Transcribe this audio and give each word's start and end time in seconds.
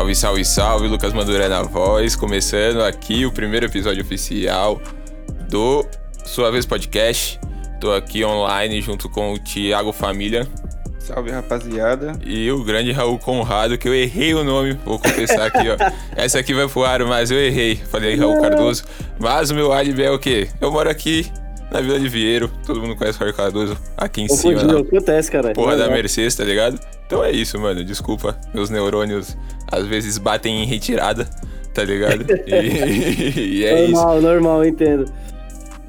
Salve, 0.00 0.14
salve, 0.14 0.44
salve, 0.46 0.88
Lucas 0.88 1.12
Maduré 1.12 1.46
na 1.46 1.62
voz, 1.62 2.16
começando 2.16 2.80
aqui 2.80 3.26
o 3.26 3.30
primeiro 3.30 3.66
episódio 3.66 4.02
oficial 4.02 4.80
do 5.46 5.84
Sua 6.24 6.50
Vez 6.50 6.64
Podcast. 6.64 7.38
Tô 7.78 7.92
aqui 7.92 8.24
online 8.24 8.80
junto 8.80 9.10
com 9.10 9.34
o 9.34 9.38
Thiago 9.38 9.92
Família 9.92 10.48
Salve, 11.00 11.30
rapaziada. 11.30 12.18
e 12.24 12.50
o 12.50 12.64
grande 12.64 12.92
Raul 12.92 13.18
Conrado, 13.18 13.76
que 13.76 13.86
eu 13.86 13.94
errei 13.94 14.32
o 14.32 14.42
nome, 14.42 14.72
vou 14.86 14.98
confessar 14.98 15.48
aqui, 15.48 15.68
ó. 15.68 15.76
Essa 16.16 16.38
aqui 16.38 16.54
vai 16.54 16.66
pro 16.66 16.82
ar, 16.82 17.04
mas 17.04 17.30
eu 17.30 17.38
errei. 17.38 17.76
Falei 17.76 18.16
Raul 18.16 18.40
Cardoso. 18.40 18.84
Mas 19.18 19.50
o 19.50 19.54
meu 19.54 19.70
álibi 19.70 20.02
é 20.02 20.10
o 20.10 20.18
quê? 20.18 20.48
Eu 20.62 20.72
moro 20.72 20.88
aqui 20.88 21.30
na 21.70 21.82
Vila 21.82 22.00
de 22.00 22.08
Vieiro, 22.08 22.50
todo 22.66 22.80
mundo 22.80 22.96
conhece 22.96 23.18
o 23.18 23.20
Raul 23.20 23.34
Cardoso, 23.34 23.76
aqui 23.98 24.22
em 24.22 24.28
cima. 24.28 24.54
Confundiu, 24.54 24.78
na 24.78 24.80
acontece, 24.80 25.30
cara. 25.30 25.52
Porra 25.52 25.72
da 25.72 25.80
Normal. 25.80 25.98
Mercedes, 25.98 26.34
tá 26.34 26.44
ligado? 26.44 26.80
Então 27.06 27.22
é 27.24 27.32
isso, 27.32 27.58
mano. 27.58 27.84
Desculpa, 27.84 28.38
meus 28.54 28.70
neurônios 28.70 29.36
às 29.70 29.86
vezes 29.86 30.18
batem 30.18 30.62
em 30.62 30.66
retirada, 30.66 31.28
tá 31.72 31.84
ligado? 31.84 32.26
E, 32.46 33.60
e 33.60 33.64
é 33.64 33.84
isso. 33.84 33.92
Normal, 33.92 34.20
normal, 34.20 34.64
entendo. 34.64 35.04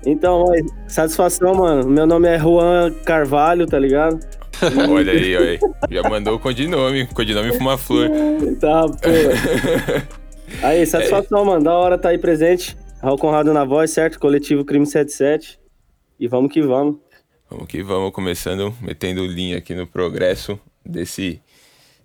Então, 0.06 0.46
mas, 0.48 0.94
satisfação, 0.94 1.54
mano. 1.54 1.90
Meu 1.90 2.06
nome 2.06 2.28
é 2.28 2.40
Juan 2.40 2.92
Carvalho, 3.06 3.68
tá 3.68 3.78
ligado? 3.78 4.20
Olha 4.90 5.12
aí, 5.14 5.36
olha 5.36 5.50
aí. 5.52 5.60
Já 5.90 6.08
mandou 6.08 6.36
o 6.36 6.40
codinome. 6.40 7.08
Codinome 7.08 7.58
Fuma 7.58 7.80
Flor. 7.80 8.08
Tá, 8.60 8.86
pô. 8.88 10.12
Aí, 10.62 10.86
satisfação, 10.86 11.46
mano. 11.46 11.64
Da 11.64 11.74
hora 11.74 11.98
tá 11.98 12.10
aí 12.10 12.18
presente. 12.18 12.78
Raul 13.02 13.18
Conrado 13.18 13.54
na 13.54 13.64
voz, 13.64 13.90
certo? 13.90 14.20
Coletivo 14.20 14.66
Crime 14.66 14.86
77. 14.86 15.58
E 16.20 16.28
vamos 16.28 16.52
que 16.52 16.62
vamos. 16.62 16.98
Vamos 17.50 17.68
que 17.68 17.82
vamos, 17.82 18.12
começando, 18.12 18.74
metendo 18.82 19.26
linha 19.26 19.58
aqui 19.58 19.74
no 19.74 19.88
progresso 19.88 20.60
desse, 20.86 21.42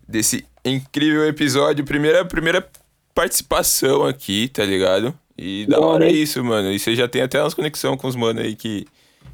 desse 0.09 0.47
incrível 0.71 1.27
episódio. 1.27 1.85
Primeira, 1.85 2.25
primeira 2.25 2.67
participação 3.15 4.05
aqui, 4.05 4.49
tá 4.49 4.65
ligado? 4.65 5.15
E 5.39 5.67
da 5.67 5.81
hora 5.81 6.07
é 6.07 6.13
isso, 6.13 6.43
mano. 6.45 6.71
E 6.73 6.79
você 6.79 6.95
já 6.95 7.07
tem 7.09 7.23
até 7.23 7.41
umas 7.41 7.55
conexão 7.55 7.97
com 7.97 8.09
os 8.09 8.17
mano 8.17 8.41
aí 8.41 8.55
que, 8.57 8.87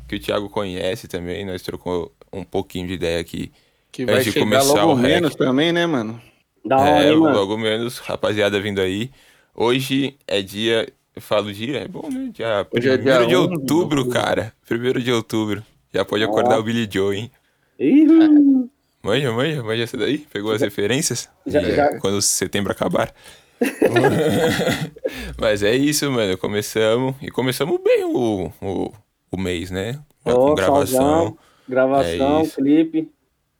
que 0.08 0.16
o 0.16 0.20
Thiago 0.20 0.48
conhece 0.48 1.06
também. 1.08 1.44
Nós 1.44 1.62
trocou 1.62 2.12
um 2.32 2.44
pouquinho 2.44 2.86
de 2.88 2.94
ideia 2.94 3.20
aqui. 3.20 3.52
Que 3.90 4.02
Antes 4.02 4.14
vai 4.14 4.24
de 4.24 4.32
chegar 4.32 4.44
começar 4.46 4.84
logo 4.84 4.92
o 4.94 4.96
menos 4.96 5.34
também, 5.34 5.70
né, 5.72 5.86
mano? 5.86 6.20
Da 6.64 6.76
hora, 6.78 7.04
É, 7.04 7.10
hein, 7.10 7.16
mano? 7.18 7.36
logo 7.36 7.58
menos, 7.58 7.98
rapaziada 7.98 8.58
vindo 8.60 8.80
aí. 8.80 9.10
Hoje 9.54 10.16
é 10.26 10.40
dia. 10.42 10.88
Eu 11.14 11.20
falo 11.20 11.52
dia, 11.52 11.78
é 11.80 11.88
bom, 11.88 12.08
né? 12.10 12.30
Dia 12.32 12.66
Hoje 12.74 12.88
é 12.88 12.94
1 12.94 13.02
dia 13.02 13.12
de 13.18 13.18
11 13.18 13.28
de 13.28 13.36
outubro, 13.36 13.98
outubro. 14.00 14.08
cara. 14.08 14.52
1 14.70 15.00
de 15.00 15.12
outubro. 15.12 15.62
Já 15.92 16.04
pode 16.04 16.24
acordar 16.24 16.56
Ó. 16.56 16.60
o 16.60 16.62
Billy 16.62 16.88
Joe, 16.90 17.16
hein? 17.16 17.30
Ih, 17.78 18.06
Manja, 19.02 19.32
manja, 19.32 19.62
manja 19.62 19.82
essa 19.82 19.96
daí? 19.96 20.18
Pegou 20.18 20.52
as 20.52 20.60
referências? 20.60 21.28
Já- 21.46 21.60
De 21.60 21.74
já- 21.74 21.98
Quando 21.98 22.22
setembro 22.22 22.70
acabar. 22.72 23.12
Mas 25.38 25.62
é 25.62 25.74
isso, 25.74 26.10
mano. 26.10 26.36
Começamos. 26.38 27.14
E 27.20 27.30
começamos 27.30 27.80
bem 27.82 28.04
o, 28.04 28.52
o, 28.60 28.92
o 29.30 29.36
mês, 29.36 29.70
né? 29.70 29.98
Ó, 30.24 30.48
com 30.48 30.54
gravação. 30.54 30.86
solzão, 30.86 31.38
Gravação, 31.68 32.40
É 32.42 32.46
clipe. 32.48 33.10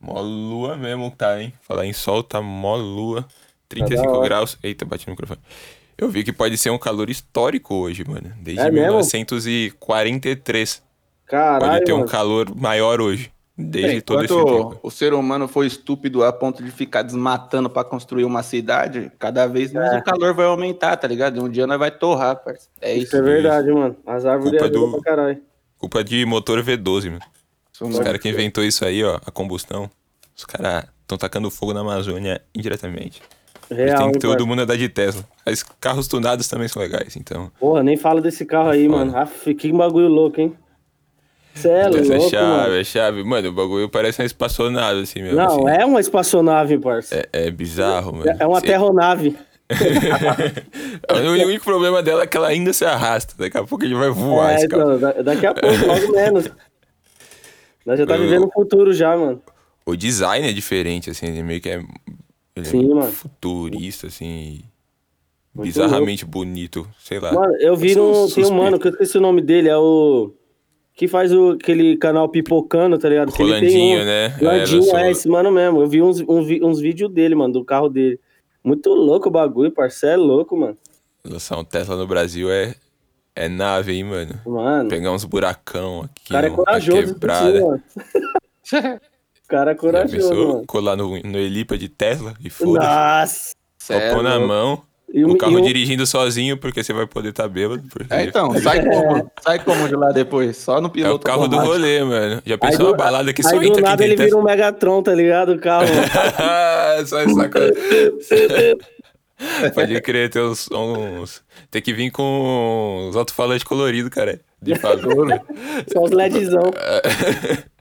Mó 0.01 0.21
lua 0.21 0.77
mesmo 0.77 1.11
tá, 1.11 1.41
hein? 1.41 1.53
Falar 1.63 1.87
em 1.87 1.93
sol, 1.93 2.23
tá 2.23 2.41
mó 2.41 2.77
lua. 2.77 3.27
35 3.69 4.13
Tá 4.13 4.21
graus. 4.25 4.59
Eita, 4.63 4.85
bati 4.85 5.07
no 5.07 5.13
microfone. 5.13 5.41
Eu 5.97 6.09
vi 6.09 6.25
que 6.25 6.33
pode 6.33 6.57
ser 6.59 6.71
um 6.71 6.79
calor 6.79 7.09
histórico 7.11 7.75
hoje, 7.75 8.05
mano. 8.07 8.33
Desde 8.41 8.61
É 8.63 8.71
mesmo? 8.71 8.89
1943. 8.89 10.83
Caralho, 11.27 11.61
Pode 11.73 11.85
ter 11.85 11.93
um 11.93 11.99
mano. 11.99 12.11
calor 12.11 12.55
maior 12.55 13.01
hoje. 13.01 13.32
Desde 13.57 14.01
todo 14.01 14.25
esse 14.25 14.35
tempo. 14.35 14.81
o 14.83 14.91
ser 14.91 15.13
humano 15.13 15.47
foi 15.47 15.67
estúpido 15.67 16.25
a 16.25 16.33
ponto 16.33 16.63
de 16.63 16.71
ficar 16.71 17.03
desmatando 17.03 17.69
pra 17.69 17.85
construir 17.85 18.25
uma 18.25 18.43
cidade, 18.43 19.13
cada 19.19 19.47
vez 19.47 19.73
mais 19.73 19.93
É. 19.93 19.99
o 19.99 20.03
calor 20.03 20.33
vai 20.35 20.47
aumentar, 20.47 20.97
tá 20.97 21.07
ligado? 21.07 21.43
Um 21.45 21.49
dia 21.51 21.67
nós 21.67 21.79
vai 21.79 21.91
torrar, 21.91 22.37
parceiro. 22.37 22.71
É 22.81 22.95
isso. 22.95 23.05
Isso 23.09 23.17
é 23.17 23.23
verdade, 23.23 23.71
mano. 23.71 23.95
As 24.07 24.25
árvores 24.25 24.53
Culpa 24.59 24.65
ajudam 24.65 24.91
do- 24.91 24.93
pra 24.93 25.03
caralho. 25.03 25.43
Culpa 25.79 26.03
de 26.03 26.25
motor 26.25 26.63
V12, 26.63 27.11
mano. 27.11 27.21
Isso 27.73 27.85
Os 27.87 27.99
caras 27.99 28.21
que 28.21 28.29
inventou 28.29 28.65
isso 28.65 28.85
aí, 28.85 29.05
ó, 29.05 29.19
a 29.27 29.31
combustão, 29.31 29.91
os 30.35 30.45
caras 30.47 30.85
estão 31.03 31.19
tacando 31.19 31.51
fogo 31.51 31.75
na 31.75 31.81
Amazônia 31.81 32.41
indiretamente. 32.55 33.21
Isso 33.71 33.75
Real, 33.75 34.03
tem 34.05 34.13
que 34.13 34.19
todo 34.19 34.31
parça? 34.33 34.47
mundo 34.47 34.63
andar 34.63 34.77
de 34.77 34.89
Tesla. 34.89 35.25
Mas 35.45 35.63
carros 35.63 36.07
tunados 36.09 36.47
também 36.49 36.69
são 36.69 36.81
legais, 36.83 37.17
então. 37.17 37.51
Porra, 37.61 37.83
nem 37.83 37.97
fala 37.97 38.21
desse 38.21 38.45
carro 38.45 38.71
aí, 38.71 38.87
Foda. 38.87 38.99
mano. 39.05 39.17
Aff, 39.17 39.55
que 39.55 39.73
bagulho 39.73 40.09
louco, 40.09 40.41
hein? 40.41 40.55
Cê 41.55 41.69
é 41.69 41.81
Essa 41.89 42.15
louco, 42.17 42.31
chave, 42.31 42.47
mano. 42.47 42.75
é 42.75 42.85
chave. 42.85 43.25
Mano, 43.25 43.49
o 43.49 43.53
bagulho 43.53 43.89
parece 43.89 44.21
uma 44.23 44.27
espaçonave, 44.27 45.01
assim 45.03 45.23
mesmo. 45.23 45.37
Não, 45.37 45.67
assim. 45.67 45.81
é 45.81 45.85
uma 45.85 46.01
espaçonave, 46.01 46.79
parça. 46.79 47.15
é... 47.15 47.47
é 47.47 47.51
bizarro, 47.51 48.13
mano. 48.15 48.37
É 48.39 48.47
uma 48.47 48.61
Cê- 48.61 48.67
terronave. 48.67 49.37
o 51.11 51.47
único 51.47 51.65
problema 51.65 52.03
dela 52.03 52.23
é 52.23 52.27
que 52.27 52.37
ela 52.37 52.49
ainda 52.49 52.73
se 52.73 52.85
arrasta. 52.85 53.35
Daqui 53.39 53.57
a 53.57 53.65
pouco 53.65 53.85
ele 53.85 53.95
vai 53.95 54.11
voar 54.11 54.53
É, 54.61 54.65
então, 54.65 54.99
da- 54.99 55.13
daqui 55.23 55.47
a 55.47 55.55
pouco, 55.55 55.87
logo 55.87 56.13
menos. 56.13 56.49
Nós 57.85 57.99
já 57.99 58.07
tá 58.07 58.17
vivendo 58.17 58.47
o 58.47 58.51
futuro 58.53 58.93
já, 58.93 59.17
mano. 59.17 59.43
O 59.85 59.97
design 59.97 60.49
é 60.49 60.53
diferente, 60.53 61.11
assim, 61.11 61.27
ele 61.27 61.43
meio 61.43 61.61
que 61.61 61.69
é. 61.69 61.83
Ele 62.55 62.67
Sim, 62.67 62.91
é 62.91 62.95
mano. 62.95 63.13
futurista, 63.13 64.07
assim. 64.07 64.63
Muito 65.55 65.67
bizarramente 65.67 66.25
bonito, 66.25 66.87
sei 66.99 67.19
lá. 67.19 67.33
Mano, 67.33 67.55
eu 67.59 67.75
vi 67.77 67.95
no. 67.95 68.29
Tem 68.31 68.45
um 68.45 68.53
mano 68.55 68.79
que 68.79 68.87
eu 68.89 68.93
esqueci 68.93 69.19
o 69.19 69.21
nome 69.21 69.43
dele, 69.43 69.69
é 69.69 69.77
o. 69.77 70.33
Que 70.95 71.09
faz 71.09 71.33
o, 71.33 71.53
aquele 71.53 71.97
canal 71.97 72.29
Pipocando, 72.29 72.99
tá 72.99 73.09
ligado? 73.09 73.33
Que 73.33 73.43
ele 73.43 73.53
tem 73.53 73.61
Rolandinho, 73.61 74.01
um- 74.01 74.05
né? 74.05 74.29
Rolandinho, 74.29 74.81
lançou- 74.81 74.99
é, 74.99 75.11
esse 75.11 75.29
mano 75.29 75.51
mesmo. 75.51 75.81
Eu 75.83 75.87
vi 75.89 76.03
uns, 76.03 76.21
um 76.21 76.43
vi- 76.45 76.63
uns 76.63 76.81
vídeos 76.81 77.11
dele, 77.11 77.35
mano, 77.35 77.53
do 77.55 77.65
carro 77.65 77.89
dele. 77.89 78.21
Muito 78.63 78.91
louco 78.91 79.29
o 79.29 79.33
bagulho, 79.33 79.71
parceiro. 79.73 80.15
É 80.15 80.25
louco, 80.25 80.57
mano. 80.57 80.77
Lançar 81.25 81.59
um 81.59 81.65
Tesla 81.65 81.97
no 81.97 82.07
Brasil 82.07 82.51
é, 82.51 82.75
é 83.35 83.49
nave, 83.49 83.93
hein, 83.95 84.05
mano? 84.05 84.35
Mano, 84.45 84.89
Pegar 84.91 85.13
uns 85.13 85.25
buracão 85.25 86.03
aqui, 86.03 86.31
o 86.31 86.33
cara 86.33 86.47
é 86.47 86.51
corajoso, 86.51 87.15
quebrada. 87.15 87.65
O 87.65 87.81
cara 89.49 89.71
é 89.71 89.75
corajoso, 89.75 90.65
colar 90.67 90.97
no, 90.97 91.19
no 91.23 91.39
Elipa 91.39 91.77
de 91.79 91.89
Tesla 91.89 92.35
e 92.45 92.51
foda-se. 92.51 92.87
Nossa! 92.87 93.53
Só 93.79 93.95
Cê 93.95 94.01
é 94.01 94.15
pôr 94.15 94.23
na 94.23 94.39
mão, 94.39 94.83
E 95.15 95.25
o 95.25 95.33
um- 95.33 95.37
carro 95.37 95.59
e 95.59 95.61
um- 95.61 95.63
dirigindo 95.63 96.07
sozinho, 96.07 96.57
porque 96.57 96.83
você 96.83 96.93
vai 96.93 97.07
poder 97.07 97.29
estar 97.29 97.47
bêbado. 97.47 97.83
Porque 97.91 98.13
É, 98.13 98.25
então, 98.25 98.51
sai 98.61 98.83
como? 98.83 99.31
Sai 99.43 99.59
como 99.59 99.87
de 99.89 99.95
lá 99.95 100.11
depois? 100.11 100.57
Só 100.57 100.81
no 100.81 100.89
é 100.89 100.91
piloto 100.91 101.17
o 101.17 101.19
carro 101.19 101.47
do 101.49 101.59
rolê, 101.59 102.03
mano. 102.03 102.43
Já 102.47 102.55
Aí 102.55 102.59
pensou 102.59 102.87
do- 102.87 102.91
uma 102.93 102.97
balada 102.97 103.33
que 103.33 103.43
só 103.43 103.51
aí 103.51 103.59
do 103.59 103.65
entra 103.67 103.83
nada 103.83 103.97
quem 103.99 104.07
ele 104.07 104.17
tem 104.17 104.27
vira 104.27 104.39
um 104.39 104.43
Megatron, 104.43 105.03
tá 105.03 105.15
ligado? 105.15 105.53
O 105.53 105.59
carro. 105.59 105.87
só 107.07 107.21
essa 107.21 107.49
coisa. 107.49 107.75
Pode 109.75 110.01
crer, 110.01 110.31
ter 110.31 110.41
uns, 110.41 110.69
uns- 110.71 111.43
Tem 111.71 111.83
que 111.83 111.93
vir 111.93 112.11
com 112.11 113.09
os 113.11 113.17
alto-falantes 113.17 113.65
coloridos, 113.65 114.09
cara. 114.11 114.41
De 114.63 114.75
fazenda. 114.77 115.43
Só 115.93 116.05
os 116.05 116.11
LEDzão. 116.13 116.71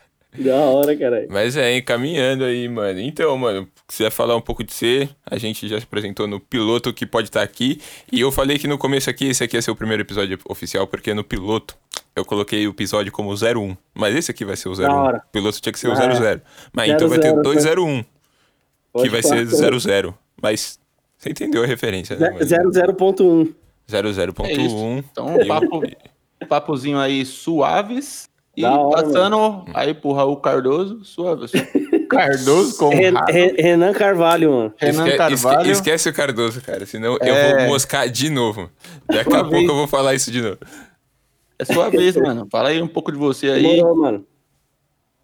da 0.41 0.56
hora, 0.56 0.96
caralho. 0.96 1.28
Mas 1.29 1.56
é, 1.57 1.78
encaminhando 1.78 2.44
aí, 2.44 2.68
mano. 2.68 3.00
Então, 3.00 3.38
mano, 3.38 3.68
se 3.88 3.97
quiser 3.97 4.09
falar 4.12 4.35
um 4.35 4.41
pouco 4.41 4.63
de 4.63 4.74
você, 4.74 5.09
a 5.25 5.38
gente 5.38 5.68
já 5.68 5.78
se 5.79 5.84
apresentou 5.85 6.28
no 6.28 6.40
piloto 6.40 6.94
que 6.94 7.06
pode 7.06 7.28
estar 7.29 7.41
aqui. 7.41 7.79
E 8.12 8.19
eu 8.22 8.31
falei 8.31 8.57
que 8.59 8.68
no 8.68 8.78
começo 8.78 9.09
aqui, 9.09 9.25
esse 9.28 9.44
aqui 9.44 9.56
ia 9.57 9.62
ser 9.62 9.72
o 9.72 9.75
primeiro 9.75 10.02
episódio 10.03 10.38
oficial, 10.50 10.88
porque 10.88 11.13
no 11.13 11.24
piloto 11.24 11.75
eu 12.16 12.25
coloquei 12.25 12.68
o 12.68 12.72
episódio 12.72 13.12
como 13.12 13.31
01. 13.34 13.75
Mas 13.94 14.16
esse 14.16 14.31
aqui 14.31 14.44
vai 14.46 14.56
ser 14.56 14.69
o 14.69 14.74
01. 14.74 14.91
hora. 14.91 15.18
O 15.28 15.31
piloto 15.31 15.62
tinha 15.62 15.72
que 15.74 15.79
ser 15.79 15.88
o 15.88 15.91
Ah, 15.94 15.96
00. 16.16 16.41
Mas 16.73 16.90
então 16.91 17.08
vai 17.08 17.19
ter 17.19 17.29
00, 17.29 17.40
o 17.40 17.44
201, 17.44 18.02
que 18.03 18.06
Pode 18.94 19.09
vai 19.09 19.23
ser 19.23 19.46
00. 19.46 20.13
Mas 20.41 20.79
você 21.17 21.29
entendeu 21.29 21.64
a 21.64 21.67
referência, 21.67 22.16
né? 22.17 22.29
mano? 22.32 22.40
00.1. 22.46 23.53
00.1. 23.90 24.46
É. 24.46 25.03
Então, 25.11 25.35
o- 25.35 25.47
papo, 25.47 25.82
papozinho 26.47 26.97
aí 26.99 27.26
suaves. 27.26 28.29
E 28.56 28.66
hora, 28.66 29.03
passando 29.03 29.64
aí 29.74 29.94
pro 29.94 30.12
Raul 30.12 30.36
Cardoso, 30.38 31.03
suaves. 31.06 31.52
Cardoso 32.09 32.78
com 32.78 32.90
Ren-. 32.90 33.14
Ren- 33.30 33.56
Renan 33.58 33.94
Carvalho, 33.94 34.52
mano. 34.52 34.74
Renan 34.78 35.06
Esque- 35.06 35.18
Carvalho. 35.18 35.59
esque- 35.62 35.72
esquece 35.72 36.09
o 36.09 36.14
Cardoso, 36.14 36.62
cara, 36.62 36.86
senão 36.86 37.18
eu 37.22 37.34
É. 37.34 37.59
vou 37.59 37.68
moscar 37.74 38.09
de 38.09 38.30
novo. 38.30 38.70
Daqui 39.08 39.30
a 39.34 39.40
Sua 39.40 39.50
pouco 39.50 39.72
eu 39.72 39.76
vou 39.76 39.88
falar 39.88 40.14
isso 40.16 40.30
de 40.32 40.42
novo. 40.42 40.58
É 41.58 41.64
sua 41.66 41.90
vez, 41.90 42.16
mano. 42.18 42.48
Fala 42.52 42.70
aí 42.70 42.82
um 42.82 42.88
pouco 42.88 43.12
de 43.12 43.18
você 43.18 43.48
aí. 43.52 43.82
Mano. 43.82 44.26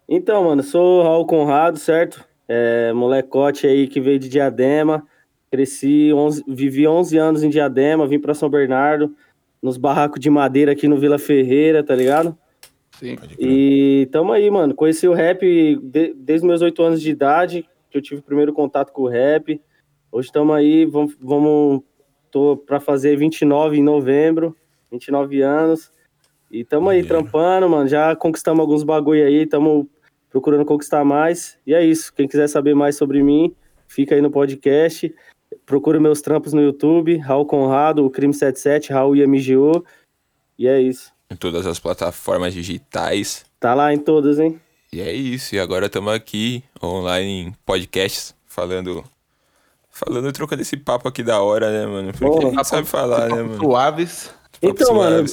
Então, 0.08 0.44
mano, 0.44 0.62
sou 0.62 1.02
Raul 1.02 1.26
Conrado, 1.26 1.78
certo? 1.78 2.24
É, 2.48 2.92
molecote 2.94 3.66
aí 3.66 3.86
que 3.86 4.00
veio 4.00 4.18
de 4.18 4.28
Diadema. 4.28 5.04
Cresci, 5.50 6.12
11, 6.14 6.42
vivi 6.48 6.86
11 6.86 7.16
anos 7.18 7.42
em 7.42 7.50
Diadema, 7.50 8.06
vim 8.06 8.18
pra 8.18 8.34
São 8.34 8.48
Bernardo, 8.50 9.14
nos 9.62 9.76
barracos 9.76 10.20
de 10.20 10.28
madeira 10.30 10.72
aqui 10.72 10.86
no 10.88 10.96
Vila 10.98 11.18
Ferreira, 11.18 11.82
tá 11.82 11.94
ligado? 11.94 12.36
Sim. 12.98 13.16
E 13.38 14.08
tamo 14.10 14.32
aí, 14.32 14.50
mano. 14.50 14.74
Conheci 14.74 15.06
o 15.06 15.12
rap 15.14 15.40
de- 15.82 16.14
desde 16.14 16.46
meus 16.46 16.60
8 16.62 16.82
anos 16.82 17.00
de 17.00 17.10
idade, 17.10 17.68
que 17.90 17.96
eu 17.96 18.02
tive 18.02 18.20
o 18.20 18.24
primeiro 18.24 18.52
contato 18.52 18.92
com 18.92 19.02
o 19.02 19.08
rap. 19.08 19.60
Hoje 20.10 20.28
estamos 20.28 20.54
aí, 20.54 20.84
vamos, 20.84 21.16
vamos. 21.20 21.82
Tô 22.30 22.56
pra 22.56 22.78
fazer 22.80 23.16
29 23.16 23.78
em 23.78 23.82
novembro, 23.82 24.54
29 24.90 25.40
anos. 25.40 25.90
E 26.50 26.64
tamo 26.64 26.88
aí, 26.90 26.98
Maneiro. 27.02 27.08
trampando, 27.08 27.68
mano. 27.68 27.88
Já 27.88 28.14
conquistamos 28.16 28.60
alguns 28.60 28.82
bagulho 28.82 29.24
aí, 29.24 29.46
tamo 29.46 29.88
procurando 30.30 30.64
conquistar 30.64 31.04
mais. 31.04 31.58
E 31.66 31.72
é 31.74 31.84
isso. 31.84 32.12
Quem 32.14 32.26
quiser 32.28 32.48
saber 32.48 32.74
mais 32.74 32.96
sobre 32.96 33.22
mim, 33.22 33.54
fica 33.86 34.14
aí 34.14 34.20
no 34.20 34.30
podcast. 34.30 35.14
procure 35.64 35.98
meus 35.98 36.20
trampos 36.20 36.52
no 36.52 36.60
YouTube, 36.60 37.16
Raul 37.16 37.46
Conrado, 37.46 38.04
o 38.04 38.10
Crime 38.10 38.34
77, 38.34 38.92
Raul 38.92 39.16
IMGO. 39.16 39.82
E 40.58 40.66
é 40.68 40.80
isso. 40.80 41.10
Em 41.30 41.36
todas 41.36 41.66
as 41.66 41.78
plataformas 41.78 42.54
digitais. 42.54 43.44
Tá 43.60 43.74
lá 43.74 43.92
em 43.92 43.98
todas, 43.98 44.38
hein? 44.38 44.58
E 44.90 45.02
é 45.02 45.12
isso. 45.12 45.54
E 45.54 45.60
agora 45.60 45.84
estamos 45.84 46.10
aqui 46.12 46.64
online 46.82 47.48
em 47.48 47.52
podcasts 47.66 48.34
falando. 48.46 49.04
Falando, 49.90 50.32
trocando 50.32 50.62
esse 50.62 50.76
papo 50.76 51.06
aqui 51.06 51.22
da 51.22 51.40
hora, 51.42 51.70
né, 51.70 51.86
mano? 51.86 52.12
Porque 52.12 52.40
Pô, 52.40 52.46
a 52.48 52.50
gente 52.50 52.66
sabe 52.66 52.86
falar, 52.86 53.28
né, 53.28 53.42
mano? 53.42 53.58
Suaves. 53.58 54.30
Então, 54.62 54.94
mano, 54.94 55.26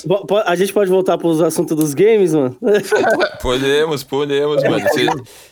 a 0.45 0.55
gente 0.55 0.73
pode 0.73 0.89
voltar 0.91 1.17
pros 1.17 1.41
assuntos 1.41 1.77
dos 1.77 1.93
games, 1.93 2.33
mano? 2.33 2.55
Podemos, 3.41 4.03
podemos, 4.03 4.61
mano. 4.63 4.79
Você- 4.81 5.05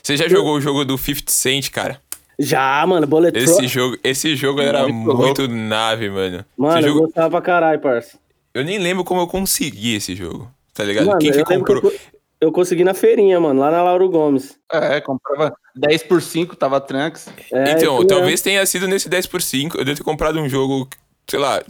Você 0.04 0.18
já 0.18 0.28
jogou 0.28 0.56
o 0.58 0.62
jogo 0.62 0.84
do 0.84 0.98
50 0.98 1.32
Cent, 1.32 1.70
cara? 1.72 2.00
Já, 2.38 2.86
mano, 2.86 3.08
Bullet 3.08 3.38
Esse 3.38 3.68
jogo, 3.68 3.96
esse 4.04 4.36
jogo 4.36 4.60
era 4.60 4.88
Muito 4.88 5.16
muito, 5.18 5.48
nave, 5.48 6.10
mano. 6.10 6.44
Mano, 6.58 6.80
Esse 6.80 6.88
eu 6.90 6.94
jogo- 6.94 7.06
gostava 7.06 7.30
pra 7.32 7.42
caralho, 7.42 7.80
parça. 7.80 8.18
Eu 8.54 8.64
nem 8.64 8.78
lembro 8.78 9.04
como 9.04 9.22
eu 9.22 9.28
consegui 9.28 9.96
esse 9.96 10.16
jogo, 10.16 10.50
tá 10.74 10.84
ligado? 10.84 11.06
Mano, 11.08 11.20
Quem 11.20 11.32
que 11.32 11.44
comprou? 11.44 11.82
que 11.82 11.88
eu, 11.88 11.94
eu 12.42 12.52
consegui 12.52 12.84
na 12.84 12.94
feirinha, 12.94 13.40
mano, 13.40 13.60
lá 13.62 13.72
na 13.72 13.82
Lauro 13.84 14.10
Gomes. 14.10 14.58
É, 14.72 15.00
comprava 15.02 15.56
10 15.76 16.04
por 16.04 16.22
5, 16.22 16.56
tava 16.56 16.80
Trunks. 16.82 17.28
É, 17.52 17.72
então, 17.72 18.06
talvez 18.06 18.42
tenha 18.42 18.66
sido 18.66 18.88
nesse 18.88 19.08
10 19.10 19.26
por 19.28 19.42
5. 19.42 19.78
Eu 19.78 19.86
devo 19.86 19.98
ter 19.98 20.04
comprado 20.04 20.40
um 20.40 20.48
jogo, 20.50 20.88
sei 21.28 21.40
lá, 21.40 21.64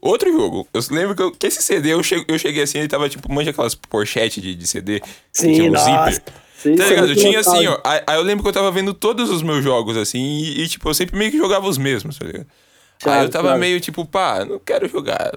outro 0.00 0.30
jogo. 0.32 0.66
Eu 0.72 0.80
lembro 0.90 1.14
que, 1.16 1.22
eu- 1.22 1.32
que 1.32 1.46
esse 1.46 1.62
CD 1.62 1.92
eu 1.92 2.02
cheguei, 2.02 2.24
eu 2.28 2.38
cheguei 2.38 2.62
assim, 2.62 2.78
ele 2.78 2.88
tava 2.88 3.08
tipo, 3.08 3.30
manja 3.32 3.50
aquelas 3.50 3.74
pochete 3.74 4.40
de, 4.40 4.54
de 4.54 4.66
CD. 4.66 5.00
Sim, 5.32 5.52
tinha 5.54 5.68
um 5.68 5.72
nossa. 5.72 6.10
zíper. 6.10 6.22
Sim, 6.56 6.76
Tá 6.76 6.84
é 6.84 6.88
ligado? 6.90 7.08
Eu 7.08 7.16
tinha 7.16 7.40
assim, 7.40 7.66
ó. 7.66 7.80
Aí, 7.82 8.02
aí 8.06 8.16
eu 8.16 8.22
lembro 8.22 8.44
que 8.44 8.48
eu 8.48 8.52
tava 8.52 8.70
vendo 8.70 8.94
todos 8.94 9.30
os 9.30 9.42
meus 9.42 9.64
jogos, 9.64 9.96
assim, 9.96 10.20
e, 10.20 10.62
e, 10.62 10.68
tipo, 10.68 10.88
eu 10.88 10.94
sempre 10.94 11.16
meio 11.18 11.30
que 11.32 11.36
jogava 11.38 11.66
os 11.66 11.76
mesmos, 11.76 12.16
tá 12.18 12.24
ligado? 12.24 12.46
aí 13.04 13.10
Chave, 13.10 13.24
eu 13.24 13.30
tava 13.30 13.48
chave. 13.48 13.60
meio 13.60 13.80
tipo, 13.80 14.04
pá, 14.06 14.44
não 14.44 14.60
quero 14.60 14.86
jogar 14.88 15.32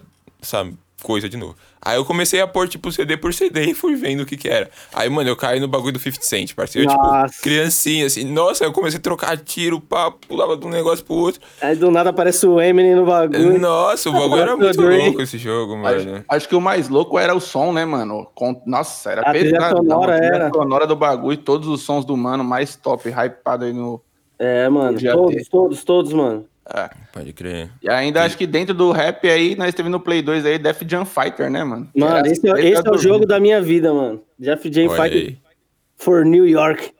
essa 0.45 0.69
coisa 1.03 1.27
de 1.29 1.37
novo. 1.37 1.55
Aí 1.81 1.97
eu 1.97 2.05
comecei 2.05 2.41
a 2.41 2.47
pôr, 2.47 2.67
tipo, 2.67 2.91
CD 2.91 3.15
por 3.15 3.31
CD 3.31 3.65
e 3.65 3.73
fui 3.75 3.95
vendo 3.95 4.21
o 4.21 4.25
que 4.25 4.35
que 4.35 4.49
era. 4.49 4.71
Aí, 4.91 5.07
mano, 5.07 5.29
eu 5.29 5.35
caí 5.35 5.59
no 5.59 5.67
bagulho 5.67 5.93
do 5.93 5.99
50 5.99 6.23
Cent, 6.25 6.55
parceiro. 6.55 6.89
Eu, 6.89 6.95
Nossa. 6.97 7.27
tipo, 7.27 7.43
criancinha, 7.43 8.07
assim. 8.07 8.23
Nossa, 8.23 8.63
eu 8.63 8.71
comecei 8.71 8.97
a 8.97 9.01
trocar 9.01 9.37
tiro, 9.37 9.79
pá, 9.79 10.09
pulava 10.09 10.57
de 10.57 10.65
um 10.65 10.69
negócio 10.69 11.05
pro 11.05 11.13
outro. 11.13 11.41
Aí 11.61 11.75
do 11.75 11.91
nada 11.91 12.09
aparece 12.09 12.47
o 12.47 12.59
Eminem 12.59 12.95
no 12.95 13.05
bagulho. 13.05 13.59
Nossa, 13.59 14.09
o 14.09 14.13
bagulho 14.13 14.41
era 14.41 14.57
muito 14.57 14.81
louco 14.81 15.21
esse 15.21 15.37
jogo, 15.37 15.77
mano. 15.77 15.95
Acho, 16.15 16.25
acho 16.27 16.49
que 16.49 16.55
o 16.55 16.61
mais 16.61 16.89
louco 16.89 17.19
era 17.19 17.35
o 17.35 17.39
som, 17.39 17.71
né, 17.71 17.85
mano? 17.85 18.27
Com- 18.33 18.59
Nossa, 18.65 19.11
era 19.11 19.21
A 19.21 19.31
pesado. 19.31 19.77
sonora 19.77 20.13
a 20.13 20.17
era. 20.17 20.49
sonora 20.49 20.87
do 20.87 20.95
bagulho, 20.95 21.37
todos 21.37 21.67
os 21.67 21.81
sons 21.83 22.03
do 22.03 22.17
mano, 22.17 22.43
mais 22.43 22.75
top, 22.75 23.09
hypado 23.09 23.65
aí 23.65 23.73
no. 23.73 24.01
É, 24.39 24.67
mano, 24.69 24.99
todos, 24.99 25.47
todos, 25.47 25.83
todos, 25.83 26.13
mano. 26.13 26.45
É. 26.73 26.89
Pode 27.13 27.31
crer. 27.33 27.69
E 27.81 27.89
ainda 27.89 28.23
acho 28.23 28.37
que 28.37 28.47
dentro 28.47 28.73
do 28.73 28.91
rap 28.91 29.27
aí, 29.29 29.55
nós 29.55 29.73
teve 29.73 29.87
no 29.87 29.99
Play 29.99 30.21
2 30.21 30.45
aí 30.45 30.57
Def 30.57 30.81
Jam 30.87 31.05
Fighter, 31.05 31.49
né, 31.49 31.63
mano? 31.63 31.87
Mano, 31.95 32.17
Era 32.17 32.27
esse, 32.27 32.47
é- 32.49 32.59
esse 32.59 32.75
é 32.87 32.89
o 32.89 32.93
do- 32.93 32.97
jogo 32.97 33.25
da 33.25 33.39
minha 33.39 33.61
vida, 33.61 33.93
mano. 33.93 34.23
Jeff 34.39 34.67
J. 34.69 34.87
Olha 34.87 35.03
Fighter 35.03 35.27
aí. 35.27 35.37
for 35.95 36.25
New 36.25 36.47
York. 36.47 36.91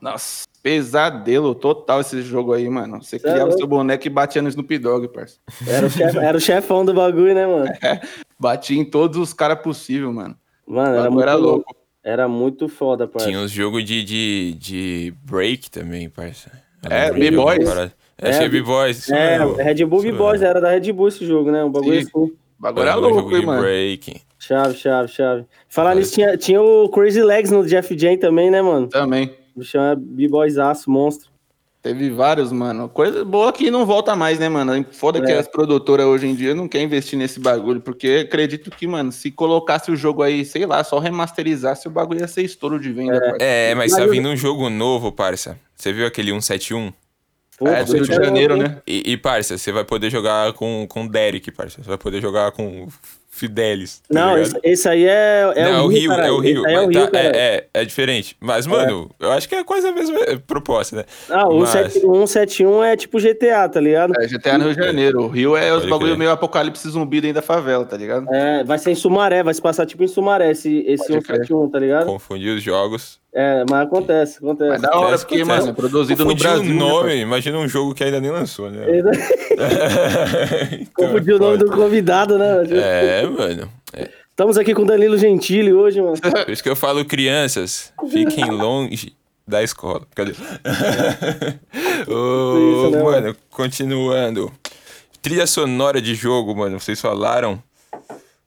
Nossa, 0.00 0.44
pesadelo 0.62 1.54
total 1.54 2.02
esse 2.02 2.20
jogo 2.20 2.52
aí, 2.52 2.68
mano. 2.68 3.02
Você 3.02 3.18
Cê 3.18 3.26
é 3.26 3.30
criava 3.30 3.44
louco. 3.44 3.58
seu 3.58 3.66
boneco 3.66 4.06
e 4.06 4.10
batia 4.10 4.42
no 4.42 4.48
Snoop 4.50 4.76
Dogg, 4.78 5.08
parça. 5.08 5.38
Era 5.66 5.86
o, 5.86 5.90
chef- 5.90 6.16
era 6.18 6.36
o 6.36 6.40
chefão 6.40 6.84
do 6.84 6.92
bagulho, 6.92 7.34
né, 7.34 7.46
mano? 7.46 7.70
Batia 8.38 8.78
em 8.78 8.84
todos 8.84 9.16
os 9.16 9.32
caras 9.32 9.60
possíveis, 9.62 10.12
mano. 10.12 10.36
Mano, 10.66 10.90
O 11.16 11.20
era 11.20 11.30
era 11.30 11.34
louco. 11.34 11.56
louco. 11.66 11.76
Era 12.02 12.28
muito 12.28 12.68
foda, 12.68 13.08
parça. 13.08 13.26
Tinha 13.26 13.40
uns 13.40 13.50
jogos 13.50 13.82
de, 13.84 14.04
de, 14.04 14.54
de 14.58 15.14
break 15.24 15.70
também, 15.70 16.10
parça. 16.10 16.50
É, 16.90 17.10
de 17.10 17.18
B-Boys. 17.18 17.68
É, 18.18 18.44
é 18.44 18.48
B-Boys. 18.48 18.98
isso 18.98 19.14
É. 19.14 19.38
Red 19.62 19.84
Bull 19.84 20.02
B-Boys, 20.02 20.42
era 20.42 20.60
da 20.60 20.70
Red 20.70 20.92
Bull 20.92 21.08
esse 21.08 21.26
jogo, 21.26 21.50
né? 21.50 21.64
Um 21.64 21.70
bagulho 21.70 22.00
Sim. 22.00 22.08
assim. 22.08 22.24
O 22.24 22.36
bagulho 22.58 22.88
era 22.88 22.96
um 22.96 23.00
louco, 23.00 23.36
hein, 23.36 23.44
mano. 23.44 23.60
break. 23.60 24.20
Chave, 24.38 24.74
chave, 24.74 25.08
chave. 25.08 25.44
Falar 25.68 25.94
nisso, 25.94 26.14
tinha, 26.14 26.36
tinha 26.36 26.62
o 26.62 26.88
Crazy 26.88 27.22
Legs 27.22 27.50
no 27.50 27.66
Jeff 27.66 27.94
J 27.96 28.18
também, 28.18 28.50
né, 28.50 28.62
mano? 28.62 28.88
Também. 28.88 29.34
O 29.54 29.60
bichão 29.60 29.82
é 29.82 29.96
B-Boys 29.96 30.58
aço, 30.58 30.90
monstro. 30.90 31.33
Teve 31.84 32.08
vários, 32.08 32.50
mano. 32.50 32.88
Coisa 32.88 33.26
boa 33.26 33.52
que 33.52 33.70
não 33.70 33.84
volta 33.84 34.16
mais, 34.16 34.38
né, 34.38 34.48
mano? 34.48 34.86
Foda 34.90 35.20
que 35.20 35.30
É. 35.30 35.36
as 35.36 35.46
produtoras 35.46 36.06
hoje 36.06 36.26
em 36.26 36.34
dia 36.34 36.54
não 36.54 36.66
querem 36.66 36.86
investir 36.86 37.18
nesse 37.18 37.38
bagulho, 37.38 37.78
porque 37.78 38.24
acredito 38.26 38.70
que, 38.70 38.86
mano, 38.86 39.12
se 39.12 39.30
colocasse 39.30 39.90
o 39.90 39.96
jogo 39.96 40.22
aí, 40.22 40.46
sei 40.46 40.64
lá, 40.64 40.82
só 40.82 40.98
remasterizasse, 40.98 41.86
o 41.86 41.90
bagulho 41.90 42.20
ia 42.20 42.26
ser 42.26 42.40
estouro 42.42 42.80
de 42.80 42.90
venda. 42.90 43.20
parça. 43.20 43.36
É, 43.38 43.74
mas 43.74 43.92
tá 43.92 44.06
vindo 44.06 44.30
um 44.30 44.34
jogo 44.36 44.70
novo, 44.70 45.12
parça. 45.12 45.60
Você 45.76 45.92
viu 45.92 46.06
aquele 46.06 46.30
171? 46.30 46.90
Pô, 47.58 47.68
É, 47.68 47.84
do 47.84 47.92
Rio 47.92 48.04
de 48.04 48.12
é 48.12 48.14
Janeiro, 48.14 48.56
né? 48.56 48.78
E, 48.86 49.12
e, 49.12 49.16
parça, 49.18 49.58
você 49.58 49.70
vai 49.70 49.84
poder 49.84 50.08
jogar 50.08 50.54
com, 50.54 50.86
com 50.88 51.06
Derek, 51.06 51.52
parça. 51.52 51.82
Você 51.82 51.88
vai 51.88 51.98
poder 51.98 52.22
jogar 52.22 52.50
com 52.52 52.88
Fidelis. 53.34 53.98
tá 53.98 54.06
Não, 54.14 54.38
esse, 54.38 54.56
esse 54.62 54.88
aí 54.88 55.04
é, 55.04 55.52
é 55.56 55.72
Não, 55.72 55.86
o 55.86 55.88
Rio, 55.88 56.12
é 56.12 56.30
o 56.30 56.38
Rio. 56.38 56.66
É 56.66 56.80
o 56.80 56.86
mas 56.86 56.96
Rio, 56.96 57.06
tá- 57.10 57.18
é, 57.18 57.26
é, 57.34 57.66
é 57.74 57.84
diferente. 57.84 58.36
Mas, 58.40 58.64
mano, 58.64 59.10
eu 59.18 59.32
acho 59.32 59.48
que 59.48 59.56
é 59.56 59.64
quase 59.64 59.88
a 59.88 59.92
mesma 59.92 60.20
proposta, 60.46 60.96
né? 60.96 61.04
Ah, 61.28 61.48
o 61.48 61.58
Mas- 61.60 61.70
171 61.70 62.10
o 62.10 62.26
171 62.28 62.84
é 62.84 62.96
tipo 62.96 63.18
GTA, 63.18 63.68
tá 63.68 63.80
ligado? 63.80 64.14
É, 64.20 64.26
GTA 64.28 64.56
no 64.56 64.66
Rio 64.66 64.76
de 64.76 64.84
Janeiro. 64.84 65.22
O 65.24 65.28
Rio 65.28 65.56
é 65.56 65.72
os 65.74 65.84
bagulho 65.84 66.16
meio 66.16 66.30
apocalipse 66.30 66.88
zumbi 66.88 67.20
dentro 67.20 67.34
da 67.36 67.42
favela, 67.42 67.84
tá 67.84 67.96
ligado? 67.96 68.32
É, 68.32 68.62
vai 68.62 68.78
ser 68.78 68.92
em 68.92 68.94
Sumaré, 68.94 69.42
vai 69.42 69.52
se 69.52 69.60
passar 69.60 69.84
tipo 69.84 70.04
em 70.04 70.08
Sumaré 70.08 70.52
esse, 70.52 70.84
esse 70.86 71.08
Pode 71.08 71.24
crer. 71.24 71.38
171, 71.46 71.70
tá 71.70 71.78
ligado? 71.80 72.06
Confundir 72.06 72.56
os 72.56 72.62
jogos. 72.62 73.18
É, 73.34 73.64
mas 73.68 73.86
acontece, 73.86 74.38
acontece. 74.38 74.70
Mas 74.70 74.80
da 74.80 74.96
hora, 74.96 75.18
porque, 75.18 75.34
acontece. 75.34 75.60
mano, 75.60 75.74
produzido 75.74 76.24
no 76.24 76.36
Brasil. 76.36 76.60
o 76.60 76.64
né, 76.66 76.72
nome, 76.72 77.00
parça? 77.00 77.16
imagina 77.16 77.58
um 77.58 77.66
jogo 77.66 77.92
que 77.92 78.04
ainda 78.04 78.20
nem 78.20 78.30
lançou, 78.30 78.70
né? 78.70 78.86
Então, 80.72 81.08
Confundiu 81.08 81.36
o 81.36 81.38
nome 81.40 81.58
do 81.58 81.70
convidado, 81.70 82.38
né? 82.38 82.64
É, 82.70 83.26
mano. 83.26 83.68
É, 83.92 84.08
Estamos 84.30 84.56
aqui 84.56 84.74
com 84.74 84.82
o 84.82 84.86
Danilo 84.86 85.18
Gentili 85.18 85.72
hoje, 85.72 86.00
mano. 86.00 86.16
por 86.20 86.50
isso 86.50 86.62
que 86.62 86.68
eu 86.68 86.76
falo, 86.76 87.04
crianças, 87.04 87.92
fiquem 88.10 88.46
longe 88.50 89.16
da 89.46 89.62
escola. 89.62 90.06
Cadê? 90.14 90.32
Ô, 92.08 92.86
Isso, 92.86 92.90
né, 92.90 93.02
mano, 93.02 93.36
continuando. 93.50 94.52
Trilha 95.22 95.46
sonora 95.46 96.00
de 96.00 96.14
jogo, 96.14 96.54
mano, 96.54 96.78
vocês 96.78 97.00
falaram. 97.00 97.62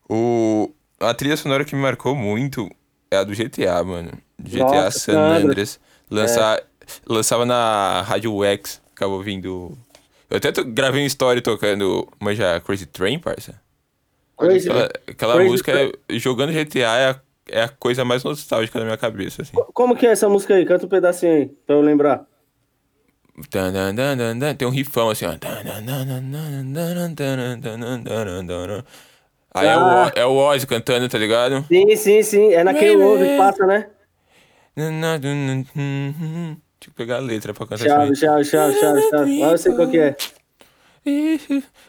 O... 0.10 0.70
A 1.00 1.14
trilha 1.14 1.38
sonora 1.38 1.64
que 1.64 1.76
me 1.76 1.82
marcou 1.82 2.16
muito 2.16 2.70
é 3.12 3.18
a 3.18 3.24
do 3.24 3.34
GTA, 3.34 3.84
mano. 3.84 4.12
GTA 4.40 4.64
Nossa, 4.66 5.00
San. 5.00 5.20
Andreas. 5.20 5.80
Lança... 6.10 6.64
Lançava 7.06 7.46
na 7.46 8.02
Rádio 8.02 8.44
X, 8.46 8.82
ficava 8.90 9.12
ouvindo. 9.12 9.78
Eu 10.30 10.38
até 10.38 10.52
gravei 10.64 11.02
uma 11.02 11.08
story 11.08 11.42
tocando. 11.42 12.08
Mas 12.20 12.38
já 12.38 12.60
Crazy 12.62 12.86
Train, 12.86 13.20
parça? 13.20 13.60
Crazy. 14.38 14.70
Aquela, 14.70 14.90
aquela 15.08 15.34
Crazy 15.34 15.50
música, 15.50 15.72
é- 15.74 16.20
jogando 16.20 16.54
GTA, 16.54 16.80
é 16.80 17.10
a, 17.10 17.22
é 17.50 17.64
a 17.64 17.70
coisa 17.70 18.06
mais 18.06 18.24
nostálgica 18.24 18.80
da 18.80 18.86
minha 18.86 18.98
cabeça, 18.98 19.42
assim. 19.42 19.54
Como 19.74 19.96
que 19.96 20.06
é 20.06 20.12
essa 20.12 20.30
música 20.30 20.54
aí? 20.56 20.66
Canta 20.66 20.86
um 20.86 20.90
pedacinho 20.90 21.34
aí, 21.34 21.46
pra 21.66 21.76
eu 21.76 21.82
lembrar. 21.82 22.26
Tem 24.58 24.68
um 24.68 24.72
rifão 24.72 25.10
assim, 25.10 25.26
ó. 25.26 25.34
Aí 29.60 29.68
é 29.68 29.78
o, 29.78 29.80
Ah. 29.80 30.12
É 30.16 30.26
o 30.26 30.36
Ozzy 30.36 30.66
cantando, 30.68 31.08
tá 31.10 31.18
ligado? 31.18 31.66
Sim, 31.68 31.96
sim, 31.96 32.22
sim. 32.24 32.54
É 32.54 32.64
naquele 32.64 33.02
ovo 33.04 33.24
que 33.24 33.38
passa, 33.38 33.66
né? 33.66 33.88
Deixa 34.76 34.96
eu 36.88 36.94
pegar 36.96 37.16
a 37.18 37.20
letra 37.20 37.54
pra 37.54 37.66
cantar 37.66 37.86
Chave, 37.88 38.12
isso 38.14 38.22
chave, 38.26 38.44
chave, 38.46 38.74
chave, 38.80 39.02
chave. 39.10 39.44
Ah, 39.44 39.52
eu 39.52 39.58
sei 39.58 39.74
qual 39.74 39.88
que 39.88 40.00
é. 40.00 40.16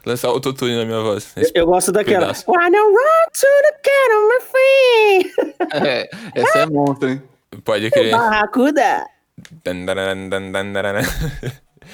Lançar 0.06 0.28
autotune 0.28 0.76
na 0.76 0.84
minha 0.84 1.00
voz. 1.00 1.32
Eu, 1.36 1.50
eu 1.54 1.66
gosto 1.66 1.90
daquela. 1.92 2.32
Wanna 2.46 2.78
run 2.78 3.28
to 3.32 3.46
the 3.62 3.72
kettle, 3.82 4.28
my 4.28 4.40
friend. 4.48 5.24
É, 5.88 6.08
essa 6.34 6.58
é 6.60 6.66
monstro, 6.66 7.08
hein? 7.10 7.22
Pode 7.64 7.90
crer. 7.90 8.10
Barracuda. 8.12 9.06
Dan, 9.64 9.84
dan, 9.86 9.96
dan, 9.96 10.28
dan, 10.30 10.52
dan, 10.52 10.72
dan. 10.72 11.02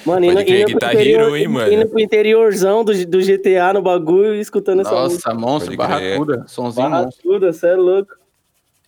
Mano, 0.04 0.26
Pode 0.26 0.40
indo, 0.40 0.44
crer, 0.46 0.60
indo, 0.60 0.64
pro 0.66 0.74
Guitar 0.74 0.94
interior, 0.94 1.20
Hero, 1.20 1.36
hein, 1.36 1.48
mano? 1.48 1.72
indo 1.72 1.88
pro 1.88 2.00
interiorzão 2.00 2.84
do, 2.84 3.06
do 3.06 3.18
GTA 3.18 3.72
no 3.72 3.82
bagulho 3.82 4.34
e 4.34 4.40
escutando 4.40 4.80
essa 4.80 4.90
música. 4.94 5.32
Nossa, 5.32 5.34
monstro, 5.34 5.76
Pode 5.76 5.92
crer. 5.92 6.18
barracuda. 6.18 6.44
Sonzinho. 6.46 6.90
Barracuda, 6.90 7.52
cê 7.52 7.68
é 7.68 7.74
louco. 7.76 8.14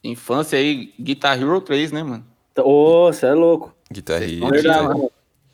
Infância 0.02 0.58
aí, 0.58 0.92
Guitar 1.00 1.40
Hero 1.40 1.60
3, 1.60 1.92
né, 1.92 2.02
mano? 2.02 2.24
Ô, 2.58 3.12
cê 3.12 3.26
é 3.26 3.34
louco. 3.34 3.74
Guitarrista. 3.90 4.48
Verdade, 4.48 4.84
mano. 4.84 5.10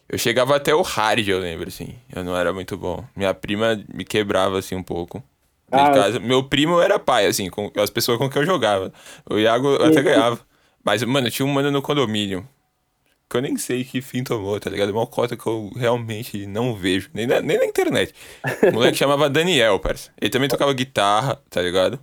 Eu 0.09 0.19
chegava 0.19 0.55
até 0.57 0.75
o 0.75 0.83
hard, 0.83 1.27
eu 1.27 1.39
lembro, 1.39 1.69
assim. 1.69 1.95
Eu 2.15 2.23
não 2.23 2.37
era 2.37 2.53
muito 2.53 2.77
bom. 2.77 3.03
Minha 3.17 3.33
prima 3.33 3.83
me 3.93 4.05
quebrava, 4.05 4.59
assim, 4.59 4.75
um 4.75 4.83
pouco. 4.83 5.23
Ah. 5.71 5.91
casa. 5.91 6.21
Meu 6.21 6.45
primo 6.45 6.81
era 6.81 6.99
pai, 6.99 7.27
assim, 7.27 7.49
com 7.49 7.73
as 7.77 7.89
pessoas 7.89 8.19
com 8.19 8.29
quem 8.29 8.43
eu 8.43 8.47
jogava. 8.47 8.93
O 9.29 9.39
Iago 9.39 9.69
eu 9.69 9.87
até 9.87 10.03
ganhava. 10.03 10.39
Mas, 10.85 11.03
mano, 11.03 11.31
tinha 11.31 11.47
um 11.47 11.53
mano 11.53 11.71
no 11.71 11.81
condomínio. 11.81 12.47
Que 13.33 13.39
eu 13.39 13.41
nem 13.41 13.57
sei 13.57 13.83
que 13.83 14.03
fim 14.03 14.23
tomou, 14.23 14.61
tá 14.61 14.69
ligado? 14.69 14.91
Uma 14.91 15.07
cota 15.07 15.39
que 15.39 15.47
eu 15.47 15.73
realmente 15.75 16.47
não 16.47 16.75
vejo. 16.75 17.09
Nem 17.15 17.27
na, 17.27 17.41
nem 17.41 17.57
na 17.57 17.65
internet. 17.65 18.12
O 18.69 18.73
moleque 18.75 18.99
chamava 18.99 19.31
Daniel, 19.31 19.79
parça. 19.79 20.11
Ele 20.21 20.29
também 20.29 20.51
tocava 20.51 20.71
guitarra, 20.75 21.41
tá 21.49 21.62
ligado? 21.62 21.99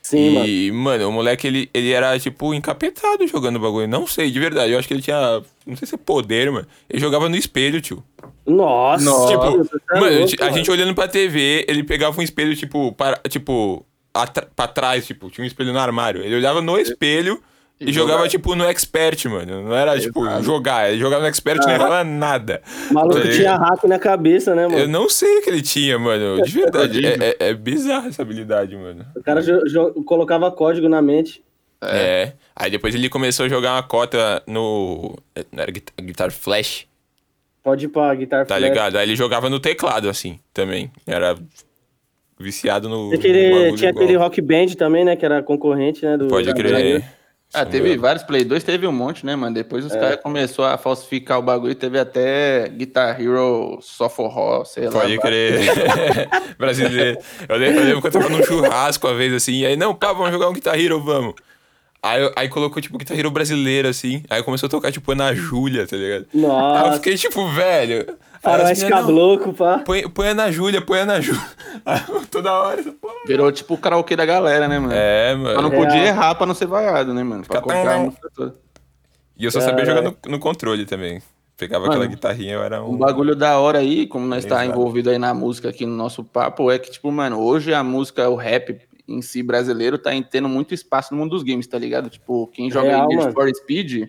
Sim, 0.00 0.34
mano. 0.34 0.46
e, 0.46 0.70
mano. 0.70 1.08
o 1.08 1.12
moleque, 1.12 1.48
ele, 1.48 1.68
ele 1.74 1.90
era, 1.90 2.16
tipo, 2.20 2.54
encapetado 2.54 3.26
jogando 3.26 3.56
o 3.56 3.58
bagulho. 3.58 3.88
Não 3.88 4.06
sei, 4.06 4.30
de 4.30 4.38
verdade. 4.38 4.72
Eu 4.72 4.78
acho 4.78 4.86
que 4.86 4.94
ele 4.94 5.02
tinha. 5.02 5.42
Não 5.66 5.74
sei 5.74 5.88
se 5.88 5.96
é 5.96 5.98
poder, 5.98 6.48
mano. 6.52 6.68
Ele 6.88 7.00
jogava 7.00 7.28
no 7.28 7.34
espelho, 7.34 7.80
tio. 7.80 8.04
Nossa, 8.46 9.04
Nossa. 9.04 9.32
Tipo, 9.32 9.76
é 9.96 10.00
mano, 10.00 10.18
louco, 10.20 10.44
a 10.44 10.50
gente 10.52 10.70
olhando 10.70 10.94
pra 10.94 11.08
TV, 11.08 11.64
ele 11.66 11.82
pegava 11.82 12.20
um 12.20 12.22
espelho, 12.22 12.54
tipo, 12.54 12.92
para, 12.92 13.20
tipo, 13.28 13.84
pra 14.54 14.68
trás, 14.68 15.04
tipo, 15.08 15.28
tinha 15.28 15.42
um 15.42 15.48
espelho 15.48 15.72
no 15.72 15.78
armário. 15.80 16.22
Ele 16.22 16.36
olhava 16.36 16.62
no 16.62 16.78
espelho 16.78 17.42
e, 17.80 17.90
E 17.90 17.92
jogava, 17.92 18.12
jogava. 18.12 18.28
tipo, 18.28 18.54
no 18.54 18.64
expert, 18.64 19.24
mano. 19.26 19.62
Não 19.62 19.74
era, 19.76 19.98
tipo, 20.00 20.20
Exato. 20.26 20.42
jogar. 20.44 20.90
Ele 20.90 20.98
jogava 20.98 21.22
no 21.22 21.28
expert 21.28 21.60
e 21.62 21.66
não 21.66 21.72
errava 21.74 22.04
nada. 22.04 22.62
O 22.90 22.94
maluco 22.94 23.20
Tá 23.20 23.28
tinha 23.30 23.56
rato 23.56 23.86
na 23.86 23.98
cabeça, 23.98 24.54
né, 24.54 24.66
mano? 24.66 24.78
Eu 24.78 24.88
não 24.88 25.08
sei 25.08 25.38
o 25.38 25.42
que 25.42 25.50
ele 25.50 25.62
tinha, 25.62 25.98
mano. 25.98 26.42
De 26.42 26.50
verdade. 26.52 27.04
É, 27.06 27.36
é, 27.38 27.48
é 27.50 27.54
bizarro 27.54 28.08
essa 28.08 28.22
habilidade, 28.22 28.74
mano. 28.76 29.04
O 29.14 29.22
cara 29.22 29.42
colocava 30.06 30.50
código 30.50 30.88
na 30.88 31.02
mente. 31.02 31.42
É. 31.82 32.32
Aí 32.54 32.70
depois 32.70 32.94
ele 32.94 33.08
começou 33.10 33.44
a 33.46 33.48
jogar 33.48 33.74
uma 33.74 33.82
cota 33.82 34.42
no. 34.46 35.14
Não 35.52 35.62
era 35.62 35.70
Guitar, 35.70 35.94
Guitar 36.04 36.30
Flash, 36.32 36.86
Pode 37.62 37.84
ir 37.84 37.88
pra 37.88 38.14
guitarra 38.14 38.46
tá 38.46 38.58
ligado? 38.58 38.96
Aí 38.96 39.06
ele 39.06 39.16
jogava 39.16 39.50
no 39.50 39.58
teclado, 39.60 40.08
assim, 40.08 40.38
também. 40.54 40.90
Era 41.06 41.36
viciado 42.38 42.88
no. 42.88 43.08
Tinha 43.10 43.18
aquele, 43.18 43.70
no 43.70 43.76
tinha 43.76 43.90
igual. 43.90 44.04
aquele 44.04 44.18
Rock 44.18 44.40
Band 44.40 44.66
também, 44.78 45.04
né? 45.04 45.16
Que 45.16 45.24
era 45.24 45.42
concorrente, 45.42 46.04
né? 46.04 46.16
Do, 46.16 46.28
Pode 46.28 46.46
da- 46.46 46.54
crer. 46.54 47.04
Ah, 47.54 47.64
teve 47.64 47.96
vários 47.96 48.22
Play 48.22 48.44
2, 48.44 48.62
teve 48.64 48.86
um 48.86 48.92
monte, 48.92 49.24
né, 49.24 49.34
mano? 49.34 49.54
Depois 49.54 49.84
os 49.84 49.92
caras 49.92 50.20
começaram 50.20 50.74
a 50.74 50.76
falsificar 50.76 51.38
o 51.38 51.42
bagulho, 51.42 51.74
teve 51.74 51.98
até 51.98 52.68
Guitar 52.68 53.20
Hero, 53.20 53.78
Soforró, 53.80 54.64
sei 54.64 54.86
lá. 54.86 55.00
Pode 55.00 55.18
crer. 55.18 55.60
Brasileiro. 56.58 57.18
Eu 57.48 57.56
lembro, 57.56 57.80
eu 57.80 57.84
lembro 57.84 58.00
que 58.02 58.08
eu 58.08 58.12
tava 58.12 58.28
num 58.28 58.42
churrasco 58.42 59.06
uma 59.06 59.14
vez 59.14 59.32
assim, 59.32 59.60
e 59.60 59.66
aí, 59.66 59.76
não, 59.76 59.94
pá, 59.94 60.12
vamos 60.12 60.32
jogar 60.32 60.48
um 60.48 60.52
Guitar 60.52 60.78
Hero, 60.78 61.02
vamos. 61.02 61.34
Aí, 62.06 62.32
aí 62.36 62.48
colocou, 62.48 62.80
tipo, 62.80 62.96
Guitar 62.98 63.18
Hero 63.18 63.30
brasileiro, 63.30 63.88
assim. 63.88 64.22
Aí 64.30 64.42
começou 64.42 64.66
a 64.66 64.70
tocar, 64.70 64.92
tipo, 64.92 65.10
Ana 65.12 65.34
Júlia, 65.34 65.86
tá 65.86 65.96
ligado? 65.96 66.26
Aí 66.32 66.40
eu 66.42 66.48
Nossa, 66.48 66.92
fiquei, 66.94 67.16
tipo, 67.16 67.48
velho. 67.48 68.16
Faroeste 68.40 68.84
não, 68.84 68.90
cabloco, 68.90 69.52
pá. 69.52 69.78
Põe, 69.80 70.08
põe 70.08 70.28
Ana 70.28 70.52
Júlia, 70.52 70.80
põe 70.80 71.00
Ana 71.00 71.20
Júlia. 71.20 71.42
Toda 72.30 72.52
hora. 72.52 72.84
Virou 73.26 73.50
tipo 73.50 73.74
o 73.74 73.78
karaokê 73.78 74.14
da 74.14 74.24
galera, 74.24 74.68
né, 74.68 74.78
mano? 74.78 74.92
É, 74.94 75.34
Mas 75.34 75.54
mano. 75.56 75.62
não 75.68 75.72
É. 75.72 75.76
podia 75.84 76.04
errar 76.06 76.34
pra 76.36 76.46
não 76.46 76.54
ser 76.54 76.66
vaiado, 76.66 77.12
né, 77.12 77.24
mano? 77.24 77.42
Pra 77.44 77.60
contar 77.60 77.94
a 77.94 77.98
música 77.98 78.28
toda. 78.34 78.54
E 79.36 79.44
eu 79.44 79.50
só 79.50 79.60
sabia 79.60 79.84
jogar 79.84 80.02
no, 80.02 80.16
no 80.28 80.38
controle 80.38 80.86
também. 80.86 81.20
Pegava 81.58 81.86
Mano, 81.86 81.94
aquela 81.94 82.06
guitarrinha, 82.06 82.52
eu 82.54 82.62
era 82.62 82.82
Um 82.84 82.92
um. 82.92 82.96
bagulho 82.98 83.34
da 83.34 83.58
hora 83.58 83.78
aí, 83.78 84.06
como 84.06 84.26
nós 84.26 84.44
tá 84.44 84.62
Exato. 84.62 84.78
envolvido 84.78 85.08
aí 85.10 85.18
na 85.18 85.32
música 85.34 85.70
aqui 85.70 85.86
no 85.86 85.96
nosso 85.96 86.22
papo, 86.22 86.70
é 86.70 86.78
que, 86.78 86.90
tipo, 86.90 87.10
mano, 87.10 87.40
hoje 87.40 87.72
a 87.72 87.82
música, 87.82 88.28
o 88.28 88.36
rap 88.36 88.78
em 89.08 89.22
si 89.22 89.42
brasileiro 89.42 89.98
tá 89.98 90.10
tendo 90.30 90.48
muito 90.48 90.74
espaço 90.74 91.14
no 91.14 91.20
mundo 91.20 91.30
dos 91.30 91.42
games, 91.42 91.66
tá 91.66 91.78
ligado? 91.78 92.08
Tipo, 92.10 92.46
quem 92.48 92.70
joga 92.70 92.88
Real, 92.88 93.08
aí 93.10 93.16
Need 93.16 93.32
for 93.32 93.48
Speed, 93.54 94.08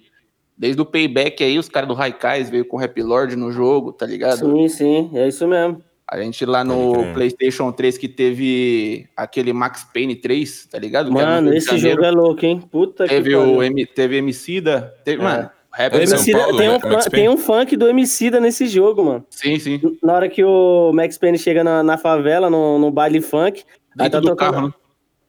desde 0.57 0.81
o 0.81 0.85
Payback 0.85 1.43
aí, 1.43 1.59
os 1.59 1.69
caras 1.69 1.87
do 1.87 1.93
Raikais 1.93 2.49
veio 2.49 2.65
com 2.65 2.77
o 2.77 2.79
Rap 2.79 2.99
Lord 3.01 3.35
no 3.35 3.51
jogo, 3.51 3.91
tá 3.93 4.05
ligado? 4.05 4.39
Sim, 4.39 4.67
sim, 4.67 5.11
é 5.13 5.27
isso 5.27 5.47
mesmo. 5.47 5.81
A 6.09 6.21
gente 6.21 6.45
lá 6.45 6.63
no 6.63 6.93
crer. 6.93 7.13
PlayStation 7.13 7.69
3 7.71 7.97
que 7.97 8.07
teve 8.07 9.09
aquele 9.15 9.51
Max 9.51 9.85
Payne 9.93 10.15
3, 10.15 10.67
tá 10.67 10.79
ligado? 10.79 11.11
Mano, 11.11 11.53
esse 11.53 11.67
Janeiro. 11.77 11.89
jogo 12.01 12.05
é 12.05 12.11
louco, 12.11 12.45
hein? 12.45 12.61
Puta 12.71 13.05
Teve 13.05 13.29
que 13.31 13.35
o 13.35 13.41
pariu. 13.57 13.63
M, 13.63 13.85
teve 13.85 14.15
Emicida, 14.17 14.93
teve, 15.03 15.21
É. 15.21 15.23
mano, 15.25 15.49
rap 15.73 15.93
É 15.95 16.05
São 16.05 16.25
Paulo, 16.31 16.57
tem, 16.57 16.69
um, 16.69 16.71
né? 16.71 16.79
Fun- 16.79 16.89
Payne? 16.89 17.09
tem 17.11 17.29
um 17.29 17.37
funk 17.37 17.75
do 17.75 17.89
Emicida 17.89 18.39
nesse 18.39 18.67
jogo, 18.67 19.03
mano. 19.03 19.25
Sim, 19.29 19.59
sim. 19.59 19.81
Na 20.01 20.13
hora 20.13 20.29
que 20.29 20.41
o 20.43 20.93
Max 20.93 21.17
Payne 21.17 21.37
chega 21.37 21.61
na, 21.61 21.83
na 21.83 21.97
favela, 21.97 22.49
no, 22.49 22.79
no 22.79 22.89
baile 22.89 23.19
funk, 23.19 23.63
aí 23.99 24.09
Dentro 24.09 24.11
tá 24.11 24.19
do 24.21 24.27
tocando. 24.29 24.51
carro, 24.53 24.67
né? 24.69 24.73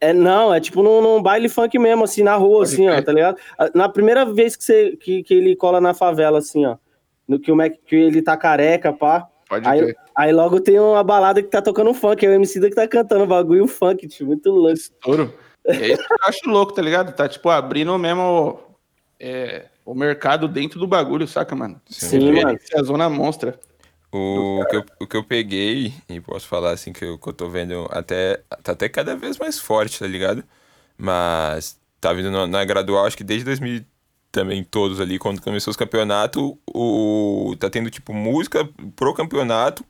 É, 0.00 0.12
não, 0.12 0.54
é 0.54 0.60
tipo 0.60 0.82
num, 0.82 1.00
num 1.00 1.22
baile 1.22 1.48
funk 1.48 1.78
mesmo, 1.78 2.04
assim, 2.04 2.22
na 2.22 2.36
rua, 2.36 2.62
assim, 2.62 2.88
ó, 2.88 3.02
tá 3.02 3.12
ligado? 3.12 3.36
Na 3.74 3.88
primeira 3.88 4.24
vez 4.24 4.54
que, 4.54 4.64
você, 4.64 4.96
que, 4.96 5.22
que 5.22 5.34
ele 5.34 5.56
cola 5.56 5.80
na 5.80 5.92
favela, 5.92 6.38
assim, 6.38 6.64
ó. 6.66 6.76
No 7.26 7.38
que 7.38 7.52
o 7.52 7.56
Mac, 7.56 7.72
que 7.86 7.96
ele 7.96 8.22
tá 8.22 8.36
careca, 8.36 8.92
pá. 8.92 9.28
Pode 9.48 9.66
Aí, 9.66 9.94
aí 10.14 10.32
logo 10.32 10.60
tem 10.60 10.78
uma 10.78 11.02
balada 11.02 11.42
que 11.42 11.48
tá 11.48 11.60
tocando 11.60 11.92
funk, 11.94 12.24
é 12.24 12.28
o 12.28 12.32
MC 12.32 12.60
que 12.60 12.70
tá 12.70 12.86
cantando 12.86 13.24
o 13.24 13.26
bagulho, 13.26 13.66
funk, 13.66 14.06
tipo, 14.06 14.26
muito 14.26 14.50
louco. 14.50 14.74
Estouro. 14.74 15.34
É 15.64 15.88
isso 15.88 16.06
que 16.06 16.12
eu 16.12 16.18
acho 16.22 16.48
louco, 16.48 16.72
tá 16.72 16.80
ligado? 16.80 17.14
Tá, 17.14 17.28
tipo, 17.28 17.48
abrindo 17.50 17.96
mesmo 17.98 18.58
é, 19.18 19.66
o 19.84 19.94
mercado 19.94 20.46
dentro 20.46 20.78
do 20.78 20.86
bagulho, 20.86 21.26
saca, 21.26 21.54
mano? 21.56 21.80
Sim, 21.86 22.32
Referência 22.32 22.80
à 22.80 22.82
zona 22.82 23.08
monstra. 23.08 23.58
O 24.12 24.66
que, 24.68 24.76
eu, 24.76 24.84
o 25.00 25.06
que 25.06 25.16
eu 25.16 25.24
peguei, 25.24 25.92
e 26.08 26.20
posso 26.20 26.46
falar 26.48 26.72
assim, 26.72 26.92
que 26.92 27.04
eu, 27.04 27.18
que 27.18 27.28
eu 27.28 27.32
tô 27.32 27.48
vendo 27.50 27.86
até. 27.90 28.38
Tá 28.62 28.72
até 28.72 28.88
cada 28.88 29.16
vez 29.16 29.38
mais 29.38 29.58
forte, 29.58 29.98
tá 29.98 30.06
ligado? 30.06 30.42
Mas 30.98 31.80
tá 32.00 32.12
vindo 32.12 32.30
na, 32.30 32.46
na 32.46 32.64
gradual, 32.64 33.06
acho 33.06 33.16
que 33.16 33.24
desde 33.24 33.44
2000 33.44 33.84
também, 34.32 34.64
todos 34.64 35.00
ali, 35.00 35.18
quando 35.18 35.40
começou 35.42 35.70
os 35.72 35.76
campeonatos, 35.76 36.42
o, 36.74 37.54
tá 37.58 37.70
tendo 37.70 37.90
tipo 37.90 38.12
música 38.14 38.68
pro 38.96 39.14
campeonato. 39.14 39.84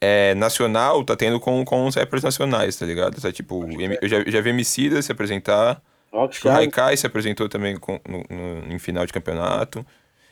É, 0.00 0.34
nacional, 0.34 1.02
tá 1.04 1.16
tendo 1.16 1.40
com, 1.40 1.64
com 1.64 1.86
os 1.86 1.94
rappers 1.94 2.22
nacionais, 2.22 2.76
tá 2.76 2.84
ligado? 2.84 3.20
Tá, 3.20 3.32
tipo, 3.32 3.64
eu 4.02 4.08
já, 4.08 4.22
já 4.26 4.40
vi 4.42 4.50
Emicida 4.50 5.00
se 5.00 5.10
apresentar, 5.10 5.82
Acho 6.30 6.40
que 6.42 6.48
o. 6.48 6.50
Haikai 6.50 6.96
se 6.96 7.06
apresentou 7.06 7.48
também 7.48 7.76
com- 7.78 8.00
no, 8.08 8.18
no- 8.30 8.72
em 8.72 8.78
final 8.78 9.06
de 9.06 9.12
campeonato. 9.12 9.84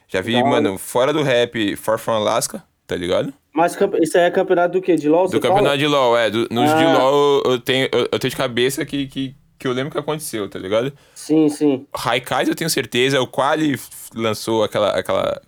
Já 0.09 0.21
vi, 0.21 0.43
mano, 0.45 0.79
fora 0.79 1.13
do 1.13 1.23
rap, 1.23 1.77
Far 1.77 1.99
From 1.99 2.15
Alaska, 2.15 2.63
tá 2.87 2.97
ligado? 2.97 3.33
Mas 3.53 3.77
isso 4.01 4.17
aí 4.19 4.25
é 4.25 4.31
campeonato 4.31 4.73
do 4.79 4.83
quê? 4.83 4.97
De 4.97 5.09
LOL? 5.09 5.27
Do 5.29 5.41
campeonato 5.41 5.65
fala? 5.67 5.79
de 5.79 5.87
LoL, 5.87 6.17
é. 6.17 6.31
do- 6.31 6.49
nos 6.51 6.71
de 6.71 6.85
Ah. 6.85 6.99
LoL 6.99 7.43
eu 7.45 7.59
tenho, 7.59 7.89
eu, 7.93 8.09
eu 8.13 8.19
tenho 8.19 8.31
de 8.31 8.37
cabeça 8.37 8.85
que, 8.87 9.07
que, 9.07 9.37
que 9.59 9.69
eu 9.69 9.73
lembro 9.73 9.93
que 9.93 9.99
aconteceu, 9.99 10.49
tá 10.49 10.59
ligado? 10.59 10.93
Sim, 11.15 11.49
sim. 11.49 11.87
Haikais 11.93 12.49
eu 12.49 12.55
tenho 12.55 12.71
certeza, 12.71 13.21
o 13.21 13.27
Quali 13.27 13.79
lançou 14.15 14.65
aquela, 14.65 14.91
aquela. 14.99 15.41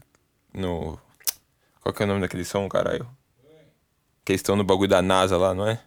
No. 0.52 0.98
Qual 1.80 1.92
que 1.94 2.02
é 2.02 2.04
o 2.04 2.08
nome 2.08 2.20
daquele 2.20 2.44
som, 2.44 2.68
caralho? 2.68 3.06
Que 4.24 4.32
eles 4.32 4.40
estão 4.40 4.56
no 4.56 4.64
bagulho 4.64 4.88
da 4.88 5.02
NASA 5.02 5.36
lá, 5.36 5.54
não 5.54 5.66
é? 5.68 5.78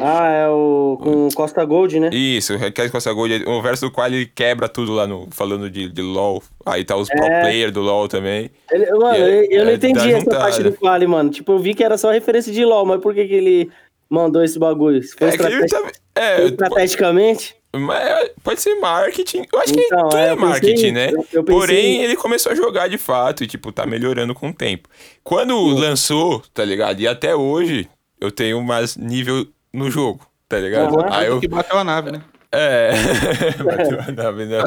Ah, 0.00 0.28
é 0.30 0.48
o 0.48 0.98
com 1.02 1.28
Costa 1.34 1.62
Gold, 1.64 2.00
né? 2.00 2.08
Isso, 2.10 2.54
o 2.54 2.62
Haikais 2.62 2.90
Costa 2.90 3.12
Gold, 3.12 3.44
o 3.46 3.60
verso 3.60 3.86
do 3.86 3.92
Quali 3.92 4.24
quebra 4.26 4.66
tudo 4.68 4.92
lá 4.92 5.06
no. 5.06 5.28
Falando 5.30 5.68
de, 5.70 5.88
de 5.90 6.00
LoL. 6.00 6.42
Aí 6.64 6.84
tá 6.84 6.96
os 6.96 7.08
pro 7.08 7.22
É. 7.22 7.42
player 7.42 7.70
do 7.70 7.82
LoL 7.82 8.08
também. 8.08 8.50
Ele- 8.70 8.90
mano, 8.92 9.14
é- 9.14 9.46
eu, 9.50 9.64
não 9.64 9.70
é 9.72 9.74
entendi 9.74 9.98
essa 10.08 10.20
juntada. 10.20 10.38
parte 10.38 10.62
do 10.62 10.72
Quali, 10.72 11.06
mano. 11.06 11.28
Tipo, 11.30 11.52
eu 11.52 11.58
vi 11.58 11.74
que 11.74 11.84
era 11.84 11.98
só 11.98 12.10
referência 12.10 12.50
de 12.52 12.64
LOL, 12.64 12.86
mas 12.86 13.00
por 13.00 13.14
que, 13.14 13.26
que 13.26 13.34
ele 13.34 13.70
mandou 14.08 14.42
esse 14.42 14.58
bagulho? 14.58 15.02
Foi, 15.18 15.28
É, 15.28 15.36
que 15.36 15.42
ele 15.42 15.64
estrate- 15.66 16.00
tá- 16.14 16.20
é, 16.22 16.44
estrategicamente? 16.46 17.54
Mas 17.76 18.30
pode 18.42 18.62
ser 18.62 18.76
marketing. 18.76 19.44
Eu 19.52 19.58
acho 19.60 19.72
que 19.74 19.80
Então, 19.80 20.08
tudo 20.08 20.16
é, 20.16 20.28
é 20.28 20.34
marketing, 20.36 20.92
né? 20.92 21.10
Eu- 21.10 21.26
eu 21.32 21.44
pensei 21.44 21.60
Porém, 21.60 22.02
ele 22.04 22.16
começou 22.16 22.52
a 22.52 22.54
jogar 22.54 22.88
de 22.88 22.96
fato 22.96 23.42
e, 23.42 23.46
tipo, 23.48 23.72
tá 23.72 23.84
melhorando 23.84 24.32
com 24.34 24.48
o 24.50 24.54
tempo. 24.54 24.88
Quando 25.24 25.58
lançou, 25.66 26.40
tá 26.54 26.64
ligado? 26.64 27.00
E 27.00 27.08
até 27.08 27.34
hoje, 27.34 27.88
eu 28.20 28.30
tenho 28.30 28.62
mais 28.62 28.96
nível 28.96 29.44
no 29.74 29.90
jogo, 29.90 30.26
tá 30.48 30.58
ligado? 30.58 30.98
Aham. 30.98 31.08
Aí 31.10 31.26
eu. 31.26 31.40
Que 31.40 31.48
bateu 31.48 31.76
a 31.78 31.84
nave, 31.84 32.12
né? 32.12 32.22
É. 32.56 32.90
Bateu 33.64 34.00
a 34.00 34.12
nave, 34.12 34.44
né? 34.46 34.58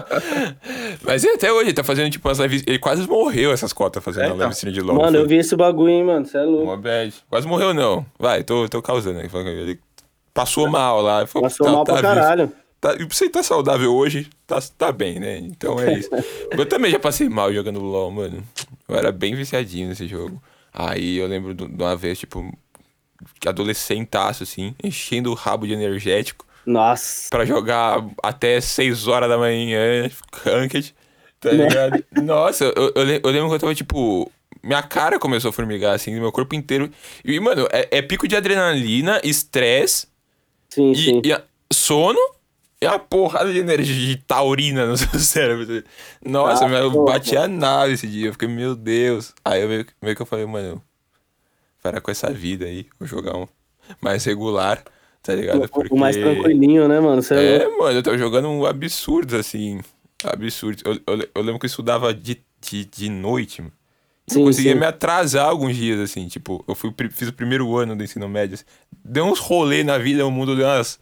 Mas 1.04 1.24
e 1.24 1.30
até 1.30 1.50
hoje, 1.54 1.68
ele 1.70 1.74
tá 1.74 1.86
fazendo, 1.86 2.12
tipo, 2.12 2.28
umas 2.28 2.38
lives. 2.38 2.62
Ele 2.68 2.78
quase 2.80 3.08
morreu 3.08 3.54
essas 3.54 3.72
cotas 3.72 4.04
fazendo 4.04 4.24
É, 4.24 4.26
a 4.26 4.28
então. 4.28 4.38
live 4.40 4.54
stream 4.54 4.74
de 4.74 4.82
LOL. 4.82 4.96
Mano, 4.98 5.12
foi 5.12 5.20
eu 5.22 5.26
vi 5.28 5.38
esse 5.38 5.56
bagulho, 5.56 5.90
hein, 5.90 6.04
mano. 6.04 6.26
Você 6.26 6.38
é 6.38 6.42
louco. 6.42 6.66
Uma 6.66 6.76
bad. 6.76 7.14
Quase 7.30 7.48
morreu, 7.48 7.74
não. 7.74 8.06
Vai, 8.20 8.44
tô, 8.44 8.68
tô 8.68 8.82
causando 8.82 9.20
aí. 9.20 9.30
Ele 9.34 9.80
passou 10.34 10.68
mal 10.70 11.02
lá. 11.02 11.26
Falou, 11.26 11.48
Passou 11.48 11.66
tá- 11.66 11.72
mal 11.72 11.86
tá 11.86 11.94
pra 11.94 12.02
vivo. 12.02 12.14
caralho. 12.22 12.52
Tá, 12.82 12.94
e 13.00 13.06
você 13.06 13.30
tá 13.30 13.42
saudável 13.42 13.96
hoje, 13.96 14.28
tá, 14.46 14.60
tá 14.78 14.92
bem, 14.92 15.18
né? 15.20 15.38
Então 15.40 15.80
é 15.80 15.94
isso. 15.94 16.10
eu 16.52 16.66
também 16.66 16.92
já 16.92 17.00
passei 17.00 17.30
mal 17.30 17.54
jogando 17.54 17.80
LOL, 17.80 18.12
mano. 18.12 18.44
Eu 18.88 18.96
era 18.98 19.14
bem 19.14 19.34
viciadinho 19.34 19.88
nesse 19.88 20.08
jogo. 20.08 20.42
Aí 20.74 21.16
eu 21.18 21.26
lembro 21.26 21.54
de 21.56 21.64
uma 21.64 21.96
vez, 21.96 22.20
tipo, 22.20 22.46
adolescentaço, 23.46 24.44
assim, 24.44 24.76
enchendo 24.84 25.32
o 25.32 25.34
rabo 25.34 25.66
de 25.68 25.74
energético 25.74 26.46
Nossa. 26.66 27.30
pra 27.30 27.46
jogar 27.46 28.04
até 28.24 28.60
6 28.62 29.08
horas 29.08 29.30
da 29.30 29.38
manhã, 29.38 30.10
ranked, 30.44 30.94
tá 31.40 31.52
Né? 31.52 31.68
ligado? 31.68 32.04
Nossa, 32.24 32.66
eu, 32.66 32.92
eu, 32.96 33.04
le- 33.04 33.22
eu 33.24 33.30
lembro 33.32 33.50
que 33.50 33.56
eu 33.56 33.60
tava, 33.60 33.76
tipo... 33.76 34.32
Minha 34.64 34.82
cara 34.84 35.18
começou 35.20 35.50
a 35.50 35.54
formigar, 35.54 35.94
assim, 35.96 36.20
meu 36.20 36.32
corpo 36.32 36.54
inteiro. 36.56 36.92
E, 37.24 37.40
mano, 37.40 37.68
é, 37.72 37.88
é 38.00 38.02
pico 38.02 38.28
de 38.28 38.36
adrenalina, 38.36 39.22
estresse, 39.24 40.08
Sim, 40.70 40.92
e, 40.92 40.96
sim. 40.96 41.22
e 41.24 41.32
a- 41.32 41.42
sono 41.72 42.20
e 42.82 42.86
uma 42.86 43.00
porrada 43.00 43.52
de 43.54 43.60
energia 43.60 44.20
taurina 44.28 44.86
no 44.86 44.98
seu 44.98 45.18
cérebro. 45.20 45.84
Nossa, 46.26 46.66
Ah, 46.66 46.70
eu 46.80 46.92
porra. 46.92 47.14
bati 47.14 47.38
a 47.38 47.48
nave 47.48 47.94
esse 47.94 48.08
dia. 48.08 48.28
Eu 48.28 48.34
fiquei, 48.34 48.48
meu 48.48 48.76
Deus. 48.76 49.34
Aí 49.46 49.62
eu 49.62 49.70
meio, 49.70 49.86
meio 50.02 50.16
que 50.16 50.22
eu 50.22 50.26
falei, 50.26 50.46
mano, 50.46 50.82
parar 51.82 52.02
com 52.02 52.12
essa 52.12 52.32
vida 52.32 52.66
aí. 52.66 52.88
Vou 53.00 53.08
jogar 53.08 53.36
um 53.36 53.48
mais 54.02 54.24
regular, 54.26 54.84
tá 55.22 55.34
ligado? 55.34 55.68
Porque... 55.70 55.94
O 55.94 55.98
mais 55.98 56.16
tranquilinho, 56.16 56.88
né, 56.88 57.00
mano? 57.00 57.22
Você 57.22 57.36
é, 57.36 57.56
É, 57.64 57.78
mano, 57.78 57.98
eu 57.98 58.04
tava 58.04 58.18
jogando 58.18 58.50
um 58.50 58.66
absurdos, 58.66 59.34
assim. 59.34 59.80
Absurdos. 60.24 60.84
Eu, 60.86 60.94
eu, 61.08 61.28
eu 61.36 61.42
lembro 61.42 61.60
que 61.60 61.66
eu 61.66 61.70
estudava 61.70 62.14
de, 62.14 62.42
de, 62.62 62.86
de 62.86 63.10
noite, 63.10 63.62
mano. 63.62 63.74
Eu 64.30 64.34
Sim, 64.34 64.44
conseguia 64.44 64.74
sim. 64.74 64.80
me 64.80 64.86
atrasar 64.86 65.48
alguns 65.48 65.74
dias, 65.76 66.02
assim, 66.02 66.28
tipo, 66.28 66.62
eu 66.68 66.76
fui, 66.76 66.94
fiz 67.12 67.30
o 67.30 67.34
primeiro 67.34 67.78
ano 67.78 67.96
do 67.96 68.04
ensino 68.04 68.28
médio, 68.28 68.56
assim, 68.56 68.66
deu 68.92 69.24
uns 69.24 69.40
rolê 69.40 69.86
na 69.86 69.98
vida, 69.98 70.28
o 70.28 70.30
mundo 70.30 70.54
deu 70.54 70.66
umas, 70.66 71.00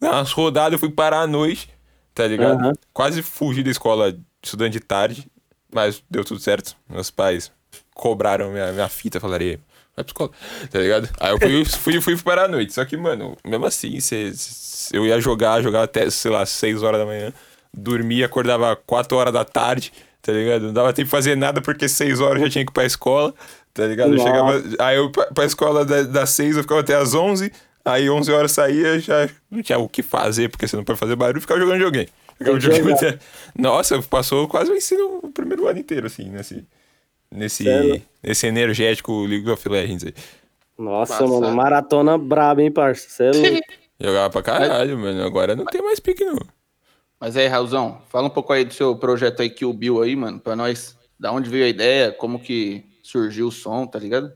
deu 0.00 0.08
umas 0.08 0.30
rodadas, 0.30 0.74
eu 0.74 0.78
fui 0.78 0.88
parar 0.88 1.22
à 1.22 1.26
noite, 1.26 1.68
tá 2.14 2.24
ligado? 2.28 2.60
Aham. 2.60 2.72
Quase 2.92 3.22
fugi 3.22 3.64
da 3.64 3.72
escola 3.72 4.16
estudando 4.40 4.70
de 4.70 4.78
tarde, 4.78 5.26
mas 5.74 6.00
deu 6.08 6.24
tudo 6.24 6.38
certo. 6.38 6.76
Meus 6.88 7.10
pais 7.10 7.50
cobraram 7.92 8.52
minha, 8.52 8.72
minha 8.72 8.88
fita, 8.88 9.18
falaram, 9.18 9.58
vai 9.96 10.04
pra 10.04 10.10
escola, 10.10 10.30
tá 10.70 10.78
ligado? 10.78 11.08
Aí 11.20 11.32
eu 11.32 11.38
fui, 11.38 11.64
fui, 11.64 12.00
fui 12.00 12.16
para 12.16 12.44
a 12.44 12.48
noite. 12.48 12.72
Só 12.72 12.84
que, 12.84 12.96
mano, 12.96 13.36
mesmo 13.44 13.66
assim, 13.66 13.98
cê, 14.00 14.32
cê- 14.34 14.96
eu 14.96 15.06
ia 15.06 15.20
jogar, 15.20 15.62
jogava 15.62 15.84
até, 15.84 16.08
sei 16.10 16.30
lá, 16.30 16.44
6 16.46 16.82
horas 16.82 17.00
da 17.00 17.06
manhã, 17.06 17.32
dormia, 17.72 18.26
acordava 18.26 18.74
4 18.76 19.16
horas 19.16 19.32
da 19.32 19.44
tarde, 19.44 19.92
tá 20.22 20.32
ligado? 20.32 20.62
Não 20.66 20.72
dava 20.72 20.92
tempo 20.92 21.06
de 21.06 21.10
fazer 21.10 21.36
nada 21.36 21.60
porque 21.60 21.88
6 21.88 22.20
horas 22.20 22.40
eu 22.40 22.46
já 22.46 22.52
tinha 22.52 22.64
que 22.64 22.70
ir 22.70 22.74
pra 22.74 22.84
escola, 22.84 23.34
tá 23.72 23.86
ligado? 23.86 24.12
Eu 24.12 24.18
chegava, 24.24 24.62
aí 24.80 24.96
eu 24.96 25.10
pra, 25.10 25.26
pra 25.26 25.44
escola 25.44 25.84
da- 25.84 26.02
das 26.02 26.30
6 26.30 26.56
eu 26.56 26.62
ficava 26.62 26.80
até 26.80 26.94
as 26.94 27.14
11, 27.14 27.52
aí 27.84 28.08
11 28.10 28.32
horas 28.32 28.52
saía, 28.52 28.98
já 28.98 29.28
não 29.50 29.62
tinha 29.62 29.78
o 29.78 29.88
que 29.88 30.02
fazer, 30.02 30.48
porque 30.48 30.66
você 30.66 30.76
não 30.76 30.84
pode 30.84 30.98
fazer 30.98 31.14
barulho, 31.16 31.40
ficava 31.40 31.60
jogando 31.60 31.80
jogar. 31.80 32.06
até- 32.94 33.18
Nossa, 33.56 34.00
passou 34.02 34.48
quase 34.48 34.70
o 34.70 34.74
ensino, 34.74 35.20
o 35.22 35.30
primeiro 35.30 35.68
ano 35.68 35.78
inteiro, 35.78 36.06
assim, 36.06 36.28
nesse, 36.30 36.64
nesse, 37.32 37.64
Sério? 37.64 38.02
nesse 38.22 38.46
energético 38.46 39.24
League 39.24 39.48
of 39.48 39.68
Legends 39.68 40.04
aí. 40.04 40.14
Nossa, 40.78 41.12
Passado. 41.14 41.40
mano, 41.40 41.54
maratona 41.54 42.16
braba, 42.16 42.62
hein, 42.62 42.70
parça? 42.70 43.08
Cê 43.08 43.24
é 43.24 43.32
louco. 43.32 43.66
Jogava 44.00 44.30
pra 44.30 44.42
caralho, 44.42 44.98
mano. 44.98 45.22
Agora 45.22 45.54
não 45.54 45.66
tem 45.66 45.82
mais 45.82 46.00
pique, 46.00 46.24
não. 46.24 46.38
Mas 47.20 47.36
aí, 47.36 47.46
Raulzão, 47.46 48.00
fala 48.08 48.28
um 48.28 48.30
pouco 48.30 48.50
aí 48.52 48.64
do 48.64 48.72
seu 48.72 48.96
projeto 48.96 49.42
aí, 49.42 49.50
Kill 49.50 49.74
Bill 49.74 50.00
aí, 50.00 50.16
mano, 50.16 50.40
pra 50.40 50.56
nós. 50.56 50.96
Da 51.18 51.30
onde 51.32 51.50
veio 51.50 51.66
a 51.66 51.68
ideia, 51.68 52.10
como 52.10 52.40
que 52.40 52.82
surgiu 53.02 53.48
o 53.48 53.52
som, 53.52 53.86
tá 53.86 53.98
ligado? 53.98 54.32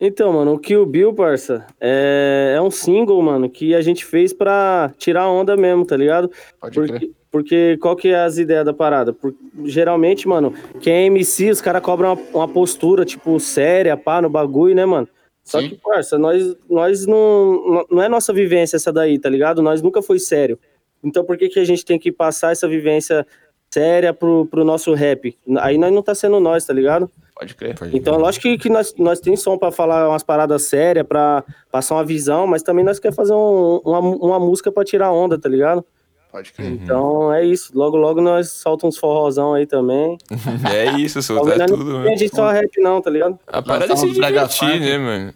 Então, 0.00 0.32
mano, 0.32 0.54
o 0.54 0.58
Kill 0.58 0.86
Bill, 0.86 1.12
parça, 1.12 1.66
é, 1.78 2.54
é 2.56 2.62
um 2.62 2.70
single, 2.70 3.20
mano, 3.20 3.50
que 3.50 3.74
a 3.74 3.82
gente 3.82 4.04
fez 4.04 4.32
pra 4.32 4.92
tirar 4.96 5.28
onda 5.28 5.56
mesmo, 5.56 5.84
tá 5.84 5.96
ligado? 5.96 6.30
Pode 6.58 6.74
crer. 6.74 6.88
Porque, 6.88 7.10
porque 7.30 7.78
qual 7.80 7.94
que 7.94 8.08
é 8.08 8.24
as 8.24 8.38
ideias 8.38 8.64
da 8.64 8.72
parada? 8.72 9.12
Por- 9.12 9.34
geralmente, 9.64 10.26
mano, 10.26 10.54
quem 10.80 10.92
é 10.94 11.04
MC, 11.04 11.50
os 11.50 11.60
caras 11.60 11.82
cobram 11.82 12.14
uma, 12.14 12.22
uma 12.32 12.48
postura, 12.48 13.04
tipo, 13.04 13.38
séria, 13.38 13.94
pá, 13.96 14.22
no 14.22 14.30
bagulho, 14.30 14.74
né, 14.74 14.86
mano? 14.86 15.06
Só 15.44 15.60
Sim. 15.60 15.70
que, 15.70 15.76
parça, 15.76 16.16
nós, 16.18 16.56
nós 16.68 17.06
não, 17.06 17.84
não 17.90 18.02
é 18.02 18.08
nossa 18.08 18.32
vivência 18.32 18.76
essa 18.76 18.92
daí, 18.92 19.18
tá 19.18 19.28
ligado? 19.28 19.60
Nós 19.60 19.82
nunca 19.82 20.00
foi 20.00 20.18
sério. 20.18 20.58
Então 21.02 21.24
por 21.24 21.36
que, 21.36 21.48
que 21.48 21.58
a 21.58 21.64
gente 21.64 21.84
tem 21.84 21.98
que 21.98 22.12
passar 22.12 22.52
essa 22.52 22.68
vivência 22.68 23.26
séria 23.70 24.12
pro, 24.12 24.46
pro 24.46 24.64
nosso 24.64 24.92
rap? 24.94 25.36
Aí 25.58 25.76
nós 25.78 25.92
não 25.92 26.02
tá 26.02 26.14
sendo 26.14 26.38
nós, 26.40 26.64
tá 26.64 26.72
ligado? 26.72 27.10
Pode 27.40 27.54
crer. 27.54 27.74
Então, 27.94 28.18
lógico 28.18 28.42
que, 28.42 28.58
que 28.58 28.68
nós, 28.68 28.94
nós 28.98 29.18
tem 29.18 29.34
som 29.34 29.56
pra 29.56 29.70
falar 29.72 30.10
umas 30.10 30.22
paradas 30.22 30.64
sérias, 30.64 31.06
pra 31.06 31.42
passar 31.72 31.94
uma 31.94 32.04
visão, 32.04 32.46
mas 32.46 32.62
também 32.62 32.84
nós 32.84 32.98
quer 32.98 33.14
fazer 33.14 33.32
um- 33.32 33.80
uma, 33.82 33.98
uma 33.98 34.38
música 34.38 34.70
pra 34.70 34.84
tirar 34.84 35.10
onda, 35.10 35.38
tá 35.38 35.48
ligado? 35.48 35.82
Pode 36.30 36.52
crer. 36.52 36.70
Então 36.70 37.32
é 37.32 37.42
isso. 37.42 37.72
Logo, 37.74 37.96
logo 37.96 38.20
nós 38.20 38.50
solta 38.50 38.86
uns 38.86 38.98
forrozão 38.98 39.54
aí 39.54 39.66
também. 39.66 40.18
É 40.70 40.98
isso, 41.00 41.22
soltar 41.22 41.56
nós 41.58 41.70
tudo, 41.70 41.82
não 41.82 41.92
mano. 42.00 42.06
entende 42.10 42.28
só 42.28 42.50
rap, 42.50 42.78
não, 42.78 43.00
tá 43.00 43.08
ligado? 43.10 43.38
A 43.46 43.62
parada 43.62 43.90
é 43.92 43.96
se 43.96 44.10
divertir, 44.10 44.78
né, 44.80 44.98
mano? 44.98 45.34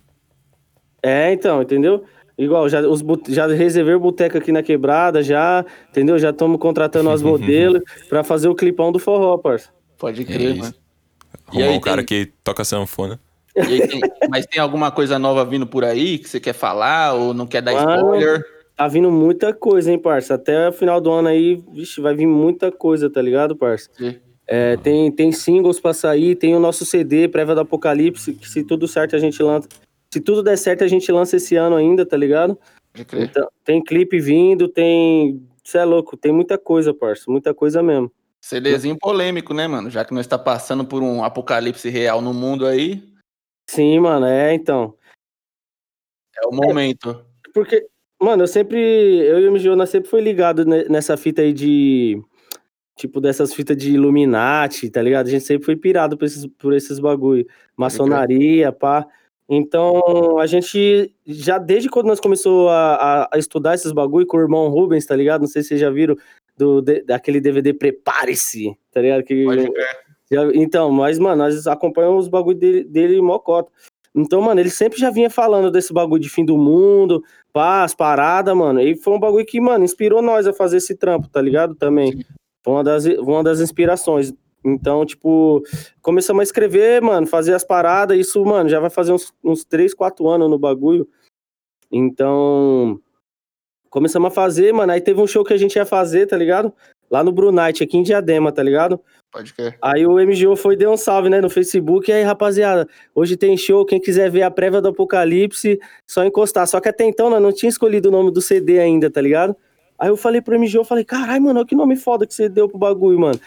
É, 1.02 1.32
então, 1.32 1.62
entendeu? 1.62 2.04
Igual, 2.36 2.68
já, 2.68 2.80
os, 2.82 3.02
já 3.28 3.46
reservei 3.46 3.94
o 3.94 4.00
boteco 4.00 4.36
aqui 4.36 4.52
na 4.52 4.62
quebrada, 4.62 5.22
já, 5.22 5.64
entendeu? 5.90 6.18
Já 6.18 6.30
estamos 6.30 6.58
contratando 6.60 7.08
as 7.10 7.22
modelos 7.22 7.82
pra 8.08 8.22
fazer 8.22 8.48
o 8.48 8.54
clipão 8.54 8.92
do 8.92 8.98
forró, 8.98 9.38
parça. 9.38 9.70
Pode 9.98 10.22
É 10.22 10.24
crer, 10.24 10.50
isso. 10.50 10.58
mano. 10.60 10.74
E 11.52 11.58
Arrumar 11.58 11.70
aí 11.70 11.76
um 11.76 11.80
cara 11.80 12.04
tem- 12.04 12.24
que 12.26 12.32
toca 12.42 12.64
sanfona. 12.64 13.20
E 13.56 13.60
aí 13.60 13.86
tem- 13.88 14.00
mas 14.28 14.46
tem 14.46 14.60
alguma 14.60 14.90
coisa 14.90 15.18
nova 15.18 15.44
vindo 15.44 15.66
por 15.66 15.84
aí 15.84 16.18
que 16.18 16.28
você 16.28 16.40
quer 16.40 16.52
falar 16.54 17.14
ou 17.14 17.32
não 17.32 17.46
quer 17.46 17.62
dar 17.62 17.72
Mano. 17.72 17.96
spoiler? 18.16 18.44
Tá 18.76 18.88
vindo 18.88 19.10
muita 19.10 19.54
coisa, 19.54 19.92
hein, 19.92 19.98
parça? 19.98 20.34
Até 20.34 20.68
o 20.68 20.72
final 20.72 21.00
do 21.00 21.10
ano 21.12 21.28
aí, 21.28 21.62
vixe, 21.72 22.00
vai 22.00 22.14
vir 22.14 22.26
muita 22.26 22.72
coisa, 22.72 23.08
tá 23.08 23.22
ligado, 23.22 23.54
parça? 23.54 23.88
Sim. 23.96 24.16
É, 24.46 24.76
tem, 24.76 25.10
tem 25.12 25.30
singles 25.32 25.78
pra 25.78 25.94
sair, 25.94 26.34
tem 26.34 26.54
o 26.56 26.60
nosso 26.60 26.84
CD, 26.84 27.28
Prévia 27.28 27.54
do 27.54 27.60
Apocalipse, 27.60 28.34
que 28.34 28.48
se 28.48 28.64
tudo 28.64 28.86
certo 28.88 29.14
a 29.14 29.18
gente 29.18 29.40
lança. 29.42 29.68
Se 30.12 30.20
tudo 30.20 30.42
der 30.42 30.58
certo, 30.58 30.82
a 30.84 30.88
gente 30.88 31.10
lança 31.12 31.36
esse 31.36 31.54
ano 31.56 31.76
ainda, 31.76 32.04
tá 32.04 32.16
ligado? 32.16 32.58
Então, 33.12 33.48
tem 33.64 33.82
clipe 33.82 34.18
vindo, 34.20 34.68
tem. 34.68 35.40
Você 35.64 35.78
é 35.78 35.84
louco, 35.84 36.16
tem 36.16 36.30
muita 36.32 36.58
coisa, 36.58 36.92
parça. 36.92 37.24
Muita 37.28 37.54
coisa 37.54 37.82
mesmo. 37.82 38.10
CDzinho 38.44 38.98
polêmico, 38.98 39.54
né, 39.54 39.66
mano? 39.66 39.88
Já 39.88 40.04
que 40.04 40.12
nós 40.12 40.26
tá 40.26 40.38
passando 40.38 40.84
por 40.84 41.02
um 41.02 41.24
apocalipse 41.24 41.88
real 41.88 42.20
no 42.20 42.34
mundo 42.34 42.66
aí, 42.66 43.02
Sim, 43.66 43.98
mano, 44.00 44.26
é, 44.26 44.52
então. 44.52 44.94
é 46.36 46.46
o 46.46 46.52
momento. 46.54 47.24
Porque, 47.54 47.86
mano, 48.20 48.42
eu 48.42 48.46
sempre. 48.46 48.78
Eu 48.78 49.40
e 49.40 49.68
o 49.68 49.76
nós 49.76 49.88
sempre 49.88 50.10
foi 50.10 50.20
ligado 50.20 50.66
ne- 50.66 50.84
nessa 50.84 51.16
fita 51.16 51.40
aí 51.40 51.52
de. 51.54 52.22
Tipo, 52.96 53.20
dessas 53.20 53.52
fitas 53.54 53.76
de 53.76 53.92
Illuminati, 53.94 54.88
tá 54.90 55.00
ligado? 55.02 55.26
A 55.26 55.30
gente 55.30 55.44
sempre 55.44 55.64
foi 55.64 55.74
pirado 55.74 56.16
por 56.16 56.26
esses, 56.26 56.46
por 56.46 56.74
esses 56.74 57.00
bagulho. 57.00 57.46
Maçonaria, 57.76 58.70
pá. 58.70 59.06
Então, 59.48 60.38
a 60.38 60.46
gente 60.46 61.12
já 61.26 61.58
desde 61.58 61.88
quando 61.88 62.06
nós 62.06 62.20
começou 62.20 62.68
a, 62.68 62.94
a- 63.24 63.28
a 63.32 63.38
estudar 63.38 63.74
esses 63.74 63.90
bagulho 63.90 64.26
com 64.26 64.36
o 64.36 64.40
irmão 64.40 64.68
Rubens, 64.68 65.06
tá 65.06 65.16
ligado? 65.16 65.40
Não 65.40 65.48
sei 65.48 65.62
se 65.62 65.68
vocês 65.68 65.80
já 65.80 65.90
viram 65.90 66.14
do, 66.56 66.80
de- 66.80 67.02
daquele 67.02 67.40
DVD 67.40 67.72
Prepare-se, 67.72 68.76
tá 68.92 69.00
ligado? 69.00 69.22
Que, 69.24 69.44
já- 70.30 70.50
então, 70.54 70.90
mas, 70.90 71.18
mano, 71.18 71.42
nós 71.42 71.66
acompanhamos 71.66 72.24
os 72.24 72.28
bagulho 72.30 72.56
dele, 72.58 72.84
dele 72.84 73.20
mocota. 73.20 73.70
Então, 74.14 74.40
mano, 74.40 74.60
ele 74.60 74.70
sempre 74.70 74.98
já 74.98 75.10
vinha 75.10 75.28
falando 75.28 75.70
desse 75.72 75.92
bagulho 75.92 76.22
de 76.22 76.30
fim 76.30 76.44
do 76.44 76.56
mundo, 76.56 77.22
paz, 77.52 77.94
parada, 77.94 78.54
mano. 78.54 78.80
E 78.80 78.94
foi 78.96 79.12
um 79.14 79.18
bagulho 79.20 79.44
que, 79.44 79.60
mano, 79.60 79.84
inspirou 79.84 80.22
nós 80.22 80.46
a 80.46 80.52
fazer 80.52 80.76
esse 80.76 80.94
trampo, 80.96 81.28
tá 81.28 81.42
ligado? 81.42 81.74
Também. 81.74 82.24
Foi 82.62 82.74
uma 82.74 82.84
das, 82.84 83.04
uma 83.04 83.42
das 83.42 83.60
inspirações. 83.60 84.32
Então, 84.64 85.04
tipo, 85.04 85.62
começamos 86.00 86.40
a 86.40 86.44
escrever, 86.44 87.02
mano, 87.02 87.26
fazer 87.26 87.54
as 87.54 87.64
paradas. 87.64 88.16
Isso, 88.16 88.42
mano, 88.44 88.68
já 88.68 88.78
vai 88.80 88.88
fazer 88.88 89.12
uns, 89.12 89.32
uns 89.42 89.64
3, 89.64 89.92
4 89.92 90.26
anos 90.28 90.48
no 90.48 90.58
bagulho. 90.58 91.06
Então, 91.92 92.98
começamos 93.94 94.26
a 94.26 94.30
fazer, 94.30 94.74
mano. 94.74 94.90
Aí 94.90 95.00
teve 95.00 95.20
um 95.20 95.26
show 95.26 95.44
que 95.44 95.52
a 95.52 95.56
gente 95.56 95.76
ia 95.76 95.86
fazer, 95.86 96.26
tá 96.26 96.36
ligado? 96.36 96.72
Lá 97.08 97.22
no 97.22 97.30
Brunite, 97.30 97.84
aqui 97.84 97.96
em 97.96 98.02
Diadema, 98.02 98.50
tá 98.50 98.60
ligado? 98.60 99.00
Pode 99.30 99.54
crer. 99.54 99.78
Aí 99.80 100.04
o 100.04 100.14
MGO 100.14 100.56
foi 100.56 100.74
deu 100.74 100.90
um 100.90 100.96
salve, 100.96 101.30
né, 101.30 101.40
no 101.40 101.48
Facebook. 101.48 102.10
E 102.10 102.12
aí, 102.14 102.24
rapaziada, 102.24 102.88
hoje 103.14 103.36
tem 103.36 103.56
show. 103.56 103.86
Quem 103.86 104.00
quiser 104.00 104.28
ver 104.32 104.42
a 104.42 104.50
prévia 104.50 104.80
do 104.80 104.88
Apocalipse, 104.88 105.78
só 106.08 106.24
encostar. 106.24 106.66
Só 106.66 106.80
que 106.80 106.88
até 106.88 107.04
então, 107.04 107.30
nós 107.30 107.40
não 107.40 107.52
tinha 107.52 107.70
escolhido 107.70 108.08
o 108.08 108.12
nome 108.12 108.32
do 108.32 108.40
CD 108.40 108.80
ainda, 108.80 109.08
tá 109.08 109.20
ligado? 109.20 109.54
Aí 109.96 110.08
eu 110.08 110.16
falei 110.16 110.40
pro 110.40 110.58
MGO, 110.58 110.78
eu 110.78 110.84
falei, 110.84 111.04
caralho, 111.04 111.44
mano, 111.44 111.60
olha 111.60 111.68
que 111.68 111.76
nome 111.76 111.94
foda 111.94 112.26
que 112.26 112.34
você 112.34 112.48
deu 112.48 112.68
pro 112.68 112.76
bagulho, 112.76 113.20
mano. 113.20 113.38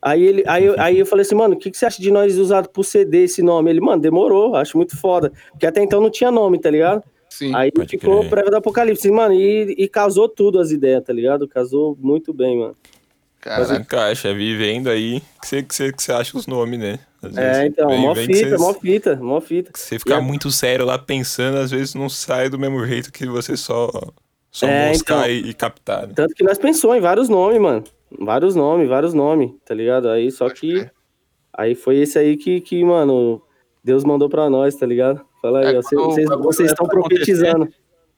Aí, 0.00 0.22
ele, 0.22 0.44
aí, 0.46 0.64
eu, 0.64 0.80
aí 0.80 0.98
eu 0.98 1.04
falei 1.04 1.26
assim, 1.26 1.34
mano, 1.34 1.56
o 1.56 1.58
que, 1.58 1.70
que 1.70 1.76
você 1.76 1.84
acha 1.84 2.00
de 2.00 2.10
nós 2.10 2.38
usar 2.38 2.66
pro 2.66 2.82
CD 2.82 3.24
esse 3.24 3.42
nome? 3.42 3.68
Ele, 3.68 3.82
mano, 3.82 4.00
demorou, 4.00 4.56
acho 4.56 4.78
muito 4.78 4.96
foda. 4.96 5.30
Porque 5.50 5.66
até 5.66 5.82
então 5.82 6.00
não 6.00 6.08
tinha 6.08 6.30
nome, 6.30 6.58
tá 6.58 6.70
ligado? 6.70 7.04
Sim. 7.30 7.54
Aí 7.54 7.70
Pode 7.70 7.88
ficou 7.88 8.18
crer. 8.20 8.30
prévia 8.30 8.50
do 8.50 8.56
Apocalipse, 8.56 9.10
mano, 9.10 9.32
e, 9.34 9.74
e 9.78 9.88
casou 9.88 10.28
tudo 10.28 10.58
as 10.58 10.70
ideias, 10.70 11.02
tá 11.04 11.12
ligado? 11.12 11.46
Casou 11.48 11.96
muito 12.00 12.34
bem, 12.34 12.58
mano. 12.58 12.76
Mas 13.46 13.68
Cara, 13.68 13.80
encaixa, 13.80 14.34
vivendo 14.34 14.90
aí, 14.90 15.22
que 15.40 15.46
você, 15.48 15.62
que 15.62 15.74
você, 15.74 15.92
que 15.92 16.02
você 16.02 16.12
acha 16.12 16.36
os 16.36 16.46
nomes, 16.46 16.78
né? 16.78 16.98
Às 17.22 17.34
vezes 17.36 17.56
É, 17.58 17.66
então, 17.66 17.88
vem- 17.88 18.00
mó 18.00 18.12
vem 18.12 18.26
fita, 18.26 18.48
cês- 18.50 18.60
mó 18.60 18.74
fita, 18.74 19.16
mó 19.16 19.40
fita. 19.40 19.70
Você 19.74 19.98
ficar 19.98 20.16
E 20.16 20.18
a- 20.18 20.20
muito 20.20 20.50
sério 20.50 20.84
lá 20.84 20.98
pensando, 20.98 21.56
às 21.56 21.70
vezes 21.70 21.94
não 21.94 22.08
sai 22.10 22.50
do 22.50 22.58
mesmo 22.58 22.84
jeito 22.84 23.10
que 23.10 23.24
você 23.26 23.56
só, 23.56 23.88
só 24.50 24.66
É, 24.66 24.88
moscar 24.88 25.30
então. 25.30 25.30
e, 25.30 25.50
e 25.50 25.54
captar. 25.54 26.06
né? 26.08 26.12
Tanto 26.14 26.34
que 26.34 26.44
nós 26.44 26.58
pensou 26.58 26.94
em 26.94 27.00
vários 27.00 27.28
nomes, 27.30 27.60
mano. 27.60 27.84
Vários 28.18 28.54
nomes, 28.54 28.88
vários 28.88 29.14
nomes, 29.14 29.52
tá 29.64 29.72
ligado? 29.74 30.08
Aí 30.10 30.30
só 30.30 30.50
que. 30.50 30.86
Aí 31.52 31.74
foi 31.74 31.96
esse 31.98 32.18
aí 32.18 32.36
que, 32.36 32.60
que, 32.60 32.84
mano, 32.84 33.40
Deus 33.82 34.04
mandou 34.04 34.28
pra 34.28 34.50
nós, 34.50 34.74
tá 34.74 34.84
ligado? 34.84 35.24
Fala 35.40 35.60
aí, 35.60 35.74
É, 35.74 35.78
ó, 35.78 35.82
vocês, 35.82 36.28
vocês 36.38 36.68
é 36.68 36.72
estão 36.72 36.86
acontecer, 36.86 37.10
profetizando. 37.18 37.68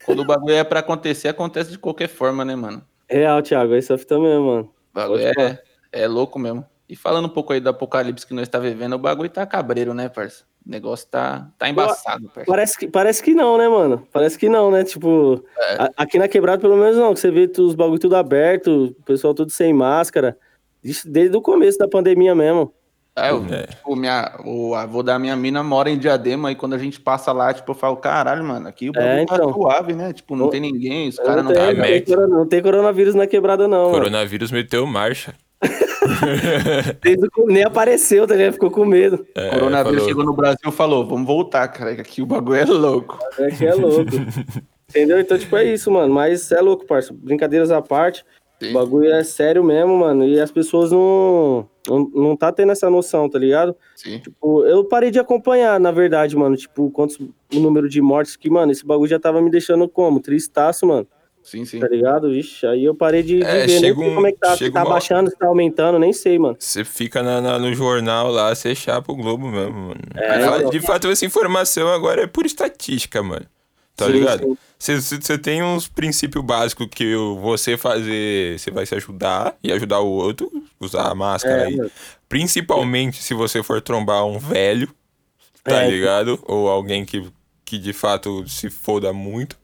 quando 0.04 0.20
o 0.20 0.24
bagulho 0.24 0.54
é 0.54 0.64
pra 0.64 0.80
acontecer, 0.80 1.28
acontece 1.28 1.70
de 1.70 1.78
qualquer 1.78 2.08
forma, 2.08 2.44
né, 2.44 2.54
mano? 2.56 2.82
Real, 3.08 3.42
Thiago, 3.42 3.74
essa 3.74 3.96
fita 3.98 4.18
mesmo, 4.18 4.46
mano. 4.46 4.62
O 4.92 4.94
bagulho 4.94 5.22
é, 5.38 5.62
é 5.92 6.06
louco 6.08 6.38
mesmo. 6.38 6.64
E 6.88 6.96
falando 6.96 7.26
um 7.26 7.30
pouco 7.30 7.52
aí 7.52 7.61
do 7.61 7.68
apocalipse 7.70 8.26
que 8.26 8.35
nós 8.35 8.48
tá 8.48 8.58
vivendo, 8.58 8.94
o 8.94 8.98
bagulho 8.98 9.30
tá 9.30 9.46
cabreiro, 9.46 9.94
né, 9.94 10.08
parça? 10.08 10.44
O 10.66 10.70
negócio 10.70 11.08
tá, 11.08 11.48
tá 11.58 11.68
embaçado, 11.68 12.28
parça. 12.28 12.44
Parece 12.46 12.78
que, 12.78 12.87
parece 12.88 13.22
que 13.22 13.35
não, 13.35 13.56
né, 13.58 13.68
mano? 13.68 14.06
Parece 14.12 14.38
que 14.38 14.48
não, 14.48 14.70
né? 14.70 14.85
Tipo, 14.85 15.44
É. 15.58 15.74
a- 15.82 15.90
aqui 15.96 16.18
na 16.18 16.28
quebrada, 16.28 16.61
pelo 16.61 16.76
menos 16.76 16.96
não, 16.96 17.14
que 17.14 17.20
você 17.20 17.30
vê 17.30 17.50
os 17.58 17.74
bagulho 17.74 17.98
tudo 17.98 18.14
aberto, 18.16 18.94
o 18.98 19.02
pessoal 19.04 19.32
tudo 19.35 19.50
sem 19.50 19.72
máscara. 19.72 20.37
Isso 20.85 21.08
Desde 21.11 21.37
o 21.37 21.40
começo 21.42 21.78
da 21.78 21.88
pandemia 21.88 22.35
mesmo. 22.35 22.72
É, 23.14 23.31
eu, 23.31 23.44
É. 23.51 23.66
tipo, 23.66 23.94
minha, 23.94 24.33
o 24.44 24.75
avô 24.75 25.03
da 25.03 25.18
minha 25.18 25.37
mina 25.37 25.62
mora 25.62 25.90
em 25.90 25.98
Diadema 25.98 26.51
e 26.51 26.55
quando 26.55 26.75
a 26.75 26.79
gente 26.79 26.98
passa 26.98 27.31
lá, 27.31 27.53
tipo, 27.53 27.70
eu 27.70 27.75
falo, 27.75 27.96
caralho, 27.98 28.42
mano, 28.42 28.66
aqui 28.66 28.88
o 28.88 28.92
bagulho 28.92 29.11
É, 29.12 29.27
tá 29.27 29.35
então. 29.37 29.53
suave, 29.53 29.92
né? 29.92 30.12
Tipo, 30.14 30.35
não 30.35 30.44
Não- 30.46 30.51
tem 30.51 30.61
ninguém, 30.61 31.09
os 31.09 31.18
Não 31.18 31.25
caras 31.27 31.44
não 31.44 31.53
tem, 31.53 31.61
tá 31.61 31.66
tá 31.66 31.75
não, 31.75 31.83
tem 31.85 32.03
corona- 32.05 32.37
não 32.38 32.46
tem 32.48 32.62
coronavírus 32.62 33.14
na 33.14 33.27
quebrada, 33.27 33.68
não, 33.68 33.83
mano. 33.90 33.92
Coronavírus 33.92 34.51
meteu 34.51 34.87
marcha. 34.87 35.35
O 37.37 37.46
nem 37.46 37.62
apareceu, 37.64 38.27
tá 38.27 38.35
ligado? 38.35 38.55
Ficou 38.55 38.70
com 38.70 38.85
medo. 38.85 39.25
É, 39.35 39.48
O 39.48 39.51
coronavírus 39.53 39.98
falou, 39.98 40.09
chegou 40.09 40.25
no 40.25 40.33
Brasil 40.35 40.59
e 40.68 40.72
falou, 40.72 41.07
vamos 41.07 41.27
voltar, 41.27 41.68
cara, 41.68 41.94
que 41.94 42.01
aqui 42.01 42.22
o 42.22 42.27
bagulho 42.27 42.57
é 42.61 42.64
louco. 42.64 43.18
É 43.38 43.51
que 43.51 43.64
é 43.66 43.75
louco. 43.75 44.11
Entendeu? 44.90 45.20
Então, 45.20 45.38
tipo, 45.38 45.57
é 45.57 45.64
isso, 45.64 45.90
mano. 45.90 46.12
Mas 46.12 46.51
é 46.53 46.61
louco, 46.61 46.85
parça. 46.87 47.14
Brincadeiras 47.16 47.70
à 47.70 47.81
parte. 47.81 48.25
O 48.70 48.72
bagulho 48.72 49.11
é 49.12 49.22
sério 49.25 49.62
mesmo, 49.64 49.96
mano. 49.98 50.25
E 50.27 50.38
as 50.40 50.51
pessoas 50.51 50.90
não, 50.92 51.68
não, 51.88 52.11
não 52.14 52.37
tá 52.37 52.53
tendo 52.53 52.72
essa 52.72 52.88
noção, 52.88 53.29
tá 53.29 53.38
ligado? 53.38 53.75
Sim. 53.96 54.18
Tipo, 54.18 54.64
eu 54.64 54.85
parei 54.85 55.11
de 55.11 55.18
acompanhar, 55.18 55.79
na 55.81 55.90
verdade, 55.90 56.37
mano. 56.37 56.57
Tipo, 56.57 56.90
quantos, 56.90 57.18
o 57.18 57.59
número 57.61 57.88
de 57.88 58.01
mortes 58.01 58.37
que, 58.37 58.48
mano, 58.51 58.70
esse 58.72 58.85
bagulho 58.87 59.09
já 59.11 59.18
tava 59.18 59.40
me 59.40 59.51
deixando 59.51 59.88
como? 59.88 60.20
Tristaço, 60.20 60.87
mano. 60.87 61.07
Sim, 61.42 61.64
sim. 61.64 61.81
Tá 61.81 61.88
ligado? 61.88 62.31
Vixe, 62.31 62.64
aí 62.64 62.85
eu 62.85 62.94
parei 62.94 63.20
de, 63.20 63.38
de 63.38 63.44
É, 63.44 63.66
ver. 63.66 63.81
Chega 63.81 64.01
um- 64.01 64.14
como 64.14 64.27
é 64.29 64.31
que 64.33 64.38
tá. 64.38 64.57
Se 64.57 64.70
tá 64.70 64.83
uma- 64.85 64.90
baixando, 64.90 65.29
se 65.29 65.37
tá 65.37 65.48
aumentando, 65.48 65.98
nem 65.98 66.12
sei, 66.12 66.38
mano. 66.38 66.55
Você 66.57 66.85
fica 66.85 67.20
na- 67.20 67.40
na- 67.40 67.59
no 67.59 67.75
jornal 67.75 68.31
lá, 68.31 68.55
você 68.55 68.77
chapa 68.77 69.11
o 69.12 69.16
Globo 69.16 69.48
mesmo, 69.48 69.75
mano. 69.88 70.01
É, 70.14 70.68
de 70.70 70.79
fato, 70.79 71.09
essa 71.09 71.27
informação 71.27 71.88
agora 71.88 72.22
é 72.22 72.27
por 72.29 72.46
estatística, 72.46 73.20
mano. 73.25 73.44
Tá 73.96 74.07
Sim, 74.07 74.12
ligado? 74.12 74.59
Você- 74.78 75.38
tem 75.38 75.62
uns 75.62 75.87
princípios 75.87 76.44
básicos 76.44 76.88
que 76.90 77.14
você 77.40 77.76
fazer, 77.76 78.59
você 78.59 78.70
vai 78.70 78.85
se 78.87 78.94
ajudar 78.94 79.55
e 79.62 79.70
ajudar 79.72 80.00
o 80.00 80.09
outro, 80.09 80.50
usar 80.81 81.09
a 81.11 81.14
máscara 81.14 81.62
É, 81.62 81.66
aí. 81.66 81.78
Principalmente 82.28 83.22
se 83.22 83.35
você 83.35 83.62
for 83.62 83.81
trombar 83.81 84.24
um 84.26 84.38
velho, 84.38 84.88
tá 85.62 85.85
É. 85.85 85.90
ligado? 85.90 86.42
Ou 86.46 86.68
alguém 86.68 87.05
que, 87.05 87.24
que 87.64 87.78
de 87.78 87.92
fato 87.92 88.48
se 88.48 88.70
foda 88.70 89.12
muito. 89.12 89.57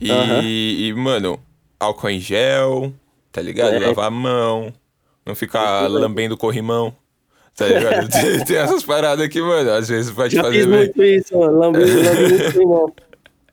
E, 0.00 0.88
e, 0.88 0.92
mano, 0.94 1.38
álcool 1.78 2.08
em 2.10 2.18
gel, 2.20 2.92
tá 3.30 3.40
ligado? 3.42 3.74
É. 3.74 3.78
Lavar 3.88 4.06
a 4.06 4.10
mão, 4.10 4.72
não 5.26 5.34
ficar 5.34 5.86
lambendo 5.88 6.36
corrimão. 6.36 6.96
Tá 7.54 7.66
ligado? 7.66 8.08
tem, 8.08 8.44
tem 8.44 8.56
essas 8.56 8.82
paradas 8.82 9.24
aqui, 9.24 9.40
mano, 9.42 9.70
às 9.72 9.88
vezes 9.88 10.10
vai 10.10 10.28
te 10.28 10.36
Já 10.36 10.42
fazer 10.44 10.56
fiz 10.56 10.66
bem. 10.66 10.76
muito 10.78 11.02
isso, 11.04 11.38
mano. 11.38 11.58
Lambi, 11.58 11.78
lambi 11.84 12.64
muito. 12.66 13.09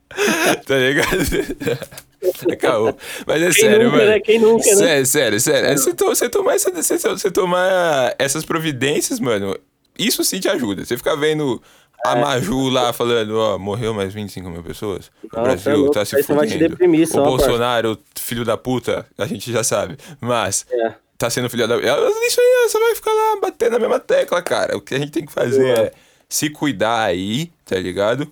Tá 0.65 0.75
ligado? 0.75 1.07
É 2.49 2.55
caô. 2.55 2.93
Mas 3.27 3.41
é 3.41 3.45
Quem 3.45 3.53
sério, 3.53 3.85
nunca, 3.85 3.97
mano. 3.97 4.09
né? 4.09 4.19
Quem 4.19 4.39
nunca, 4.39 4.65
né? 4.65 4.75
Sério, 4.75 5.05
sério, 5.05 5.39
sério. 5.39 5.69
É, 5.69 5.77
Você, 5.77 5.93
to- 5.93 6.05
você 6.07 6.27
tomar 6.27 6.55
essa- 6.55 6.71
você- 6.71 6.97
você 6.97 7.29
tomar 7.31 8.15
essas 8.17 8.43
providências, 8.43 9.19
mano, 9.19 9.55
isso 9.97 10.23
sim 10.23 10.39
te 10.39 10.49
ajuda. 10.49 10.83
Você 10.83 10.97
ficar 10.97 11.15
vendo 11.15 11.61
a 12.03 12.15
Maju 12.15 12.69
lá 12.69 12.91
falando, 12.91 13.37
ó, 13.37 13.57
morreu 13.59 13.93
mais 13.93 14.13
25 14.13 14.49
mil 14.49 14.63
pessoas. 14.63 15.11
O 15.31 15.39
é 15.39 15.41
Brasil 15.43 15.77
louco. 15.77 15.93
tá 15.93 16.03
se 16.03 16.15
Aí 16.15 16.23
você 16.23 16.33
vai 16.33 16.47
te 16.47 16.53
fudendo. 16.53 16.75
o 17.13 17.23
Bolsonaro, 17.23 17.97
filho 18.19 18.43
da 18.43 18.57
puta, 18.57 19.05
a 19.17 19.25
gente 19.27 19.51
já 19.51 19.63
sabe. 19.63 19.95
Mas 20.19 20.65
É. 20.71 20.93
tá 21.19 21.29
sendo 21.29 21.49
filho 21.51 21.67
da 21.67 21.75
ela- 21.75 22.09
Isso 22.25 22.41
aí, 22.41 22.67
você 22.69 22.79
vai 22.79 22.95
ficar 22.95 23.11
lá 23.13 23.37
batendo 23.41 23.73
na 23.73 23.79
mesma 23.79 23.99
tecla, 23.99 24.41
cara. 24.41 24.75
O 24.75 24.81
que 24.81 24.95
a 24.95 24.99
gente 24.99 25.11
tem 25.11 25.25
que 25.25 25.31
fazer 25.31 25.65
é 25.67 25.91
se 26.27 26.49
cuidar 26.49 27.03
aí, 27.03 27.51
tá 27.63 27.77
ligado? 27.77 28.29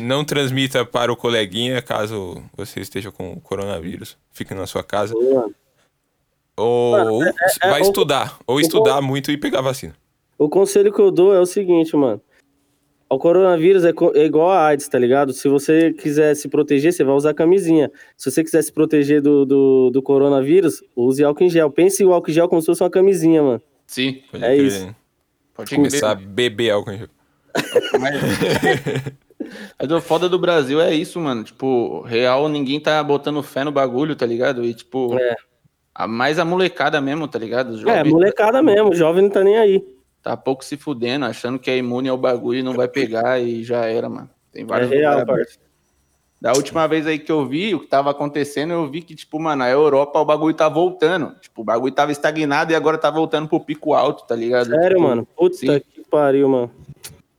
Não 0.00 0.24
transmita 0.24 0.84
para 0.84 1.12
o 1.12 1.16
coleguinha 1.16 1.80
caso 1.82 2.42
você 2.56 2.80
esteja 2.80 3.10
com 3.10 3.32
o 3.32 3.40
coronavírus. 3.40 4.16
Fique 4.32 4.54
na 4.54 4.66
sua 4.66 4.82
casa. 4.84 5.14
Mano, 5.14 5.54
Ou 6.56 7.24
é- 7.24 7.32
vai 7.62 7.80
o- 7.80 7.84
estudar. 7.84 8.38
Ou 8.46 8.60
estudar 8.60 9.00
muito 9.00 9.30
e 9.30 9.36
pegar 9.36 9.60
vacina. 9.60 9.94
O 10.36 10.48
conselho 10.48 10.92
que 10.92 11.00
eu 11.00 11.10
dou 11.10 11.34
é 11.34 11.40
o 11.40 11.46
seguinte, 11.46 11.96
mano. 11.96 12.20
O 13.10 13.18
coronavírus 13.18 13.84
é, 13.84 13.92
co- 13.92 14.12
é 14.14 14.24
igual 14.26 14.50
a 14.50 14.66
AIDS, 14.66 14.86
tá 14.86 14.98
ligado? 14.98 15.32
Se 15.32 15.48
você 15.48 15.92
quiser 15.94 16.34
se 16.36 16.46
proteger, 16.48 16.92
você 16.92 17.02
vai 17.02 17.14
usar 17.14 17.32
camisinha. 17.32 17.90
Se 18.16 18.30
você 18.30 18.44
quiser 18.44 18.62
se 18.62 18.70
proteger 18.72 19.22
do, 19.22 19.46
do, 19.46 19.90
do 19.90 20.02
coronavírus, 20.02 20.82
use 20.94 21.24
álcool 21.24 21.44
em 21.44 21.48
gel. 21.50 21.70
Pense 21.70 22.04
o 22.04 22.12
álcool 22.12 22.30
em 22.30 22.34
gel 22.34 22.48
como 22.48 22.60
se 22.60 22.66
fosse 22.66 22.82
uma 22.82 22.90
camisinha, 22.90 23.42
mano. 23.42 23.62
Sim. 23.86 24.22
Pode 24.30 24.44
É 24.44 24.48
crer, 24.54 24.66
isso. 24.66 24.86
né? 24.86 24.94
Pode 25.54 25.74
Começar 25.74 26.10
a 26.10 26.14
beber 26.14 26.70
álcool 26.70 26.90
em 26.92 26.98
gel. 26.98 27.08
Mas... 27.98 28.14
Mas 29.78 29.90
o 29.90 30.00
foda 30.00 30.28
do 30.28 30.38
Brasil 30.38 30.80
é 30.80 30.94
isso, 30.94 31.18
mano. 31.20 31.44
Tipo, 31.44 32.00
real, 32.02 32.48
ninguém 32.48 32.80
tá 32.80 33.02
botando 33.02 33.42
fé 33.42 33.64
no 33.64 33.72
bagulho, 33.72 34.14
tá 34.16 34.26
ligado? 34.26 34.64
E, 34.64 34.74
tipo, 34.74 35.16
É. 35.18 35.36
a, 35.94 36.06
mais 36.06 36.38
a 36.38 36.44
molecada 36.44 37.00
mesmo, 37.00 37.26
tá 37.28 37.38
ligado? 37.38 37.70
Os 37.70 37.84
É, 37.84 38.04
molecada 38.04 38.62
mesmo, 38.62 38.90
o 38.90 38.94
jovem 38.94 39.22
não 39.24 39.30
tá 39.30 39.42
nem 39.42 39.56
aí. 39.58 39.84
Tá 40.22 40.36
pouco 40.36 40.64
se 40.64 40.76
fudendo, 40.76 41.24
achando 41.24 41.58
que 41.58 41.70
é 41.70 41.76
imune 41.78 42.08
ao 42.08 42.16
bagulho 42.18 42.58
e 42.58 42.62
não 42.62 42.74
vai 42.74 42.88
pegar 42.88 43.40
e 43.40 43.62
já 43.62 43.84
era, 43.86 44.08
mano. 44.08 44.28
Tem 44.52 44.64
vários 44.64 44.90
É 44.90 44.96
real, 44.96 45.20
abertos. 45.20 45.58
Da 46.40 46.52
última 46.52 46.86
vez 46.86 47.04
aí 47.04 47.18
que 47.18 47.32
eu 47.32 47.44
vi 47.46 47.74
o 47.74 47.80
que 47.80 47.86
tava 47.88 48.10
acontecendo, 48.12 48.72
eu 48.72 48.88
vi 48.88 49.02
que, 49.02 49.12
tipo, 49.14 49.40
mano, 49.40 49.64
a 49.64 49.68
Europa 49.70 50.20
o 50.20 50.24
bagulho 50.24 50.54
tá 50.54 50.68
voltando. 50.68 51.34
Tipo, 51.40 51.62
o 51.62 51.64
bagulho 51.64 51.92
tava 51.92 52.12
estagnado 52.12 52.70
e 52.72 52.76
agora 52.76 52.96
tá 52.96 53.10
voltando 53.10 53.48
pro 53.48 53.58
pico 53.58 53.92
alto, 53.92 54.24
tá 54.24 54.36
ligado? 54.36 54.66
Sério, 54.70 54.96
Tipo, 54.98 55.08
mano. 55.08 55.26
Puta 55.36 55.56
sim. 55.56 55.66
que 55.92 56.02
pariu, 56.08 56.48
mano. 56.48 56.70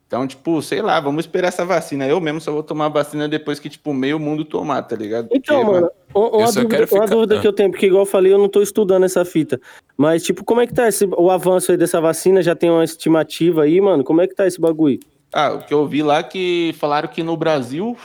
Então, 0.10 0.26
tipo, 0.26 0.60
sei 0.64 0.82
lá, 0.82 1.00
vamos 1.00 1.26
esperar 1.26 1.50
essa 1.50 1.64
vacina. 1.64 2.08
Eu 2.08 2.20
mesmo 2.20 2.42
só 2.42 2.52
vou 2.52 2.64
tomar 2.64 2.88
a 2.88 2.90
vacina 2.90 3.30
depois 3.30 3.60
que, 3.60 3.70
tipo, 3.70 3.94
meio 3.94 4.18
mundo 4.20 4.44
tomar, 4.44 4.82
tá 4.82 4.96
ligado? 4.96 5.30
Então, 5.32 5.58
Porque, 5.64 5.72
mano, 5.72 5.92
uma, 6.16 6.30
uma 6.30 6.42
eu 6.42 6.48
só 6.48 6.62
dúvida, 6.62 6.70
quero 6.70 6.96
uma 6.96 7.04
ficar- 7.04 7.16
dúvida 7.16 7.38
ah. 7.38 7.42
que 7.42 7.48
eu 7.48 7.54
tenho, 7.54 7.70
porque 7.70 7.86
igual 7.86 8.02
eu 8.02 8.06
falei, 8.08 8.34
eu 8.34 8.40
não 8.40 8.50
tô 8.50 8.60
estudando 8.60 9.04
essa 9.04 9.24
fita. 9.24 9.62
Mas, 9.96 10.24
tipo, 10.24 10.44
como 10.44 10.62
é 10.62 10.66
que 10.66 10.74
tá 10.74 10.88
esse, 10.88 11.06
o 11.16 11.30
avanço 11.30 11.72
aí 11.72 11.78
dessa 11.78 12.02
vacina? 12.02 12.42
Já 12.42 12.56
tem 12.56 12.72
uma 12.72 12.84
estimativa 12.84 13.62
aí, 13.62 13.80
mano? 13.80 14.04
Como 14.04 14.20
é 14.20 14.26
que 14.28 14.34
tá 14.34 14.48
esse 14.48 14.60
bagulho? 14.60 15.00
Ah, 15.32 15.52
o 15.54 15.60
que 15.60 15.72
eu 15.72 15.86
vi 15.86 16.02
lá 16.02 16.24
que 16.24 16.74
falaram 16.80 17.08
que 17.08 17.22
no 17.22 17.38
Brasil, 17.38 17.96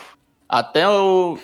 até 0.46 0.86
o 0.86 1.38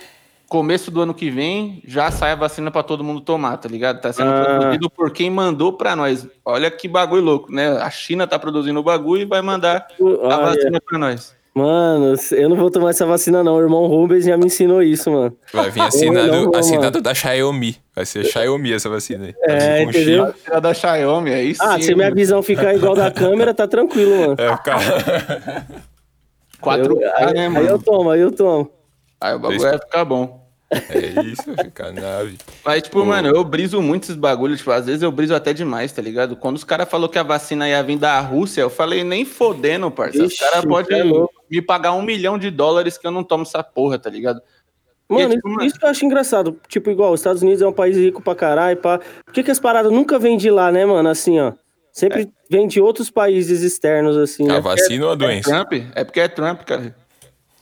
começo 0.51 0.91
do 0.91 0.99
ano 0.99 1.13
que 1.13 1.29
vem, 1.31 1.81
já 1.87 2.11
sai 2.11 2.33
a 2.33 2.35
vacina 2.35 2.69
pra 2.69 2.83
todo 2.83 3.05
mundo 3.05 3.21
tomar, 3.21 3.55
tá 3.55 3.69
ligado? 3.69 4.01
Tá 4.01 4.11
sendo 4.11 4.31
Ah. 4.31 4.43
produzido 4.43 4.89
por 4.89 5.09
quem 5.09 5.29
mandou 5.31 5.71
pra 5.71 5.95
nós. 5.95 6.27
Olha 6.43 6.69
que 6.69 6.89
bagulho 6.89 7.21
louco, 7.21 7.49
né? 7.49 7.69
A 7.77 7.89
China 7.89 8.27
tá 8.27 8.37
produzindo 8.37 8.77
o 8.77 8.83
bagulho 8.83 9.21
e 9.21 9.25
vai 9.25 9.41
mandar 9.41 9.87
a 10.29 10.37
vacina 10.37 10.81
pra 10.85 10.99
nós. 10.99 11.33
Mano, 11.55 12.15
eu 12.31 12.49
não 12.49 12.57
vou 12.57 12.69
tomar 12.69 12.89
essa 12.89 13.05
vacina, 13.05 13.41
não. 13.41 13.55
O 13.55 13.61
irmão 13.61 13.87
Rubens 13.87 14.25
já 14.25 14.35
me 14.35 14.47
ensinou 14.47 14.83
isso, 14.83 15.09
mano. 15.09 15.37
Vai 15.53 15.69
vir 15.69 15.83
assinado, 15.83 16.27
não, 16.27 16.53
assinado 16.53 17.01
da 17.01 17.13
Xiaomi. 17.13 17.77
Vai 17.95 18.05
ser 18.05 18.25
Xiaomi 18.25 18.73
essa 18.73 18.89
vacina 18.89 19.27
aí. 19.27 19.35
É, 19.45 19.83
com 19.85 19.89
entendeu? 19.89 20.25
Vacina 20.25 20.59
da 20.61 20.73
Xiaomi, 20.73 21.33
aí 21.33 21.55
sim. 21.55 21.61
Ah, 21.63 21.79
se 21.81 21.95
minha 21.95 22.13
visão 22.13 22.43
ficar 22.43 22.75
igual 22.75 22.93
da 22.93 23.09
câmera, 23.09 23.53
tá 23.53 23.65
tranquilo, 23.69 24.19
mano. 24.19 24.35
É, 24.37 24.55
ficar... 24.57 24.79
4K, 26.61 27.11
aí, 27.15 27.33
né, 27.33 27.43
aí 27.43 27.49
mano? 27.49 27.69
eu 27.69 27.79
tomo, 27.79 28.09
aí 28.09 28.19
eu 28.19 28.31
tomo. 28.33 28.69
Aí 29.21 29.33
o 29.33 29.39
bagulho 29.39 29.61
vai 29.61 29.79
ficar 29.79 30.03
bom. 30.03 30.40
É 30.71 31.21
isso, 31.25 31.53
vai 31.53 31.65
ficar 31.65 31.91
nave. 31.91 32.37
Mas, 32.63 32.83
tipo, 32.83 33.05
mano, 33.05 33.27
eu 33.29 33.43
briso 33.43 33.81
muito 33.81 34.03
esses 34.03 34.15
bagulhos. 34.15 34.59
Tipo, 34.59 34.71
às 34.71 34.85
vezes 34.85 35.01
eu 35.01 35.11
briso 35.11 35.35
até 35.35 35.53
demais, 35.53 35.91
tá 35.91 36.01
ligado? 36.01 36.35
Quando 36.35 36.55
os 36.55 36.63
caras 36.63 36.89
falaram 36.89 37.11
que 37.11 37.19
a 37.19 37.23
vacina 37.23 37.67
ia 37.67 37.83
vir 37.83 37.97
da 37.97 38.19
Rússia, 38.21 38.61
eu 38.61 38.69
falei, 38.69 39.03
nem 39.03 39.25
fodendo, 39.25 39.91
parça. 39.91 40.23
Os 40.23 40.37
caras 40.37 40.63
é 40.63 40.67
podem 40.67 41.27
me 41.49 41.61
pagar 41.61 41.91
um 41.93 42.01
milhão 42.01 42.37
de 42.37 42.49
dólares 42.49 42.97
que 42.97 43.05
eu 43.05 43.11
não 43.11 43.23
tomo 43.23 43.43
essa 43.43 43.61
porra, 43.61 43.99
tá 43.99 44.09
ligado? 44.09 44.41
Mano, 45.09 45.29
tipo, 45.35 45.39
isso- 45.39 45.47
mano- 45.49 45.65
isso 45.65 45.79
que 45.79 45.85
eu 45.85 45.89
acho 45.89 46.05
engraçado. 46.05 46.57
Tipo, 46.69 46.89
igual, 46.89 47.11
os 47.11 47.19
Estados 47.19 47.41
Unidos 47.41 47.61
é 47.61 47.67
um 47.67 47.73
país 47.73 47.97
rico 47.97 48.21
pra 48.21 48.33
caralho, 48.33 48.77
pá. 48.77 48.99
Por 49.25 49.33
que, 49.33 49.43
que 49.43 49.51
as 49.51 49.59
paradas 49.59 49.91
nunca 49.91 50.17
vêm 50.17 50.37
de 50.37 50.49
lá, 50.49 50.71
né, 50.71 50.85
mano? 50.85 51.09
Assim, 51.09 51.37
ó. 51.39 51.51
Sempre 51.91 52.29
vem 52.49 52.65
de 52.69 52.79
outros 52.79 53.09
países 53.11 53.61
externos, 53.61 54.15
assim. 54.15 54.49
A 54.49 54.53
né? 54.53 54.61
vacina 54.61 55.03
ou 55.03 55.11
a 55.11 55.13
É 55.15 55.17
doença? 55.17 55.49
Trump? 55.49 55.73
É 55.93 56.03
porque 56.05 56.21
é 56.21 56.27
Trump, 56.29 56.61
cara. 56.61 56.95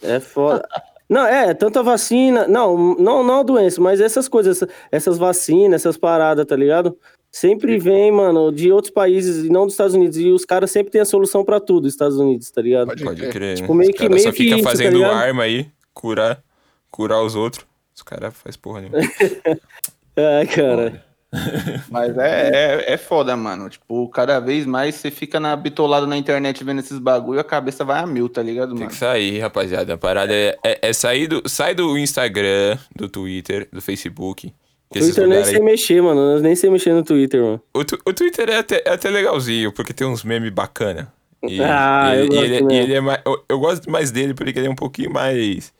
É 0.03 0.19
foda. 0.19 0.61
Não, 1.09 1.25
é, 1.25 1.53
tanto 1.55 1.79
a 1.79 1.81
vacina. 1.81 2.47
Não, 2.47 2.95
não, 2.95 3.23
não 3.23 3.39
a 3.39 3.43
doença, 3.43 3.81
mas 3.81 3.99
essas 3.99 4.27
coisas, 4.27 4.61
essa- 4.61 4.71
essas 4.91 5.17
vacinas, 5.17 5.81
essas 5.81 5.97
paradas, 5.97 6.45
tá 6.45 6.55
ligado? 6.55 6.95
Sempre 7.31 7.77
vem, 7.79 8.11
mano, 8.11 8.51
de 8.51 8.71
outros 8.71 8.91
países 8.93 9.43
e 9.45 9.49
não 9.49 9.65
dos 9.65 9.73
Estados 9.73 9.93
Unidos. 9.95 10.17
E 10.17 10.29
os 10.31 10.45
caras 10.45 10.71
sempre 10.71 10.91
têm 10.91 11.01
a 11.01 11.05
solução 11.05 11.43
pra 11.43 11.59
tudo, 11.59 11.85
os 11.85 11.93
Estados 11.93 12.17
Unidos, 12.17 12.49
tá 12.51 12.61
ligado? 12.61 12.87
Pode 12.87 13.03
Pode 13.03 13.27
crer. 13.29 13.55
Tipo, 13.57 13.73
né? 13.73 13.79
meio 13.79 13.91
Os 13.91 13.97
que- 13.97 14.09
meio 14.09 14.21
só 14.21 14.31
que 14.31 14.37
fica 14.37 14.55
isso, 14.55 14.63
tá 14.63 14.69
fazendo 14.69 14.97
ligado? 14.97 15.13
arma 15.13 15.43
aí, 15.43 15.67
curar, 15.93 16.41
curar 16.91 17.21
os 17.23 17.35
outros. 17.35 17.65
Os 17.95 18.01
caras 18.03 18.33
faz 18.35 18.55
porra 18.55 18.81
nenhuma. 18.81 18.99
É, 20.15 20.45
cara. 20.47 21.05
Mas 21.89 22.17
é, 22.17 22.49
é, 22.87 22.93
é 22.93 22.97
foda, 22.97 23.35
mano. 23.37 23.69
Tipo, 23.69 24.07
cada 24.09 24.39
vez 24.39 24.65
mais 24.65 24.95
você 24.95 25.11
fica 25.11 25.39
na, 25.39 25.55
bitolado 25.55 26.07
na 26.07 26.17
internet 26.17 26.63
vendo 26.63 26.79
esses 26.79 26.97
bagulho, 26.97 27.39
a 27.39 27.43
cabeça 27.43 27.85
vai 27.85 27.99
a 28.01 28.07
mil, 28.07 28.27
tá 28.27 28.41
ligado, 28.41 28.69
Tem 28.69 28.79
mano? 28.79 28.89
que 28.89 28.95
sair, 28.95 29.39
rapaziada. 29.39 29.93
A 29.93 29.97
parada 29.97 30.33
é, 30.33 30.57
é, 30.63 30.79
é 30.89 30.93
sair 30.93 31.27
do. 31.27 31.47
Sai 31.47 31.75
do 31.75 31.97
Instagram, 31.97 32.77
do 32.95 33.07
Twitter, 33.07 33.67
do 33.71 33.81
Facebook. 33.81 34.53
Twitter 34.91 35.27
nem 35.27 35.43
sei 35.45 35.57
aí- 35.57 35.61
mexer, 35.61 36.01
mano. 36.01 36.19
Eu 36.19 36.39
nem 36.41 36.55
sei 36.55 36.69
mexer 36.71 36.93
no 36.93 37.03
Twitter, 37.03 37.39
mano. 37.41 37.61
o, 37.75 37.83
tu- 37.85 37.99
o 38.07 38.11
Twitter 38.13 38.49
é 38.49 38.57
até, 38.57 38.81
é 38.83 38.89
até 38.91 39.09
legalzinho, 39.09 39.71
porque 39.71 39.93
tem 39.93 40.07
uns 40.07 40.23
memes 40.23 40.49
bacana. 40.51 41.13
E, 41.47 41.59
Ah, 41.63 42.15
e- 42.15 42.19
eu 42.21 42.25
e 42.25 42.27
gosto 42.29 42.43
ele, 42.43 42.73
e 42.73 42.77
ele 42.77 42.93
é 42.95 43.01
mais, 43.01 43.21
eu, 43.23 43.45
eu 43.47 43.59
gosto 43.59 43.89
mais 43.91 44.09
dele 44.09 44.33
porque 44.33 44.57
ele 44.57 44.65
é 44.65 44.69
um 44.69 44.75
pouquinho 44.75 45.13
mais, 45.13 45.71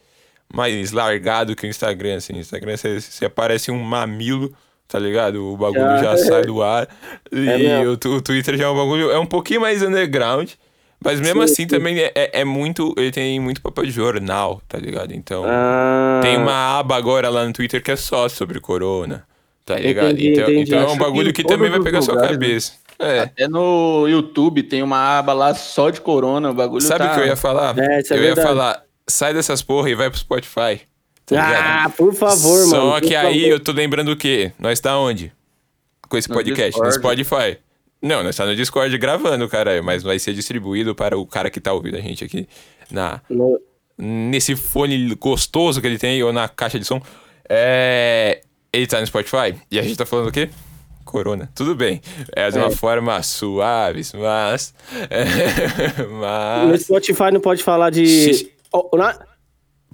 mais 0.54 0.92
largado 0.92 1.56
que 1.56 1.66
o 1.66 1.70
Instagram, 1.70 2.18
assim. 2.18 2.34
O 2.34 2.38
Instagram 2.38 2.78
você, 2.78 3.02
você 3.02 3.26
aparece 3.26 3.72
um 3.72 3.80
mamilo, 3.82 4.54
tá 4.90 5.00
ligado? 5.00 5.54
O 5.54 5.56
bagulho 5.56 5.80
Já. 5.82 6.04
já 6.04 6.18
sai 6.18 6.42
do 6.44 6.62
ar. 6.62 6.88
E 7.32 7.48
É 7.48 7.58
mesmo. 7.58 7.92
o, 8.04 8.16
o 8.16 8.22
Twitter 8.22 8.58
já 8.58 8.66
é 8.66 8.70
um 8.70 8.76
bagulho, 8.76 9.12
é 9.12 9.20
um 9.20 9.26
pouquinho 9.26 9.62
mais 9.62 9.82
underground. 9.82 10.50
Mas 11.02 11.22
mesmo 11.22 11.40
Sim, 11.48 11.54
assim 11.54 11.62
sim. 11.64 11.68
também 11.68 11.98
é, 11.98 12.12
é- 12.14 12.42
é 12.42 12.44
muito. 12.44 12.94
Ele 12.98 13.10
tem 13.12 13.40
muito 13.40 13.62
papel 13.62 13.86
de 13.86 13.92
jornal, 13.92 14.62
tá 14.68 14.78
ligado? 14.78 15.14
Então. 15.14 15.46
Ah, 15.48 16.20
Tem 16.22 16.36
uma 16.36 16.78
aba 16.80 16.98
agora 16.98 17.30
lá 17.30 17.46
no 17.46 17.54
Twitter 17.54 17.82
que 17.82 17.92
é 17.92 17.96
só 17.96 18.28
sobre 18.28 18.60
corona. 18.60 19.26
Tá 19.64 19.76
ligado? 19.78 20.08
Entendi, 20.10 20.32
então, 20.34 20.44
entendi. 20.46 20.62
então 20.74 20.80
é 20.80 20.88
um 20.88 20.94
que 20.94 21.00
bagulho 21.00 21.30
em 21.30 21.34
que 21.34 21.44
também 21.44 21.70
vai 21.70 21.80
pegar 21.80 22.00
os 22.00 22.06
sua 22.06 22.16
lugares, 22.16 22.36
cabeça. 22.36 22.74
É. 22.98 23.20
Até 23.20 23.48
no 23.48 24.08
YouTube 24.10 24.64
tem 24.64 24.82
uma 24.84 25.20
aba 25.20 25.32
lá 25.32 25.54
só 25.54 25.90
de 25.90 26.02
corona, 26.02 26.50
o 26.50 26.54
bagulho 26.54 26.82
Sabe 26.82 27.06
o 27.06 27.08
tá... 27.08 27.14
que 27.14 27.22
eu 27.22 27.28
ia 27.28 27.36
falar? 27.38 27.78
É, 27.78 28.00
é 28.00 28.04
eu 28.18 28.24
ia 28.24 28.36
falar, 28.36 28.84
sai 29.08 29.34
dessas 29.34 29.62
porra 29.62 29.90
e 29.90 29.96
vai 29.96 30.10
pro 30.10 30.20
Spotify. 30.20 30.82
Tá 31.30 31.48
ligado? 31.48 31.86
Ah, 31.86 31.90
por 31.96 32.14
favor, 32.14 32.66
Só 32.68 32.78
mano. 32.86 32.92
por 33.02 33.08
que 33.08 33.16
aí 33.16 33.42
favor. 33.42 33.52
eu 33.52 33.60
tô 33.60 33.72
lembrando 33.72 34.12
o 34.12 34.16
quê? 34.18 34.52
Nós 34.60 34.80
tá 34.80 34.98
onde? 34.98 35.32
Com 36.08 36.18
esse 36.18 36.28
No 36.30 36.36
podcast? 36.36 36.80
No 36.80 36.88
Discord. 36.88 37.24
Spotify. 37.24 37.58
Não, 38.02 38.24
nós 38.24 38.36
tá 38.36 38.46
no 38.46 38.56
Discord 38.56 38.98
gravando, 38.98 39.48
caralho, 39.50 39.84
mas 39.84 40.02
vai 40.04 40.18
ser 40.20 40.34
distribuído 40.34 40.96
para 40.96 41.18
o 41.18 41.26
cara 41.26 41.50
que 41.50 41.60
tá 41.60 41.72
ouvindo 41.74 41.98
a 41.98 42.02
gente 42.02 42.24
aqui 42.24 42.48
na, 42.90 43.22
No- 43.30 43.60
nesse 43.98 44.56
fone 44.56 45.14
gostoso 45.16 45.82
que 45.82 45.88
ele 45.88 45.98
tem 46.00 46.24
ou 46.24 46.32
na 46.34 46.48
caixa 46.48 46.80
de 46.80 46.86
som. 46.86 47.02
É, 47.48 48.42
ele 48.72 48.88
tá 48.88 49.00
no 49.02 49.06
Spotify 49.08 49.56
e 49.70 49.78
a 49.78 49.82
gente 49.84 49.98
tá 49.98 50.06
falando 50.06 50.30
o 50.30 50.32
quê? 50.32 50.50
Corona. 51.04 51.50
Tudo 51.56 51.76
bem. 51.76 52.02
É 52.36 52.50
de 52.52 52.58
uma 52.58 52.68
É. 52.68 52.72
forma 52.72 53.22
suave, 53.24 54.02
mas. 54.14 54.74
No 56.08 56.20
mas. 56.20 56.82
Spotify 56.84 57.32
não 57.34 57.42
pode 57.42 57.64
falar 57.64 57.90
de. 57.90 58.50
Oh, 58.72 58.96
na- 58.96 59.20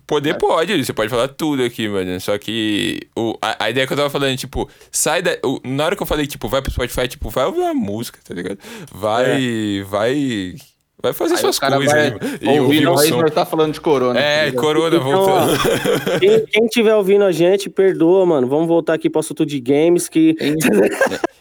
Poder 0.08 0.36
pode, 0.38 0.86
você 0.86 0.94
pode 0.94 1.10
falar 1.10 1.28
tudo 1.30 1.64
aqui, 1.64 1.88
mano. 1.88 2.20
Só 2.22 2.38
que 2.38 3.00
o, 3.18 3.36
a, 3.42 3.66
a 3.66 3.70
ideia 3.72 3.88
que 3.88 3.94
eu 3.94 3.98
tava 3.98 4.10
falando, 4.10 4.38
tipo, 4.38 4.70
sai 4.92 5.22
da. 5.22 5.36
o- 5.44 5.60
na 5.64 5.86
hora 5.86 5.96
que 5.96 6.04
eu 6.04 6.08
falei, 6.08 6.28
tipo, 6.28 6.48
vai 6.48 6.62
pro 6.62 6.72
Spotify, 6.72 7.08
tipo, 7.08 7.30
vai 7.30 7.46
ouvir 7.46 7.62
uma 7.62 7.74
música, 7.74 8.20
tá 8.24 8.34
ligado? 8.34 8.60
Vai. 8.94 9.84
Vai. 9.90 10.56
Vai 11.02 11.12
fazer 11.14 11.36
Aí 11.36 11.40
suas 11.42 11.60
coisas 11.60 11.86
vai 11.92 12.10
mano. 12.12 12.20
E 12.42 12.60
ouvir 12.60 12.88
o 12.88 12.98
som. 12.98 13.24
tá 13.26 13.46
falando 13.46 13.74
de 13.74 13.82
corona. 13.82 14.14
tá 14.20 14.26
É, 14.26 14.46
ligado? 14.46 14.62
Corona 14.62 14.96
Então, 14.96 15.12
voltando. 15.12 16.20
quem, 16.20 16.46
quem 16.48 16.68
tiver 16.68 16.96
ouvindo 16.96 17.24
a 17.24 17.32
gente, 17.32 17.70
perdoa, 17.70 18.26
mano. 18.26 18.48
Vamos 18.48 18.68
voltar 18.68 18.94
aqui 18.94 19.10
pro 19.10 19.20
assunto 19.20 19.46
de 19.46 19.60
games, 19.60 20.08
que 20.08 20.36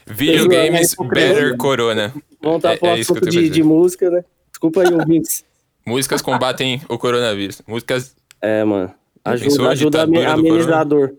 Videogames 0.06 0.94
Eu- 0.98 1.04
Better 1.06 1.56
Corona. 1.56 2.12
vamos 2.42 2.56
estar 2.58 2.72
É- 2.72 2.76
pro 2.76 2.88
é 2.88 3.00
assunto 3.00 3.28
de, 3.28 3.48
de 3.48 3.62
música, 3.62 4.10
né? 4.10 4.24
Desculpa 4.50 4.82
aí, 4.82 4.92
ouvintes. 4.94 5.44
Músicas 5.86 6.22
combatem 6.22 6.80
o 6.88 6.98
coronavírus. 6.98 7.62
Músicas. 7.66 8.14
É, 8.44 8.62
mano. 8.62 8.92
Ajuda, 9.24 9.68
a 9.68 9.70
ajuda 9.70 10.02
a 10.02 10.06
ditadura 10.06 10.34
do 10.34 10.40
amenizador. 10.48 11.14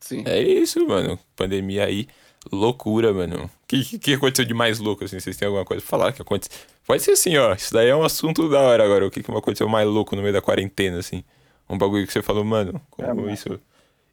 Sim. 0.00 0.22
É 0.24 0.42
isso, 0.42 0.86
mano. 0.86 1.18
Pandemia 1.36 1.84
aí. 1.84 2.08
Loucura, 2.50 3.12
mano. 3.12 3.44
O 3.44 3.50
que, 3.68 3.98
que, 3.98 4.14
aconteceu 4.14 4.46
de 4.46 4.54
mais 4.54 4.78
louco, 4.78 5.04
assim? 5.04 5.20
Vocês 5.20 5.36
têm 5.36 5.46
alguma 5.46 5.62
coisa 5.62 5.82
pra 5.82 5.90
falar 5.90 6.12
que 6.12 6.22
aconteceu? 6.22 6.58
Pode 6.86 7.02
ser 7.02 7.10
assim, 7.10 7.36
ó. 7.36 7.52
Isso 7.52 7.74
daí 7.74 7.88
é 7.88 7.94
um 7.94 8.02
assunto 8.02 8.48
da 8.48 8.60
hora 8.60 8.82
agora. 8.82 9.06
O 9.06 9.10
que, 9.10 9.22
que 9.22 9.30
aconteceu 9.30 9.68
mais 9.68 9.86
louco 9.86 10.16
no 10.16 10.22
meio 10.22 10.32
da 10.32 10.40
quarentena, 10.40 10.98
assim? 10.98 11.22
Um 11.68 11.76
bagulho 11.76 12.06
que 12.06 12.12
você 12.14 12.22
falou, 12.22 12.44
mano, 12.44 12.80
como 12.88 13.28
isso. 13.28 13.60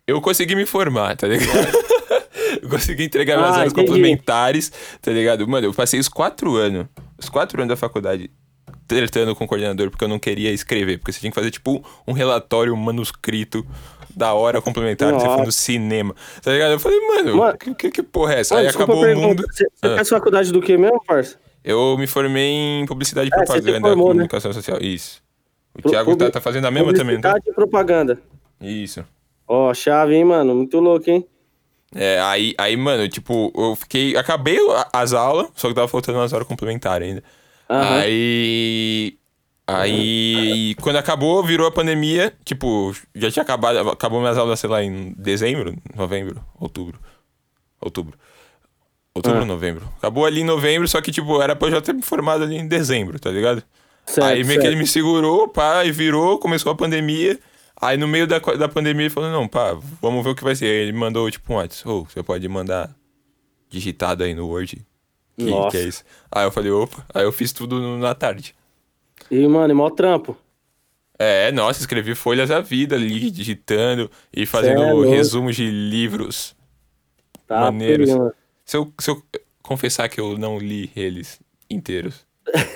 Eu 0.05 0.19
consegui 0.19 0.53
me 0.53 0.65
formar, 0.65 1.15
tá 1.15 1.25
ligado? 1.25 1.71
eu 2.61 2.69
consegui 2.69 3.05
entregar 3.05 3.37
minhas 3.37 3.55
Ah, 3.55 3.59
horas 3.59 3.71
entendi. 3.71 3.87
complementares, 3.87 4.71
tá 5.01 5.11
ligado? 5.11 5.47
Mano, 5.47 5.67
eu 5.67 5.73
passei 5.73 5.99
os 5.99 6.09
quatro 6.09 6.57
anos, 6.57 6.85
os 7.17 7.29
quatro 7.29 7.61
anos 7.61 7.69
da 7.69 7.77
faculdade 7.77 8.29
tretando 8.87 9.35
com 9.35 9.43
o 9.43 9.47
coordenador 9.47 9.89
porque 9.89 10.03
eu 10.03 10.07
não 10.07 10.17
queria 10.19 10.51
escrever, 10.51 10.97
porque 10.97 11.11
você 11.11 11.19
tinha 11.19 11.31
que 11.31 11.35
fazer, 11.35 11.51
tipo, 11.51 11.83
um 12.07 12.13
relatório, 12.13 12.75
manuscrito 12.77 13.65
da 14.15 14.33
hora 14.33 14.61
complementar 14.61 15.13
que 15.13 15.19
você 15.19 15.27
foi 15.27 15.45
no 15.45 15.51
cinema, 15.51 16.15
tá 16.41 16.51
ligado? 16.51 16.71
Eu 16.71 16.79
falei, 16.79 16.99
mano, 17.01 17.35
Mano- 17.37 17.57
que, 17.57 17.75
que, 17.75 17.91
que 17.91 18.01
porra 18.03 18.35
é 18.35 18.39
essa? 18.39 18.55
Mano, 18.55 18.65
Aí 18.65 18.67
desculpa 18.71 18.93
acabou 18.93 19.13
o 19.13 19.15
mundo. 19.27 19.43
Você, 19.51 19.65
você 19.75 19.87
Ah. 19.87 19.95
faz 19.95 20.09
faculdade 20.09 20.51
do 20.51 20.61
que 20.61 20.75
mesmo, 20.77 21.03
parça? 21.05 21.37
Eu 21.63 21.97
me 21.97 22.07
formei 22.07 22.49
em 22.81 22.85
publicidade 22.85 23.29
e 23.29 23.33
É, 23.33 23.37
propaganda, 23.45 23.87
formou, 23.87 24.07
né? 24.07 24.13
comunicação 24.13 24.53
social. 24.53 24.77
Isso. 24.81 25.21
O 25.77 25.81
Pro- 25.81 25.91
Thiago 25.91 26.15
tá, 26.15 26.31
tá 26.31 26.41
fazendo 26.41 26.65
a 26.65 26.71
mesma 26.71 26.93
também, 26.93 27.19
tá? 27.21 27.29
Publicidade 27.33 27.49
e 27.49 27.53
propaganda. 27.53 28.19
Isso. 28.61 29.05
Ó, 29.47 29.71
chave, 29.73 30.15
hein, 30.15 30.23
mano? 30.25 30.55
Muito 30.55 30.79
louco, 30.79 31.09
hein? 31.09 31.25
É, 31.95 32.19
aí, 32.21 32.53
aí, 32.57 32.75
mano, 32.75 33.07
tipo, 33.07 33.51
eu 33.55 33.75
fiquei. 33.75 34.17
Acabei 34.17 34.57
as 34.91 35.13
aulas, 35.13 35.47
só 35.55 35.67
que 35.67 35.73
tava 35.75 35.87
faltando 35.87 36.17
umas 36.17 36.33
horas 36.33 36.47
complementares 36.47 37.07
ainda. 37.07 37.23
Aham. 37.69 37.99
Aí. 37.99 39.17
Aí, 39.69 40.75
quando 40.81 40.95
acabou, 40.95 41.43
virou 41.43 41.67
a 41.67 41.71
pandemia. 41.71 42.33
Tipo, 42.45 42.95
já 43.13 43.29
tinha 43.29 43.43
acabado. 43.43 43.89
Acabou 43.89 44.21
minhas 44.21 44.37
aulas, 44.37 44.59
sei 44.59 44.69
lá, 44.69 44.81
em 44.81 45.13
dezembro, 45.17 45.75
novembro, 45.93 46.41
outubro. 46.57 46.97
Outubro. 47.81 48.17
Outubro 49.13 49.39
ou 49.39 49.45
novembro? 49.45 49.87
Acabou 49.97 50.25
ali 50.25 50.41
em 50.41 50.45
novembro, 50.45 50.87
só 50.87 51.01
que, 51.01 51.11
tipo, 51.11 51.41
era 51.41 51.55
pra 51.55 51.67
eu 51.67 51.71
já 51.71 51.81
ter 51.81 51.93
me 51.93 52.01
formado 52.01 52.43
ali 52.43 52.55
em 52.55 52.67
dezembro, 52.67 53.19
tá 53.19 53.31
ligado? 53.31 53.63
Certo, 54.05 54.25
aí 54.25 54.35
meio 54.37 54.47
certo. 54.47 54.61
que 54.61 54.67
ele 54.67 54.75
me 54.75 54.87
segurou, 54.87 55.47
pá, 55.49 55.83
e 55.83 55.91
virou, 55.91 56.37
começou 56.37 56.71
a 56.71 56.75
pandemia. 56.75 57.37
Aí 57.79 57.97
no 57.97 58.07
meio 58.07 58.25
da, 58.25 58.39
da 58.39 58.69
pandemia 58.69 59.03
ele 59.03 59.09
falou, 59.09 59.31
não, 59.31 59.47
pá, 59.47 59.77
vamos 60.01 60.23
ver 60.23 60.29
o 60.29 60.35
que 60.35 60.43
vai 60.43 60.55
ser. 60.55 60.65
Aí 60.65 60.87
ele 60.87 60.93
mandou, 60.93 61.29
tipo, 61.29 61.51
um 61.51 61.57
WhatsApp, 61.57 61.89
ô, 61.89 62.03
você 62.03 62.23
pode 62.23 62.47
mandar 62.47 62.95
digitado 63.69 64.23
aí 64.23 64.33
no 64.33 64.47
Word. 64.47 64.85
Que, 65.37 65.45
Nossa. 65.45 65.77
que 65.77 65.77
é 65.77 65.87
isso? 65.87 66.03
Aí 66.31 66.45
eu 66.45 66.51
falei, 66.51 66.71
opa, 66.71 67.05
aí 67.13 67.23
eu 67.23 67.31
fiz 67.31 67.53
tudo 67.53 67.97
na 67.97 68.15
tarde. 68.15 68.55
E, 69.29 69.47
mano, 69.47 69.71
é 69.71 69.73
mó 69.73 69.89
trampo. 69.89 70.35
É, 71.19 71.51
nossa, 71.51 71.79
escrevi 71.79 72.13
folhas 72.13 72.51
à 72.51 72.59
vida 72.59 72.95
ali, 72.95 73.31
digitando 73.31 74.09
e 74.31 74.45
fazendo 74.45 75.05
é 75.05 75.09
resumos 75.09 75.55
de 75.55 75.69
livros. 75.69 76.55
Tá, 77.47 77.61
Maneiros. 77.61 78.09
Se 78.65 78.77
eu, 78.77 78.93
se 78.99 79.09
eu 79.09 79.23
confessar 79.63 80.09
que 80.09 80.19
eu 80.19 80.37
não 80.37 80.59
li 80.59 80.91
eles 80.95 81.39
inteiros, 81.69 82.26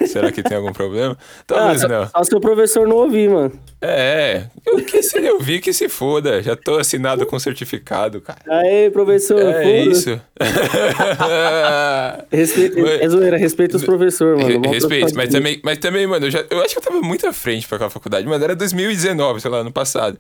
será 0.08 0.32
que 0.32 0.44
tem 0.44 0.58
algum 0.58 0.72
problema? 0.74 1.18
Ah, 1.20 1.44
Talvez 1.48 1.82
só, 1.82 1.88
não. 1.88 2.08
só 2.08 2.24
se 2.24 2.36
o 2.36 2.40
professor 2.42 2.88
não 2.88 2.98
ouvir, 2.98 3.30
mano. 3.30 3.52
É, 3.82 4.44
o 4.68 4.78
que 4.82 5.02
se 5.02 5.18
ele 5.18 5.32
ouvir 5.32 5.60
que 5.62 5.74
se 5.74 5.90
foda. 5.90 6.42
Já 6.44 6.56
tô 6.56 6.78
assinado 6.78 7.26
com 7.26 7.40
certificado, 7.40 8.22
cara. 8.22 8.40
Aê, 8.48 8.90
professor. 8.92 9.40
É 9.42 9.82
isso. 9.84 10.20
Respeita, 12.32 12.82
Mas- 12.82 13.02
é 13.02 13.10
zoeira, 13.10 13.38
respeita 13.38 13.78
os 13.78 13.84
professores, 13.84 14.44
mano. 14.44 14.70
Respeito, 14.72 15.16
mas 15.16 15.30
também, 15.30 15.60
mas 15.64 15.78
também, 15.80 16.08
mano, 16.08 16.26
eu, 16.28 16.32
já, 16.32 16.46
eu 16.50 16.62
acho 16.62 16.74
que 16.74 16.78
eu 16.80 16.84
tava 16.84 17.02
muito 17.02 17.26
à 17.28 17.34
frente 17.34 17.68
pra 17.68 17.76
aquela 17.78 17.90
faculdade, 17.90 18.28
mas 18.28 18.42
era 18.42 18.56
2019, 18.56 19.42
sei 19.42 19.52
lá, 19.52 19.58
ano 19.60 19.72
passado. 19.72 20.18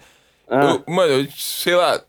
Ah. 0.49 0.79
Eu- 0.87 0.93
mano, 0.93 1.13
eu, 1.13 1.27
sei 1.37 1.75
lá, 1.75 2.01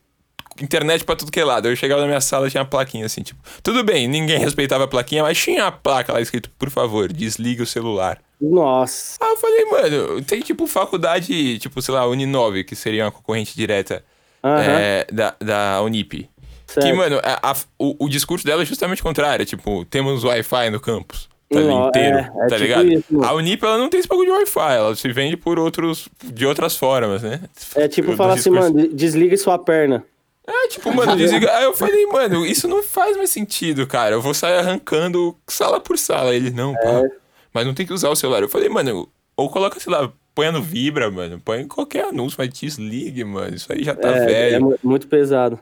internet 0.60 1.04
pra 1.04 1.14
tudo 1.16 1.30
que 1.32 1.40
é 1.40 1.44
lado. 1.44 1.68
Eu 1.68 1.76
chegava 1.76 2.00
na 2.00 2.06
minha 2.06 2.20
sala 2.20 2.50
tinha 2.50 2.62
uma 2.62 2.68
plaquinha 2.68 3.06
assim, 3.06 3.22
tipo, 3.22 3.40
tudo 3.62 3.82
bem, 3.84 4.06
ninguém 4.08 4.38
respeitava 4.38 4.84
a 4.84 4.88
plaquinha, 4.88 5.22
mas 5.22 5.38
tinha 5.38 5.66
a 5.66 5.72
placa 5.72 6.12
lá 6.12 6.20
escrito, 6.20 6.50
por 6.58 6.70
favor, 6.70 7.12
desligue 7.12 7.62
o 7.62 7.66
celular. 7.66 8.18
Nossa. 8.40 9.18
Ah, 9.20 9.28
eu 9.30 9.36
falei, 9.36 9.64
mano, 9.66 10.22
tem 10.22 10.40
tipo 10.40 10.66
faculdade, 10.66 11.58
tipo, 11.58 11.80
sei 11.80 11.94
lá, 11.94 12.06
Uninove, 12.06 12.64
que 12.64 12.74
seria 12.74 13.04
uma 13.04 13.12
concorrente 13.12 13.54
direta 13.56 14.04
Aham. 14.42 14.60
é, 14.62 15.06
da, 15.12 15.34
da 15.40 15.82
Unip. 15.82 16.28
Certo. 16.66 16.86
Que, 16.86 16.92
mano, 16.92 17.20
a- 17.22 17.50
a- 17.52 17.56
o, 17.78 18.06
o 18.06 18.08
discurso 18.08 18.44
dela 18.46 18.62
é 18.62 18.64
justamente 18.64 19.00
o 19.00 19.04
contrário. 19.04 19.44
Tipo, 19.44 19.84
temos 19.84 20.24
Wi-Fi 20.24 20.70
no 20.70 20.80
campus. 20.80 21.28
Tá 21.52 21.60
Não, 21.60 21.88
inteiro, 21.88 22.16
é- 22.16 22.20
é 22.20 22.24
tá 22.24 22.46
tipo 22.48 22.56
ligado? 22.62 22.92
isso, 22.92 23.22
a 23.22 23.34
Unip, 23.34 23.62
ela 23.62 23.76
não 23.76 23.90
tem 23.90 24.00
esse 24.00 24.08
bagulho 24.08 24.30
de 24.32 24.38
Wi-Fi. 24.38 24.74
Ela 24.74 24.96
se 24.96 25.12
vende 25.12 25.36
por 25.36 25.58
outros... 25.58 26.08
De 26.24 26.46
outras 26.46 26.76
formas, 26.76 27.22
né? 27.22 27.40
É 27.76 27.86
tipo 27.88 28.16
falar 28.16 28.34
assim, 28.34 28.48
mano, 28.50 28.88
desliga 28.88 29.36
sua 29.36 29.58
perna. 29.58 30.02
É, 30.46 30.68
tipo, 30.68 30.92
mano, 30.92 31.16
desliga... 31.16 31.50
Aí 31.56 31.64
eu 31.64 31.72
falei, 31.74 32.04
mano, 32.06 32.44
isso 32.44 32.66
não 32.66 32.82
faz 32.82 33.16
mais 33.16 33.30
sentido, 33.30 33.86
cara. 33.86 34.14
Eu 34.16 34.20
vou 34.22 34.34
sair 34.34 34.58
arrancando 34.58 35.36
sala 35.46 35.78
por 35.80 35.96
sala. 35.96 36.34
Ele, 36.34 36.50
não, 36.50 36.74
É. 36.74 36.78
pá. 37.08 37.14
Mas 37.54 37.66
não 37.66 37.74
tem 37.74 37.86
que 37.86 37.92
usar 37.92 38.08
o 38.08 38.16
celular. 38.16 38.42
Eu 38.42 38.48
falei, 38.48 38.68
mano, 38.68 39.08
ou 39.36 39.48
coloca, 39.50 39.78
sei 39.78 39.92
lá, 39.92 40.10
põe 40.34 40.50
no 40.50 40.60
Vibra, 40.62 41.10
mano. 41.10 41.40
Põe 41.44 41.66
qualquer 41.68 42.06
anúncio, 42.06 42.36
mas 42.38 42.48
desligue, 42.48 43.22
mano. 43.24 43.54
Isso 43.54 43.72
aí 43.72 43.84
já 43.84 43.94
tá 43.94 44.08
é, 44.08 44.26
velho. 44.26 44.56
é 44.56 44.58
mu- 44.58 44.78
muito 44.82 45.06
pesado. 45.06 45.60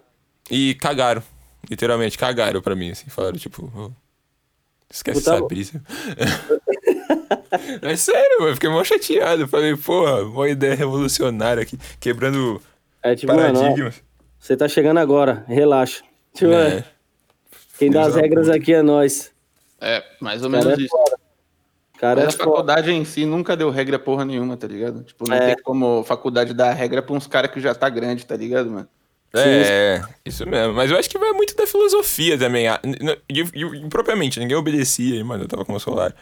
E 0.51 0.75
cagaram. 0.77 1.23
Literalmente, 1.69 2.17
cagaram 2.17 2.63
pra 2.63 2.75
mim, 2.75 2.91
assim. 2.91 3.11
Falaram, 3.11 3.37
tipo, 3.37 3.71
"Ô, 3.77 3.91
esquece 4.91 5.21
Puta- 5.21 5.35
essa 5.37 5.45
brisa. 5.47 5.83
é 7.83 7.97
sério, 7.97 8.37
mano. 8.41 8.51
eu 8.51 8.55
Fiquei 8.55 8.71
mó 8.71 8.83
chateado. 8.85 9.47
Falei, 9.49 9.77
porra, 9.77 10.23
uma 10.23 10.49
ideia 10.49 10.75
revolucionária 10.75 11.63
aqui, 11.63 11.79
quebrando 11.99 12.61
É 13.03 13.15
tipo, 13.15 13.35
mano, 13.35 13.59
paradigmas. 13.59 14.03
Você 14.41 14.57
tá 14.57 14.67
chegando 14.67 14.99
agora, 14.99 15.45
relaxa. 15.47 16.03
Tipo, 16.35 16.53
É. 16.53 16.79
é, 16.79 16.85
quem 17.79 17.91
dá 17.91 18.03
as 18.03 18.15
regras 18.17 18.49
aqui 18.49 18.73
é 18.75 18.83
nós. 18.83 19.31
É, 19.81 20.03
mais 20.21 20.43
ou 20.43 20.51
Cara, 20.51 20.65
menos 20.65 20.79
é 20.79 20.83
isso. 20.83 20.97
Cara, 21.99 22.25
Mas 22.25 22.25
é 22.25 22.29
a 22.29 22.39
foda. 22.39 22.51
faculdade 22.51 22.91
em 22.91 23.05
si 23.05 23.27
nunca 23.27 23.55
deu 23.57 23.69
regra 23.69 23.99
porra 23.99 24.25
nenhuma, 24.25 24.57
tá 24.57 24.67
ligado? 24.67 25.03
Tipo, 25.05 25.29
não 25.29 25.37
É. 25.37 25.55
tem 25.55 25.63
como 25.63 26.03
faculdade 26.05 26.55
dar 26.55 26.73
regra 26.73 27.03
pra 27.03 27.15
uns 27.15 27.27
caras 27.27 27.51
que 27.51 27.61
já 27.61 27.75
tá 27.75 27.89
grande, 27.91 28.25
tá 28.25 28.35
ligado, 28.37 28.71
mano? 28.71 28.89
É, 29.35 30.03
isso 30.25 30.45
mesmo. 30.49 30.73
Mas 30.75 30.91
eu 30.91 30.99
acho 30.99 31.09
que 31.09 31.19
vai 31.19 31.31
muito 31.33 31.55
da 31.55 31.67
filosofia 31.67 32.37
também. 32.39 32.67
E, 33.29 33.41
e- 33.41 33.85
e 33.85 33.89
propriamente, 33.89 34.41
ninguém 34.41 34.57
obedecia, 34.57 35.15
aí, 35.15 35.23
mano. 35.23 35.45
Eu 35.45 35.49
tava 35.49 35.65
com 35.65 35.73
o 35.73 35.75
meu 35.75 35.81
celular 35.81 36.15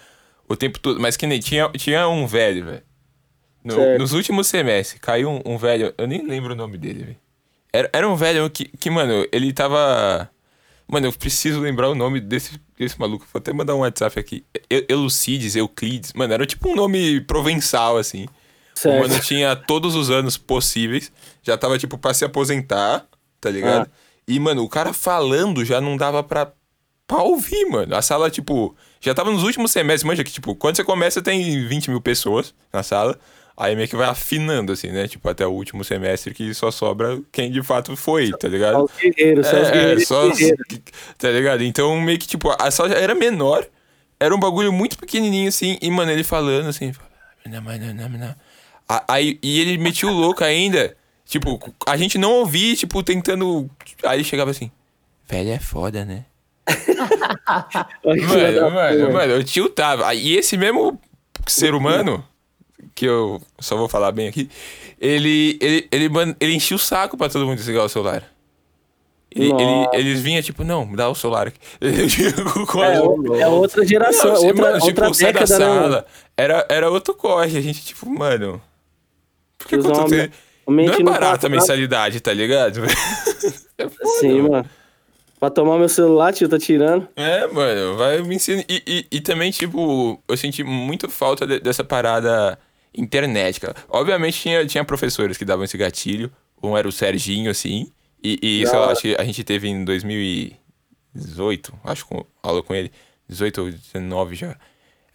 o 0.49 0.57
tempo 0.57 0.79
todo. 0.81 1.01
Mas 1.01 1.17
que 1.17 1.27
nem 1.27 1.39
tinha, 1.41 1.69
tinha 1.71 2.07
um 2.09 2.27
velho, 2.27 2.65
velho. 2.67 2.83
No- 3.65 3.99
nos 3.99 4.13
últimos 4.13 4.47
semestres, 4.49 5.01
caiu 5.01 5.31
um, 5.31 5.41
um 5.55 5.57
velho. 5.57 5.95
Eu 5.97 6.07
nem 6.07 6.27
lembro 6.27 6.53
o 6.53 6.57
nome 6.57 6.77
dele, 6.77 7.05
velho. 7.05 7.17
Era, 7.79 7.91
era 7.93 8.09
um 8.09 8.17
velho 8.17 8.51
que, 8.51 8.65
que, 8.65 8.91
mano, 8.91 9.25
ele 9.31 9.53
tava. 9.53 10.29
Mano, 10.89 11.07
eu 11.07 11.13
preciso 11.13 11.61
lembrar 11.61 11.89
o 11.89 11.95
nome 11.95 12.19
desse, 12.19 12.61
desse 12.77 12.99
maluco. 12.99 13.25
Vou 13.33 13.39
até 13.39 13.53
mandar 13.53 13.77
um 13.77 13.81
WhatsApp 13.81 14.19
aqui. 14.19 14.45
Elucides, 14.89 15.55
Euclides. 15.55 16.13
Mano, 16.13 16.35
era 16.35 16.45
tipo 16.45 16.69
um 16.71 16.75
nome 16.75 17.21
provençal, 17.21 17.97
assim. 17.97 18.25
O 18.25 18.79
Certo. 18.79 19.01
mano 19.09 19.21
tinha 19.21 19.55
todos 19.55 19.95
os 19.95 20.11
anos 20.11 20.37
possíveis. 20.37 21.13
Já 21.41 21.57
tava, 21.57 21.79
tipo, 21.79 21.97
pra 21.97 22.13
se 22.13 22.25
aposentar, 22.25 23.07
tá 23.41 23.49
ligado? 23.49 23.89
Ah. 23.89 23.97
E, 24.27 24.41
mano, 24.41 24.65
o 24.65 24.69
cara 24.69 24.93
falando 24.93 25.65
já 25.65 25.81
não 25.81 25.97
dava 25.97 26.25
pra, 26.25 26.51
pra 27.07 27.23
ouvir, 27.23 27.65
mano. 27.67 27.95
A 27.95 28.03
sala, 28.03 28.29
tipo, 28.29 28.75
já 29.01 29.15
tava 29.15 29.31
nos 29.31 29.45
últimos 29.45 29.71
semestres, 29.71 30.05
manja 30.05 30.25
que, 30.25 30.33
tipo, 30.33 30.55
quando 30.57 30.77
você 30.77 30.85
começa 30.85 31.23
tem 31.23 31.65
20 31.69 31.91
mil 31.91 32.01
pessoas 32.01 32.53
na 32.73 32.83
sala. 32.83 33.17
Aí 33.61 33.75
meio 33.75 33.89
que 33.89 33.97
vai 33.97 34.09
afinando, 34.09 34.73
assim, 34.73 34.89
né? 34.93 35.09
Tipo, 35.09 35.29
até 35.29 35.45
o 35.45 35.51
último 35.51 35.83
semestre 35.83 36.33
que 36.33 36.55
só 36.55 36.71
sobra 36.71 37.21
quem 37.33 37.51
de 37.51 37.61
fato 37.61 37.97
foi, 37.97 38.31
tá 38.31 38.47
ligado? 38.47 38.75
Só 38.77 38.85
os 38.85 38.93
guerreiros, 39.01 39.47
só 39.49 39.61
os 39.61 39.69
É, 39.69 39.73
guerreiros. 39.73 40.07
só 40.07 40.29
os-. 40.29 40.39
Tá 41.19 41.31
ligado? 41.31 41.65
Então, 41.65 42.01
meio 42.01 42.19
que, 42.21 42.27
tipo, 42.29 42.55
a 42.57 42.71
sala 42.71 42.91
já 42.91 42.95
era 42.95 43.17
menor, 43.17 43.67
era 44.21 44.33
um 44.33 44.39
bagulho 44.39 44.73
muito 44.73 44.97
pequenininho, 44.97 45.49
assim, 45.49 45.77
e, 45.83 45.91
mano, 45.91 46.13
ele 46.13 46.23
falando, 46.23 46.69
assim... 46.69 46.93
"Não, 47.47 47.61
mas 47.61 47.81
não, 47.81 47.93
não, 47.95 48.09
não." 48.11 48.35
A- 48.89 49.05
Aí, 49.09 49.39
e 49.43 49.61
ele 49.61 49.77
metia 49.77 50.09
o 50.09 50.13
louco 50.13 50.45
ainda, 50.45 50.97
tipo, 51.27 51.59
a 51.85 51.97
gente 51.97 52.17
não 52.17 52.33
ouvia, 52.35 52.77
tipo, 52.77 53.03
tentando... 53.03 53.69
Aí 54.05 54.19
ele 54.19 54.25
chegava 54.25 54.53
assim, 54.53 54.71
velho 55.29 55.51
é 55.51 55.59
foda, 55.59 56.05
né? 56.05 56.25
Mano, 58.05 58.71
mano, 58.71 59.13
mano, 59.13 59.33
eu 59.33 59.45
tiltava. 59.45 60.15
E 60.15 60.37
esse 60.37 60.57
mesmo 60.57 61.01
ser 61.47 61.75
humano, 61.75 62.25
que 62.99 63.07
eu 63.07 63.41
só 63.61 63.77
vou 63.77 63.89
falar 63.89 64.11
bem 64.13 64.27
aqui, 64.29 64.51
ele, 65.01 65.57
ele, 65.61 65.89
ele, 65.93 66.11
ele 66.41 66.55
enchia 66.55 66.77
o 66.77 66.81
saco 66.81 67.17
pra 67.17 67.29
todo 67.29 67.47
mundo 67.47 67.57
desligar 67.57 67.85
o 67.85 67.89
celular. 67.89 68.25
Ele, 69.31 69.53
ele- 69.53 69.89
eles 69.93 70.21
vinham, 70.21 70.43
tipo, 70.43 70.65
não, 70.65 70.87
me 70.87 70.97
dá 70.97 71.09
o 71.09 71.15
celular 71.15 71.49
aqui. 71.49 71.59
É, 71.81 73.01
o- 73.01 73.37
é 73.37 73.47
outra 73.47 73.87
geração, 73.87 74.33
Não, 74.35 74.45
outra, 74.47 74.63
mano, 74.63 74.81
tipo, 74.81 75.03
outra 75.05 75.11
da 75.11 75.33
década, 75.33 75.59
né? 75.59 75.67
mano? 75.67 75.81
sala. 75.83 76.07
Era, 76.37 76.67
era 76.69 76.91
outro 76.91 77.15
corre. 77.15 77.57
A 77.57 77.61
gente, 77.61 77.85
tipo, 77.85 78.09
mano. 78.09 78.61
Por 79.59 79.69
que, 79.69 79.75
a 79.77 80.71
mente 80.71 81.03
Não 81.03 81.11
é 81.11 81.15
barata 81.15 81.35
passa 81.37 81.47
a 81.47 81.51
mensalidade, 81.51 82.21
tá 82.21 82.33
ligado? 82.33 82.81
É 83.79 83.89
foda, 83.89 84.11
Sim, 84.19 84.43
mano. 84.43 84.69
Pra 85.39 85.51
tomar 85.51 85.79
meu 85.79 85.89
celular, 85.89 86.33
tio, 86.33 86.49
tá 86.49 86.59
tirando. 86.59 87.07
É, 87.15 87.47
mano, 87.47 87.97
vai 87.97 88.21
me 88.23 88.35
ensinar. 88.35 88.65
E, 88.69 88.83
e, 88.85 89.07
e 89.19 89.21
também, 89.21 89.53
tipo, 89.53 90.21
eu 90.27 90.37
senti 90.37 90.65
muito 90.65 91.09
falta 91.09 91.47
de- 91.47 91.61
dessa 91.61 91.85
parada 91.85 92.59
internet, 92.95 93.61
cara. 93.61 93.77
Obviamente 93.89 94.41
tinha, 94.41 94.67
tinha 94.67 94.85
professores 94.85 95.37
que 95.37 95.45
davam 95.45 95.65
esse 95.65 95.77
gatilho. 95.77 96.31
Um 96.63 96.77
era 96.77 96.89
o 96.89 96.93
Serginho, 96.93 97.51
assim. 97.51 97.91
E, 98.23 98.39
e 98.43 98.67
sei 98.67 98.79
lá, 98.79 98.91
acho 98.91 99.03
que 99.03 99.17
a 99.19 99.25
gente 99.25 99.45
teve 99.45 99.69
em 99.69 99.85
2018, 99.85 101.73
acho, 101.85 102.07
com, 102.07 102.25
aula 102.43 102.63
com 102.63 102.75
ele. 102.75 102.91
18 103.29 103.61
ou 103.61 103.71
19 103.71 104.35
já. 104.35 104.57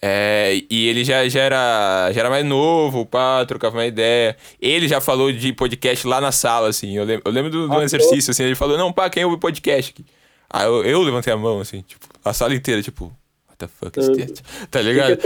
É, 0.06 0.62
e 0.70 0.88
ele 0.88 1.06
já, 1.06 1.28
já, 1.30 1.40
era, 1.40 2.12
já 2.12 2.20
era 2.20 2.30
mais 2.30 2.46
novo, 2.46 3.06
pá, 3.06 3.46
trocava 3.46 3.78
uma 3.78 3.86
ideia. 3.86 4.36
Ele 4.60 4.88
já 4.88 5.00
falou 5.00 5.32
de 5.32 5.54
podcast 5.54 6.06
lá 6.06 6.20
na 6.20 6.32
sala, 6.32 6.68
assim. 6.68 6.96
Eu 6.98 7.06
lembro, 7.06 7.24
eu 7.26 7.32
lembro 7.32 7.50
do, 7.50 7.68
do 7.70 7.74
Ah, 7.74 7.84
exercício, 7.84 8.32
assim. 8.32 8.44
Ele 8.44 8.56
falou, 8.56 8.78
não, 8.78 8.92
pá, 8.92 9.10
quem 9.10 9.24
ouve 9.24 9.38
podcast 9.38 9.92
aqui? 9.92 10.06
Aí 10.50 10.66
eu, 10.66 10.84
eu 10.84 11.02
levantei 11.02 11.32
a 11.32 11.38
mão, 11.38 11.62
assim, 11.62 11.82
tipo, 11.82 12.06
a 12.24 12.34
sala 12.34 12.54
inteira, 12.54 12.82
tipo, 12.84 13.06
what 13.48 13.58
the 13.58 13.68
fuck 13.68 14.00
is 14.00 14.08
that? 14.08 14.44
Tá 14.70 14.80
que, 14.80 14.86
ligado? 14.86 15.20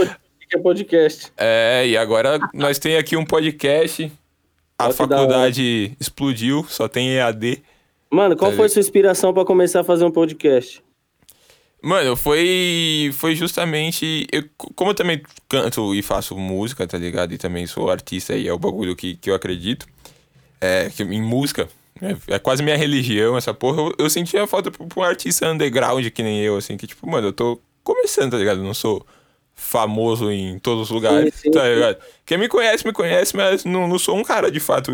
Que 0.48 0.56
é 0.56 0.60
podcast? 0.60 1.32
É, 1.36 1.86
e 1.86 1.96
agora 1.96 2.38
nós 2.54 2.78
tem 2.78 2.96
aqui 2.96 3.16
um 3.16 3.24
podcast. 3.24 4.10
A 4.78 4.84
Olha 4.86 4.94
faculdade 4.94 5.96
explodiu, 6.00 6.64
só 6.68 6.88
tem 6.88 7.10
EAD. 7.16 7.62
Mano, 8.10 8.36
qual 8.36 8.50
Tá 8.50 8.56
foi 8.56 8.64
ligado? 8.64 8.72
sua 8.74 8.80
inspiração 8.80 9.34
pra 9.34 9.44
começar 9.44 9.80
a 9.80 9.84
fazer 9.84 10.04
um 10.04 10.10
podcast? 10.10 10.82
Mano, 11.82 12.16
foi, 12.16 13.10
foi 13.14 13.34
justamente. 13.34 14.26
Eu, 14.32 14.44
como 14.74 14.90
eu 14.90 14.94
também 14.94 15.22
canto 15.48 15.94
e 15.94 16.02
faço 16.02 16.36
música, 16.36 16.86
tá 16.86 16.96
ligado? 16.98 17.32
E 17.34 17.38
também 17.38 17.66
sou 17.66 17.90
artista 17.90 18.34
e 18.34 18.48
é 18.48 18.52
o 18.52 18.58
bagulho 18.58 18.96
que, 18.96 19.16
que 19.16 19.30
eu 19.30 19.34
acredito. 19.34 19.86
É, 20.60 20.90
que 20.90 21.02
em 21.02 21.22
música. 21.22 21.68
É, 22.00 22.34
é 22.34 22.38
quase 22.38 22.62
minha 22.62 22.76
religião, 22.76 23.36
essa 23.36 23.52
porra. 23.52 23.82
Eu, 23.82 23.94
eu 23.98 24.10
sentia 24.10 24.46
falta 24.46 24.70
pra 24.70 24.86
pra 24.86 25.00
um 25.00 25.04
artista 25.04 25.48
underground 25.50 26.06
que 26.10 26.22
nem 26.22 26.40
eu, 26.40 26.56
assim, 26.56 26.76
que 26.76 26.86
tipo, 26.86 27.08
mano, 27.08 27.28
eu 27.28 27.32
tô 27.32 27.60
começando, 27.82 28.32
tá 28.32 28.38
ligado? 28.38 28.58
Eu 28.60 28.64
não 28.64 28.74
sou 28.74 29.04
famoso 29.58 30.30
em 30.30 30.56
todos 30.60 30.84
os 30.84 30.90
lugares, 30.90 31.34
sim, 31.34 31.50
tá 31.50 31.64
sim. 31.64 31.74
ligado? 31.74 31.96
Quem 32.24 32.38
me 32.38 32.48
conhece, 32.48 32.86
me 32.86 32.92
conhece, 32.92 33.36
mas 33.36 33.64
não, 33.64 33.88
não 33.88 33.98
sou 33.98 34.16
um 34.16 34.22
cara 34.22 34.50
de 34.52 34.60
fato 34.60 34.92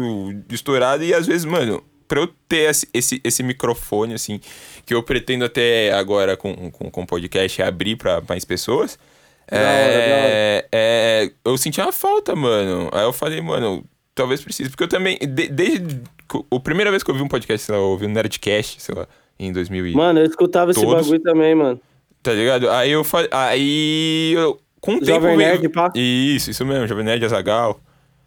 estourado. 0.51 1.05
E 1.05 1.13
às 1.13 1.27
vezes, 1.27 1.45
mano, 1.45 1.85
pra 2.09 2.21
eu 2.21 2.29
ter 2.49 2.71
esse, 2.71 2.89
esse, 2.95 3.21
esse 3.23 3.43
microfone, 3.43 4.15
assim, 4.15 4.41
que 4.87 4.95
eu 4.95 5.03
pretendo 5.03 5.45
até 5.45 5.93
agora 5.93 6.35
com, 6.35 6.71
com, 6.71 6.91
com 6.91 7.07
podcast 7.07 7.61
abrir 7.63 7.97
pra 7.97 8.23
mais 8.27 8.45
pessoas. 8.45 8.99
Da 9.51 9.59
hora, 9.59 9.67
é, 9.69 10.67
é, 10.73 11.31
eu 11.45 11.59
senti 11.59 11.79
uma 11.79 11.93
falta, 11.93 12.35
mano. 12.35 12.89
Aí 12.91 13.05
eu 13.05 13.13
falei, 13.13 13.43
mano, 13.43 13.85
talvez 14.15 14.41
precise. 14.43 14.71
Porque 14.71 14.85
eu 14.85 14.89
também, 14.89 15.19
de- 15.19 15.49
desde 15.49 16.01
a 16.51 16.61
primeira 16.61 16.91
vez 16.91 17.03
que 17.03 17.11
eu 17.11 17.15
vi 17.15 17.21
um 17.21 17.29
podcast, 17.29 17.67
sei 17.67 17.75
lá, 17.75 17.81
eu 17.81 17.89
ouvi 17.89 18.07
um 18.07 18.11
Nerdcast, 18.11 18.81
sei 18.81 18.95
lá, 18.95 19.07
em 19.39 19.53
2000 19.53 19.89
e... 19.89 19.93
Mano, 19.95 20.21
eu 20.21 20.25
escutava 20.25 20.71
esse 20.71 20.81
Todos. 20.81 21.03
bagulho 21.05 21.21
também, 21.23 21.55
mano. 21.55 21.79
Tá 22.25 22.33
ligado? 22.33 22.71
Aí 22.71 22.91
eu 22.91 23.05
falei. 23.05 23.29
Aí 23.31 24.33
eu. 24.35 24.59
Com 24.81 24.93
o 24.95 24.99
tempo. 24.99 25.07
Jovem 25.07 25.37
veio- 25.37 25.51
Nerd, 25.51 25.69
pá? 25.69 25.93
Isso, 25.95 26.51
isso 26.51 26.65
mesmo, 26.65 26.87
Jovem 26.89 27.05
Nerd 27.05 27.25
Azagal. 27.25 27.79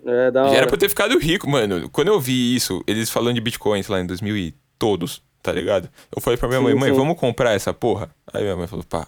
É, 0.05 0.31
da 0.31 0.41
hora. 0.43 0.51
Já 0.51 0.57
era 0.57 0.67
pra 0.67 0.75
eu 0.75 0.79
ter 0.79 0.87
ficado 0.89 1.17
rico, 1.17 1.49
mano. 1.49 1.89
Quando 1.89 2.07
eu 2.09 2.19
vi 2.19 2.55
isso, 2.55 2.81
eles 2.87 3.09
falando 3.09 3.35
de 3.35 3.41
bitcoins 3.41 3.87
lá 3.87 3.99
em 3.99 4.05
2000 4.05 4.37
e 4.37 4.53
todos, 4.79 5.21
tá 5.43 5.51
ligado? 5.51 5.89
Eu 6.15 6.21
falei 6.21 6.37
pra 6.37 6.47
minha 6.47 6.59
Sim, 6.59 6.63
mãe, 6.65 6.75
mãe, 6.75 6.89
sim. 6.91 6.95
vamos 6.95 7.19
comprar 7.19 7.53
essa 7.53 7.73
porra? 7.73 8.09
Aí 8.31 8.43
minha 8.43 8.55
mãe 8.55 8.67
falou, 8.67 8.85
pá. 8.87 9.07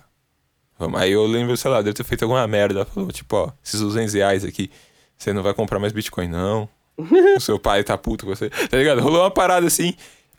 Vamos. 0.78 1.00
Aí 1.00 1.12
eu 1.12 1.26
lembro, 1.26 1.56
sei 1.56 1.70
lá, 1.70 1.82
deve 1.82 1.94
ter 1.94 2.04
feito 2.04 2.24
alguma 2.24 2.46
merda. 2.48 2.80
Ela 2.80 2.86
falou, 2.86 3.12
tipo, 3.12 3.36
ó, 3.36 3.52
esses 3.64 3.80
200 3.80 4.14
reais 4.16 4.44
aqui, 4.44 4.70
você 5.16 5.32
não 5.32 5.44
vai 5.44 5.54
comprar 5.54 5.78
mais 5.80 5.94
bitcoin, 5.94 6.28
não. 6.28 6.68
o 6.98 7.40
seu 7.40 7.60
pai 7.60 7.84
tá 7.84 7.96
puto 7.98 8.26
com 8.26 8.36
você. 8.36 8.50
Tá 8.50 8.76
ligado? 8.78 9.02
Rolou 9.02 9.22
uma 9.22 9.32
parada 9.32 9.68
assim. 9.68 9.94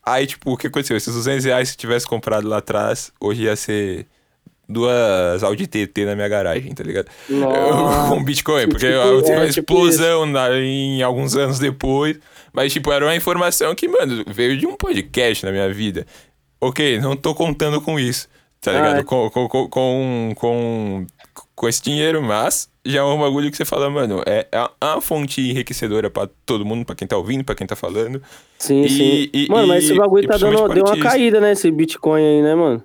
Aí, 0.05 0.27
tipo, 0.27 0.53
o 0.53 0.57
que 0.57 0.67
aconteceu? 0.67 0.97
Esses 0.97 1.15
200 1.15 1.45
reais, 1.45 1.69
se 1.71 1.77
tivesse 1.77 2.07
comprado 2.07 2.49
lá 2.49 2.59
atrás, 2.59 3.13
hoje 3.21 3.45
ia 3.45 3.55
ser 3.57 4.07
duas 4.71 5.43
Audi 5.43 5.67
TT 5.67 6.05
na 6.05 6.15
minha 6.15 6.29
garagem, 6.29 6.73
tá 6.75 6.83
ligado? 6.85 7.09
Nossa. 7.29 8.09
Com 8.09 8.23
Bitcoin, 8.25 8.69
porque 8.69 8.87
Tipo, 8.87 8.99
eu 8.99 9.23
tive 9.23 9.37
uma 9.37 9.45
é, 9.45 9.49
tipo 9.49 9.73
explosão 9.75 10.27
na- 10.27 10.57
em 10.59 11.03
alguns 11.03 11.37
anos 11.37 11.59
depois. 11.59 12.19
Mas, 12.53 12.73
tipo, 12.73 12.91
era 12.93 13.05
uma 13.05 13.15
informação 13.15 13.75
que, 13.75 13.87
mano, 13.87 14.25
veio 14.27 14.57
de 14.57 14.67
um 14.67 14.75
podcast 14.77 15.45
na 15.45 15.53
minha 15.53 15.73
vida. 15.73 16.07
Ok, 16.61 16.99
não 16.99 17.17
tô 17.17 17.35
contando 17.35 17.81
com 17.81 17.99
isso, 17.99 18.29
tá 18.61 18.71
Ah, 18.73 18.75
ligado? 18.75 19.01
é. 19.01 19.03
Com, 19.05 19.31
com, 19.31 19.49
com, 19.49 20.33
com, 20.37 21.07
com, 21.55 21.69
esse 21.69 21.81
dinheiro, 21.83 22.21
mas 22.23 22.69
já 22.85 23.01
é 23.01 23.03
um 23.03 23.19
bagulho 23.21 23.51
que 23.51 23.57
você 23.57 23.65
fala, 23.65 23.89
mano, 23.89 24.21
é, 24.27 24.47
é 24.51 24.69
uma 24.85 25.01
fonte 25.01 25.41
enriquecedora 25.41 26.11
pra 26.11 26.29
todo 26.45 26.65
mundo, 26.67 26.85
pra 26.85 26.95
quem 26.95 27.07
tá 27.07 27.17
ouvindo, 27.17 27.45
pra 27.45 27.55
quem 27.55 27.67
tá 27.67 27.77
falando. 27.77 28.21
Sim, 28.59 28.83
E- 28.83 28.89
sim. 28.91 29.31
e- 29.33 29.49
mano, 29.49 29.69
mas 29.69 29.85
esse 29.85 29.95
bagulho 29.95 30.27
tá 30.29 30.37
dando, 30.37 30.69
deu 30.75 30.85
uma 30.85 30.99
caída, 30.99 31.41
né? 31.41 31.53
Esse 31.53 31.71
Bitcoin 31.71 32.21
aí, 32.23 32.43
né, 32.43 32.55
mano? 32.55 32.83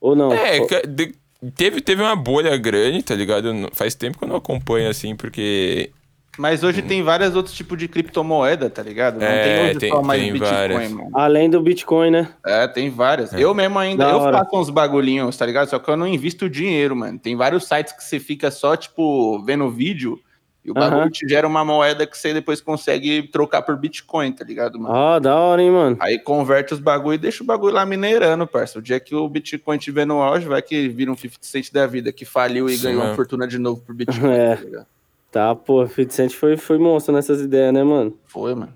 Ou 0.00 0.14
não? 0.16 0.32
É, 0.32 0.60
de- 0.86 1.14
teve, 1.56 1.80
teve 1.80 2.02
uma 2.02 2.16
bolha 2.16 2.56
grande, 2.56 3.02
tá 3.02 3.14
ligado? 3.14 3.52
Faz 3.72 3.94
tempo 3.94 4.18
que 4.18 4.24
eu 4.24 4.28
não 4.28 4.36
acompanho 4.36 4.88
assim, 4.90 5.14
porque. 5.16 5.90
Mas 6.38 6.62
hoje 6.62 6.80
tem 6.80 7.02
vários 7.02 7.34
outros 7.34 7.54
tipos 7.54 7.76
de 7.76 7.88
criptomoeda, 7.88 8.70
tá 8.70 8.82
ligado? 8.82 9.18
Não 9.18 9.26
É, 9.26 9.42
tem 9.42 9.64
hoje 9.70 9.78
tem- 9.78 9.90
só 9.90 10.00
mais 10.02 10.22
tem 10.22 10.32
Bitcoin, 10.32 10.50
várias. 10.54 10.90
mano. 10.92 11.10
Além 11.12 11.50
do 11.50 11.60
Bitcoin, 11.60 12.10
né? 12.10 12.28
É, 12.46 12.66
tem 12.68 12.88
várias. 12.88 13.32
Eu 13.34 13.52
mesmo 13.52 13.78
ainda, 13.78 14.04
Da 14.06 14.10
eu 14.12 14.18
hora. 14.18 14.38
faço 14.38 14.56
uns 14.56 14.70
bagulhinhos, 14.70 15.36
tá 15.36 15.44
ligado? 15.44 15.68
Só 15.68 15.78
que 15.78 15.90
eu 15.90 15.96
não 15.96 16.06
invisto 16.06 16.48
dinheiro, 16.48 16.94
mano. 16.96 17.18
Tem 17.18 17.36
vários 17.36 17.64
sites 17.66 17.92
que 17.92 18.02
você 18.04 18.18
fica 18.20 18.50
só, 18.50 18.76
tipo, 18.76 19.42
vendo 19.44 19.68
vídeo 19.70 20.18
e 20.64 20.70
o 20.70 20.74
bagulho 20.74 21.10
te 21.10 21.26
gera 21.26 21.46
uma 21.48 21.64
moeda 21.64 22.06
que 22.06 22.16
você 22.16 22.34
depois 22.34 22.60
consegue 22.60 23.22
trocar 23.28 23.62
por 23.62 23.76
Bitcoin, 23.76 24.30
tá 24.32 24.44
ligado, 24.44 24.78
mano? 24.78 24.94
Ó, 24.94 25.18
da 25.18 25.34
hora, 25.36 25.62
hein, 25.62 25.70
mano. 25.70 25.96
Aí 26.00 26.18
converte 26.18 26.74
os 26.74 26.80
bagulho 26.80 27.14
e 27.14 27.18
deixa 27.18 27.42
o 27.42 27.46
bagulho 27.46 27.74
lá 27.74 27.86
minerando, 27.86 28.46
parça. 28.46 28.78
O 28.78 28.82
dia 28.82 29.00
que 29.00 29.14
o 29.14 29.26
Bitcoin 29.28 29.78
tiver 29.78 30.04
no 30.06 30.20
auge, 30.20 30.46
vai 30.46 30.60
que 30.60 30.88
vira 30.88 31.10
um 31.10 31.16
50 31.16 31.38
cent 31.46 31.72
da 31.72 31.86
vida, 31.86 32.12
que 32.12 32.24
faliu 32.24 32.68
e 32.68 32.76
Sim, 32.76 32.82
ganhou 32.84 32.98
uma 33.00 33.04
mano. 33.06 33.16
fortuna 33.16 33.48
de 33.48 33.58
novo 33.58 33.80
por 33.80 33.94
Bitcoin, 33.96 34.30
É. 34.30 34.56
tá 34.56 34.62
ligado? 34.62 34.86
Tá, 35.32 35.54
pô, 35.54 35.86
50 35.86 36.12
Cent 36.12 36.32
foi, 36.34 36.56
foi 36.56 36.76
monstro 36.76 37.14
nessas 37.14 37.40
ideias, 37.40 37.72
né, 37.72 37.84
mano? 37.84 38.18
Foi, 38.26 38.52
mano. 38.54 38.72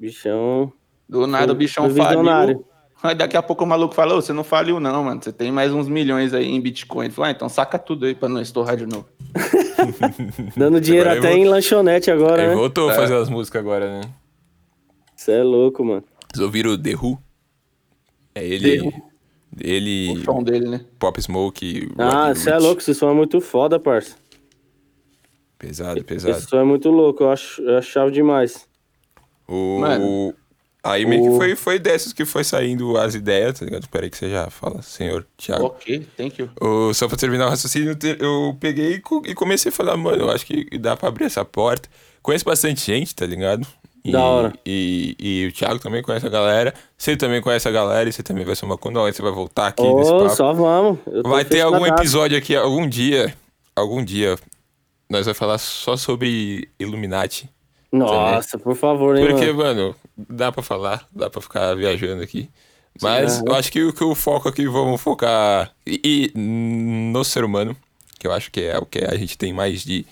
Bichão. 0.00 0.72
Do 1.08 1.26
nada 1.26 1.52
o 1.52 1.54
bichão 1.54 1.88
faliu. 1.90 2.64
Aí 3.02 3.14
daqui 3.16 3.36
a 3.36 3.42
pouco 3.42 3.64
o 3.64 3.66
maluco 3.66 3.94
falou: 3.94 4.22
você 4.22 4.32
não 4.32 4.44
faliu, 4.44 4.78
não, 4.78 5.04
mano. 5.04 5.20
Você 5.22 5.32
tem 5.32 5.50
mais 5.50 5.72
uns 5.72 5.88
milhões 5.88 6.32
aí 6.32 6.48
em 6.48 6.60
Bitcoin. 6.60 7.06
Ele 7.06 7.14
falou, 7.14 7.28
ah, 7.28 7.32
então 7.32 7.48
saca 7.48 7.78
tudo 7.78 8.06
aí 8.06 8.14
pra 8.14 8.28
não 8.28 8.40
estourar 8.40 8.76
de 8.76 8.86
novo. 8.86 9.06
Dando 10.56 10.80
dinheiro 10.80 11.10
Agora 11.10 11.28
até 11.28 11.36
em 11.36 11.44
lanchonete 11.44 12.10
agora, 12.10 12.42
Ele 12.42 12.50
né? 12.50 12.54
voltou 12.54 12.90
a 12.90 12.94
fazer 12.94 13.16
as 13.16 13.28
músicas 13.28 13.60
agora, 13.60 14.00
né? 14.00 14.10
Você 15.16 15.32
é 15.32 15.42
louco, 15.42 15.84
mano. 15.84 16.04
Vocês 16.32 16.44
ouviram 16.44 16.70
o 16.72 16.78
The 16.78 16.94
Who? 16.94 17.18
É 18.34 18.46
ele. 18.46 18.78
The 18.78 18.86
Who. 18.86 19.12
Ele. 19.60 20.12
O 20.12 20.24
som 20.24 20.42
dele, 20.42 20.68
né? 20.68 20.84
Pop 20.98 21.20
Smoke. 21.20 21.92
Ah, 21.98 22.34
você 22.34 22.50
é 22.50 22.58
louco, 22.58 22.80
esse 22.80 22.94
som 22.94 23.10
é 23.10 23.14
muito 23.14 23.40
foda, 23.40 23.78
parça. 23.78 24.16
Pesado, 25.58 26.02
pesado. 26.04 26.36
Esse 26.36 26.48
som 26.48 26.58
é 26.58 26.64
muito 26.64 26.88
louco, 26.90 27.24
eu 27.24 27.30
acho, 27.30 27.60
eu 27.62 27.78
achava 27.78 28.10
demais. 28.10 28.66
O... 29.46 29.78
Mano. 29.80 30.34
Aí 30.84 31.06
meio 31.06 31.22
O- 31.22 31.30
que 31.30 31.36
foi, 31.36 31.54
foi 31.56 31.78
dessas 31.78 32.12
que 32.12 32.24
foi 32.24 32.42
saindo 32.42 32.96
as 32.98 33.14
ideias, 33.14 33.58
tá 33.58 33.64
ligado? 33.64 33.88
Peraí 33.88 34.10
que 34.10 34.16
você 34.16 34.28
já 34.28 34.50
fala, 34.50 34.82
senhor 34.82 35.24
Thiago. 35.36 35.66
Ok, 35.66 36.06
thank 36.16 36.40
you. 36.42 36.50
O- 36.60 36.92
só 36.92 37.06
pra 37.06 37.16
terminar 37.16 37.46
o 37.46 37.50
raciocínio, 37.50 37.96
eu 38.18 38.56
peguei 38.58 38.94
e 38.94 39.00
co- 39.00 39.22
comecei 39.36 39.70
a 39.70 39.72
falar, 39.72 39.96
mano, 39.96 40.24
eu 40.24 40.30
acho 40.30 40.44
que 40.44 40.66
dá 40.78 40.96
pra 40.96 41.08
abrir 41.08 41.26
essa 41.26 41.44
porta. 41.44 41.88
Conheço 42.20 42.44
bastante 42.44 42.84
gente, 42.84 43.14
tá 43.14 43.24
ligado? 43.24 43.64
E, 44.04 44.10
Da 44.10 44.24
hora. 44.24 44.52
E, 44.66 45.14
e 45.20 45.46
o 45.46 45.52
Thiago 45.52 45.78
também 45.78 46.02
conhece 46.02 46.26
a 46.26 46.28
galera. 46.28 46.74
Você 46.98 47.16
também 47.16 47.40
conhece 47.40 47.68
a 47.68 47.70
galera 47.70 48.08
e 48.08 48.12
você 48.12 48.20
também 48.24 48.44
vai 48.44 48.56
ser 48.56 48.64
uma 48.64 48.76
quando 48.76 48.98
você 49.00 49.22
vai 49.22 49.30
voltar 49.30 49.68
aqui 49.68 49.82
nesse 49.94 50.10
Ô, 50.10 50.18
papo. 50.24 50.34
só 50.34 50.52
vamos. 50.52 50.98
Vai 51.24 51.44
ter 51.44 51.60
algum 51.60 51.86
episódio 51.86 52.36
aqui, 52.36 52.56
algum 52.56 52.88
dia, 52.88 53.32
algum 53.76 54.04
dia, 54.04 54.36
nós 55.08 55.26
vamos 55.26 55.38
falar 55.38 55.58
só 55.58 55.96
sobre 55.96 56.68
Illuminati 56.80 57.48
Nossa, 57.92 58.58
por 58.58 58.74
favor, 58.74 59.16
hein, 59.18 59.26
Porque, 59.26 59.52
mano. 59.52 59.58
mano, 59.88 59.96
dá 60.16 60.50
pra 60.50 60.62
falar, 60.62 61.06
dá 61.12 61.28
pra 61.28 61.42
ficar 61.42 61.74
viajando 61.76 62.22
aqui. 62.22 62.48
Mas 63.00 63.32
Sim, 63.32 63.42
eu 63.46 63.54
acho 63.54 63.70
que 63.72 63.82
o, 63.82 63.92
que 63.92 64.04
o 64.04 64.14
foco 64.14 64.48
aqui, 64.48 64.66
vamos 64.66 65.00
focar 65.00 65.72
e, 65.86 66.30
e 66.34 66.38
no 66.38 67.22
ser 67.24 67.44
humano, 67.44 67.76
que 68.18 68.26
eu 68.26 68.32
acho 68.32 68.50
que 68.50 68.60
é 68.62 68.78
o 68.78 68.84
que 68.86 68.98
a 69.04 69.14
gente 69.16 69.36
tem 69.38 69.52
mais 69.52 69.82
de 69.82 70.04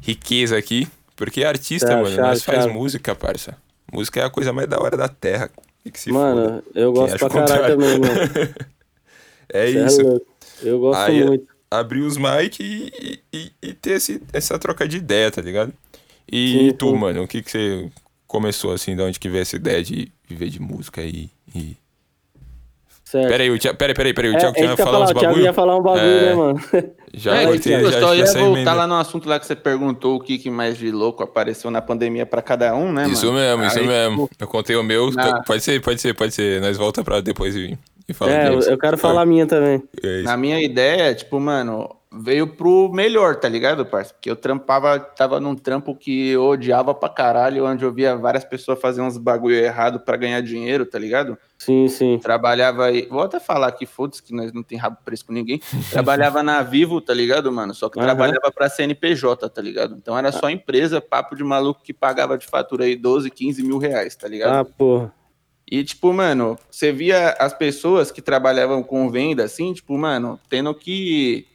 riqueza 0.00 0.56
aqui. 0.56 0.86
Porque 1.16 1.44
artista, 1.44 1.86
Chave, 1.88 2.02
mano, 2.02 2.16
chave, 2.16 2.28
nós 2.28 2.42
faz 2.44 2.66
música, 2.66 3.14
parça. 3.14 3.56
Música 3.92 4.20
é 4.20 4.24
a 4.24 4.30
coisa 4.30 4.52
mais 4.52 4.68
da 4.68 4.80
hora 4.80 4.96
da 4.96 5.08
terra. 5.08 5.50
E 5.84 5.90
que 5.90 6.00
se 6.00 6.10
Mano, 6.10 6.62
foda. 6.62 6.64
eu 6.74 6.92
gosto 6.92 7.18
pra 7.18 7.28
caralho 7.30 7.76
também, 7.76 7.98
mano. 8.00 8.14
É 9.48 9.70
Cê 9.70 9.84
isso. 9.86 10.20
Eu 10.62 10.80
gosto 10.80 10.98
Aí, 11.00 11.22
muito. 11.24 11.46
abrir 11.70 12.00
os 12.00 12.16
mic 12.16 12.58
e, 12.60 13.20
e, 13.32 13.52
e 13.62 13.72
ter 13.74 13.92
esse, 13.92 14.20
essa 14.32 14.58
troca 14.58 14.88
de 14.88 14.96
ideia, 14.96 15.30
tá 15.30 15.42
ligado? 15.42 15.72
E 16.30 16.72
tu, 16.74 16.94
mano, 16.96 17.22
o 17.22 17.28
que 17.28 17.42
que 17.42 17.50
você 17.50 17.88
começou 18.26 18.72
assim, 18.72 18.96
de 18.96 19.02
onde 19.02 19.20
que 19.20 19.28
veio 19.28 19.42
essa 19.42 19.56
ideia 19.56 19.82
de 19.82 20.10
viver 20.28 20.48
de 20.48 20.60
música 20.60 21.00
e... 21.02 21.30
e... 21.54 21.76
Certo. 23.04 23.28
Pera 23.28 23.42
aí, 23.44 23.50
o 23.50 23.58
Thiago, 23.58 23.78
pera 23.78 23.90
aí, 23.92 23.94
pera 23.94 24.08
aí, 24.08 24.14
pera 24.14 24.26
aí, 24.28 24.34
o 24.34 24.36
É, 24.36 24.40
Thiago 24.40 24.56
é 24.56 24.60
isso 24.62 24.70
ia 24.72 24.76
falar 24.76 24.98
uns 25.00 25.08
falar, 25.08 25.10
o 25.10 25.14
Thiago 25.14 25.26
bagulho? 25.26 25.44
ia 25.44 25.52
falar 25.52 25.76
um 25.76 25.82
bagulho, 25.82 26.02
É. 26.04 26.20
né, 26.24 26.34
mano? 26.34 26.60
Já 27.16 27.36
É, 27.36 27.46
cortei, 27.46 27.74
eu 27.76 27.92
já, 27.92 28.00
só 28.00 28.12
ia 28.14 28.24
voltar 28.26 28.74
lá 28.74 28.88
no 28.88 28.94
assunto 28.96 29.28
lá 29.28 29.38
que 29.38 29.46
você 29.46 29.54
perguntou 29.54 30.16
o 30.16 30.20
que, 30.20 30.36
que 30.36 30.50
mais 30.50 30.76
de 30.76 30.90
louco 30.90 31.22
apareceu 31.22 31.70
na 31.70 31.80
pandemia 31.80 32.26
pra 32.26 32.42
cada 32.42 32.74
um, 32.74 32.90
né, 32.92 33.06
Isso 33.08 33.26
mano? 33.26 33.38
mesmo, 33.38 33.64
isso 33.66 33.78
Aí, 33.78 33.86
mesmo. 33.86 34.28
Eu 34.36 34.48
contei 34.48 34.74
o 34.74 34.82
meu, 34.82 35.12
Na- 35.12 35.40
pode 35.44 35.62
ser, 35.62 35.80
pode 35.80 36.00
ser, 36.00 36.12
pode 36.12 36.34
ser. 36.34 36.60
Nós 36.60 36.76
volta 36.76 37.04
pra 37.04 37.20
depois 37.20 37.54
e, 37.54 37.78
e 38.08 38.12
fala 38.12 38.32
É, 38.32 38.48
eu, 38.48 38.58
eu 38.62 38.76
quero 38.76 38.98
falar 38.98 39.22
a 39.22 39.26
minha 39.26 39.46
também. 39.46 39.80
É 40.02 40.08
isso. 40.16 40.24
Na 40.24 40.36
minha 40.36 40.60
ideia, 40.60 41.14
tipo, 41.14 41.38
mano, 41.38 41.88
veio 42.16 42.46
pro 42.46 42.90
melhor, 42.92 43.36
tá 43.36 43.48
ligado, 43.48 43.84
parça? 43.84 44.14
Porque 44.14 44.30
eu 44.30 44.36
trampava, 44.36 44.98
tava 44.98 45.40
num 45.40 45.54
trampo 45.54 45.94
que 45.94 46.30
eu 46.30 46.44
odiava 46.44 46.94
pra 46.94 47.08
caralho, 47.08 47.66
onde 47.66 47.84
eu 47.84 47.92
via 47.92 48.16
várias 48.16 48.44
pessoas 48.44 48.80
fazendo 48.80 49.06
uns 49.06 49.18
bagulho 49.18 49.56
errado 49.56 50.00
pra 50.00 50.16
ganhar 50.16 50.40
dinheiro, 50.40 50.86
tá 50.86 50.98
ligado? 50.98 51.36
Sim, 51.58 51.88
sim. 51.88 52.18
Trabalhava 52.18 52.86
aí, 52.86 53.06
vou 53.10 53.22
até 53.22 53.40
falar 53.40 53.68
aqui, 53.68 53.86
foda-se 53.86 54.22
que 54.22 54.34
nós 54.34 54.52
não 54.52 54.62
tem 54.62 54.78
rabo 54.78 54.98
preso 55.04 55.26
com 55.26 55.32
ninguém. 55.32 55.60
Trabalhava 55.90 56.42
na 56.42 56.62
Vivo, 56.62 57.00
tá 57.00 57.14
ligado, 57.14 57.50
mano? 57.50 57.74
Só 57.74 57.88
que 57.88 57.98
Aham. 57.98 58.06
trabalhava 58.06 58.52
pra 58.54 58.68
CNPJ, 58.68 59.48
tá 59.48 59.62
ligado? 59.62 59.94
Então 59.96 60.16
era 60.16 60.30
só 60.30 60.48
empresa, 60.50 61.00
papo 61.00 61.34
de 61.34 61.42
maluco 61.42 61.82
que 61.82 61.92
pagava 61.92 62.38
de 62.38 62.46
fatura 62.46 62.84
aí 62.84 62.96
12, 62.96 63.30
15 63.30 63.62
mil 63.62 63.78
reais, 63.78 64.14
tá 64.14 64.28
ligado? 64.28 64.60
Ah, 64.60 64.64
porra. 64.64 65.12
E, 65.70 65.82
tipo, 65.82 66.12
mano, 66.12 66.58
você 66.70 66.92
via 66.92 67.30
as 67.38 67.54
pessoas 67.54 68.10
que 68.10 68.20
trabalhavam 68.20 68.82
com 68.82 69.10
venda, 69.10 69.44
assim, 69.44 69.72
tipo, 69.72 69.96
mano, 69.96 70.38
tendo 70.48 70.74
que 70.74 71.46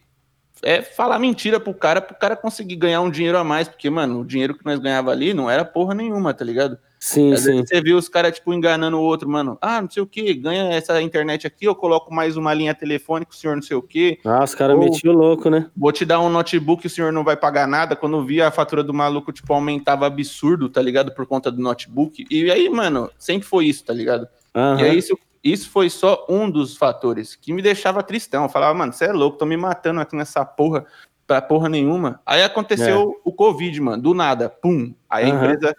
é, 0.64 0.82
falar 0.82 1.20
mentira 1.20 1.60
pro 1.60 1.74
cara, 1.74 2.02
pro 2.02 2.16
cara 2.16 2.36
conseguir 2.36 2.76
ganhar 2.76 3.02
um 3.02 3.10
dinheiro 3.10 3.38
a 3.38 3.44
mais, 3.44 3.68
porque, 3.68 3.90
mano, 3.90 4.22
o 4.22 4.26
dinheiro 4.26 4.58
que 4.58 4.66
nós 4.66 4.80
ganhava 4.80 5.12
ali 5.12 5.34
não 5.34 5.50
era 5.50 5.64
porra 5.64 5.94
nenhuma, 5.94 6.34
tá 6.34 6.44
ligado? 6.44 6.78
Sim, 7.00 7.32
Às 7.32 7.44
sim. 7.44 7.64
você 7.66 7.82
viu 7.82 7.98
os 7.98 8.10
caras, 8.10 8.36
tipo, 8.36 8.54
enganando 8.54 8.98
o 8.98 9.02
outro, 9.02 9.30
mano, 9.30 9.58
ah, 9.62 9.82
não 9.82 9.90
sei 9.90 10.04
o 10.04 10.06
que, 10.06 10.34
ganha 10.34 10.74
essa 10.74 11.02
internet 11.02 11.48
aqui, 11.48 11.64
eu 11.64 11.74
coloco 11.74 12.14
mais 12.14 12.36
uma 12.36 12.54
linha 12.54 12.76
telefônica, 12.76 13.32
o 13.32 13.36
senhor 13.36 13.56
não 13.56 13.64
sei 13.64 13.78
o 13.78 13.82
que, 13.82 14.20
Ah, 14.26 14.44
os 14.44 14.54
caras 14.54 14.78
metiam 14.78 15.16
o 15.16 15.18
louco, 15.18 15.50
né? 15.50 15.70
vou 15.78 15.94
te 15.94 16.04
dar 16.04 16.20
um 16.20 16.30
notebook, 16.30 16.86
o 16.86 16.90
senhor 16.90 17.14
não 17.14 17.24
vai 17.24 17.38
pagar 17.38 17.66
nada. 17.68 17.96
Quando 17.96 18.26
via 18.26 18.48
a 18.48 18.52
fatura 18.52 18.84
do 18.84 18.94
maluco, 18.94 19.32
tipo, 19.32 19.54
aumentava 19.54 20.06
absurdo, 20.06 20.68
tá 20.68 20.82
ligado? 20.82 21.14
Por 21.14 21.26
conta 21.26 21.50
do 21.50 21.62
notebook. 21.62 22.26
E 22.30 22.52
aí, 22.52 22.70
mano, 22.70 23.10
sempre 23.18 23.48
foi 23.48 23.68
isso, 23.68 23.86
tá 23.86 23.94
ligado? 23.94 24.28
Aham. 24.54 24.82
E 24.82 24.84
aí, 24.84 24.98
isso, 24.98 25.18
isso 25.44 25.70
foi 25.70 25.90
só 25.90 26.26
um 26.30 26.50
dos 26.50 26.76
fatores 26.76 27.36
que 27.36 27.54
me 27.54 27.62
deixava 27.62 28.04
tristão. 28.04 28.44
Eu 28.44 28.50
falava, 28.50 28.74
mano, 28.74 28.94
você 28.94 29.06
é 29.06 29.12
louco, 29.12 29.38
tô 29.38 29.46
me 29.46 29.58
matando 29.58 30.02
aqui 30.02 30.16
nessa 30.16 30.44
porra, 30.44 30.86
pra 31.26 31.42
porra 31.42 31.70
nenhuma. 31.70 32.22
Aí 32.26 32.44
aconteceu 32.44 33.20
o 33.24 33.32
Covid, 33.32 33.80
mano, 33.82 34.02
do 34.02 34.14
nada, 34.14 34.50
pum. 34.50 34.94
Aí 35.10 35.26
a 35.26 35.30
Aham. 35.30 35.38
empresa, 35.38 35.76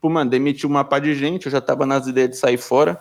pum, 0.00 0.10
mano, 0.10 0.30
demitiu 0.30 0.68
uma 0.68 0.84
pá 0.84 0.98
de 0.98 1.14
gente, 1.14 1.46
eu 1.46 1.52
já 1.52 1.60
tava 1.60 1.86
nas 1.86 2.06
ideias 2.06 2.30
de 2.30 2.36
sair 2.36 2.58
fora. 2.58 3.00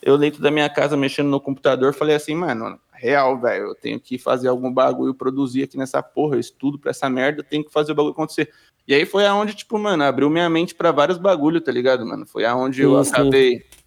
Eu 0.00 0.16
dentro 0.16 0.40
da 0.40 0.50
minha 0.50 0.68
casa, 0.70 0.96
mexendo 0.96 1.28
no 1.28 1.40
computador, 1.40 1.92
falei 1.92 2.14
assim, 2.14 2.34
mano, 2.34 2.78
real, 2.92 3.40
velho, 3.40 3.66
eu 3.66 3.74
tenho 3.74 3.98
que 3.98 4.16
fazer 4.16 4.46
algum 4.48 4.72
bagulho, 4.72 5.12
produzir 5.12 5.64
aqui 5.64 5.76
nessa 5.76 6.02
porra, 6.02 6.36
eu 6.36 6.40
estudo 6.40 6.78
pra 6.78 6.90
essa 6.90 7.10
merda, 7.10 7.40
eu 7.40 7.44
tenho 7.44 7.64
que 7.64 7.72
fazer 7.72 7.92
o 7.92 7.94
bagulho 7.94 8.12
acontecer. 8.12 8.52
E 8.86 8.94
aí 8.94 9.04
foi 9.04 9.26
aonde, 9.26 9.54
tipo, 9.54 9.78
mano, 9.78 10.04
abriu 10.04 10.30
minha 10.30 10.48
mente 10.48 10.74
pra 10.74 10.92
vários 10.92 11.18
bagulho, 11.18 11.60
tá 11.60 11.70
ligado, 11.72 12.06
mano? 12.06 12.26
Foi 12.26 12.44
aonde 12.44 12.82
eu 12.82 12.92
Sim, 13.04 13.04
sim. 13.50 13.77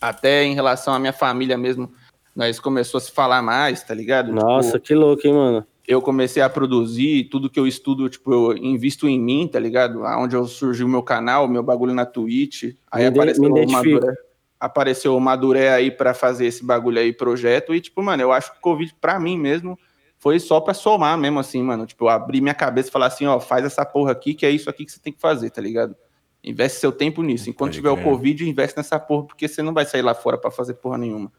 Até 0.00 0.44
em 0.44 0.54
relação 0.54 0.94
à 0.94 0.98
minha 0.98 1.12
família 1.12 1.58
mesmo, 1.58 1.92
nós 2.34 2.58
começou 2.58 2.98
a 2.98 3.00
se 3.00 3.10
falar 3.10 3.42
mais, 3.42 3.82
tá 3.82 3.94
ligado? 3.94 4.32
Nossa, 4.32 4.72
Tipo, 4.72 4.86
que 4.86 4.94
louco, 4.94 5.26
hein, 5.26 5.34
mano? 5.34 5.66
eu 5.86 6.00
comecei 6.00 6.40
a 6.40 6.48
produzir, 6.48 7.24
tudo 7.24 7.50
que 7.50 7.58
eu 7.58 7.66
estudo, 7.66 8.08
tipo, 8.08 8.32
eu 8.32 8.56
invisto 8.56 9.08
em 9.08 9.20
mim, 9.20 9.48
tá 9.48 9.58
ligado? 9.58 10.04
Aonde 10.06 10.36
eu 10.36 10.46
surgiu 10.46 10.86
o 10.86 10.88
meu 10.88 11.02
canal, 11.02 11.48
meu 11.48 11.64
bagulho 11.64 11.92
na 11.92 12.06
Twitch. 12.06 12.74
Aí 12.90 13.02
Me 13.02 13.08
apareceu 13.08 13.52
me 13.52 13.64
o. 13.66 13.68
Maduré, 13.70 14.14
apareceu 14.60 15.16
o 15.16 15.20
Maduré 15.20 15.72
aí 15.74 15.90
pra 15.90 16.14
fazer 16.14 16.46
esse 16.46 16.64
bagulho 16.64 17.00
aí, 17.00 17.12
projeto. 17.12 17.74
E, 17.74 17.80
tipo, 17.80 18.00
mano, 18.04 18.22
eu 18.22 18.30
acho 18.30 18.52
que 18.52 18.58
o 18.58 18.60
Covid, 18.60 18.94
pra 19.00 19.18
mim 19.18 19.36
mesmo, 19.36 19.76
foi 20.16 20.38
só 20.38 20.60
pra 20.60 20.74
somar 20.74 21.18
mesmo, 21.18 21.40
assim, 21.40 21.60
mano. 21.60 21.84
Tipo, 21.86 22.04
eu 22.04 22.08
abrir 22.10 22.40
minha 22.40 22.54
cabeça 22.54 22.88
e 22.88 22.92
falar 22.92 23.06
assim, 23.06 23.26
ó, 23.26 23.40
faz 23.40 23.64
essa 23.64 23.84
porra 23.84 24.12
aqui, 24.12 24.32
que 24.32 24.46
é 24.46 24.50
isso 24.50 24.70
aqui 24.70 24.84
que 24.84 24.92
você 24.92 25.00
tem 25.00 25.12
que 25.12 25.20
fazer, 25.20 25.50
tá 25.50 25.60
ligado? 25.60 25.96
Investe 26.42 26.78
seu 26.78 26.90
tempo 26.90 27.22
nisso. 27.22 27.50
Enquanto 27.50 27.68
Pode 27.70 27.76
tiver 27.76 27.90
o 27.90 27.96
crer. 27.96 28.04
Covid, 28.06 28.48
investe 28.48 28.76
nessa 28.76 28.98
porra, 28.98 29.24
porque 29.26 29.46
você 29.46 29.62
não 29.62 29.74
vai 29.74 29.84
sair 29.84 30.02
lá 30.02 30.14
fora 30.14 30.38
pra 30.38 30.50
fazer 30.50 30.74
porra 30.74 30.96
nenhuma. 30.96 31.30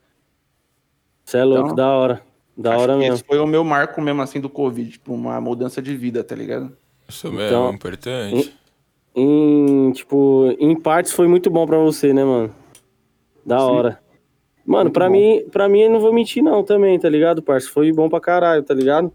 Você 1.25 1.37
é 1.37 1.43
louco, 1.43 1.63
Então, 1.65 1.75
da 1.75 1.87
hora. 1.87 2.21
Da 2.55 2.71
Acho 2.73 2.81
hora 2.81 2.93
que 2.93 2.99
mesmo. 2.99 3.13
Esse 3.15 3.23
foi 3.23 3.39
o 3.39 3.47
meu 3.47 3.63
marco 3.63 3.99
mesmo, 4.01 4.21
assim, 4.21 4.39
do 4.39 4.49
Covid. 4.49 4.91
Tipo, 4.91 5.13
uma 5.13 5.39
mudança 5.41 5.81
de 5.81 5.95
vida, 5.95 6.23
tá 6.23 6.35
ligado? 6.35 6.75
Isso 7.07 7.27
mesmo, 7.31 7.45
Então, 7.45 7.73
importante. 7.73 8.53
Em, 9.15 9.91
tipo, 9.91 10.55
em 10.59 10.79
partes 10.79 11.11
foi 11.11 11.27
muito 11.27 11.49
bom 11.49 11.65
pra 11.65 11.77
você, 11.77 12.13
né, 12.13 12.23
mano? 12.23 12.53
Da 13.45 13.57
Sim. 13.59 13.65
hora. 13.65 13.99
Mano, 14.65 14.91
bom. 15.07 15.11
mim, 15.11 15.43
pra 15.51 15.67
mim, 15.67 15.79
eu 15.81 15.89
não 15.89 15.99
vou 15.99 16.13
mentir 16.13 16.43
não 16.43 16.63
também, 16.63 16.99
tá 16.99 17.09
ligado, 17.09 17.41
parça? 17.41 17.67
Foi 17.69 17.91
bom 17.91 18.07
pra 18.07 18.21
caralho, 18.21 18.61
tá 18.63 18.73
ligado? 18.73 19.11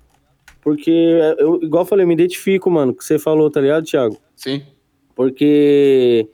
Porque, 0.61 0.91
eu, 1.39 1.63
igual 1.63 1.83
eu 1.85 1.87
falei, 1.87 2.03
eu 2.03 2.09
me 2.09 2.15
identifico, 2.15 2.69
mano, 2.71 2.93
com 2.93 2.97
o 2.97 2.99
que 2.99 3.05
você 3.05 3.19
falou, 3.19 3.49
tá 3.49 3.61
ligado, 3.61 3.85
Thiago? 3.85 4.19
Sim. 4.35 4.65
Porque 5.17 6.29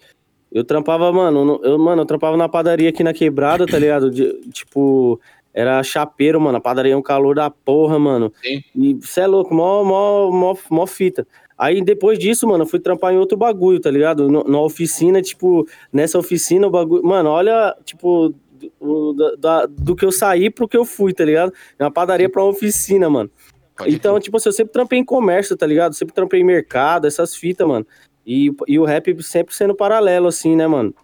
eu 0.50 0.64
trampava, 0.64 1.10
mano, 1.12 1.44
no- 1.44 1.60
eu, 1.64 1.78
mano, 1.78 2.02
eu 2.02 2.06
trampava 2.06 2.36
na 2.36 2.48
padaria 2.48 2.90
aqui 2.90 3.02
na 3.04 3.14
quebrada, 3.14 3.64
tá 3.66 3.78
ligado? 3.78 4.10
De- 4.10 4.40
tipo, 4.50 5.18
era 5.54 5.82
chapeiro, 5.84 6.40
mano. 6.40 6.58
A 6.58 6.60
padaria 6.60 6.92
é 6.92 6.96
um 6.96 7.00
calor 7.02 7.36
da 7.36 7.48
porra, 7.48 7.98
mano. 7.98 8.32
Sim. 8.44 8.62
E 8.74 8.94
você 8.94 9.20
é 9.20 9.26
louco, 9.26 9.54
mó, 9.54 9.84
mó, 9.84 10.30
mó, 10.30 10.54
mó 10.68 10.86
fita. 10.86 11.26
Aí 11.56 11.80
depois 11.80 12.18
disso, 12.18 12.46
mano, 12.48 12.64
eu 12.64 12.68
fui 12.68 12.80
trampar 12.80 13.14
em 13.14 13.18
outro 13.18 13.38
bagulho, 13.38 13.78
tá 13.80 13.90
ligado? 13.90 14.28
No- 14.28 14.42
Na 14.44 14.60
oficina, 14.60 15.22
tipo, 15.22 15.64
nessa 15.92 16.18
oficina 16.18 16.66
o 16.66 16.70
bagulho. 16.70 17.04
Mano, 17.04 17.30
olha, 17.30 17.76
tipo, 17.84 18.34
do, 18.80 19.36
da- 19.38 19.66
do 19.66 19.94
que 19.94 20.04
eu 20.04 20.10
saí 20.10 20.50
pro 20.50 20.66
que 20.66 20.76
eu 20.76 20.84
fui, 20.84 21.12
tá 21.12 21.24
ligado? 21.24 21.52
Uma 21.78 21.90
padaria 21.90 22.28
pra 22.28 22.42
uma 22.42 22.50
oficina, 22.50 23.08
mano. 23.08 23.30
Pode 23.76 23.94
Então, 23.94 24.18
tipo 24.20 24.36
assim, 24.36 24.48
eu 24.48 24.52
sempre 24.52 24.72
trampei 24.72 24.98
em 24.98 25.04
comércio, 25.04 25.56
tá 25.56 25.66
ligado? 25.66 25.94
Sempre 25.94 26.14
trampei 26.14 26.40
em 26.40 26.44
mercado, 26.44 27.06
essas 27.06 27.34
fitas, 27.34 27.66
mano. 27.66 27.86
E, 28.26 28.52
e 28.68 28.78
o 28.78 28.84
rap 28.84 29.22
sempre 29.22 29.54
sendo 29.54 29.74
paralelo, 29.74 30.28
assim, 30.28 30.54
né, 30.56 30.66
mano? 30.66 30.94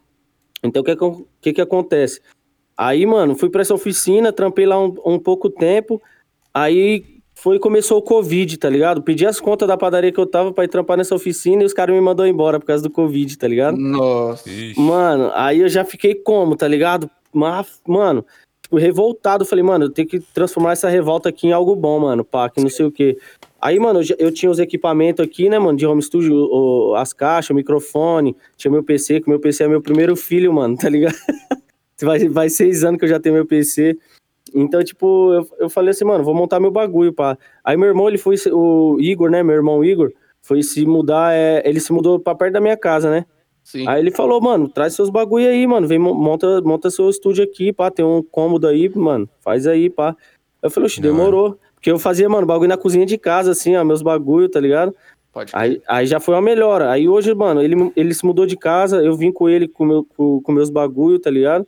Então, 0.63 0.83
o 0.83 0.85
que, 0.85 0.97
que, 0.97 1.25
que 1.41 1.53
que 1.55 1.61
acontece? 1.61 2.21
Aí, 2.77 3.05
mano, 3.07 3.35
fui 3.35 3.51
pra 3.51 3.63
essa 3.63 3.75
oficina, 3.75 4.33
trampei 4.33 4.67
lá 4.67 4.81
um, 4.81 4.95
um 5.05 5.19
pouco 5.19 5.51
tempo. 5.51 6.01
Aí 6.55 7.05
foi 7.35 7.59
começou 7.59 7.99
o 7.99 8.03
Covid, 8.03 8.57
tá 8.57 8.69
ligado? 8.69 9.03
Pedi 9.03 9.25
as 9.25 9.41
contas 9.41 9.69
da 9.69 9.77
padaria 9.77 10.11
que 10.11 10.19
eu 10.19 10.27
tava 10.27 10.53
pra 10.53 10.65
ir 10.65 10.69
trampar 10.69 10.97
nessa 10.97 11.15
oficina 11.15 11.63
e 11.63 11.67
os 11.67 11.73
caras 11.73 11.95
me 11.95 12.01
mandou 12.01 12.27
embora 12.27 12.59
por 12.59 12.67
causa 12.67 12.83
do 12.83 12.91
Covid, 12.91 13.39
tá 13.39 13.47
ligado? 13.47 13.77
Nossa. 13.77 14.49
Ixi. 14.51 14.81
Mano, 14.81 15.31
aí 15.35 15.61
eu 15.61 15.69
já 15.69 15.85
fiquei 15.85 16.17
como, 16.17 16.57
tá 16.57 16.67
ligado? 16.67 17.09
Mas, 17.33 17.81
mano, 17.87 18.25
tipo, 18.61 18.77
revoltado. 18.77 19.45
Falei, 19.45 19.63
mano, 19.63 19.85
eu 19.85 19.91
tenho 19.91 20.09
que 20.09 20.19
transformar 20.19 20.73
essa 20.73 20.89
revolta 20.89 21.29
aqui 21.29 21.47
em 21.47 21.53
algo 21.53 21.77
bom, 21.77 22.01
mano, 22.01 22.25
pá, 22.25 22.51
que 22.51 22.61
não 22.61 22.69
sei 22.69 22.87
o 22.87 22.91
quê. 22.91 23.17
Aí, 23.61 23.79
mano, 23.79 24.01
eu, 24.19 24.31
tinha 24.33 24.51
os 24.51 24.59
equipamentos 24.59 25.25
aqui, 25.25 25.49
né, 25.49 25.59
mano, 25.59 25.77
de 25.77 25.85
home 25.87 26.01
studio, 26.01 26.95
as 26.95 27.13
caixas, 27.13 27.51
o 27.51 27.55
microfone, 27.55 28.37
tinha 28.57 28.71
meu 28.71 28.85
PC, 28.85 29.21
que 29.21 29.29
meu 29.29 29.41
PC 29.41 29.65
é 29.65 29.69
meu 29.69 29.83
primeiro 29.83 30.15
filho, 30.15 30.53
mano, 30.53 30.77
tá 30.77 30.89
ligado? 30.89 31.17
vai, 32.01 32.29
vai 32.29 32.49
seis 32.49 32.85
anos 32.85 32.99
que 32.99 33.05
eu 33.05 33.09
já 33.09 33.19
tenho 33.19 33.35
meu 33.35 33.45
PC. 33.47 33.99
Então, 34.55 34.83
tipo, 34.85 35.33
eu, 35.33 35.49
eu 35.59 35.69
falei 35.71 35.91
assim, 35.91 36.05
mano, 36.05 36.23
vou 36.23 36.35
montar 36.35 36.61
meu 36.61 36.71
bagulho, 36.71 37.13
pá. 37.13 37.37
Aí 37.65 37.77
meu 37.77 37.89
irmão, 37.89 38.09
ele 38.09 38.17
foi, 38.17 38.37
o 38.53 38.97
Igor, 39.01 39.29
né, 39.31 39.43
meu 39.43 39.57
irmão 39.57 39.85
Igor, 39.85 40.13
foi 40.41 40.63
se 40.63 40.87
mudar, 40.87 41.35
é, 41.35 41.61
ele 41.69 41.81
se 41.81 41.93
mudou 41.93 42.19
pra 42.21 42.35
perto 42.35 42.53
da 42.55 42.61
minha 42.61 42.77
casa, 42.77 43.11
né? 43.11 43.27
Sim. 43.65 43.87
Aí 43.87 44.01
ele 44.01 44.11
falou, 44.11 44.41
mano, 44.41 44.67
traz 44.69 44.95
seus 44.95 45.11
bagulho 45.11 45.47
aí, 45.47 45.67
mano. 45.67 45.87
Vem, 45.87 45.99
mo- 45.99 46.15
monta, 46.15 46.63
monta 46.63 46.89
seu 46.89 47.11
estúdio 47.11 47.45
aqui, 47.45 47.71
pá. 47.71 47.91
Tem 47.91 48.03
um 48.03 48.23
cômodo 48.23 48.67
aí, 48.67 48.89
mano. 48.95 49.29
Faz 49.41 49.67
aí, 49.67 49.91
pá. 49.91 50.17
Eu 50.63 50.71
falei, 50.71 50.87
oxe, 50.87 51.03
demorou. 51.03 51.59
Porque 51.79 51.91
eu 51.93 51.99
fazia, 51.99 52.29
mano, 52.29 52.45
bagulho 52.47 52.69
na 52.69 52.77
cozinha 52.77 53.07
de 53.07 53.17
casa, 53.17 53.53
assim, 53.53 53.77
ó, 53.77 53.85
meus 53.85 54.03
bagulho, 54.03 54.49
tá 54.49 54.59
ligado? 54.59 54.93
Pode 55.33 55.53
Aí, 55.55 55.81
aí 55.87 56.07
já 56.07 56.19
foi 56.19 56.35
uma 56.35 56.43
melhora. 56.43 56.91
Aí 56.91 57.09
hoje, 57.09 57.33
mano, 57.33 57.63
ele, 57.63 57.93
ele 57.95 58.13
se 58.13 58.27
mudou 58.27 58.45
de 58.47 58.57
casa, 58.57 59.01
eu 59.03 59.17
vim 59.17 59.31
com 59.31 59.49
ele 59.49 59.69
com, 59.69 59.85
meu, 59.85 60.05
com, 60.05 60.43
com 60.43 60.53
meus 60.53 60.71
bagulho, 60.71 61.21
tá 61.21 61.31
ligado? 61.31 61.67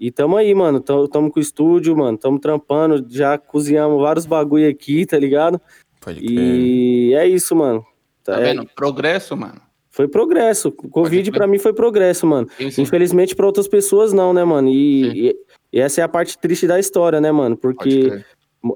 E 0.00 0.10
tamo 0.10 0.36
aí, 0.36 0.54
mano. 0.54 0.80
Tamo, 0.80 1.06
tamo 1.06 1.30
com 1.30 1.38
o 1.38 1.42
estúdio, 1.42 1.94
mano. 1.94 2.16
Tamo 2.16 2.38
trampando, 2.38 3.06
já 3.10 3.36
cozinhamos 3.36 4.00
vários 4.00 4.24
bagulho 4.24 4.68
aqui, 4.68 5.04
tá 5.04 5.18
ligado? 5.18 5.60
Pode 6.00 6.20
crer. 6.20 6.30
E 6.30 7.14
é 7.14 7.28
isso, 7.28 7.54
mano. 7.54 7.84
Tá 8.24 8.40
É- 8.40 8.44
vendo? 8.52 8.66
Progresso, 8.74 9.36
mano. 9.36 9.60
Foi 9.90 10.08
progresso. 10.08 10.68
O 10.68 10.72
Covid 10.72 11.30
pra 11.32 11.46
mim 11.46 11.58
foi 11.58 11.74
progresso, 11.74 12.26
mano. 12.26 12.48
Sim, 12.56 12.70
sim. 12.70 12.82
Infelizmente 12.82 13.36
pra 13.36 13.44
outras 13.44 13.68
pessoas 13.68 14.10
não, 14.14 14.32
né, 14.32 14.42
mano? 14.42 14.70
E, 14.70 15.28
e, 15.28 15.36
e 15.70 15.80
essa 15.80 16.00
é 16.00 16.04
a 16.04 16.08
parte 16.08 16.38
triste 16.38 16.66
da 16.66 16.80
história, 16.80 17.20
né, 17.20 17.30
mano? 17.30 17.58
Pode 17.58 17.74
Porque 17.76 18.08
crer. 18.08 18.26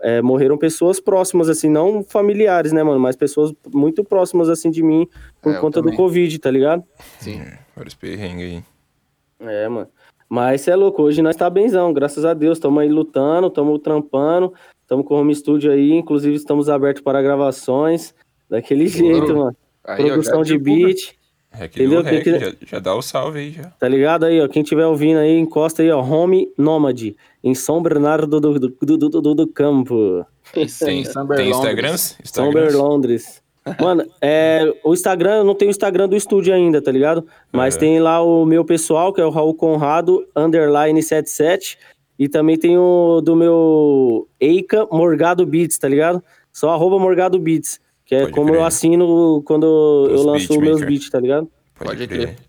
É, 0.02 0.20
morreram 0.22 0.58
pessoas 0.58 0.98
próximas, 1.00 1.48
assim, 1.48 1.68
não 1.68 2.02
familiares, 2.02 2.72
né, 2.72 2.82
mano? 2.82 2.98
Mas 3.00 3.16
pessoas 3.16 3.52
muito 3.72 4.02
próximas, 4.04 4.48
assim, 4.48 4.70
de 4.70 4.82
mim 4.82 5.08
por 5.40 5.54
É, 5.54 5.58
conta 5.58 5.80
do. 5.80 5.92
Covid, 5.94 6.38
tá 6.38 6.50
ligado? 6.50 6.82
Sim. 7.20 7.42
Vários 7.76 7.94
perrengues 7.94 8.44
aí. 8.44 8.64
É, 9.48 9.68
mano. 9.68 9.88
Mas 10.28 10.62
cê 10.62 10.72
é 10.72 10.76
louco, 10.76 11.02
hoje 11.02 11.22
nós 11.22 11.36
tá 11.36 11.48
benzão, 11.48 11.92
graças 11.92 12.24
a 12.24 12.34
Deus. 12.34 12.58
Tamo 12.58 12.80
aí 12.80 12.88
lutando, 12.88 13.48
tamo 13.48 13.78
trampando, 13.78 14.52
tamo 14.88 15.04
com 15.04 15.14
o 15.14 15.18
home 15.20 15.34
studio 15.34 15.70
aí, 15.70 15.92
inclusive 15.92 16.34
estamos 16.34 16.68
abertos 16.68 17.02
para 17.02 17.22
gravações. 17.22 18.12
Daquele 18.50 18.86
jeito, 18.88 19.36
mano. 19.36 19.56
Aí, 19.84 20.04
Produção 20.04 20.42
de 20.42 20.58
divulga. 20.58 20.86
beat, 20.86 21.14
É 21.58 21.64
aquele 21.64 21.86
Entendeu? 21.86 22.02
rec, 22.02 22.24
Quem 22.24 22.38
já, 22.40 22.52
já 22.66 22.78
dá 22.78 22.94
o 22.94 23.02
salve 23.02 23.38
aí, 23.38 23.50
já. 23.52 23.64
tá 23.64 23.88
ligado 23.88 24.24
aí, 24.24 24.40
ó? 24.40 24.48
Quem 24.48 24.62
tiver 24.62 24.86
ouvindo 24.86 25.18
aí, 25.18 25.38
encosta 25.38 25.82
aí, 25.82 25.90
ó. 25.90 26.00
Home 26.02 26.48
Nômade, 26.58 27.16
em 27.42 27.54
São 27.54 27.82
Bernardo 27.82 28.40
do, 28.40 28.58
do, 28.58 28.70
do, 28.70 28.96
do, 28.96 29.20
do- 29.20 29.34
do 29.34 29.46
Campo. 29.46 30.24
Tem, 30.52 30.66
tem. 30.66 31.00
Instagrams? 31.00 32.16
São? 32.24 32.50
Londres. 32.72 33.42
Mano, 33.80 34.04
é, 34.22 34.72
o 34.84 34.92
Instagram, 34.94 35.38
eu 35.38 35.44
não 35.44 35.54
tenho 35.54 35.70
o 35.70 35.72
Instagram 35.72 36.08
do 36.08 36.14
estúdio 36.14 36.54
ainda, 36.54 36.80
tá 36.80 36.92
ligado? 36.92 37.26
Mas 37.52 37.74
É. 37.74 37.78
tem 37.80 37.98
lá 37.98 38.22
o 38.22 38.44
meu 38.46 38.64
pessoal, 38.64 39.12
que 39.12 39.20
é 39.20 39.24
o 39.24 39.30
Raul 39.30 39.54
Conrado, 39.54 40.24
underline 40.36 41.02
77. 41.02 41.76
E 42.18 42.28
também 42.28 42.56
tem 42.56 42.78
o 42.78 43.20
do 43.20 43.34
meu 43.34 44.28
Eika 44.40 44.86
Morgado 44.90 45.44
Beats, 45.44 45.78
tá 45.78 45.88
ligado? 45.88 46.22
Só 46.52 46.70
arroba 46.70 46.98
Morgado 46.98 47.38
Beats. 47.38 47.80
Que 48.06 48.14
é 48.14 48.20
Pode 48.20 48.32
como 48.32 48.46
crer. 48.48 48.60
eu 48.60 48.64
assino 48.64 49.42
quando 49.44 50.08
eu 50.10 50.22
lanço 50.22 50.52
os 50.52 50.58
meus 50.58 50.80
beats, 50.80 51.10
tá 51.10 51.20
ligado? 51.20 51.50
Pode, 51.74 51.90
Pode 51.90 52.06
crer. 52.06 52.34
crer. 52.34 52.46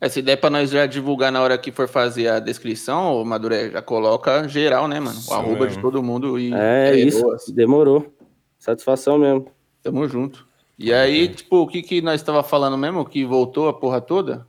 É, 0.00 0.08
se 0.08 0.20
der 0.20 0.36
pra 0.36 0.50
nós 0.50 0.70
já 0.70 0.84
divulgar 0.86 1.32
na 1.32 1.40
hora 1.40 1.56
que 1.56 1.72
for 1.72 1.88
fazer 1.88 2.28
a 2.28 2.38
descrição, 2.38 3.14
ô 3.14 3.24
Maduré, 3.24 3.70
já 3.70 3.80
coloca 3.80 4.46
geral, 4.46 4.86
né, 4.86 5.00
mano? 5.00 5.16
O 5.16 5.20
Isso 5.20 5.32
arroba 5.34 5.64
mesmo. 5.64 5.76
de 5.76 5.80
todo 5.80 6.02
mundo 6.02 6.38
e 6.38 6.52
É, 6.52 6.94
isso. 6.96 7.22
boas. 7.22 7.48
Demorou. 7.48 8.12
Satisfação 8.58 9.16
mesmo. 9.18 9.46
Tamo 9.82 10.06
junto. 10.08 10.46
E 10.78 10.92
aí, 10.92 11.28
tipo, 11.28 11.62
o 11.62 11.66
que 11.66 11.82
que 11.82 12.00
nós 12.02 12.22
tava 12.22 12.42
falando 12.42 12.76
mesmo? 12.78 13.04
Que 13.04 13.24
voltou 13.24 13.68
a 13.68 13.72
porra 13.72 14.00
toda? 14.00 14.46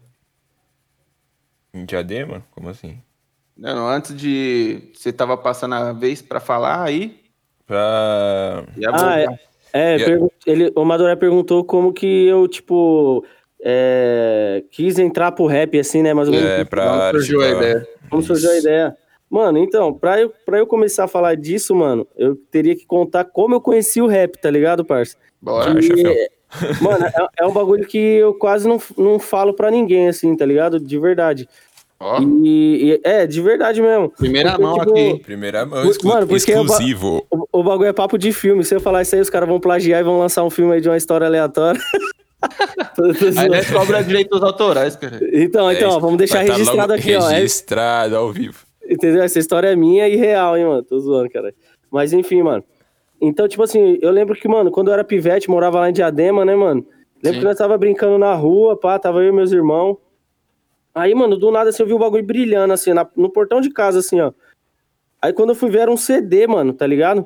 Em 1.74 1.86
Diadema? 1.86 2.44
Como 2.52 2.70
assim? 2.70 3.00
Não, 3.58 3.88
antes 3.88 4.16
de. 4.16 4.92
Você 4.94 5.12
tava 5.14 5.36
passando 5.38 5.76
a 5.76 5.92
vez 5.94 6.22
pra 6.22 6.40
falar 6.40 6.84
aí. 6.84 7.20
Pra... 7.66 8.64
Ah, 8.88 9.02
voltar. 9.26 9.40
É, 9.74 9.96
E- 9.98 10.06
pergun- 10.06 10.30
ele, 10.46 10.72
o 10.76 10.84
Madoré 10.86 11.16
perguntou 11.16 11.64
como 11.64 11.94
que 11.94 12.26
eu, 12.26 12.48
tipo, 12.48 13.24
é, 13.64 14.64
quis 14.72 14.98
entrar 15.00 15.32
pro 15.32 15.46
rap, 15.46 15.78
assim, 15.80 16.02
né? 16.02 16.14
Mais 16.14 16.28
ou 16.28 16.34
menos. 16.34 16.50
É, 16.50 16.64
pra 16.66 16.84
Como 16.88 17.02
arte, 17.02 17.18
surgiu 17.18 17.42
a 17.42 17.50
ideia? 17.50 17.88
Como 18.10 18.24
surgiu 18.24 18.52
a 18.52 18.58
ideia? 18.58 18.98
Mano, 19.30 19.60
então, 19.60 19.94
pra 19.94 20.20
eu, 20.20 20.34
pra 20.46 20.58
eu 20.58 20.66
começar 20.66 21.04
a 21.04 21.08
falar 21.08 21.36
disso, 21.36 21.76
mano, 21.76 22.08
eu 22.18 22.36
teria 22.50 22.76
que 22.76 22.86
contar 22.86 23.26
como 23.26 23.54
eu 23.54 23.62
conheci 23.62 24.02
o 24.02 24.08
rap, 24.08 24.36
tá 24.42 24.50
ligado, 24.50 24.84
parça? 24.84 25.16
Bora. 25.42 25.72
Ah, 25.78 25.82
chefão. 25.82 26.14
Mano, 26.82 27.06
é, 27.06 27.28
é 27.42 27.46
um 27.46 27.52
bagulho 27.54 27.86
que 27.86 27.96
eu 27.96 28.34
quase 28.34 28.68
não, 28.68 28.82
não 28.98 29.20
falo 29.20 29.54
pra 29.54 29.70
ninguém, 29.70 30.08
assim, 30.08 30.36
tá 30.36 30.44
ligado? 30.48 30.80
De 30.80 30.98
verdade. 30.98 31.48
Ó, 32.00 32.22
E, 32.22 32.94
e- 32.94 33.02
é, 33.04 33.28
de 33.28 33.42
verdade 33.42 33.82
mesmo. 33.82 34.10
primeira 34.10 34.52
Porque, 34.52 34.64
mão 34.64 34.78
tipo, 34.80 34.92
aqui. 34.92 35.20
Primeira 35.20 35.66
mão, 35.66 35.80
Mano, 35.80 35.92
exclu- 35.92 36.12
eu 36.18 36.26
ba- 36.28 36.36
exclusivo. 36.38 37.26
O, 37.30 37.60
o 37.60 37.64
bagulho 37.64 37.90
é 37.90 37.94
papo 37.94 38.18
de 38.18 38.32
filme. 38.32 38.64
Se 38.64 38.74
eu 38.74 38.80
falar 38.80 39.02
isso 39.02 39.16
aí, 39.16 39.22
os 39.22 39.30
caras 39.30 39.50
vão 39.50 39.60
plagiar 39.60 40.00
e 40.00 40.04
vão 40.04 40.18
lançar 40.18 40.44
um 40.44 40.50
filme 40.50 40.74
aí 40.74 40.82
de 40.82 40.88
uma 40.88 40.96
história 40.96 41.28
aleatória. 41.28 41.80
Tô- 42.96 43.14
tô 43.14 43.40
Aí 43.40 43.50
nós 43.50 43.70
cobra 43.70 44.02
direitos 44.02 44.42
autorais, 44.42 44.96
cara. 44.96 45.20
então, 45.34 45.70
então, 45.72 45.92
É, 45.92 45.94
ó, 45.94 46.00
vamos 46.00 46.18
deixar 46.18 46.46
tá 46.46 46.54
registrado 46.54 46.94
aqui, 46.94 47.16
ó. 47.16 47.30
É, 47.30 47.36
Registrado 47.36 48.16
ao 48.16 48.32
vivo. 48.32 48.60
entendeu? 48.90 49.22
Essa 49.22 49.40
história 49.40 49.68
é 49.68 49.76
minha 49.76 50.08
e 50.08 50.16
real, 50.16 50.58
hein, 50.58 50.66
mano. 50.66 50.84
Tô 50.84 50.98
zoando, 51.00 51.30
cara. 51.30 51.54
Mas 51.92 52.14
enfim, 52.14 52.42
mano. 52.42 52.64
Então, 53.22 53.46
tipo 53.46 53.62
assim, 53.64 53.98
eu 54.02 54.12
lembro 54.12 54.34
que, 54.36 54.48
mano, 54.48 54.72
quando 54.72 54.88
eu 54.88 54.94
era 54.94 55.04
pivete, 55.04 55.50
morava 55.50 55.82
lá 55.82 55.90
em 55.90 55.94
Diadema, 55.94 56.46
né, 56.46 56.56
mano? 56.56 56.86
Lembro 57.22 57.34
Sim. 57.34 57.40
que 57.40 57.46
nós 57.46 57.58
tava 57.58 57.78
brincando 57.78 58.18
na 58.18 58.34
rua, 58.34 58.80
pá, 58.80 58.98
tava 58.98 59.22
eu 59.22 59.28
e 59.28 59.32
meus 59.34 59.52
irmãos. 59.52 59.98
Aí, 60.94 61.14
mano, 61.14 61.38
do 61.38 61.52
nada 61.52 61.70
assim, 61.70 61.84
eu 61.84 61.88
vi 61.88 61.94
o 61.94 62.00
bagulho 62.00 62.24
brilhando, 62.24 62.74
assim, 62.74 62.94
na- 62.94 63.08
no 63.16 63.30
portão 63.30 63.62
de 63.62 63.70
casa, 63.70 64.00
assim, 64.00 64.20
ó. 64.20 64.32
Aí 65.22 65.34
quando 65.34 65.50
eu 65.50 65.56
fui 65.56 65.70
ver, 65.70 65.80
era 65.80 65.92
um 65.92 65.98
CD, 65.98 66.48
mano, 66.48 66.74
tá 66.74 66.88
ligado? 66.88 67.26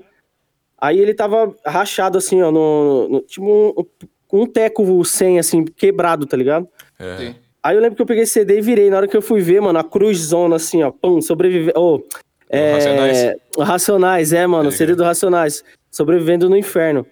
Aí 0.77 0.99
ele 0.99 1.13
tava 1.13 1.55
rachado, 1.65 2.17
assim, 2.17 2.41
ó, 2.41 2.51
no, 2.51 3.07
no- 3.07 3.21
tipo 3.21 3.45
um, 3.45 4.41
um 4.41 4.45
teco 4.45 5.03
100, 5.05 5.39
assim, 5.39 5.63
quebrado, 5.63 6.25
tá 6.25 6.35
ligado? 6.35 6.67
É. 6.99 7.17
Sim. 7.17 7.35
Aí 7.61 7.75
eu 7.77 7.81
lembro 7.81 7.95
que 7.95 8.01
eu 8.01 8.05
peguei 8.05 8.23
esse 8.23 8.33
CD 8.33 8.57
e 8.57 8.61
virei. 8.61 8.89
Na 8.89 8.97
hora 8.97 9.07
que 9.07 9.15
eu 9.15 9.21
fui 9.21 9.39
ver, 9.39 9.61
mano, 9.61 9.79
a 9.79 9.83
cruzona, 9.83 10.57
assim, 10.57 10.83
ó, 10.83 10.91
pum, 10.91 11.21
sobreviver. 11.21 11.73
Ô, 11.77 12.03
é, 12.49 12.73
Racionais? 12.73 13.35
Racionais, 13.57 14.33
é, 14.33 14.45
mano, 14.45 14.63
Tá 14.63 14.69
o 14.69 14.71
CD 14.77 14.95
do 14.95 15.03
Racionais. 15.03 15.63
Sobrevivendo 15.89 16.49
no 16.49 16.57
inferno. 16.57 17.05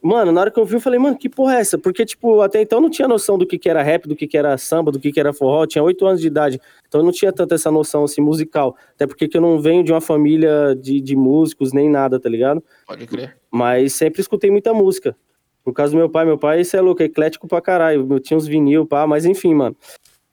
Mano, 0.00 0.30
na 0.30 0.40
hora 0.42 0.50
que 0.50 0.60
eu 0.60 0.64
vi, 0.64 0.74
eu 0.76 0.80
falei, 0.80 0.98
mano, 0.98 1.18
que 1.18 1.28
porra 1.28 1.56
é 1.56 1.60
essa? 1.60 1.76
Porque, 1.76 2.04
tipo, 2.06 2.40
até 2.40 2.62
então 2.62 2.78
eu 2.78 2.82
não 2.82 2.90
tinha 2.90 3.08
noção 3.08 3.36
do 3.36 3.44
que, 3.46 3.58
que 3.58 3.68
era 3.68 3.82
rap, 3.82 4.06
do 4.06 4.14
que, 4.14 4.28
que 4.28 4.38
era 4.38 4.56
samba, 4.56 4.92
do 4.92 5.00
que, 5.00 5.10
que 5.10 5.18
era 5.18 5.32
forró. 5.32 5.64
Eu 5.64 5.66
tinha 5.66 5.82
oito 5.82 6.06
anos 6.06 6.20
de 6.20 6.28
idade. 6.28 6.60
Então 6.86 7.00
eu 7.00 7.04
não 7.04 7.10
tinha 7.12 7.32
tanta 7.32 7.56
essa 7.56 7.70
noção, 7.70 8.04
assim, 8.04 8.20
musical. 8.20 8.76
Até 8.94 9.06
porque 9.06 9.26
que 9.26 9.36
eu 9.36 9.40
não 9.40 9.60
venho 9.60 9.82
de 9.82 9.92
uma 9.92 10.00
família 10.00 10.74
de, 10.80 11.00
de 11.00 11.16
músicos 11.16 11.72
nem 11.72 11.90
nada, 11.90 12.20
tá 12.20 12.28
ligado? 12.28 12.62
Pode 12.86 13.06
crer. 13.06 13.36
Mas 13.50 13.94
sempre 13.94 14.20
escutei 14.20 14.50
muita 14.50 14.72
música. 14.72 15.16
Por 15.64 15.72
causa 15.74 15.92
do 15.92 15.98
meu 15.98 16.08
pai. 16.08 16.24
Meu 16.24 16.38
pai, 16.38 16.60
isso 16.60 16.76
é 16.76 16.80
louco, 16.80 17.02
é 17.02 17.06
eclético 17.06 17.48
pra 17.48 17.60
caralho. 17.60 18.06
Eu 18.08 18.20
tinha 18.20 18.36
uns 18.36 18.46
vinil, 18.46 18.86
pá, 18.86 19.06
mas 19.06 19.24
enfim, 19.24 19.52
mano. 19.52 19.76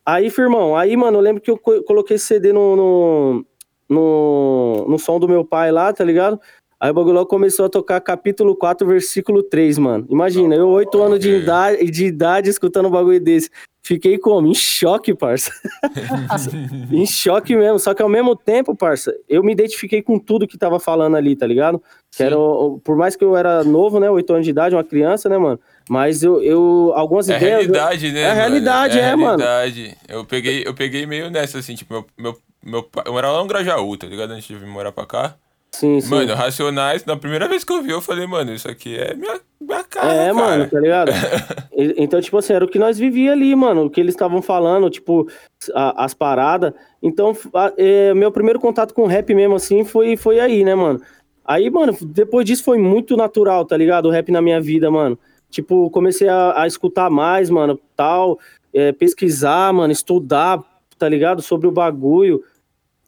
Aí, 0.06 0.30
firmão, 0.30 0.76
aí, 0.78 0.96
mano, 0.96 1.18
eu 1.18 1.22
lembro 1.22 1.42
que 1.42 1.50
eu 1.50 1.58
co- 1.58 1.82
coloquei 1.82 2.18
esse 2.18 2.28
CD 2.28 2.54
no, 2.54 2.76
no, 2.76 3.46
no, 3.90 4.86
no 4.88 5.00
som 5.00 5.20
do 5.20 5.28
meu 5.28 5.44
pai 5.44 5.72
lá, 5.72 5.92
tá 5.92 6.04
ligado? 6.04 6.40
Aí 6.80 6.92
o 6.92 6.94
bagulho 6.94 7.16
logo 7.16 7.28
começou 7.28 7.66
a 7.66 7.70
tocar 7.70 8.00
capítulo 8.02 8.56
4, 8.56 8.86
versículo 8.88 9.42
3, 9.42 9.78
mano. 9.78 10.06
Imagina, 10.10 10.56
eu, 10.56 10.68
oito 10.70 11.02
anos 11.02 11.20
de 11.20 11.30
idade, 11.32 11.90
de 11.90 12.06
idade, 12.06 12.50
escutando 12.50 12.88
um 12.88 12.92
bagulho 12.92 13.20
desse. 13.20 13.50
Fiquei 13.82 14.18
como? 14.18 14.48
Em 14.48 14.54
choque, 14.56 15.14
parça. 15.14 15.52
em 16.92 17.06
choque 17.06 17.56
mesmo. 17.56 17.80
Só 17.80 17.94
que 17.94 18.02
ao 18.02 18.10
mesmo 18.10 18.36
tempo, 18.36 18.76
parça, 18.76 19.14
eu 19.30 19.44
me 19.44 19.52
identifiquei 19.52 20.02
com 20.02 20.18
tudo 20.20 20.48
que 20.48 20.58
tava 20.58 20.80
falando 20.80 21.16
ali, 21.16 21.36
tá 21.36 21.46
ligado? 21.46 21.82
Que 22.16 22.24
era, 22.24 22.36
por 22.84 22.96
mais 22.98 23.16
que 23.16 23.24
eu 23.24 23.36
era 23.38 23.64
novo, 23.64 24.00
né? 24.00 24.10
Oito 24.10 24.34
anos 24.34 24.44
de 24.46 24.52
idade, 24.52 24.76
uma 24.76 24.84
criança, 24.84 25.30
né, 25.30 25.38
mano? 25.38 25.60
Mas 25.90 26.24
eu, 26.24 26.42
eu 26.42 26.92
algumas 26.96 27.30
É 27.30 27.38
ideias. 27.38 27.52
realidade, 27.60 28.12
né? 28.12 28.22
É 28.22 28.28
mano? 28.30 28.40
realidade, 28.40 29.00
é, 29.00 29.10
a 29.12 29.18
mano. 29.18 29.38
realidade. 29.44 29.98
Eu 30.10 30.26
peguei, 30.26 30.64
eu 30.66 30.74
peguei 30.74 31.06
meio 31.06 31.30
nessa, 31.30 31.60
assim, 31.60 31.76
tipo, 31.76 31.94
meu, 31.94 32.06
meu, 32.18 32.38
meu 32.64 32.84
pai. 32.84 33.04
Eu 33.06 33.14
morava 33.14 33.36
lá 33.36 33.42
no 33.44 33.48
Grajaú, 33.48 33.96
tá 33.98 34.08
ligado? 34.08 34.32
Antes 34.32 34.48
de 34.48 34.56
vir 34.56 34.66
morar 34.68 34.92
pra 34.92 35.06
cá. 35.06 35.36
Sim, 35.76 36.00
sim. 36.00 36.10
Mano, 36.10 36.34
Racionais, 36.34 37.04
na 37.06 37.18
primeira 37.18 37.48
vez 37.50 37.64
que 37.66 37.74
eu 37.74 37.82
vi, 37.82 37.92
eu 37.92 38.00
falei, 38.02 38.26
mano, 38.26 38.54
isso 38.54 38.70
aqui 38.70 38.96
é 38.98 39.14
minha, 39.14 39.40
minha 39.60 39.84
cara. 39.84 40.14
É, 40.14 40.18
cara. 40.18 40.34
mano, 40.34 40.70
tá 40.70 40.80
ligado? 40.80 41.12
Então, 41.98 42.22
tipo 42.22 42.38
assim, 42.38 42.54
era 42.54 42.64
o 42.64 42.68
que 42.70 42.80
nós 42.80 42.98
vivia 42.98 43.34
ali, 43.34 43.54
mano, 43.54 43.84
o 43.86 43.90
que 43.90 44.00
eles 44.00 44.14
estavam 44.14 44.42
falando, 44.42 44.90
tipo, 44.90 45.28
a- 45.74 46.06
as 46.06 46.14
paradas. 46.14 46.72
Então, 47.04 47.36
a- 47.54 47.74
é, 47.78 48.14
meu 48.14 48.32
primeiro 48.32 48.62
contato 48.62 48.94
com 48.94 49.06
rap 49.06 49.34
mesmo, 49.36 49.56
assim, 49.56 49.84
foi, 49.84 50.16
foi 50.16 50.40
aí, 50.40 50.64
né, 50.64 50.74
mano? 50.74 51.02
Aí, 51.44 51.70
mano, 51.70 51.94
depois 52.02 52.46
disso 52.46 52.64
foi 52.64 52.78
muito 52.78 53.18
natural, 53.18 53.66
tá 53.66 53.76
ligado? 53.76 54.06
O 54.06 54.10
rap 54.10 54.32
na 54.32 54.42
minha 54.42 54.62
vida, 54.62 54.90
mano. 54.90 55.20
Tipo, 55.50 55.90
comecei 55.90 56.30
a, 56.30 56.62
a 56.62 56.66
escutar 56.66 57.10
mais, 57.10 57.50
mano, 57.50 57.78
tal, 57.96 58.40
é, 58.74 58.94
pesquisar, 58.94 59.74
mano, 59.74 59.92
estudar, 59.92 60.60
tá 60.98 61.10
ligado? 61.10 61.42
Sobre 61.42 61.68
o 61.68 61.72
bagulho. 61.72 62.42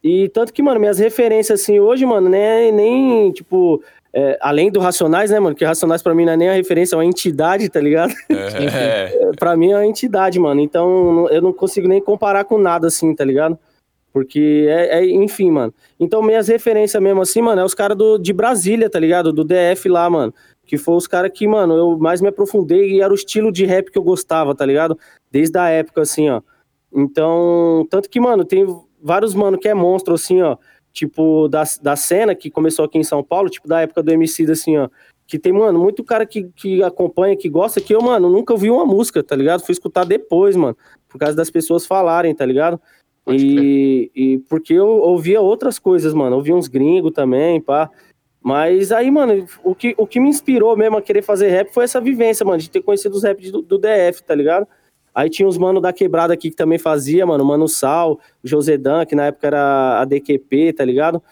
E 0.08 0.30
tanto 0.30 0.54
que, 0.54 0.62
mano, 0.62 0.80
minhas 0.80 1.00
referências, 1.00 1.60
assim, 1.60 1.80
hoje, 1.82 2.06
mano, 2.06 2.30
né, 2.30 2.72
nem, 2.72 3.30
tipo, 3.34 3.84
é, 4.14 4.38
além 4.42 4.72
do 4.72 4.80
Racionais, 4.80 5.30
né, 5.30 5.38
mano, 5.38 5.54
que 5.54 5.66
Racionais 5.66 6.02
pra 6.02 6.16
mim 6.16 6.24
não 6.24 6.32
é 6.32 6.38
nem 6.38 6.50
a 6.50 6.54
referência, 6.54 6.96
é 6.96 6.98
uma 6.98 7.06
entidade, 7.06 7.68
tá 7.68 7.82
ligado? 7.82 8.14
É, 8.30 9.32
pra 9.38 9.58
mim 9.58 9.72
é 9.74 9.76
uma 9.76 9.86
entidade, 9.86 10.40
mano. 10.40 10.62
Então 10.62 11.28
eu 11.30 11.42
não 11.42 11.52
consigo 11.52 11.90
nem 11.90 12.02
comparar 12.02 12.46
com 12.46 12.58
nada 12.58 12.88
assim, 12.88 13.14
tá 13.14 13.26
ligado? 13.26 13.60
Porque 14.14 14.66
é, 14.70 15.00
é- 15.00 15.06
enfim, 15.06 15.52
mano. 15.52 15.74
Então 16.00 16.24
minhas 16.24 16.48
referências 16.48 17.04
mesmo 17.04 17.22
assim, 17.22 17.42
mano, 17.42 17.62
é 17.62 17.66
os 17.66 17.74
caras 17.74 17.98
de 18.22 18.32
Brasília, 18.32 18.90
tá 18.90 19.00
ligado? 19.00 19.34
Do 19.34 19.44
DF 19.44 19.90
lá, 19.90 20.10
mano. 20.10 20.34
Que 20.66 20.78
foi 20.78 20.96
os 20.96 21.06
caras 21.06 21.32
que, 21.34 21.46
mano, 21.48 21.76
eu 21.76 21.98
mais 21.98 22.22
me 22.22 22.30
aprofundei 22.30 22.94
e 22.94 23.02
era 23.02 23.12
o 23.12 23.16
estilo 23.16 23.52
de 23.52 23.66
rap 23.66 23.92
que 23.92 23.98
eu 23.98 24.04
gostava, 24.04 24.56
tá 24.56 24.66
ligado? 24.66 24.98
Desde 25.32 25.58
a 25.58 25.68
época, 25.70 26.02
assim, 26.02 26.30
ó. 26.30 26.42
Então, 26.94 27.86
tanto 27.90 28.10
que, 28.10 28.20
mano, 28.20 28.44
tem 28.46 28.66
vários, 29.02 29.34
mano, 29.34 29.58
que 29.58 29.68
é 29.68 29.74
monstro, 29.74 30.14
assim, 30.14 30.42
ó. 30.42 30.58
Tipo, 30.92 31.48
da, 31.48 31.64
da 31.82 31.96
cena 31.96 32.34
que 32.34 32.50
começou 32.50 32.86
aqui 32.86 32.98
em 32.98 33.04
São 33.04 33.24
Paulo, 33.24 33.50
tipo, 33.50 33.68
da 33.68 33.82
época 33.82 34.02
do 34.02 34.12
MC, 34.12 34.50
assim, 34.52 34.78
ó. 34.78 34.90
Que 35.28 35.38
tem, 35.38 35.52
mano, 35.52 35.80
muito 35.80 36.04
cara 36.04 36.26
que, 36.26 36.50
que 36.56 36.82
acompanha, 36.82 37.36
que 37.36 37.50
gosta, 37.50 37.82
que 37.82 37.94
eu, 37.94 38.02
mano, 38.02 38.30
nunca 38.30 38.54
ouvi 38.54 38.70
uma 38.72 38.86
música, 38.86 39.22
tá 39.22 39.36
ligado? 39.36 39.66
Fui 39.66 39.74
escutar 39.74 40.06
depois, 40.06 40.56
mano, 40.56 40.78
por 41.10 41.20
causa 41.20 41.36
das 41.36 41.50
pessoas 41.50 41.86
falarem, 41.86 42.34
tá 42.34 42.46
ligado? 42.46 42.80
E, 43.30 44.10
e 44.16 44.38
porque 44.50 44.74
eu 44.74 44.88
ouvia 44.88 45.42
outras 45.42 45.78
coisas, 45.78 46.14
mano, 46.14 46.38
ouvia 46.38 46.56
uns 46.56 46.70
gringos 46.70 47.12
também, 47.12 47.60
pá. 47.60 47.90
Mas 48.42 48.94
aí, 48.94 49.12
mano, 49.12 49.46
o 49.64 49.76
que, 49.76 49.94
o 49.98 50.08
que 50.08 50.22
me 50.22 50.30
inspirou 50.30 50.78
mesmo 50.78 50.96
a 50.98 51.02
querer 51.02 51.22
fazer 51.22 51.50
rap 51.50 51.74
foi 51.74 51.84
essa 51.84 52.00
vivência, 52.00 52.46
mano, 52.46 52.60
de 52.60 52.70
ter 52.70 52.82
conhecido 52.82 53.16
os 53.16 53.24
rap 53.24 53.52
do, 53.52 53.62
do 53.62 53.78
DF, 53.78 54.24
tá 54.24 54.34
ligado? 54.34 54.66
Aí 55.18 55.32
tinha 55.32 55.48
os 55.48 55.58
mano 55.58 55.82
da 55.82 55.92
quebrada 55.92 56.32
aqui 56.32 56.52
que 56.52 56.56
também 56.56 56.78
fazia, 56.78 57.26
mano, 57.26 57.44
Mano 57.44 57.68
Sal, 57.68 58.20
o 58.44 58.48
Josedan, 58.48 59.04
que 59.04 59.16
na 59.16 59.26
época 59.26 59.48
era 59.48 60.00
a 60.00 60.06
DQP, 60.06 60.74
tá 60.74 60.86
ligado? 60.86 61.24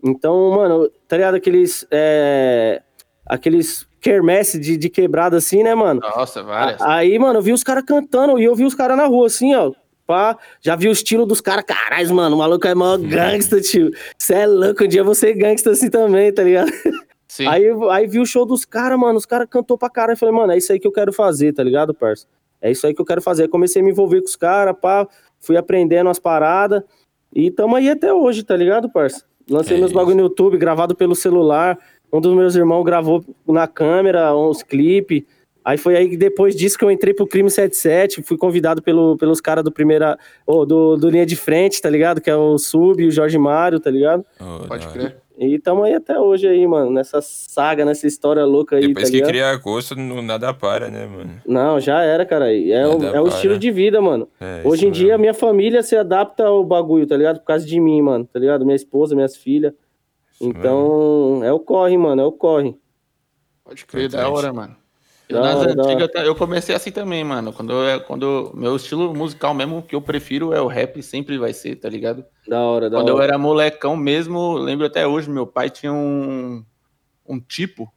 Então, 0.00 0.52
mano, 0.52 0.88
tá 1.08 1.16
ligado 1.16 1.34
aqueles. 1.34 1.84
É, 1.90 2.82
aqueles 3.26 3.84
quermesse 4.00 4.60
de, 4.60 4.76
de 4.76 4.88
quebrada 4.88 5.38
assim, 5.38 5.64
né, 5.64 5.74
mano? 5.74 6.00
Nossa, 6.00 6.40
várias. 6.44 6.80
Aí, 6.82 7.18
mano, 7.18 7.40
eu 7.40 7.42
vi 7.42 7.52
os 7.52 7.64
caras 7.64 7.82
cantando 7.84 8.38
e 8.38 8.44
eu 8.44 8.54
vi 8.54 8.64
os 8.64 8.76
caras 8.76 8.96
na 8.96 9.06
rua, 9.06 9.26
assim, 9.26 9.52
ó. 9.56 9.72
Pá, 10.06 10.38
já 10.60 10.76
vi 10.76 10.86
o 10.86 10.92
estilo 10.92 11.26
dos 11.26 11.40
caras. 11.40 11.64
Caralho, 11.64 12.14
mano, 12.14 12.36
o 12.36 12.38
maluco 12.38 12.68
é 12.68 12.76
mó 12.76 12.96
gangsta, 12.96 13.60
tio. 13.60 13.90
Você 14.16 14.34
é 14.34 14.46
louco, 14.46 14.84
um 14.84 14.86
dia 14.86 15.02
você 15.02 15.30
é 15.30 15.32
gangsta 15.32 15.72
assim 15.72 15.90
também, 15.90 16.32
tá 16.32 16.44
ligado? 16.44 16.70
Sim. 17.26 17.48
Aí, 17.48 17.64
aí 17.90 18.06
vi 18.06 18.20
o 18.20 18.26
show 18.26 18.46
dos 18.46 18.64
caras, 18.64 18.96
mano. 18.96 19.18
Os 19.18 19.26
caras 19.26 19.48
cantou 19.50 19.76
pra 19.76 19.90
caralho. 19.90 20.12
Eu 20.12 20.18
falei, 20.18 20.32
mano, 20.32 20.52
é 20.52 20.58
isso 20.58 20.72
aí 20.72 20.78
que 20.78 20.86
eu 20.86 20.92
quero 20.92 21.12
fazer, 21.12 21.52
tá 21.52 21.64
ligado, 21.64 21.92
parça? 21.92 22.24
É 22.62 22.70
isso 22.70 22.86
aí 22.86 22.94
que 22.94 23.00
eu 23.00 23.04
quero 23.04 23.20
fazer. 23.20 23.42
Aí 23.42 23.48
comecei 23.48 23.82
a 23.82 23.84
me 23.84 23.90
envolver 23.90 24.20
com 24.20 24.28
os 24.28 24.36
caras, 24.36 24.74
pá. 24.80 25.06
Fui 25.40 25.56
aprendendo 25.56 26.08
as 26.08 26.18
paradas. 26.18 26.82
E 27.34 27.50
tamo 27.50 27.74
aí 27.76 27.90
até 27.90 28.12
hoje, 28.14 28.44
tá 28.44 28.56
ligado, 28.56 28.88
parça? 28.88 29.24
Lancei 29.50 29.76
É 29.76 29.80
meus 29.80 29.90
isso. 29.90 29.98
bagulho 29.98 30.16
no 30.16 30.22
YouTube, 30.22 30.56
gravado 30.56 30.94
pelo 30.94 31.14
celular. 31.16 31.76
Um 32.12 32.20
dos 32.20 32.34
meus 32.34 32.54
irmãos 32.54 32.84
gravou 32.84 33.24
na 33.48 33.66
câmera 33.66 34.34
uns 34.36 34.62
clipes. 34.62 35.24
Aí 35.64 35.78
foi 35.78 35.96
aí 35.96 36.08
que 36.10 36.16
depois 36.16 36.54
disso 36.56 36.76
que 36.76 36.84
eu 36.84 36.90
entrei 36.90 37.14
pro 37.14 37.26
Crime 37.26 37.48
77, 37.48 38.20
fui 38.22 38.36
convidado 38.36 38.82
pelo, 38.82 39.16
pelos 39.16 39.40
caras 39.40 39.62
do 39.64 39.70
primeira. 39.72 40.18
ô, 40.46 40.66
do, 40.66 40.96
do 40.96 41.08
Linha 41.08 41.24
de 41.24 41.36
Frente, 41.36 41.80
tá 41.80 41.88
ligado? 41.88 42.20
Que 42.20 42.28
é 42.30 42.36
o 42.36 42.58
Sub 42.58 43.02
e 43.02 43.06
o 43.06 43.10
Jorge 43.10 43.38
Mário, 43.38 43.80
tá 43.80 43.90
ligado? 43.90 44.24
Ô, 44.40 44.66
Pode 44.66 44.88
crer. 44.88 45.21
E 45.44 45.58
tamo 45.58 45.82
aí 45.82 45.94
até 45.94 46.18
hoje 46.20 46.46
aí, 46.46 46.66
mano, 46.66 46.90
nessa 46.90 47.20
saga, 47.20 47.84
nessa 47.84 48.06
história 48.06 48.44
louca 48.44 48.76
aí, 48.76 48.86
Depois 48.88 49.04
tá 49.06 49.10
que 49.10 49.16
ligado? 49.16 49.28
cria 49.28 49.56
gosto, 49.56 49.96
não- 49.96 50.22
nada 50.22 50.54
para, 50.54 50.88
né, 50.88 51.06
mano? 51.06 51.42
Não, 51.46 51.80
já 51.80 52.02
era, 52.02 52.24
cara. 52.24 52.52
É, 52.54 52.86
o, 52.86 53.02
é 53.04 53.20
o 53.20 53.26
estilo 53.26 53.58
de 53.58 53.70
vida, 53.70 54.00
mano. 54.00 54.28
É, 54.40 54.62
Hoje 54.64 54.86
em 54.86 54.90
dia, 54.90 55.08
mesmo. 55.08 55.20
minha 55.20 55.34
família 55.34 55.82
se 55.82 55.96
adapta 55.96 56.44
ao 56.44 56.64
bagulho, 56.64 57.06
tá 57.06 57.16
ligado? 57.16 57.40
Por 57.40 57.46
causa 57.46 57.66
de 57.66 57.80
mim, 57.80 58.00
mano, 58.02 58.24
tá 58.32 58.38
ligado? 58.38 58.64
Minha 58.64 58.76
esposa, 58.76 59.14
minhas 59.14 59.36
filhas. 59.36 59.72
Isso 60.32 60.44
Então, 60.48 61.40
é 61.44 61.52
o 61.52 61.58
corre, 61.60 61.96
mano, 61.98 62.22
é 62.22 62.24
o 62.24 62.32
corre. 62.32 62.76
Pode 63.64 63.84
crer, 63.86 64.08
da 64.08 64.28
hora, 64.28 64.52
mano. 64.52 64.76
Eu, 65.32 65.42
Da 65.42 65.54
nas 65.54 65.66
antigas, 65.66 66.10
eu 66.26 66.34
comecei 66.34 66.74
assim 66.74 66.90
também, 66.90 67.24
mano. 67.24 67.52
Quando, 67.52 67.72
eu, 67.72 68.00
quando 68.02 68.52
meu 68.54 68.76
estilo 68.76 69.14
musical 69.14 69.54
mesmo 69.54 69.82
que 69.82 69.94
eu 69.94 70.02
prefiro 70.02 70.52
é 70.52 70.60
o 70.60 70.66
rap, 70.66 71.02
sempre 71.02 71.38
vai 71.38 71.52
ser, 71.52 71.76
tá 71.76 71.88
ligado? 71.88 72.24
Da 72.46 72.60
hora, 72.60 72.90
da 72.90 72.98
Quando 72.98 73.08
eu 73.08 73.16
hora. 73.16 73.24
era 73.24 73.38
molecão 73.38 73.96
mesmo, 73.96 74.54
lembro 74.54 74.86
até 74.86 75.06
hoje, 75.06 75.30
meu 75.30 75.46
pai 75.46 75.70
tinha 75.70 75.92
um, 75.92 76.64
um 77.26 77.40
tipo 77.40 77.92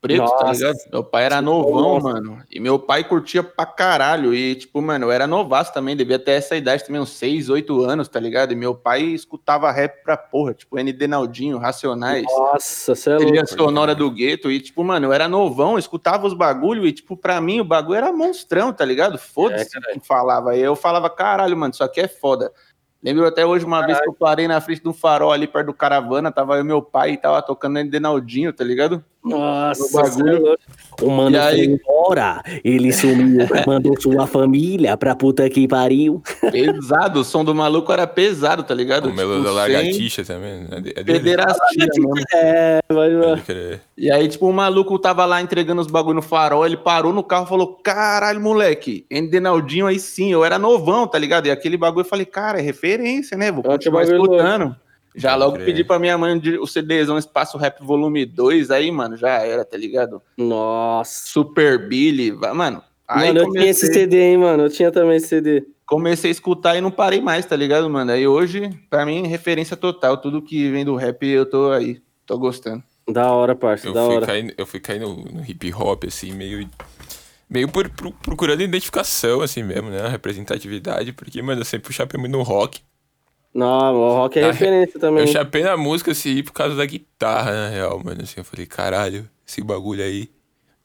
preto, 0.00 0.24
tá 0.26 0.44
Nossa. 0.46 0.52
ligado? 0.52 0.76
Meu 0.92 1.04
pai 1.04 1.24
era 1.24 1.42
novão, 1.42 2.00
mano. 2.00 2.42
E 2.50 2.60
meu 2.60 2.78
pai 2.78 3.04
curtia 3.04 3.42
pra 3.42 3.66
caralho. 3.66 4.34
E, 4.34 4.54
tipo, 4.54 4.80
mano, 4.80 5.06
eu 5.06 5.12
era 5.12 5.26
novaço 5.26 5.72
também, 5.72 5.96
devia 5.96 6.18
ter 6.18 6.32
essa 6.32 6.56
idade 6.56 6.84
também, 6.84 7.00
uns 7.00 7.10
6, 7.10 7.48
8 7.50 7.84
anos, 7.84 8.08
tá 8.08 8.18
ligado? 8.20 8.52
E 8.52 8.56
meu 8.56 8.74
pai 8.74 9.02
escutava 9.02 9.70
rap 9.70 10.02
pra 10.02 10.16
porra, 10.16 10.54
tipo, 10.54 10.78
ND 10.78 11.06
Naldinho, 11.06 11.58
Racionais. 11.58 12.24
Nossa, 12.24 12.94
você 12.94 13.10
é 13.12 13.16
Trilha 13.16 13.40
louco. 13.40 13.54
sonora 13.54 13.94
do 13.94 14.10
gueto 14.10 14.50
e, 14.50 14.60
tipo, 14.60 14.82
mano, 14.84 15.06
eu 15.06 15.12
era 15.12 15.28
novão, 15.28 15.78
escutava 15.78 16.26
os 16.26 16.34
bagulho 16.34 16.86
e, 16.86 16.92
tipo, 16.92 17.16
pra 17.16 17.40
mim 17.40 17.60
o 17.60 17.64
bagulho 17.64 17.96
era 17.98 18.12
monstrão, 18.12 18.72
tá 18.72 18.84
ligado? 18.84 19.18
Foda-se 19.18 19.76
É, 19.76 19.80
quem 19.92 20.00
falava. 20.00 20.56
E 20.56 20.60
eu 20.60 20.76
falava, 20.76 21.10
caralho, 21.10 21.56
mano, 21.56 21.72
isso 21.72 21.84
aqui 21.84 22.00
é 22.00 22.08
foda. 22.08 22.52
Lembro 23.00 23.24
até 23.26 23.46
hoje 23.46 23.64
uma 23.64 23.86
vez 23.86 24.00
que 24.00 24.08
eu 24.08 24.12
parei 24.12 24.48
na 24.48 24.60
frente 24.60 24.82
de 24.82 24.88
um 24.88 24.92
farol 24.92 25.30
ali 25.30 25.46
perto 25.46 25.66
do 25.66 25.72
caravana, 25.72 26.32
tava 26.32 26.56
eu 26.56 26.62
e 26.62 26.64
meu 26.64 26.82
pai 26.82 27.12
e 27.12 27.16
tava 27.16 27.40
tocando 27.40 27.82
Denaldinho, 27.84 28.52
tá 28.52 28.64
ligado? 28.64 29.04
Nossa, 29.28 29.84
O 29.84 29.92
bagulho. 30.02 30.28
é 30.28 30.38
louco. 30.38 30.62
O 31.00 31.10
mano 31.10 31.36
E 31.36 31.38
aí? 31.38 31.64
foi 31.64 31.74
embora, 31.74 32.42
ele 32.64 32.92
sumiu, 32.92 33.46
mandou 33.66 34.00
sua 34.00 34.26
família 34.26 34.96
pra 34.96 35.14
puta 35.14 35.48
que 35.48 35.68
pariu. 35.68 36.20
Pesado, 36.50 37.20
o 37.20 37.24
som 37.24 37.44
do 37.44 37.54
maluco 37.54 37.92
era 37.92 38.04
pesado, 38.06 38.64
tá 38.64 38.74
ligado? 38.74 39.06
O 39.06 39.10
Tipo, 39.12 39.24
da 39.28 39.44
sem 39.44 39.52
Lagartixa 39.54 40.24
também. 40.24 40.66
É 40.72 40.80
de- 40.80 40.90
é. 40.96 41.04
Pederastia 41.04 41.86
mesmo. 41.86 42.14
É, 42.34 42.80
vai, 42.90 43.14
vai. 43.14 43.28
Pode 43.28 43.42
crer. 43.42 43.80
E 43.96 44.10
aí, 44.10 44.26
tipo, 44.26 44.48
o 44.48 44.52
maluco 44.52 44.98
tava 44.98 45.24
lá 45.24 45.40
entregando 45.40 45.80
os 45.80 45.86
bagulho 45.86 46.16
no 46.16 46.22
farol, 46.22 46.66
ele 46.66 46.76
parou 46.76 47.12
no 47.12 47.22
carro 47.22 47.44
e 47.46 47.48
falou: 47.48 47.78
Caralho, 47.82 48.40
moleque, 48.40 49.06
Denaldinho 49.30 49.86
aí 49.86 50.00
sim, 50.00 50.32
eu 50.32 50.44
era 50.44 50.58
novão, 50.58 51.06
tá 51.06 51.16
ligado? 51.18 51.46
E 51.46 51.50
aquele 51.50 51.76
bagulho 51.76 52.04
eu 52.04 52.08
falei, 52.08 52.26
cara, 52.26 52.58
é 52.58 52.62
referência, 52.62 53.36
né? 53.36 53.52
Vou 53.52 53.62
que 53.62 53.68
continuar 53.68 54.00
bagulho 54.04 54.22
escutando. 54.22 54.76
Já 55.14 55.30
Pode 55.30 55.40
logo 55.42 55.52
crer. 55.54 55.66
pedi 55.66 55.84
pra 55.84 55.98
minha 55.98 56.16
mãe 56.16 56.40
o 56.60 56.66
CDzão 56.66 57.18
Espaço 57.18 57.56
Rap 57.58 57.80
Volume 57.82 58.24
2, 58.24 58.70
aí, 58.70 58.90
mano, 58.90 59.16
já 59.16 59.30
era, 59.42 59.64
tá 59.64 59.76
ligado? 59.76 60.22
Nossa. 60.36 61.26
Super 61.28 61.88
Billy, 61.88 62.32
mano. 62.32 62.82
Aí 63.06 63.28
mano, 63.28 63.40
eu 63.40 63.50
tinha 63.52 63.70
esse 63.70 63.80
comecei, 63.86 64.00
CD, 64.02 64.20
hein, 64.20 64.36
mano. 64.38 64.64
Eu 64.64 64.70
tinha 64.70 64.92
também 64.92 65.16
esse 65.16 65.28
CD. 65.28 65.64
comecei 65.86 66.30
a 66.30 66.32
escutar 66.32 66.76
e 66.76 66.80
não 66.80 66.90
parei 66.90 67.20
mais, 67.20 67.46
tá 67.46 67.56
ligado, 67.56 67.88
mano? 67.88 68.12
Aí 68.12 68.26
hoje, 68.28 68.68
pra 68.90 69.06
mim, 69.06 69.26
referência 69.26 69.76
total. 69.76 70.18
Tudo 70.18 70.42
que 70.42 70.70
vem 70.70 70.84
do 70.84 70.94
rap, 70.94 71.26
eu 71.26 71.46
tô 71.48 71.70
aí, 71.72 72.00
tô 72.26 72.38
gostando. 72.38 72.82
Da 73.10 73.32
hora, 73.32 73.54
parça, 73.56 73.88
Eu 73.88 73.94
da 73.94 74.04
fui, 74.04 74.16
hora. 74.16 74.26
cair, 74.26 74.54
eu 74.58 74.66
fui 74.66 74.78
cair 74.80 75.00
no, 75.00 75.14
no 75.16 75.42
hip 75.42 75.72
hop, 75.72 76.04
assim, 76.06 76.32
meio. 76.32 76.68
Meio 77.48 77.66
por, 77.66 77.88
pro- 77.88 78.12
procurando 78.12 78.60
identificação, 78.60 79.40
assim 79.40 79.62
mesmo, 79.62 79.88
né? 79.88 80.06
Representatividade, 80.08 81.14
porque, 81.14 81.40
mano, 81.40 81.62
eu 81.62 81.64
sempre 81.64 81.90
chapei 81.94 82.20
muito 82.20 82.32
no 82.32 82.42
rock. 82.42 82.80
Não, 83.54 83.94
o 83.94 84.12
rock 84.14 84.38
é 84.38 84.44
Ah, 84.44 84.52
referência 84.52 85.00
também. 85.00 85.22
Eu 85.22 85.26
chapei 85.26 85.62
na 85.62 85.76
música, 85.76 86.12
assim, 86.12 86.42
por 86.42 86.52
causa 86.52 86.76
da 86.76 86.84
guitarra, 86.84 87.50
na 87.52 87.68
real, 87.70 88.00
mano. 88.04 88.22
Assim, 88.22 88.34
eu 88.36 88.44
falei, 88.44 88.66
caralho, 88.66 89.28
esse 89.46 89.62
bagulho 89.62 90.02
aí 90.04 90.28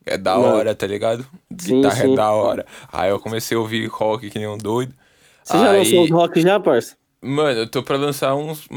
é 0.05 0.17
da 0.17 0.37
Mano. 0.37 0.55
hora, 0.55 0.73
tá 0.73 0.87
ligado? 0.87 1.25
Guitarra 1.51 1.95
sim. 1.95 2.13
é 2.13 2.15
da 2.15 2.31
hora. 2.31 2.65
Aí 2.91 3.09
eu 3.09 3.19
comecei 3.19 3.55
a 3.55 3.59
ouvir 3.59 3.85
rock 3.87 4.29
que 4.29 4.39
nem 4.39 4.47
um 4.47 4.57
doido. 4.57 4.93
Você 5.43 5.57
já 5.57 5.71
Aí- 5.71 5.77
lançou 5.79 6.03
os 6.03 6.09
rock 6.09 6.41
já, 6.41 6.59
parça? 6.59 6.95
Mano, 7.21 7.59
eu 7.59 7.69
tô 7.69 7.81
pra 7.83 7.95
lançar 7.95 8.35
uns. 8.35 8.67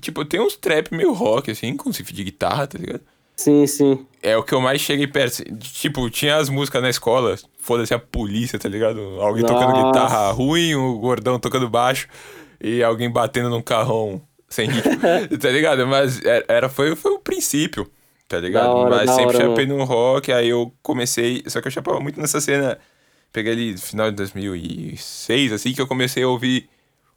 Tipo, 0.00 0.24
tem 0.24 0.40
uns 0.40 0.56
trap 0.56 0.92
meio 0.94 1.12
rock, 1.12 1.50
assim, 1.50 1.76
com 1.76 1.90
riff 1.90 2.12
de 2.12 2.22
guitarra, 2.24 2.66
tá 2.66 2.78
ligado? 2.78 3.00
Sim, 3.36 3.66
sim. 3.66 4.06
É 4.22 4.36
o 4.36 4.42
que 4.42 4.52
eu 4.52 4.60
mais 4.60 4.80
cheguei 4.80 5.06
perto. 5.06 5.42
Tipo, 5.58 6.08
tinha 6.10 6.36
as 6.36 6.48
músicas 6.48 6.82
na 6.82 6.90
escola, 6.90 7.36
foda-se 7.60 7.94
a 7.94 7.98
polícia, 7.98 8.58
tá 8.58 8.68
ligado? 8.68 9.00
Alguém 9.20 9.44
tocando 9.44 9.70
Nossa. 9.72 9.86
guitarra 9.86 10.30
ruim, 10.32 10.74
o 10.74 10.98
gordão 10.98 11.38
tocando 11.38 11.68
baixo 11.68 12.08
e 12.60 12.82
alguém 12.82 13.10
batendo 13.10 13.50
num 13.50 13.62
carrão 13.62 14.20
sem 14.48 14.68
ritmo, 14.68 14.92
tá 15.40 15.50
ligado? 15.50 15.86
Mas 15.86 16.20
era, 16.24 16.44
era- 16.48 16.68
foi, 16.68 16.94
foi 16.96 17.12
o 17.12 17.18
princípio, 17.20 17.90
tá 18.28 18.38
ligado? 18.40 18.76
hora, 18.76 18.90
Mas 18.90 19.10
sempre 19.10 19.36
hora, 19.36 19.38
chapei 19.38 19.66
no 19.66 19.84
rock, 19.84 20.32
aí 20.32 20.48
eu 20.48 20.72
comecei. 20.82 21.42
Só 21.46 21.60
que 21.60 21.68
eu 21.68 21.72
chapava 21.72 22.00
muito 22.00 22.20
nessa 22.20 22.40
cena. 22.40 22.78
Peguei 23.32 23.52
ali 23.52 23.72
no 23.72 23.78
final 23.78 24.10
de 24.10 24.16
2006, 24.16 25.52
assim, 25.52 25.72
que 25.74 25.80
eu 25.80 25.86
comecei 25.86 26.22
a 26.22 26.28
ouvir 26.28 26.68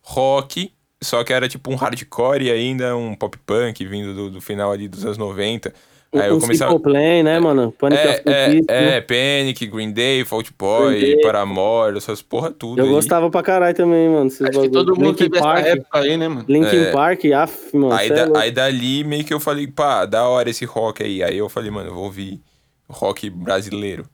rock, 0.01 0.73
só 1.01 1.23
que 1.23 1.33
era 1.33 1.47
tipo 1.47 1.71
um 1.71 1.75
hardcore 1.75 2.43
e 2.45 2.51
ainda 2.51 2.95
um 2.95 3.15
pop 3.15 3.37
punk 3.45 3.85
vindo 3.85 4.13
do, 4.13 4.29
do 4.31 4.41
final 4.41 4.71
ali 4.71 4.87
dos 4.87 5.05
anos 5.05 5.17
90. 5.17 5.73
Aí 6.13 6.27
eu 6.29 6.39
começava. 6.41 6.71
Simple 6.73 6.91
Plan, 6.91 7.23
né, 7.23 7.39
mano? 7.39 7.71
Panic! 7.71 7.97
É, 8.01 8.11
Disco, 8.11 8.29
é, 8.29 8.47
né? 8.81 8.97
é, 8.97 9.01
Panic, 9.01 9.65
Green 9.67 9.91
Day, 9.91 10.25
Fault 10.25 10.51
Boy, 10.59 10.99
Day. 10.99 11.21
Paramore, 11.21 11.97
essas 11.97 12.21
porra 12.21 12.51
tudo 12.51 12.79
Eu 12.81 12.85
aí. 12.85 12.91
gostava 12.91 13.29
pra 13.29 13.41
caralho 13.41 13.75
também, 13.75 14.09
mano. 14.09 14.27
Acho 14.27 14.37
que 14.39 14.43
bagulho. 14.43 14.71
todo 14.71 14.95
mundo 14.95 15.05
Linkin 15.07 15.23
teve 15.23 15.37
essa 15.37 15.45
Park. 15.45 15.65
época 15.65 15.99
aí, 15.99 16.17
né, 16.17 16.27
mano? 16.27 16.45
Linkin 16.49 16.77
É. 16.77 16.91
Park, 16.91 17.25
af, 17.33 17.53
mano. 17.73 17.93
Aí, 17.93 18.09
é 18.09 18.25
da- 18.25 18.39
aí 18.41 18.51
dali 18.51 19.03
meio 19.05 19.23
que 19.23 19.33
eu 19.33 19.39
falei, 19.39 19.67
pá, 19.67 20.05
da 20.05 20.27
hora 20.27 20.49
esse 20.49 20.65
rock 20.65 21.01
aí. 21.01 21.23
Aí 21.23 21.37
eu 21.37 21.47
falei, 21.47 21.71
mano, 21.71 21.89
eu 21.89 21.93
vou 21.93 22.03
ouvir 22.03 22.41
rock 22.89 23.29
brasileiro. 23.29 24.05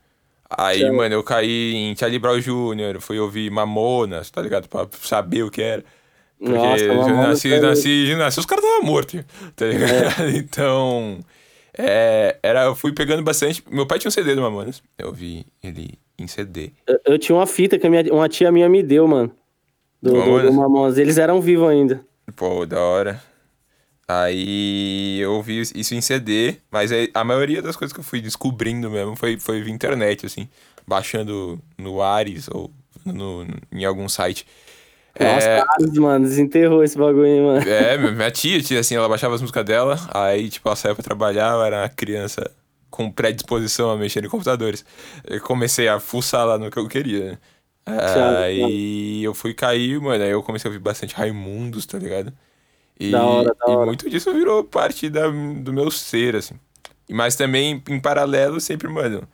Aí, 0.49 0.79
Certo. 0.81 0.95
mano, 0.95 1.15
eu 1.15 1.23
caí 1.23 1.73
em 1.75 1.95
Charlie 1.95 2.19
Brown 2.19 2.39
Jr., 2.39 3.01
fui 3.01 3.19
ouvir 3.19 3.49
Mamonas, 3.49 4.29
tá 4.29 4.39
ligado? 4.41 4.69
Pra 4.69 4.87
saber 5.01 5.41
o 5.43 5.49
que 5.49 5.61
era. 5.63 5.83
Porque 6.39 6.53
Nossa, 6.53 6.83
eu 6.83 7.07
nasci, 7.17 7.51
é- 7.53 7.59
nasci, 7.59 8.15
nasci, 8.15 8.39
os 8.39 8.45
caras 8.45 8.63
estavam 8.63 8.85
mortos, 8.85 9.19
tá 9.55 9.65
ligado? 9.65 9.89
Então, 10.37 11.17
é, 11.77 12.37
era, 12.41 12.63
eu 12.65 12.75
fui 12.75 12.91
pegando 12.93 13.23
bastante. 13.23 13.63
Meu 13.69 13.85
pai 13.87 13.99
tinha 13.99 14.09
um 14.09 14.11
CD 14.11 14.35
do 14.35 14.41
Mamonas, 14.41 14.81
eu 14.97 15.11
vi 15.13 15.45
ele 15.63 15.99
em 16.17 16.27
CD. 16.27 16.71
Eu, 16.87 16.99
eu 17.05 17.19
tinha 17.19 17.35
uma 17.35 17.47
fita 17.47 17.77
que 17.77 17.89
minha- 17.89 18.11
uma 18.13 18.27
tia 18.29 18.51
minha 18.51 18.67
me 18.69 18.81
deu, 18.83 19.07
mano. 19.07 19.31
Do, 20.01 20.11
do, 20.11 20.17
Mamonas? 20.17 20.45
do 20.51 20.53
Mamonas. 20.53 20.97
Eles 20.97 21.17
eram 21.17 21.41
vivos 21.41 21.69
ainda. 21.69 22.03
Pô, 22.35 22.65
da 22.65 22.79
hora. 22.79 23.21
Aí 24.07 25.19
eu 25.19 25.33
ouvi 25.33 25.59
isso 25.59 25.93
em 25.93 25.99
CD, 26.01 26.55
mas 26.71 26.91
a 27.13 27.23
maioria 27.25 27.61
das 27.61 27.75
coisas 27.75 27.93
que 27.93 27.99
eu 27.99 28.03
fui 28.03 28.21
descobrindo 28.21 28.89
mesmo 28.89 29.15
foi, 29.17 29.37
foi 29.37 29.61
via 29.61 29.73
internet, 29.73 30.25
assim, 30.25 30.47
baixando 30.87 31.59
no 31.77 32.01
Ares 32.01 32.47
ou 32.49 32.71
no, 33.05 33.45
em 33.69 33.83
algum 33.83 34.07
site. 34.07 34.47
Nossa, 35.19 35.47
É, 35.49 35.63
mano, 35.99 36.25
desenterrou 36.25 36.83
esse 36.83 36.97
bagulho 36.97 37.43
mano. 37.45 37.69
é, 37.69 37.97
minha 37.97 38.31
tia, 38.31 38.61
tia, 38.61 38.79
assim, 38.79 38.95
ela 38.95 39.09
baixava 39.09 39.35
as 39.35 39.41
músicas 39.41 39.65
dela, 39.65 39.97
aí, 40.13 40.49
tipo, 40.49 40.67
ela 40.67 40.75
saía 40.75 40.95
pra 40.95 41.03
trabalhar, 41.03 41.53
eu 41.53 41.63
era 41.63 41.81
uma 41.83 41.89
criança 41.89 42.51
com 42.89 43.11
predisposição 43.11 43.89
a 43.91 43.97
mexer 43.97 44.23
em 44.23 44.29
computadores. 44.29 44.85
Eu 45.25 45.41
comecei 45.41 45.87
a 45.87 45.99
fuçar 45.99 46.45
lá 46.45 46.57
no 46.57 46.71
que 46.71 46.77
eu 46.79 46.87
queria, 46.87 47.31
né? 47.33 47.37
Aí 47.85 49.23
eu 49.23 49.33
fui 49.33 49.53
cair, 49.53 49.99
mano, 49.99 50.23
aí 50.23 50.29
eu 50.31 50.43
comecei 50.43 50.69
a 50.69 50.71
ouvir 50.73 50.81
bastante 50.83 51.15
Raimundos, 51.15 51.85
tá 51.85 51.97
ligado? 51.97 52.33
E, 52.99 53.11
Da 53.11 53.25
hora, 53.25 53.55
da 53.55 53.71
e 53.71 53.75
hora. 53.75 53.85
muito 53.85 54.09
disso 54.09 54.33
virou 54.33 54.63
parte 54.63 55.09
da, 55.09 55.27
do 55.29 55.73
meu 55.73 55.91
ser, 55.91 56.35
assim. 56.35 56.55
Mas 57.09 57.35
também, 57.35 57.83
em 57.89 57.99
paralelo, 57.99 58.59
sempre, 58.61 58.87
mano, 58.89 59.27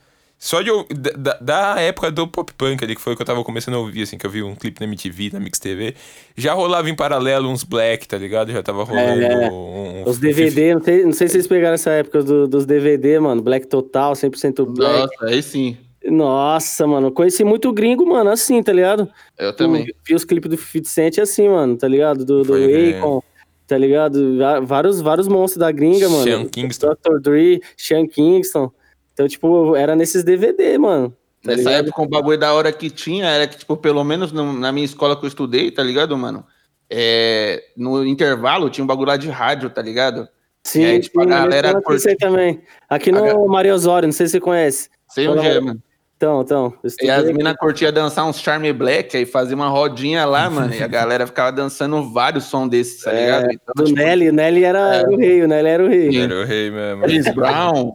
Só 0.45 0.61
de 0.61 0.67
eu, 0.67 0.85
da, 1.17 1.37
da 1.39 1.79
época 1.81 2.11
do 2.11 2.27
pop 2.27 2.51
punk 2.57 2.83
ali, 2.83 2.95
que 2.97 3.01
foi 3.01 3.13
o 3.13 3.15
que 3.15 3.21
eu 3.21 3.25
tava 3.25 3.41
começando 3.45 3.75
a 3.75 3.79
ouvir, 3.79 4.01
assim, 4.03 4.17
que 4.17 4.25
eu 4.25 4.29
vi 4.29 4.43
um 4.43 4.53
clipe 4.55 4.81
na 4.81 4.85
MTV, 4.85 5.29
na 5.31 5.39
Mix 5.39 5.57
TV, 5.57 5.95
já 6.35 6.51
rolava 6.53 6.89
em 6.89 6.95
paralelo 6.95 7.47
uns 7.47 7.63
black, 7.63 8.05
tá 8.05 8.17
ligado? 8.17 8.51
Já 8.51 8.61
tava 8.61 8.83
rolando 8.83 9.21
É, 9.23 9.49
um, 9.49 10.01
um- 10.01 10.03
Os 10.05 10.17
DVD, 10.19 10.73
não 10.75 10.83
sei, 10.83 11.05
não 11.05 11.13
sei 11.13 11.27
se 11.29 11.33
vocês 11.35 11.47
pegaram 11.47 11.75
essa 11.75 11.91
época 11.91 12.21
do- 12.21 12.45
dos 12.45 12.65
DVD, 12.65 13.19
mano. 13.19 13.41
Black 13.41 13.67
Total, 13.67 14.13
100% 14.15 14.65
Black. 14.65 14.99
Nossa, 15.21 15.25
aí 15.33 15.41
sim. 15.41 15.77
Nossa, 16.03 16.85
mano. 16.85 17.09
Conheci 17.09 17.45
muito 17.45 17.71
gringo, 17.71 18.05
mano, 18.05 18.29
assim, 18.29 18.61
tá 18.61 18.73
ligado? 18.73 19.07
Eu 19.39 19.53
também. 19.53 19.85
Vi 20.05 20.13
os 20.13 20.25
clipes 20.25 20.49
do 20.49 20.57
50 20.57 20.89
Cent 20.89 21.17
assim, 21.19 21.47
mano, 21.47 21.77
tá 21.77 21.87
ligado? 21.87 22.25
Do, 22.25 22.43
do. 22.43 22.53
Akon, 22.53 23.23
tá 23.65 23.77
ligado? 23.77 24.37
Vários, 24.63 24.99
vários 24.99 25.29
monstros 25.29 25.59
da 25.61 25.71
gringa, 25.71 26.09
mano. 26.09 26.23
Sean 26.23 26.45
Kingston. 26.47 26.87
Dr. 27.01 27.19
Dre, 27.21 27.61
Sean 27.77 28.05
Kingston. 28.07 28.69
Então, 29.13 29.27
tipo, 29.27 29.75
era 29.75 29.95
nesses 29.95 30.23
DVD, 30.23 30.77
mano. 30.77 31.09
Tá 31.43 31.51
Nessa 31.51 31.69
ligado? 31.69 31.87
época, 31.87 32.01
um 32.01 32.07
bagulho 32.07 32.37
da 32.37 32.53
hora 32.53 32.71
que 32.71 32.89
tinha 32.89 33.25
era 33.27 33.47
que, 33.47 33.57
tipo, 33.57 33.75
pelo 33.77 34.03
menos 34.03 34.31
no- 34.31 34.53
na 34.53 34.71
minha 34.71 34.85
escola 34.85 35.15
que 35.17 35.25
eu 35.25 35.27
estudei, 35.27 35.69
tá 35.71 35.83
ligado, 35.83 36.17
mano? 36.17 36.45
É, 36.89 37.63
no 37.75 38.05
intervalo 38.05 38.69
tinha 38.69 38.83
um 38.83 38.87
bagulho 38.87 39.07
lá 39.09 39.17
de 39.17 39.29
rádio, 39.29 39.69
tá 39.69 39.81
ligado? 39.81 40.27
Sim, 40.65 40.85
aí, 40.85 40.99
tipo, 41.01 41.19
a 41.19 41.23
sim, 41.23 41.29
galera 41.29 41.69
eu 41.71 41.81
conheci 41.81 42.07
curte- 42.09 42.19
também. 42.25 42.61
Aqui 42.89 43.09
A 43.09 43.13
no 43.13 43.21
ga- 43.23 43.47
Maria 43.47 43.73
Osório, 43.75 44.07
não 44.07 44.13
sei 44.13 44.27
se 44.27 44.33
você 44.33 44.39
conhece. 44.39 44.89
Sei 45.09 45.27
onde 45.27 45.45
é, 45.45 45.59
mano. 45.59 45.81
Então, 46.15 46.41
então. 46.41 46.73
E 47.01 47.09
as 47.09 47.25
minas 47.25 47.55
curtiam 47.57 47.91
dançar 47.91 48.25
uns 48.25 48.39
Charme 48.39 48.71
Black, 48.71 49.17
aí 49.17 49.25
fazia 49.25 49.55
uma 49.55 49.67
rodinha 49.67 50.25
lá, 50.25 50.49
mano, 50.71 50.73
e 50.73 50.81
a 50.81 50.87
galera 50.87 51.27
ficava 51.27 51.51
dançando 51.51 52.09
vários 52.13 52.45
sons 52.45 52.69
desses, 52.69 53.03
tá 53.03 53.11
É, 53.11 53.19
ligado? 53.25 53.51
Então, 53.51 53.73
Do 53.75 53.83
tipo, 53.83 53.97
Nelly, 53.99 54.29
o 54.29 54.33
Nelly 54.33 54.63
era, 54.63 54.95
É. 54.95 54.99
era 54.99 55.09
o 55.11 55.17
rei, 55.17 55.43
o 55.43 55.47
Nelly 55.47 55.67
era 55.67 55.83
o 55.83 55.87
rei. 55.89 56.17
Era 56.21 56.35
o 56.39 56.43
rei 56.45 56.71
mesmo. 56.71 57.03
Chris 57.03 57.33
Brown, 57.35 57.93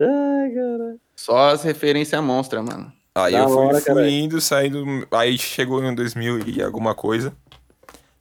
Ai, 0.00 0.50
cara. 0.50 0.96
só 1.14 1.48
as 1.50 1.62
referências 1.62 2.22
monstra, 2.22 2.62
mano. 2.62 2.92
Aí 3.14 3.32
Da 3.32 3.38
eu 3.40 3.48
fui, 3.48 3.56
hora, 3.66 3.80
fui 3.80 4.10
indo, 4.10 4.40
saindo. 4.40 4.84
Aí 5.10 5.38
chegou 5.38 5.82
em 5.82 5.94
2000 5.94 6.46
e 6.46 6.62
alguma 6.62 6.94
coisa. 6.94 7.34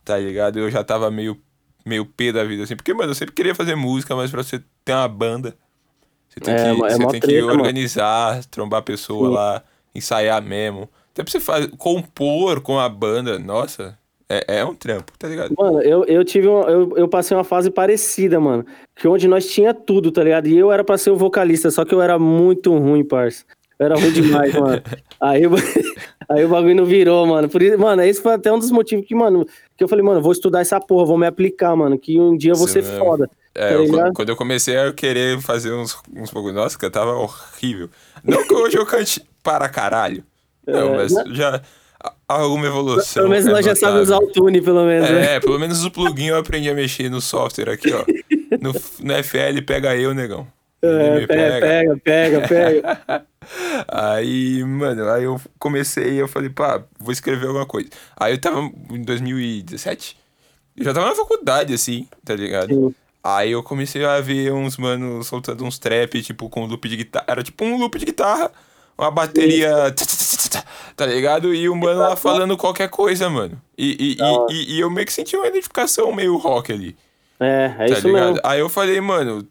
Tá 0.05 0.17
ligado? 0.17 0.59
Eu 0.59 0.69
já 0.71 0.83
tava 0.83 1.11
meio, 1.11 1.37
meio 1.85 2.05
pé 2.05 2.31
da 2.31 2.43
vida, 2.43 2.63
assim. 2.63 2.75
Porque, 2.75 2.93
mano, 2.93 3.11
eu 3.11 3.15
sempre 3.15 3.35
queria 3.35 3.53
fazer 3.55 3.75
música, 3.75 4.15
mas 4.15 4.31
pra 4.31 4.41
você 4.43 4.63
ter 4.85 4.93
uma 4.93 5.07
banda, 5.07 5.55
você 6.29 6.39
tem 6.39 6.53
É, 6.53 6.57
que, 6.63 6.69
é 6.69 6.73
você 6.97 7.07
tem 7.07 7.19
que 7.19 7.27
treta, 7.27 7.45
mano. 7.47 7.59
organizar, 7.59 8.45
trombar 8.45 8.79
a 8.79 8.83
pessoa 8.83 9.27
Sim. 9.29 9.33
lá, 9.35 9.63
ensaiar 9.93 10.41
mesmo. 10.41 10.89
Até 11.11 11.23
pra 11.23 11.31
você 11.31 11.39
fazer, 11.41 11.69
compor 11.77 12.61
com 12.61 12.79
a 12.79 12.87
banda, 12.87 13.37
nossa, 13.39 13.97
é, 14.29 14.59
é 14.59 14.65
um 14.65 14.73
trampo, 14.73 15.11
tá 15.17 15.27
ligado? 15.27 15.53
Mano, 15.57 15.81
eu, 15.81 16.03
eu 16.05 16.23
tive 16.23 16.47
uma, 16.47 16.63
eu, 16.69 16.93
eu 16.97 17.07
passei 17.07 17.35
uma 17.37 17.43
fase 17.43 17.69
parecida, 17.69 18.39
mano. 18.39 18.65
Que 18.95 19.07
onde 19.07 19.27
nós 19.27 19.45
tinha 19.47 19.73
tudo, 19.73 20.11
tá 20.11 20.23
ligado? 20.23 20.47
E 20.47 20.57
eu 20.57 20.71
era 20.71 20.83
pra 20.83 20.97
ser 20.97 21.11
o 21.11 21.15
vocalista, 21.15 21.69
só 21.69 21.85
que 21.85 21.93
eu 21.93 22.01
era 22.01 22.17
muito 22.17 22.75
ruim, 22.77 23.03
parça. 23.03 23.43
Eu 23.77 23.85
era 23.87 23.95
ruim 23.95 24.11
demais, 24.11 24.53
mano. 24.55 24.81
Aí, 25.19 25.45
o- 25.45 25.51
aí 26.29 26.45
o 26.45 26.49
bagulho 26.49 26.75
não 26.75 26.85
virou, 26.85 27.25
mano. 27.27 27.47
Por 27.49 27.61
isso, 27.61 27.77
mano, 27.77 28.01
esse 28.01 28.21
foi 28.21 28.33
até 28.33 28.51
um 28.51 28.57
dos 28.57 28.71
motivos 28.71 29.05
que, 29.05 29.13
mano, 29.13 29.45
que 29.77 29.83
eu 29.83 29.87
falei, 29.87 30.03
mano, 30.03 30.21
vou 30.21 30.31
estudar 30.31 30.61
essa 30.61 30.79
porra, 30.79 31.05
vou 31.05 31.17
me 31.17 31.27
aplicar, 31.27 31.75
mano. 31.75 31.97
Que 31.99 32.19
um 32.19 32.35
dia 32.37 32.51
eu 32.53 32.55
vou 32.55 32.65
Isso 32.65 32.73
ser 32.73 32.83
mesmo. 32.83 33.05
foda. 33.05 33.29
É, 33.53 33.69
tá 33.69 33.73
eu- 33.75 34.13
quando 34.13 34.29
eu 34.29 34.35
comecei 34.35 34.77
a 34.77 34.91
querer 34.91 35.39
fazer 35.41 35.71
uns, 35.73 35.97
uns 36.15 36.31
bagulho, 36.31 36.53
nossa, 36.55 36.77
que 36.79 36.89
tava 36.89 37.11
horrível. 37.13 37.89
Não 38.23 38.43
que 38.47 38.53
hoje 38.53 38.77
eu 38.77 38.85
cante 38.85 39.21
para 39.43 39.69
caralho. 39.69 40.23
Não, 40.65 40.93
É, 40.93 40.97
mas 40.97 41.13
já 41.31 41.57
há 41.57 41.61
alguma 42.27 42.65
evolução. 42.65 43.23
Pelo 43.23 43.29
menos 43.29 43.47
é 43.47 43.51
nós 43.51 43.65
já 43.65 43.75
sabemos 43.75 44.03
usar 44.03 44.15
notável. 44.15 44.43
o 44.43 44.45
tune, 44.45 44.61
pelo 44.61 44.85
menos, 44.85 45.09
né? 45.09 45.35
É, 45.35 45.39
pelo 45.39 45.59
menos 45.59 45.83
o 45.83 45.91
plugin 45.91 46.27
eu 46.27 46.37
aprendi 46.37 46.69
a 46.69 46.73
mexer 46.73 47.09
no 47.09 47.21
software 47.21 47.69
aqui, 47.69 47.91
ó. 47.93 48.03
No, 48.61 48.71
no 48.71 49.23
FL 49.23 49.61
pega 49.65 49.95
eu, 49.95 50.13
negão. 50.13 50.47
É, 50.81 51.25
pega, 51.25 51.59
pega, 51.59 51.97
pega, 51.97 52.47
pega. 52.47 53.25
Aí, 53.87 54.63
mano, 54.63 55.07
aí 55.07 55.23
eu 55.23 55.39
comecei 55.59 56.19
eu 56.19 56.27
falei, 56.27 56.49
pá, 56.49 56.83
vou 56.99 57.11
escrever 57.11 57.45
alguma 57.45 57.65
coisa. 57.65 57.89
Aí 58.17 58.33
eu 58.33 58.41
tava 58.41 58.59
em 58.89 59.03
2017, 59.03 60.17
eu 60.77 60.83
já 60.83 60.93
tava 60.93 61.07
na 61.07 61.15
faculdade, 61.15 61.73
assim, 61.73 62.07
tá 62.23 62.35
ligado? 62.35 62.73
Sim. 62.73 62.95
Aí 63.23 63.51
eu 63.51 63.63
comecei 63.63 64.05
a 64.05 64.19
ver 64.19 64.51
uns 64.53 64.77
manos 64.77 65.27
soltando 65.27 65.63
uns 65.63 65.79
trap, 65.79 66.21
tipo, 66.21 66.49
com 66.49 66.65
loop 66.65 66.87
de 66.87 66.97
guitarra. 66.97 67.25
Era 67.27 67.43
tipo 67.43 67.65
um 67.65 67.77
loop 67.77 67.97
de 67.97 68.05
guitarra, 68.05 68.51
uma 68.97 69.11
bateria. 69.11 69.93
Tá 70.95 71.05
ligado? 71.05 71.53
E 71.53 71.67
o 71.69 71.75
mano 71.75 71.99
lá 71.99 72.15
falando 72.15 72.55
qualquer 72.57 72.89
coisa, 72.89 73.29
mano. 73.29 73.61
E, 73.77 74.17
e, 74.17 74.21
e, 74.21 74.53
e- 74.53 74.75
e 74.77 74.79
eu 74.79 74.89
meio 74.89 75.05
que 75.05 75.13
senti 75.13 75.35
uma 75.35 75.47
identificação 75.47 76.11
meio 76.13 76.37
rock 76.37 76.71
ali. 76.71 76.95
É, 77.39 77.75
é 77.79 77.89
Tá 77.89 77.93
isso 77.93 78.07
ligado? 78.07 78.35
mesmo. 78.35 78.41
Aí 78.43 78.59
eu 78.59 78.69
falei, 78.69 78.99
mano, 79.01 79.47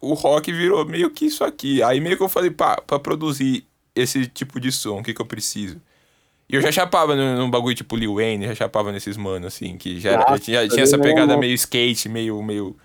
o 0.00 0.14
rock 0.14 0.52
virou 0.52 0.84
meio 0.84 1.10
que 1.10 1.26
isso 1.26 1.44
aqui. 1.44 1.82
Aí 1.82 2.00
meio 2.00 2.16
que 2.16 2.22
eu 2.22 2.28
falei, 2.28 2.50
pá, 2.50 2.80
pra 2.86 2.98
produzir 2.98 3.66
esse 3.94 4.26
tipo 4.26 4.60
de 4.60 4.70
som, 4.72 5.00
o 5.00 5.02
que 5.02 5.14
que 5.14 5.20
eu 5.22 5.26
preciso? 5.26 5.80
E 6.48 6.54
eu 6.56 6.62
já 6.62 6.72
chapava 6.72 7.14
num, 7.16 7.50
bagulho 7.50 7.74
tipo 7.76 7.96
Lil 7.96 8.14
Wayne, 8.16 8.46
já 8.46 8.54
chapava 8.54 8.92
nesses 8.92 9.16
manos, 9.18 9.48
assim, 9.54 9.76
que 9.78 10.00
já, 10.00 10.12
Nossa, 10.16 10.28
já 10.28 10.38
tinha, 10.38 10.68
tinha 10.68 10.84
essa 10.84 10.96
vendo? 10.96 11.02
pegada 11.02 11.36
meio 11.36 11.54
skate, 11.54 12.08
meio, 12.08 12.42
meio, 12.42 12.76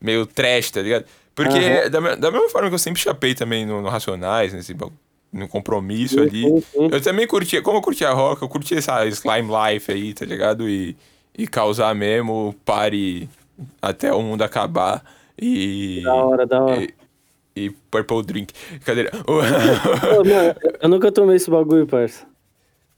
meio 0.00 0.26
trash, 0.26 0.70
tá 0.70 0.82
ligado? 0.82 1.04
Porque 1.34 1.58
Aham. 1.58 1.90
da, 1.90 2.00
da 2.16 2.30
mesma 2.30 2.48
forma 2.50 2.68
que 2.68 2.74
eu 2.74 2.78
sempre 2.78 3.00
chapei 3.02 3.34
também 3.34 3.66
no, 3.66 3.82
no 3.82 3.88
Racionais, 3.90 4.52
nesse 4.54 4.74
bagulho, 4.74 4.98
no 5.32 5.46
compromisso 5.48 6.14
Sim, 6.14 6.20
ali, 6.20 6.42
sim, 6.42 6.60
sim. 6.60 6.88
eu 6.90 7.00
também 7.00 7.26
curtia, 7.26 7.62
como 7.62 7.78
eu 7.78 7.82
curtia 7.82 8.10
rock, 8.10 8.42
eu 8.42 8.48
curtia 8.48 8.78
essa 8.78 9.06
slime 9.06 9.48
life 9.48 9.90
aí, 9.92 10.12
tá 10.12 10.24
ligado? 10.24 10.68
E, 10.68 10.96
e 11.36 11.46
causar 11.46 11.94
mesmo, 11.94 12.54
pare 12.64 13.28
até 13.80 14.12
o 14.12 14.22
mundo 14.22 14.42
acabar 14.42 15.04
e... 15.40 16.00
Da 16.02 16.14
hora, 16.14 16.46
da 16.46 16.62
hora. 16.62 16.82
E, 16.82 16.94
e 17.54 17.70
Purple 17.90 18.22
Drink. 18.22 18.54
Cadeira. 18.84 19.10
Pô, 19.24 20.24
mano, 20.24 20.54
eu 20.80 20.88
nunca 20.88 21.12
tomei 21.12 21.36
esse 21.36 21.50
bagulho, 21.50 21.86
parça. 21.86 22.26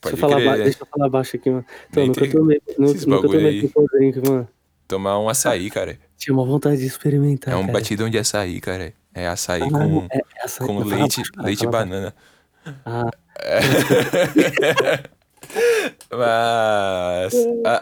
Pode 0.01 0.16
deixa, 0.16 0.26
eu 0.26 0.30
falar 0.30 0.41
crer, 0.41 0.51
ba- 0.51 0.57
né? 0.59 0.64
deixa 0.64 0.83
eu 0.83 0.87
falar 0.87 1.09
baixo 1.09 1.37
aqui, 1.37 1.51
mano. 1.51 1.64
Então, 1.91 2.03
Nem 2.03 2.09
nunca 2.09 2.28
tomei, 2.28 2.62
nunca 2.78 3.07
bagulho 3.07 3.33
tomei 3.33 3.47
aí. 3.47 3.68
Purple 3.68 3.99
drink, 3.99 4.28
mano. 4.28 4.49
Tomar 4.93 5.18
um 5.18 5.28
açaí, 5.28 5.70
cara. 5.72 5.99
Tinha 6.18 6.34
uma 6.34 6.45
vontade 6.45 6.76
de 6.78 6.86
experimentar. 6.86 7.55
É 7.55 7.57
um 7.57 7.62
cara. 7.62 7.72
batidão 7.72 8.11
de 8.11 8.18
açaí, 8.18 8.61
cara. 8.61 8.93
É 9.14 9.26
açaí 9.26 9.62
Ah, 9.62 9.70
com, 9.70 10.07
é- 10.11 10.18
é 10.18 10.45
açaí. 10.45 10.66
com 10.66 10.78
leite, 10.84 11.22
cara, 11.32 11.47
leite 11.47 11.64
e 11.64 11.66
banana. 11.66 12.14
Ah, 12.84 13.11
Mas. 16.11 17.34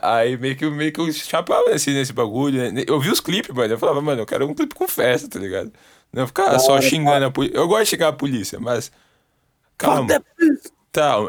aí 0.03 0.37
meio 0.37 0.57
que, 0.57 0.69
meio 0.71 0.93
que 0.93 1.01
eu 1.01 1.13
chapava 1.13 1.71
nesse, 1.71 1.91
nesse 1.93 2.13
bagulho. 2.13 2.73
né? 2.73 2.85
Eu 2.87 2.99
vi 3.01 3.11
os 3.11 3.21
clipes, 3.21 3.55
mano. 3.55 3.73
Eu 3.75 3.79
falava, 3.79 4.01
mano, 4.01 4.23
eu 4.23 4.27
quero 4.27 4.47
um 4.49 4.55
clipe 4.55 4.75
com 4.75 4.87
festa, 4.89 5.29
tá 5.29 5.39
ligado? 5.39 5.73
Não 6.13 6.27
ficar 6.27 6.59
só 6.59 6.81
xingando 6.81 7.27
a 7.27 7.31
polícia. 7.31 7.57
Eu 7.57 7.69
gosto 7.69 7.85
de 7.85 7.91
xingar 7.91 8.09
a 8.09 8.13
polícia, 8.13 8.59
mas. 8.61 8.91
Calma. 9.79 10.23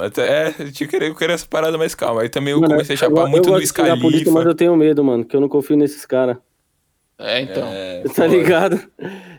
Até, 0.02 0.28
é, 0.28 0.48
eu 0.60 0.72
tinha 0.72 0.88
que 0.88 0.88
querer, 0.88 1.10
eu 1.10 1.16
queria 1.16 1.36
essa 1.36 1.46
parada 1.48 1.78
mais 1.78 1.94
calma. 1.94 2.22
Aí 2.24 2.30
também 2.30 2.52
eu 2.54 2.60
Mano, 2.60 2.74
comecei 2.74 2.96
a 2.96 2.98
chapar 2.98 3.28
muito 3.28 3.48
eu 3.48 3.54
no 3.54 3.60
gosto 3.60 3.74
de 3.74 3.80
xingar 3.82 3.94
a 3.94 3.98
polícia, 3.98 4.26
mas 4.26 4.34
Scalifa. 4.34 4.50
eu 4.50 4.56
tenho 4.56 4.76
medo, 4.76 5.04
mano, 5.04 5.24
que 5.26 5.36
eu 5.36 5.42
não 5.42 5.48
confio 5.50 5.78
nesses 5.78 6.06
caras. 6.06 6.38
É, 7.20 7.42
então. 7.42 7.64
É, 7.68 8.02
Tá 8.10 8.14
foda. 8.14 8.28
ligado? 8.28 8.80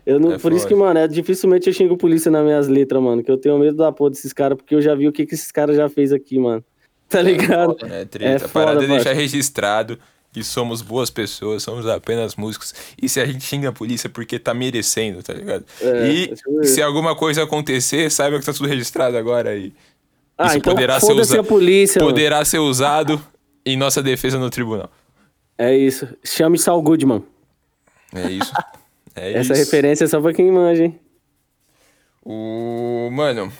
Eu 0.07 0.20
não, 0.20 0.33
É 0.35 0.39
por 0.39 0.53
isso 0.53 0.62
foda. 0.62 0.75
que, 0.75 0.81
mano, 0.81 0.99
é, 1.01 1.09
dificilmente 1.09 1.66
eu 1.68 1.73
xingo 1.75 1.97
polícia 1.97 2.31
nas 2.31 2.45
minhas 2.45 2.68
letras, 2.68 3.03
mano. 3.03 3.23
Que 3.23 3.31
eu 3.31 3.37
tenho 3.37 3.59
medo 3.59 3.77
da 3.77 3.91
porra 3.91 4.11
desses 4.11 4.33
caras, 4.33 4.57
porque 4.57 4.75
eu 4.75 4.81
já 4.83 4.95
vi 4.95 5.09
o 5.09 5.12
que, 5.12 5.27
que 5.27 5.35
esses 5.35 5.51
caras 5.51 5.77
já 5.77 5.89
fez 5.89 6.12
aqui, 6.12 6.39
mano. 6.39 6.64
Tá 7.09 7.20
ligado? 7.20 7.77
É, 7.83 8.03
É 8.03 8.05
treta. 8.05 8.45
a 8.47 8.49
foda, 8.49 8.66
parada 8.66 8.85
é 8.85 8.87
deixar 8.89 9.12
registrado 9.12 9.99
que 10.33 10.43
somos 10.43 10.81
boas 10.81 11.11
pessoas, 11.11 11.62
somos 11.62 11.87
apenas 11.87 12.37
músicos. 12.37 12.73
E 13.01 13.07
se 13.09 13.20
a 13.20 13.27
gente 13.27 13.45
xinga 13.45 13.68
a 13.68 13.73
polícia 13.73 14.07
é 14.07 14.11
porque 14.11 14.39
tá 14.39 14.55
merecendo, 14.55 15.23
tá 15.23 15.35
ligado? 15.35 15.64
É, 15.81 16.09
e 16.11 16.27
ver. 16.29 16.64
se 16.64 16.81
alguma 16.81 17.14
coisa 17.14 17.43
acontecer, 17.43 18.11
saiba 18.11 18.39
que 18.39 18.47
tá 18.47 18.53
tudo 18.55 18.66
registrado 18.68 19.16
agora 19.18 19.51
aí. 19.51 19.75
Ah, 20.43 20.47
Isso 20.49 20.57
então 20.59 20.74
poderá 20.74 20.99
ser 21.01 21.07
foda-se 21.07 21.32
usa- 21.32 21.40
a 21.40 21.45
polícia, 21.45 22.01
mano. 22.01 22.12
Poderá 22.12 22.45
ser 22.45 22.59
usado 22.59 23.20
em 23.64 23.76
nossa 23.76 24.03
defesa 24.03 24.38
no 24.38 24.51
tribunal. 24.51 24.90
É 25.59 25.76
isso. 25.76 26.09
Chame 26.24 26.59
Saul 26.59 26.82
Goodman. 26.82 27.22
É 28.14 28.30
isso. 28.30 28.53
É 29.14 29.32
Essa 29.38 29.53
isso. 29.53 29.64
referência 29.64 30.05
é 30.05 30.09
só 30.09 30.20
pra 30.20 30.32
quem 30.32 30.51
manja, 30.51 30.84
hein? 30.84 30.99
O. 32.24 33.09
Mano. 33.12 33.53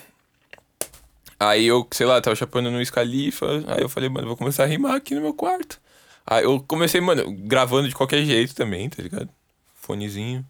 Aí 1.39 1.67
eu, 1.67 1.87
sei 1.91 2.07
lá, 2.07 2.21
tava 2.21 2.37
chapando 2.37 2.71
no 2.71 2.85
Scalifa. 2.85 3.47
Aí 3.67 3.83
eu 3.83 3.89
falei, 3.89 4.09
mano, 4.09 4.29
vou 4.29 4.37
começar 4.37 4.63
a 4.63 4.67
rimar 4.67 4.95
aqui 4.95 5.15
no 5.15 5.21
meu 5.21 5.35
quarto. 5.35 5.81
Aí 6.25 6.45
eu 6.45 6.61
comecei, 6.61 7.01
mano, 7.01 7.25
gravando 7.33 7.89
de 7.89 7.95
qualquer 7.95 8.25
jeito 8.25 8.55
também, 8.55 8.89
tá 8.89 9.03
ligado? 9.03 9.29
Fonezinho. 9.75 10.45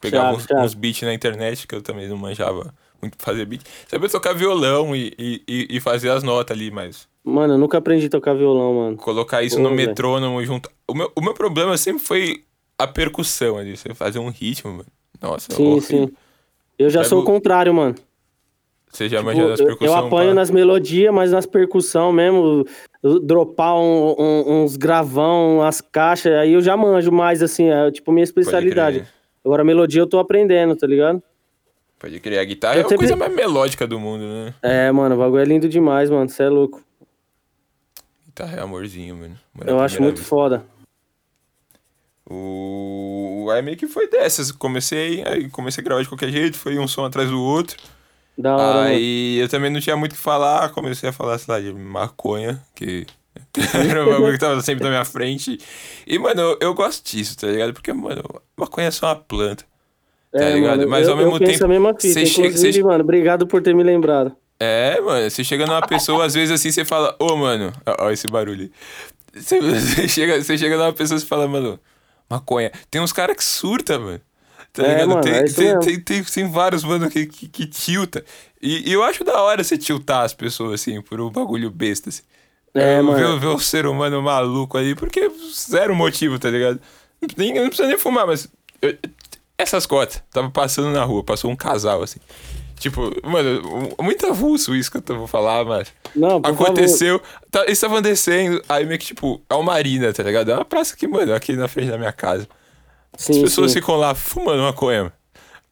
Pegava 0.00 0.36
uns, 0.36 0.46
uns 0.50 0.74
beats 0.74 1.02
na 1.02 1.12
internet, 1.14 1.66
que 1.66 1.74
eu 1.74 1.82
também 1.82 2.08
não 2.08 2.16
manjava 2.16 2.74
muito 3.04 3.16
pra 3.16 3.26
fazer 3.26 3.44
beat. 3.46 3.62
Sabia 3.88 4.08
tocar 4.08 4.32
violão 4.34 4.94
e, 4.94 5.12
e, 5.18 5.42
e- 5.48 5.80
fazer 5.80 6.10
as 6.10 6.22
notas 6.22 6.56
ali, 6.56 6.70
mas 6.70 7.08
Mano, 7.22 7.54
eu 7.54 7.58
nunca 7.58 7.78
aprendi 7.78 8.06
a 8.06 8.10
tocar 8.10 8.34
violão, 8.34 8.74
mano. 8.74 8.96
colocar 8.96 9.42
isso 9.42 9.56
Pô, 9.56 9.62
no 9.62 9.70
velho. 9.70 9.88
metrônomo 9.88 10.44
junto. 10.44 10.68
O 10.88 10.94
meu, 10.94 11.10
o 11.16 11.20
meu 11.22 11.32
problema 11.34 11.76
sempre 11.78 12.02
foi 12.04 12.44
a 12.78 12.86
percussão 12.86 13.56
ali, 13.56 13.76
você 13.76 13.94
fazer 13.94 14.18
um 14.18 14.28
ritmo, 14.28 14.70
mano. 14.72 14.86
Nossa, 15.22 15.52
Sim, 15.54 15.66
horrível. 15.72 15.80
sim. 16.08 16.12
Eu 16.78 16.90
já 16.90 17.00
Pega 17.00 17.08
sou 17.08 17.20
o 17.20 17.24
contrário, 17.24 17.72
mano. 17.72 17.94
Você 18.90 19.08
já 19.08 19.18
Tipo, 19.18 19.30
das 19.48 19.60
eu, 19.60 19.66
percussões? 19.66 19.90
eu 20.00 20.06
apanho 20.06 20.34
nas 20.34 20.50
melodias, 20.50 21.12
mas 21.12 21.32
nas 21.32 21.46
percussão 21.46 22.12
mesmo, 22.12 22.64
dropar 23.22 23.74
um- 23.76 24.14
um- 24.18 24.62
uns 24.62 24.76
gravão, 24.76 25.56
umas 25.58 25.80
caixas, 25.80 26.32
aí 26.34 26.52
eu 26.52 26.60
já 26.60 26.76
manjo 26.76 27.10
mais, 27.10 27.42
assim, 27.42 27.70
é 27.70 27.90
tipo 27.90 28.12
minha 28.12 28.22
especialidade. 28.24 29.04
Agora, 29.44 29.64
melodia 29.64 30.00
eu 30.00 30.06
tô 30.06 30.18
aprendendo, 30.18 30.76
tá 30.76 30.86
ligado? 30.86 31.22
Pode 32.04 32.20
criar 32.20 32.42
a 32.42 32.44
guitarra, 32.44 32.74
Eu 32.74 32.78
é 32.78 32.80
a 32.80 32.88
sempre- 32.88 32.98
coisa 32.98 33.16
mais 33.16 33.34
melódica 33.34 33.86
do 33.86 33.98
mundo, 33.98 34.24
né? 34.24 34.54
É, 34.60 34.92
mano, 34.92 35.14
o 35.14 35.18
bagulho 35.18 35.40
é 35.40 35.44
lindo 35.46 35.66
demais, 35.70 36.10
mano. 36.10 36.28
Você 36.28 36.42
é 36.42 36.48
louco. 36.50 36.82
Guitarra 38.26 38.58
é 38.58 38.60
amorzinho, 38.60 39.16
mano. 39.16 39.38
Mano, 39.54 39.70
Eu 39.70 39.80
à 39.80 39.84
acho 39.86 40.02
muito 40.02 40.16
vez. 40.16 40.28
foda. 40.28 40.66
O... 42.28 43.48
Aí 43.50 43.62
meio 43.62 43.76
que 43.78 43.86
foi 43.86 44.06
dessas. 44.06 44.52
Comecei, 44.52 45.22
aí 45.26 45.48
comecei 45.48 45.80
a 45.80 45.84
gravar 45.84 46.02
de 46.02 46.08
qualquer 46.08 46.30
jeito, 46.30 46.58
foi 46.58 46.78
um 46.78 46.86
som 46.86 47.06
atrás 47.06 47.30
do 47.30 47.40
outro. 47.40 47.78
Da 48.36 48.54
hora. 48.54 48.88
Aí 48.88 49.38
eu 49.38 49.48
também 49.48 49.70
não 49.70 49.80
tinha 49.80 49.96
muito 49.96 50.12
o 50.12 50.14
que 50.16 50.20
falar, 50.20 50.68
comecei 50.70 51.08
a 51.08 51.12
falar, 51.12 51.38
sei 51.38 51.54
lá, 51.54 51.60
de 51.60 51.72
maconha, 51.72 52.62
que 52.74 53.06
era 53.88 54.02
um 54.04 54.10
bagulho 54.10 54.32
que 54.34 54.38
tava 54.38 54.60
sempre 54.60 54.84
na 54.84 54.90
minha 54.90 55.04
frente. 55.06 55.58
E, 56.06 56.18
mano, 56.18 56.40
eu, 56.42 56.58
eu 56.60 56.74
gosto 56.74 57.02
disso, 57.10 57.34
tá 57.38 57.46
ligado? 57.46 57.72
Porque, 57.72 57.94
mano, 57.94 58.22
maconha 58.56 58.88
é 58.88 58.90
só 58.90 59.06
uma 59.06 59.16
planta. 59.16 59.64
Tá 60.38 60.50
ligado? 60.50 60.78
mano, 60.78 60.90
Mas 60.90 61.06
eu, 61.06 61.12
ao 61.12 61.18
mesmo 61.18 61.34
eu 61.36 61.38
tempo, 61.38 61.64
a 61.64 61.68
mesma 61.68 61.94
fita. 61.94 62.20
você 62.20 62.26
chega- 62.26 62.56
você- 62.56 62.82
mano, 62.82 63.02
obrigado 63.04 63.46
por 63.46 63.62
ter 63.62 63.74
me 63.74 63.82
lembrado. 63.82 64.36
É, 64.58 65.00
mano, 65.00 65.28
você 65.30 65.42
chega 65.44 65.66
numa 65.66 65.86
pessoa, 65.86 66.24
às 66.24 66.34
vezes 66.34 66.52
assim, 66.52 66.70
você 66.70 66.84
fala, 66.84 67.14
ô, 67.18 67.36
mano, 67.36 67.72
ó, 67.86 68.06
ó 68.06 68.10
esse 68.10 68.26
barulho. 68.28 68.70
Você, 69.34 69.60
você 69.60 70.08
chega, 70.08 70.42
você 70.42 70.56
chega 70.56 70.76
numa 70.76 70.92
pessoa 70.92 71.16
e 71.18 71.20
você 71.20 71.26
fala, 71.26 71.48
mano, 71.48 71.78
maconha. 72.30 72.70
Tem 72.90 73.00
uns 73.00 73.12
caras 73.12 73.36
que 73.36 73.44
surta, 73.44 73.98
mano. 73.98 74.20
Tá 74.72 74.82
É, 74.84 74.88
ligado? 74.88 75.08
mano, 75.08 75.20
tem, 75.22 75.32
é 75.34 75.44
tem, 75.44 75.78
tem, 75.80 76.00
tem, 76.00 76.24
tem 76.24 76.50
vários, 76.50 76.82
mano, 76.84 77.08
que, 77.10 77.26
que, 77.26 77.48
que 77.48 77.66
tilta. 77.66 78.24
E, 78.62 78.88
e 78.90 78.92
eu 78.92 79.02
acho 79.02 79.22
da 79.24 79.40
hora 79.42 79.62
você 79.62 79.76
tiltar 79.78 80.24
as 80.24 80.34
pessoas, 80.34 80.80
assim, 80.80 81.00
por 81.00 81.20
um 81.20 81.30
bagulho 81.30 81.70
besta, 81.70 82.08
assim. 82.08 82.22
É, 82.74 82.98
eu 82.98 83.04
mano. 83.04 83.34
Ver, 83.34 83.40
ver 83.40 83.46
o 83.54 83.58
ser 83.60 83.86
humano 83.86 84.20
maluco 84.22 84.76
ali, 84.76 84.94
porque 84.96 85.30
zero 85.52 85.94
motivo, 85.94 86.38
tá 86.38 86.50
ligado? 86.50 86.80
Nem, 87.36 87.54
não 87.54 87.66
precisa 87.68 87.86
nem 87.88 87.98
fumar, 87.98 88.26
mas. 88.26 88.48
eu- 88.82 88.96
essas 89.58 89.86
cotas, 89.86 90.22
tava 90.32 90.50
passando 90.50 90.90
na 90.90 91.04
rua, 91.04 91.22
passou 91.24 91.50
um 91.50 91.56
casal, 91.56 92.02
assim. 92.02 92.18
Tipo, 92.78 93.12
mano, 93.26 93.62
muito 94.02 94.26
avulso 94.26 94.74
isso 94.74 94.90
que 94.90 94.96
eu 94.98 95.02
tô- 95.02 95.16
vou 95.16 95.26
falar, 95.28 95.64
mas. 95.64 95.92
Não, 96.14 96.36
Aconteceu. 96.42 97.22
Tá, 97.50 97.60
eles 97.62 97.72
estavam 97.78 98.02
descendo, 98.02 98.60
aí 98.68 98.84
meio 98.84 98.98
que, 98.98 99.06
tipo, 99.06 99.40
é 99.48 99.54
uma 99.54 99.62
marina, 99.62 100.12
tá 100.12 100.22
ligado? 100.22 100.50
É 100.50 100.54
uma 100.54 100.64
praça 100.64 100.96
que, 100.96 101.06
mano, 101.06 101.32
aqui 101.34 101.54
na 101.54 101.68
frente 101.68 101.90
da 101.90 101.96
minha 101.98 102.12
casa. 102.12 102.48
Sim, 103.16 103.34
As 103.34 103.38
pessoas 103.38 103.70
sim. 103.70 103.80
ficam 103.80 103.94
lá 103.96 104.14
fumando 104.14 104.60
maconha. 104.62 105.12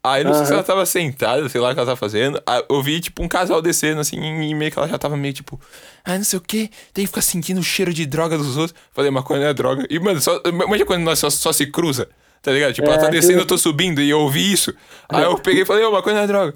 Aí 0.05 0.25
não 0.25 0.35
sei 0.35 0.47
se 0.47 0.53
ela 0.53 0.65
tava 0.65 0.85
sentada, 0.87 1.49
sei 1.49 1.61
lá 1.61 1.71
o 1.71 1.75
que 1.75 1.79
ela 1.79 1.87
tava 1.87 1.97
fazendo. 1.97 2.41
Aí 2.47 2.65
eu 2.69 2.83
vi, 2.83 3.01
tipo, 3.01 3.23
um 3.23 3.29
casal 3.29 3.61
descendo, 3.63 4.01
assim, 4.01 4.17
e 4.17 4.55
meio 4.55 4.71
que 4.73 4.79
ela 4.79 4.89
já 4.89 4.99
tava 4.99 5.17
meio 5.17 5.33
tipo, 5.35 5.61
ah, 6.05 6.17
não 6.17 6.25
sei 6.25 6.39
o 6.39 6.43
que, 6.43 6.71
tem 6.93 7.05
que 7.05 7.07
ficar 7.09 7.21
sentindo 7.23 7.61
o 7.61 7.63
cheiro 7.65 7.93
de 7.95 8.05
droga 8.07 8.37
dos 8.39 8.57
outros. 8.57 8.75
Falei, 8.93 9.11
maconha 9.13 9.41
não 9.41 9.47
é 9.49 9.55
droga. 9.55 9.87
E, 9.91 9.99
mano, 10.01 10.21
só, 10.21 10.41
imagina 10.45 10.87
quando 10.87 11.03
nós 11.03 11.19
só, 11.21 11.31
só 11.31 11.53
se 11.53 11.67
cruza, 11.67 12.09
tá 12.43 12.51
ligado? 12.53 12.73
Tipo, 12.75 12.89
ela 12.89 12.99
tá 12.99 13.07
É, 13.07 13.11
descendo, 13.11 13.35
sim. 13.35 13.39
eu 13.41 13.47
tô 13.47 13.57
subindo 13.57 14.01
e 14.03 14.11
eu 14.11 14.19
ouvi 14.21 14.53
isso. 14.53 14.75
Aí 15.09 15.23
eu 15.23 15.39
peguei 15.39 15.63
e 15.63 15.67
falei, 15.67 15.85
ô, 15.85 15.93
maconha 15.93 16.17
não 16.17 16.23
é 16.23 16.27
droga. 16.27 16.55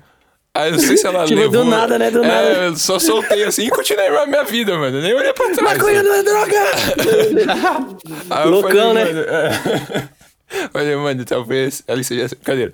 Aí 0.55 0.69
eu 0.69 0.73
não 0.73 0.79
sei 0.79 0.97
se 0.97 1.07
ela 1.07 1.25
Tipo, 1.29 1.37
do 1.49 1.59
levou. 1.59 1.65
nada, 1.65 1.99
né? 1.99 2.11
Do 2.11 2.25
é, 2.25 2.29
nada. 2.29 2.49
eu 2.65 2.77
só 2.77 2.99
soltei 2.99 3.45
assim 3.45 3.67
e 3.67 3.71
continuei 3.71 4.09
a 4.09 4.27
minha 4.27 4.43
vida, 4.45 4.77
mano. 4.79 5.01
Nem 5.01 5.15
olhei 5.15 5.33
pra 5.33 5.51
trás. 5.51 5.61
Maconha 5.79 6.03
não 6.03 6.15
é 6.15 6.23
droga! 6.23 6.57
Aí 8.31 8.45
eu 8.47 8.51
Loucão, 8.51 8.95
falei, 8.95 9.13
né? 9.13 9.21
É. 9.21 10.09
Falei, 10.73 10.95
mano, 10.95 11.25
talvez 11.25 11.83
ali 11.89 12.05
seja. 12.05 12.29
Cadê? 12.45 12.71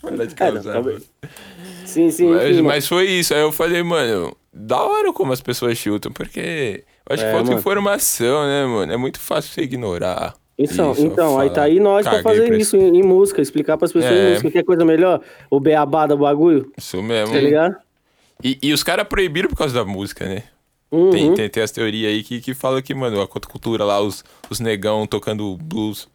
Para 0.00 0.26
de 0.26 0.34
É, 0.42 0.50
não. 0.52 0.98
Sim, 1.84 2.10
sim, 2.10 2.30
Mas, 2.30 2.50
enfim, 2.50 2.62
mas 2.62 2.88
foi 2.88 3.04
isso. 3.06 3.34
Aí 3.34 3.40
eu 3.40 3.52
falei, 3.52 3.82
mano, 3.82 4.34
da 4.52 4.82
hora 4.82 5.12
como 5.12 5.32
as 5.34 5.40
pessoas 5.42 5.76
chutam, 5.76 6.10
porque 6.12 6.82
eu 7.08 7.14
acho 7.14 7.22
É, 7.22 7.26
que 7.26 7.32
falta 7.32 7.48
mano. 7.48 7.58
informação, 7.58 8.46
né, 8.46 8.64
mano? 8.64 8.90
É 8.92 8.96
muito 8.96 9.20
fácil 9.20 9.52
você 9.52 9.60
ignorar. 9.62 10.32
Então, 10.58 10.92
isso, 10.92 11.04
então 11.04 11.38
aí 11.38 11.50
tá 11.50 11.64
aí 11.64 11.78
nós 11.78 12.06
pra 12.06 12.22
fazer 12.22 12.46
pra 12.46 12.56
isso 12.56 12.76
em, 12.76 12.98
em 12.98 13.02
música, 13.02 13.42
explicar 13.42 13.76
pras 13.76 13.92
pessoas 13.92 14.12
É. 14.12 14.26
em 14.28 14.30
música. 14.30 14.50
Quer 14.50 14.64
coisa 14.64 14.84
melhor? 14.84 15.20
O 15.50 15.60
beabá 15.60 16.06
do 16.06 16.16
bagulho, 16.16 16.72
Isso 16.78 17.02
mesmo. 17.02 17.34
tá 17.34 17.40
ligado? 17.40 17.76
E, 18.42 18.58
e 18.62 18.72
os 18.72 18.82
caras 18.82 19.06
proibiram 19.06 19.48
por 19.50 19.56
causa 19.56 19.74
da 19.74 19.84
música, 19.84 20.26
né? 20.26 20.44
Uhum. 20.90 21.10
Tem, 21.10 21.34
tem, 21.34 21.48
tem 21.50 21.62
as 21.62 21.70
teorias 21.70 22.10
aí 22.12 22.22
que, 22.22 22.40
que 22.40 22.54
falam 22.54 22.80
que, 22.80 22.94
mano, 22.94 23.20
a 23.20 23.26
cultura 23.28 23.84
lá, 23.84 24.00
os, 24.00 24.24
os 24.48 24.58
negão 24.60 25.06
tocando 25.06 25.56
blues 25.56 26.08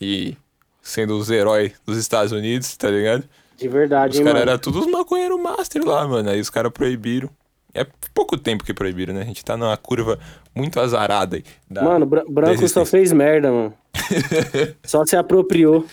e 0.00 0.36
sendo 0.80 1.16
os 1.16 1.30
heróis 1.30 1.72
dos 1.86 1.96
Estados 1.96 2.30
Unidos, 2.32 2.76
tá 2.76 2.88
ligado? 2.90 3.24
De 3.56 3.68
verdade, 3.68 4.14
Os 4.14 4.18
hein, 4.18 4.24
caras 4.24 4.40
mano. 4.40 4.50
eram 4.50 4.60
todos 4.60 4.80
os 4.84 4.90
maconheiros 4.90 5.40
master 5.40 5.84
lá, 5.84 6.06
mano. 6.06 6.28
Aí 6.30 6.40
os 6.40 6.50
caras 6.50 6.72
proibiram. 6.72 7.30
É 7.74 7.86
pouco 8.14 8.36
tempo 8.36 8.64
que 8.64 8.74
proibiram, 8.74 9.14
né? 9.14 9.22
A 9.22 9.24
gente 9.24 9.44
tá 9.44 9.56
numa 9.56 9.76
curva 9.76 10.18
muito 10.54 10.78
azarada 10.78 11.36
aí. 11.36 11.44
da- 11.70 11.82
Mano, 11.82 12.04
da 12.06 12.22
branco 12.28 12.68
só 12.68 12.84
fez 12.84 13.12
merda, 13.12 13.50
mano. 13.50 13.74
só 14.84 15.04
se 15.06 15.16
apropriou. 15.16 15.84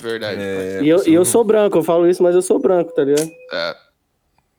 Verdade. 0.00 0.40
É, 0.40 0.80
E 0.82 0.88
eu, 0.88 1.06
e 1.06 1.12
eu 1.12 1.24
sou 1.24 1.44
branco, 1.44 1.76
eu 1.78 1.82
falo 1.82 2.08
isso, 2.08 2.22
mas 2.22 2.34
eu 2.34 2.40
sou 2.42 2.58
branco, 2.58 2.92
tá 2.94 3.04
ligado? 3.04 3.30
É. 3.52 3.76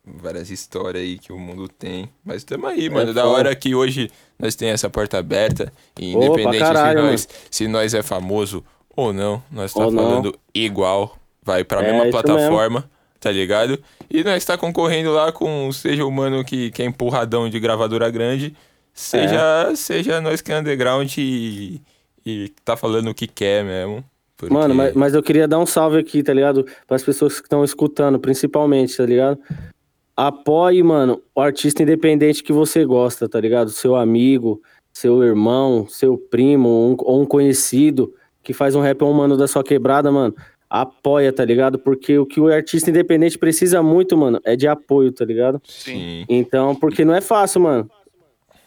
Várias 0.06 0.50
histórias 0.50 1.04
aí 1.04 1.18
que 1.18 1.32
o 1.32 1.38
mundo 1.40 1.68
tem. 1.68 2.10
Mas 2.24 2.44
tamo 2.44 2.68
aí, 2.68 2.90
mano. 2.90 3.12
É 3.12 3.14
da 3.14 3.22
foda. 3.24 3.34
hora 3.36 3.56
que 3.56 3.74
hoje 3.76 4.10
nós 4.38 4.56
tem 4.56 4.70
essa 4.70 4.90
porta 4.90 5.18
aberta. 5.18 5.72
E 6.00 6.16
Opa, 6.16 6.26
independente 6.26 6.60
caralho, 6.60 7.00
se, 7.00 7.06
nós, 7.12 7.28
se 7.52 7.68
nós 7.68 7.94
é 7.94 8.02
famoso 8.04 8.64
ou 8.96 9.14
não, 9.14 9.42
nós 9.52 9.74
tá 9.74 9.84
Ou 9.86 9.92
não. 9.92 10.04
falando 10.04 10.40
igual. 10.54 11.18
Vai 11.44 11.64
pra 11.64 11.84
É, 11.84 11.92
mesma 11.92 12.10
plataforma. 12.12 12.90
Tá 13.22 13.32
ligado? 13.32 13.80
E 14.10 14.24
nós 14.24 14.44
tá 14.44 14.58
concorrendo 14.58 15.14
lá 15.14 15.32
com 15.32 15.72
seja 15.72 16.04
o 16.04 16.12
mano 16.12 16.44
que, 16.44 16.72
que 16.72 16.82
é 16.82 16.86
empurradão 16.86 17.48
de 17.48 17.60
gravadora 17.60 18.10
grande, 18.10 18.54
seja, 18.94 19.68
É. 19.72 19.76
seja 19.76 20.20
nós 20.20 20.42
que 20.42 20.52
é 20.52 20.60
underground 20.60 21.10
e, 21.20 21.80
e 22.26 22.50
tá 22.66 22.76
falando 22.76 23.12
o 23.12 23.14
que 23.14 23.28
quer 23.28 23.64
mesmo. 23.64 24.04
porque- 24.36 24.52
Mano, 24.54 24.74
mas, 24.74 24.94
mas 24.96 25.14
eu 25.14 25.22
queria 25.22 25.48
dar 25.48 25.60
um 25.60 25.68
salve 25.68 26.00
aqui, 26.00 26.24
tá 26.24 26.34
ligado? 26.34 26.66
Para 26.88 26.96
as 26.96 27.04
pessoas 27.04 27.40
que 27.40 27.46
estão 27.46 27.64
escutando, 27.64 28.18
principalmente, 28.20 28.98
tá 28.98 29.06
ligado? 29.06 29.38
Apoie, 30.18 30.82
mano, 30.84 31.22
o 31.34 31.42
artista 31.42 31.84
independente 31.84 32.44
que 32.44 32.52
você 32.52 32.84
gosta, 32.86 33.30
tá 33.30 33.40
ligado? 33.40 33.70
Seu 33.70 33.96
amigo, 33.96 34.62
seu 34.92 35.24
irmão, 35.24 35.88
seu 35.88 36.18
primo 36.18 36.68
um- 36.70 36.96
ou 37.00 37.22
um 37.22 37.26
conhecido 37.26 38.14
que 38.44 38.52
faz 38.54 38.74
um 38.76 38.82
rap 38.82 39.02
ou 39.04 39.12
um 39.12 39.14
mano 39.14 39.38
da 39.38 39.48
sua 39.48 39.64
quebrada, 39.64 40.12
mano. 40.12 40.36
Apoia, 40.72 41.34
tá 41.34 41.44
ligado? 41.44 41.78
Porque 41.78 42.18
o 42.18 42.26
que 42.26 42.40
o 42.40 42.48
artista 42.48 42.90
independente 42.90 43.38
precisa 43.38 43.84
muito, 43.84 44.16
mano, 44.18 44.40
é 44.46 44.56
de 44.56 44.70
apoio, 44.70 45.12
tá 45.12 45.26
ligado? 45.26 45.62
Sim. 45.68 46.24
Então, 46.30 46.74
porque 46.74 47.04
não 47.04 47.14
é 47.14 47.20
fácil, 47.20 47.60
mano. 47.60 47.92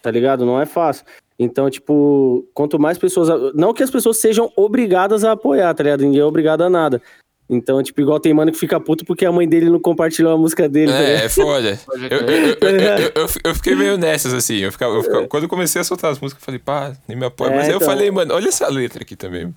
Tá 0.03 0.11
ligado? 0.11 0.45
Não 0.45 0.61
é 0.61 0.67
fácil. 0.67 1.03
Então, 1.39 1.67
tipo, 1.67 2.47
quanto 2.53 2.77
mais 2.77 2.99
pessoas. 2.99 3.53
Não 3.55 3.73
que 3.73 3.81
as 3.81 3.89
pessoas 3.89 4.17
sejam 4.17 4.51
obrigadas 4.55 5.23
a 5.23 5.31
apoiar, 5.31 5.73
tá 5.73 5.81
ligado? 5.81 6.01
Ninguém 6.01 6.21
é 6.21 6.25
obrigado 6.25 6.61
a 6.61 6.69
nada. 6.69 7.01
Então, 7.47 7.81
tipo, 7.83 8.01
igual 8.01 8.19
tem 8.19 8.33
mano 8.33 8.51
que 8.51 8.57
fica 8.57 8.79
puto 8.79 9.05
porque 9.05 9.23
a 9.23 9.31
mãe 9.31 9.47
dele 9.47 9.69
não 9.69 9.79
compartilhou 9.79 10.33
a 10.33 10.37
música 10.37 10.67
dele, 10.67 10.91
tá 10.91 10.99
É, 10.99 11.25
é 11.25 11.29
foda. 11.29 11.79
Eu, 12.09 12.17
eu, 12.17 12.27
eu, 12.27 12.57
eu, 12.59 12.79
eu- 12.79 13.11
eu- 13.15 13.27
eu 13.43 13.55
fiquei 13.55 13.75
meio 13.75 13.97
nessas, 13.97 14.33
assim. 14.33 14.57
Eu 14.57 14.71
ficava, 14.71 14.95
eu 14.95 15.03
ficava- 15.03 15.27
quando 15.27 15.43
eu 15.43 15.49
comecei 15.49 15.79
a 15.79 15.83
soltar 15.83 16.11
as 16.11 16.19
músicas, 16.19 16.41
eu 16.41 16.45
falei, 16.45 16.59
pá, 16.59 16.93
nem 17.07 17.15
me 17.17 17.25
apoia. 17.25 17.51
É, 17.51 17.55
Mas 17.55 17.65
aí 17.65 17.71
eu 17.71 17.75
então. 17.77 17.87
falei, 17.87 18.09
mano, 18.09 18.33
olha 18.33 18.47
essa 18.47 18.67
letra 18.67 19.03
aqui 19.03 19.15
também. 19.15 19.53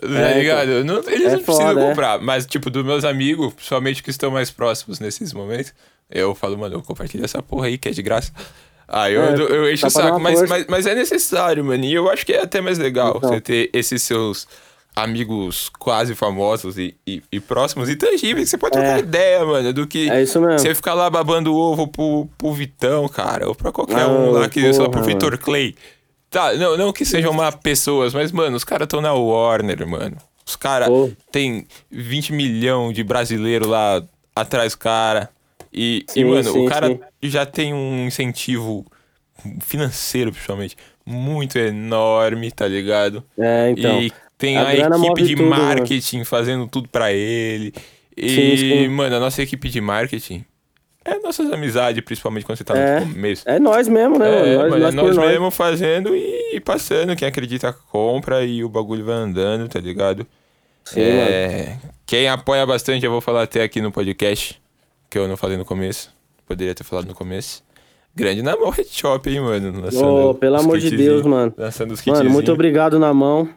Tá 0.00 0.06
É, 0.30 0.38
ligado? 0.38 0.84
Não- 0.84 0.98
eles 1.06 1.32
É 1.32 1.36
não 1.36 1.42
precisam 1.42 1.66
foda, 1.68 1.80
é. 1.80 1.88
comprar. 1.88 2.20
Mas, 2.20 2.44
tipo, 2.46 2.68
dos 2.68 2.84
meus 2.84 3.04
amigos, 3.06 3.54
principalmente 3.54 4.02
que 4.02 4.10
estão 4.10 4.30
mais 4.30 4.50
próximos 4.50 5.00
nesses 5.00 5.32
momentos, 5.32 5.72
eu 6.10 6.34
falo, 6.34 6.58
mano, 6.58 6.74
eu 6.76 6.82
compartilho 6.82 7.24
essa 7.24 7.42
porra 7.42 7.66
aí 7.68 7.78
que 7.78 7.88
é 7.88 7.92
de 7.92 8.02
graça. 8.02 8.32
Aí 8.86 9.14
eu, 9.14 9.22
É, 9.22 9.32
eu, 9.34 9.48
eu 9.48 9.72
encho 9.72 9.82
dá 9.82 9.88
o 9.88 9.90
saco, 9.90 10.20
mas, 10.20 10.42
mas, 10.48 10.66
mas 10.68 10.86
é 10.86 10.94
necessário, 10.94 11.64
mano. 11.64 11.84
E 11.84 11.94
eu 11.94 12.10
acho 12.10 12.26
que 12.26 12.32
é 12.34 12.42
até 12.42 12.60
mais 12.60 12.76
legal 12.76 13.14
Então. 13.16 13.30
você 13.30 13.40
ter 13.40 13.70
esses 13.72 14.02
seus 14.02 14.46
amigos 15.02 15.68
quase 15.78 16.14
famosos 16.14 16.78
e, 16.78 16.94
e, 17.06 17.22
e 17.32 17.40
próximos 17.40 17.88
e 17.88 17.96
tangíveis, 17.96 18.44
que 18.46 18.50
você 18.50 18.58
pode 18.58 18.72
trocar 18.72 18.96
É. 18.96 18.98
ideia, 19.00 19.44
mano, 19.44 19.72
do 19.72 19.86
que 19.86 20.08
É 20.10 20.22
isso 20.22 20.40
mesmo. 20.40 20.58
você 20.58 20.74
ficar 20.74 20.94
lá 20.94 21.08
babando 21.10 21.54
ovo 21.54 21.86
pro, 21.88 22.28
pro 22.38 22.52
Vitão, 22.52 23.08
cara, 23.08 23.48
ou 23.48 23.54
pra 23.54 23.70
qualquer 23.72 24.00
Ah, 24.02 24.08
um 24.08 24.30
lá, 24.30 24.48
que 24.48 24.60
só 24.72 24.84
porra, 24.84 24.90
pro 24.90 25.02
Vitor 25.04 25.38
Clay. 25.38 25.74
Tá, 26.28 26.52
não, 26.54 26.76
não 26.76 26.92
que 26.92 27.04
sejam 27.04 27.32
má 27.32 27.50
pessoas, 27.50 28.14
mas, 28.14 28.30
mano, 28.30 28.56
os 28.56 28.62
caras 28.64 28.86
estão 28.86 29.00
na 29.00 29.12
Warner, 29.12 29.86
mano. 29.86 30.16
Os 30.46 30.54
caras 30.56 30.88
tem 31.32 31.66
20 31.90 32.32
milhões 32.32 32.94
de 32.94 33.02
brasileiro 33.04 33.68
lá 33.68 34.02
atrás 34.34 34.72
do 34.72 34.78
cara. 34.78 35.28
E, 35.72 36.04
e 36.08 36.12
Sim, 36.12 36.24
mano, 36.24 36.52
sim, 36.52 36.66
o 36.66 36.68
cara 36.68 36.88
sim. 36.88 37.00
já 37.22 37.46
tem 37.46 37.72
um 37.74 38.06
incentivo 38.06 38.84
financeiro, 39.60 40.32
principalmente, 40.32 40.76
muito 41.06 41.58
enorme, 41.58 42.50
tá 42.50 42.66
ligado? 42.66 43.24
É, 43.38 43.70
então. 43.70 44.00
E 44.00 44.12
tem 44.40 44.56
a 44.56 44.66
a, 44.66 44.74
equipe 44.74 45.22
de 45.22 45.36
tudo, 45.36 45.48
mano. 45.48 45.62
marketing 45.62 46.24
fazendo 46.24 46.66
tudo 46.66 46.88
pra 46.88 47.12
ele. 47.12 47.72
E, 48.16 48.28
Sim, 48.28 48.56
sim. 48.56 48.88
mano, 48.88 49.14
a 49.16 49.20
nossa 49.20 49.40
equipe 49.42 49.68
de 49.68 49.80
marketing 49.80 50.44
é 51.04 51.18
nossas 51.20 51.50
amizades, 51.52 52.02
principalmente 52.04 52.44
quando 52.44 52.58
você 52.58 52.64
tá 52.64 52.76
É. 52.76 53.00
no 53.00 53.12
começo. 53.12 53.48
É 53.48 53.58
nós 53.58 53.86
mesmo, 53.88 54.18
né, 54.18 54.26
É, 54.28 54.56
mano? 54.56 54.68
Nós, 54.70 54.76
é 54.76 54.80
nós, 54.80 54.94
nós 54.94 55.16
nós. 55.16 55.30
mesmo 55.30 55.50
fazendo 55.50 56.14
e 56.16 56.60
passando. 56.60 57.14
Quem 57.16 57.28
acredita 57.28 57.72
compra 57.72 58.44
e 58.44 58.64
o 58.64 58.68
bagulho 58.68 59.04
vai 59.04 59.14
andando, 59.14 59.68
tá 59.68 59.78
ligado? 59.80 60.26
Sim, 60.84 61.00
É, 61.00 61.76
Quem 62.04 62.28
apoia 62.28 62.66
bastante, 62.66 63.04
eu 63.06 63.10
vou 63.12 63.20
falar 63.20 63.42
até 63.44 63.62
aqui 63.62 63.80
no 63.80 63.92
podcast, 63.92 64.60
que 65.08 65.16
eu 65.18 65.28
não 65.28 65.36
falei 65.36 65.56
no 65.56 65.64
começo. 65.64 66.10
Poderia 66.46 66.74
ter 66.74 66.82
falado 66.84 67.06
no 67.06 67.14
começo. 67.14 67.62
Grande 68.14 68.42
na 68.42 68.56
mão, 68.56 68.70
Head 68.70 68.88
Shop, 68.90 69.30
hein, 69.30 69.40
mano. 69.40 69.84
Ô, 70.02 70.34
pelo 70.34 70.56
amor 70.56 70.78
de 70.78 70.90
kitzinhos, 70.90 71.14
Deus, 71.22 71.26
mano. 71.26 71.54
Lançando 71.56 71.92
os 71.92 72.04
Mano, 72.04 72.18
muito 72.24 72.30
kitzinhos. 72.30 72.48
obrigado 72.48 72.98
na 72.98 73.14
mão. 73.14 73.48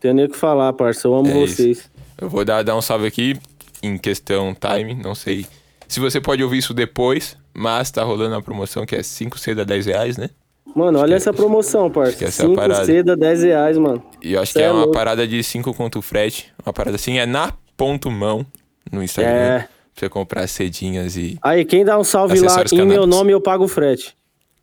Tenho 0.00 0.14
nem 0.14 0.24
o 0.24 0.28
que 0.28 0.36
falar, 0.36 0.72
parça. 0.72 1.06
Eu 1.06 1.14
amo 1.14 1.28
É 1.28 1.44
isso. 1.44 1.56
vocês. 1.56 1.90
Eu 2.20 2.28
vou 2.28 2.44
dar, 2.44 2.62
dar 2.62 2.76
um 2.76 2.82
salve 2.82 3.06
aqui. 3.06 3.36
em 3.82 3.96
questão 3.96 4.54
time, 4.54 4.94
não 4.94 5.14
sei 5.14 5.46
se 5.88 5.98
você 6.00 6.20
pode 6.20 6.42
ouvir 6.44 6.58
isso 6.58 6.74
depois, 6.74 7.36
mas 7.54 7.90
tá 7.90 8.02
rolando 8.04 8.34
a 8.36 8.42
promoção 8.42 8.84
que 8.86 8.94
é 8.94 9.02
5 9.02 9.38
seda 9.38 9.64
10 9.64 9.86
reais, 9.86 10.16
né? 10.18 10.28
Mano, 10.76 11.00
olha 11.00 11.14
essa 11.16 11.32
promoção, 11.32 11.90
parça. 11.90 12.16
que 12.16 12.24
essa 12.24 12.42
é 12.42 12.44
a 12.44 12.48
5 12.48 12.60
parada. 12.60 12.84
seda, 12.84 13.16
10 13.16 13.42
reais, 13.42 13.76
mano. 13.78 14.02
E 14.22 14.34
eu 14.34 14.40
acho 14.40 14.52
Cê 14.52 14.58
que 14.60 14.64
é, 14.64 14.68
é 14.68 14.70
uma 14.70 14.80
louco. 14.80 14.92
parada 14.94 15.26
de 15.26 15.42
5 15.42 15.72
conto 15.74 16.00
frete, 16.02 16.52
uma 16.64 16.72
parada 16.72 16.94
assim, 16.96 17.18
é 17.18 17.26
na 17.26 17.52
ponto 17.76 18.10
mão 18.10 18.46
no 18.92 19.02
Instagram. 19.02 19.32
É. 19.32 19.58
Pra 19.60 19.68
você 19.96 20.08
comprar 20.08 20.46
cedinhas 20.46 21.16
e. 21.16 21.38
Aí, 21.42 21.64
quem 21.64 21.84
dá 21.84 21.98
um 21.98 22.04
salve 22.04 22.38
lá 22.38 22.62
em 22.72 22.86
meu 22.86 23.06
nome, 23.06 23.32
eu 23.32 23.40
pago 23.40 23.64
o 23.64 23.68
frete. 23.68 24.14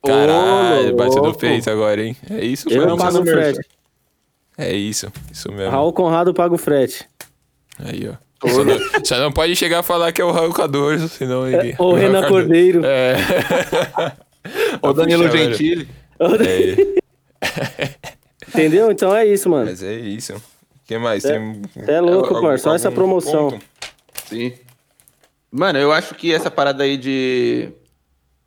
Caralho, 0.06 0.94
Ô, 0.94 0.96
bateu 0.96 1.22
no 1.24 1.34
peito 1.36 1.70
agora, 1.70 2.02
hein? 2.06 2.16
É 2.30 2.46
isso, 2.46 2.70
Eu 2.70 2.96
pago 2.96 3.20
o 3.20 3.26
frete. 3.26 3.60
É 4.58 4.74
isso, 4.74 5.12
isso 5.32 5.52
mesmo. 5.52 5.70
Raul 5.72 5.94
Conrado 5.94 6.34
paga 6.34 6.54
o 6.56 6.58
frete. 6.58 7.06
Aí, 7.80 8.10
ó. 8.10 8.16
Só 8.50 8.64
não, 8.64 8.78
só 9.04 9.20
não 9.20 9.32
pode 9.32 9.56
chegar 9.56 9.80
a 9.80 9.84
falar 9.84 10.12
que 10.12 10.22
é 10.22 10.26
o 10.26 10.32
Raul 10.32 10.54
Cardoso, 10.54 11.08
senão 11.10 11.48
ele. 11.48 11.76
Ou 11.80 11.90
Raul 11.92 11.96
Renan 11.96 12.22
Cardoso- 12.22 12.42
Cordeiro. 12.42 12.82
É. 12.86 13.16
Ô, 14.82 14.94
Danilo. 14.94 15.30
Gentili. 15.30 15.88
É, 16.20 16.98
Entendeu? 18.48 18.92
Então 18.92 19.16
é 19.16 19.26
isso, 19.26 19.50
mano. 19.50 19.66
mas 19.66 19.84
é 19.84 19.96
isso. 19.96 20.34
O 20.36 20.42
que 20.88 20.98
mais? 20.98 21.24
Tem 21.24 21.62
cê 21.86 21.92
é 21.92 22.00
louco, 22.00 22.34
algum- 22.36 22.48
parça, 22.48 22.70
olha 22.70 22.76
essa 22.78 22.92
promoção. 22.92 23.52
ponto? 23.52 23.66
Sim. 24.26 24.54
Mano, 25.52 25.80
eu 25.80 25.92
acho 25.92 26.16
que 26.16 26.34
essa 26.34 26.50
parada 26.50 26.84
aí 26.84 26.98
de. 26.98 27.70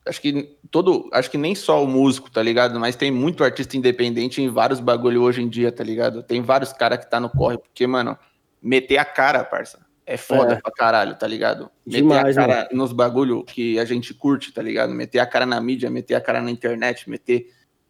Acho 0.07 0.21
que 0.21 0.57
todo. 0.71 1.09
Acho 1.13 1.31
que 1.31 1.39
nem 1.39 1.55
só 1.55 1.83
o 1.83 1.87
músico, 1.87 2.31
tá 2.31 2.43
ligado? 2.43 2.79
Mas 2.79 2.97
tem 2.97 3.11
muito 3.11 3.43
artista 3.45 3.77
independente 3.77 4.41
em 4.43 4.49
vários 4.49 4.81
bagulho 4.81 5.23
hoje 5.23 5.43
em 5.43 5.49
dia, 5.49 5.71
tá 5.73 5.83
ligado? 5.85 6.23
Tem 6.23 6.41
vários 6.43 6.73
caras 6.73 6.99
que 6.99 7.11
tá 7.11 7.19
no 7.19 7.29
corre, 7.31 7.59
porque, 7.59 7.87
mano, 7.87 8.17
meter 8.63 8.99
a 8.99 9.05
cara, 9.05 9.43
parça, 9.45 9.81
é 10.07 10.17
foda 10.17 10.55
É. 10.55 10.61
pra 10.61 10.71
caralho, 10.73 11.15
tá 11.17 11.27
ligado? 11.27 11.71
Demais, 11.87 12.37
meter 12.37 12.41
a 12.41 12.47
cara 12.47 12.69
nos 12.73 12.93
bagulho 12.93 13.45
que 13.45 13.79
a 13.79 13.85
gente 13.85 14.13
curte, 14.15 14.53
tá 14.53 14.63
ligado? 14.63 14.93
Meter 14.93 15.19
a 15.21 15.27
cara 15.27 15.47
na 15.47 15.61
mídia, 15.61 15.91
meter 15.91 16.15
a 16.15 16.21
cara 16.21 16.41
na 16.43 16.51
internet, 16.51 17.09
meter 17.09 17.47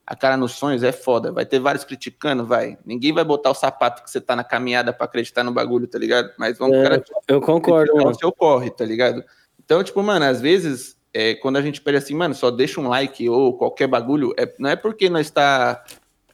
a 0.06 0.16
cara 0.16 0.36
nos 0.36 0.52
sonhos 0.52 0.82
é 0.82 0.90
foda. 0.90 1.30
Vai 1.30 1.46
ter 1.46 1.60
vários 1.60 1.84
criticando, 1.84 2.44
vai. 2.44 2.76
Ninguém 2.84 3.12
vai 3.12 3.22
botar 3.24 3.50
o 3.50 3.54
sapato 3.54 4.02
que 4.02 4.10
você 4.10 4.20
tá 4.20 4.34
na 4.34 4.42
caminhada 4.42 4.92
pra 4.92 5.04
acreditar 5.04 5.44
no 5.44 5.52
bagulho, 5.52 5.86
tá 5.86 5.98
ligado? 5.98 6.32
Mas 6.36 6.58
vamos 6.58 6.76
É, 6.78 6.82
cara 6.82 7.04
Eu 7.28 7.40
concordo, 7.40 7.94
mano. 7.96 8.10
o 8.10 8.14
seu 8.14 8.32
corre, 8.32 8.70
tá 8.70 8.84
ligado? 8.84 9.22
Então, 9.64 9.84
tipo, 9.84 10.02
mano, 10.02 10.24
às 10.24 10.40
vezes, 10.40 10.96
é, 11.12 11.34
quando 11.34 11.56
a 11.56 11.62
gente 11.62 11.80
pede 11.80 11.98
assim, 11.98 12.14
mano, 12.14 12.34
só 12.34 12.50
deixa 12.50 12.80
um 12.80 12.88
like 12.88 13.28
ou 13.28 13.56
qualquer 13.56 13.86
bagulho, 13.86 14.32
é, 14.38 14.52
não 14.58 14.70
é 14.70 14.76
porque 14.76 15.10
nós 15.10 15.30
tá, 15.30 15.84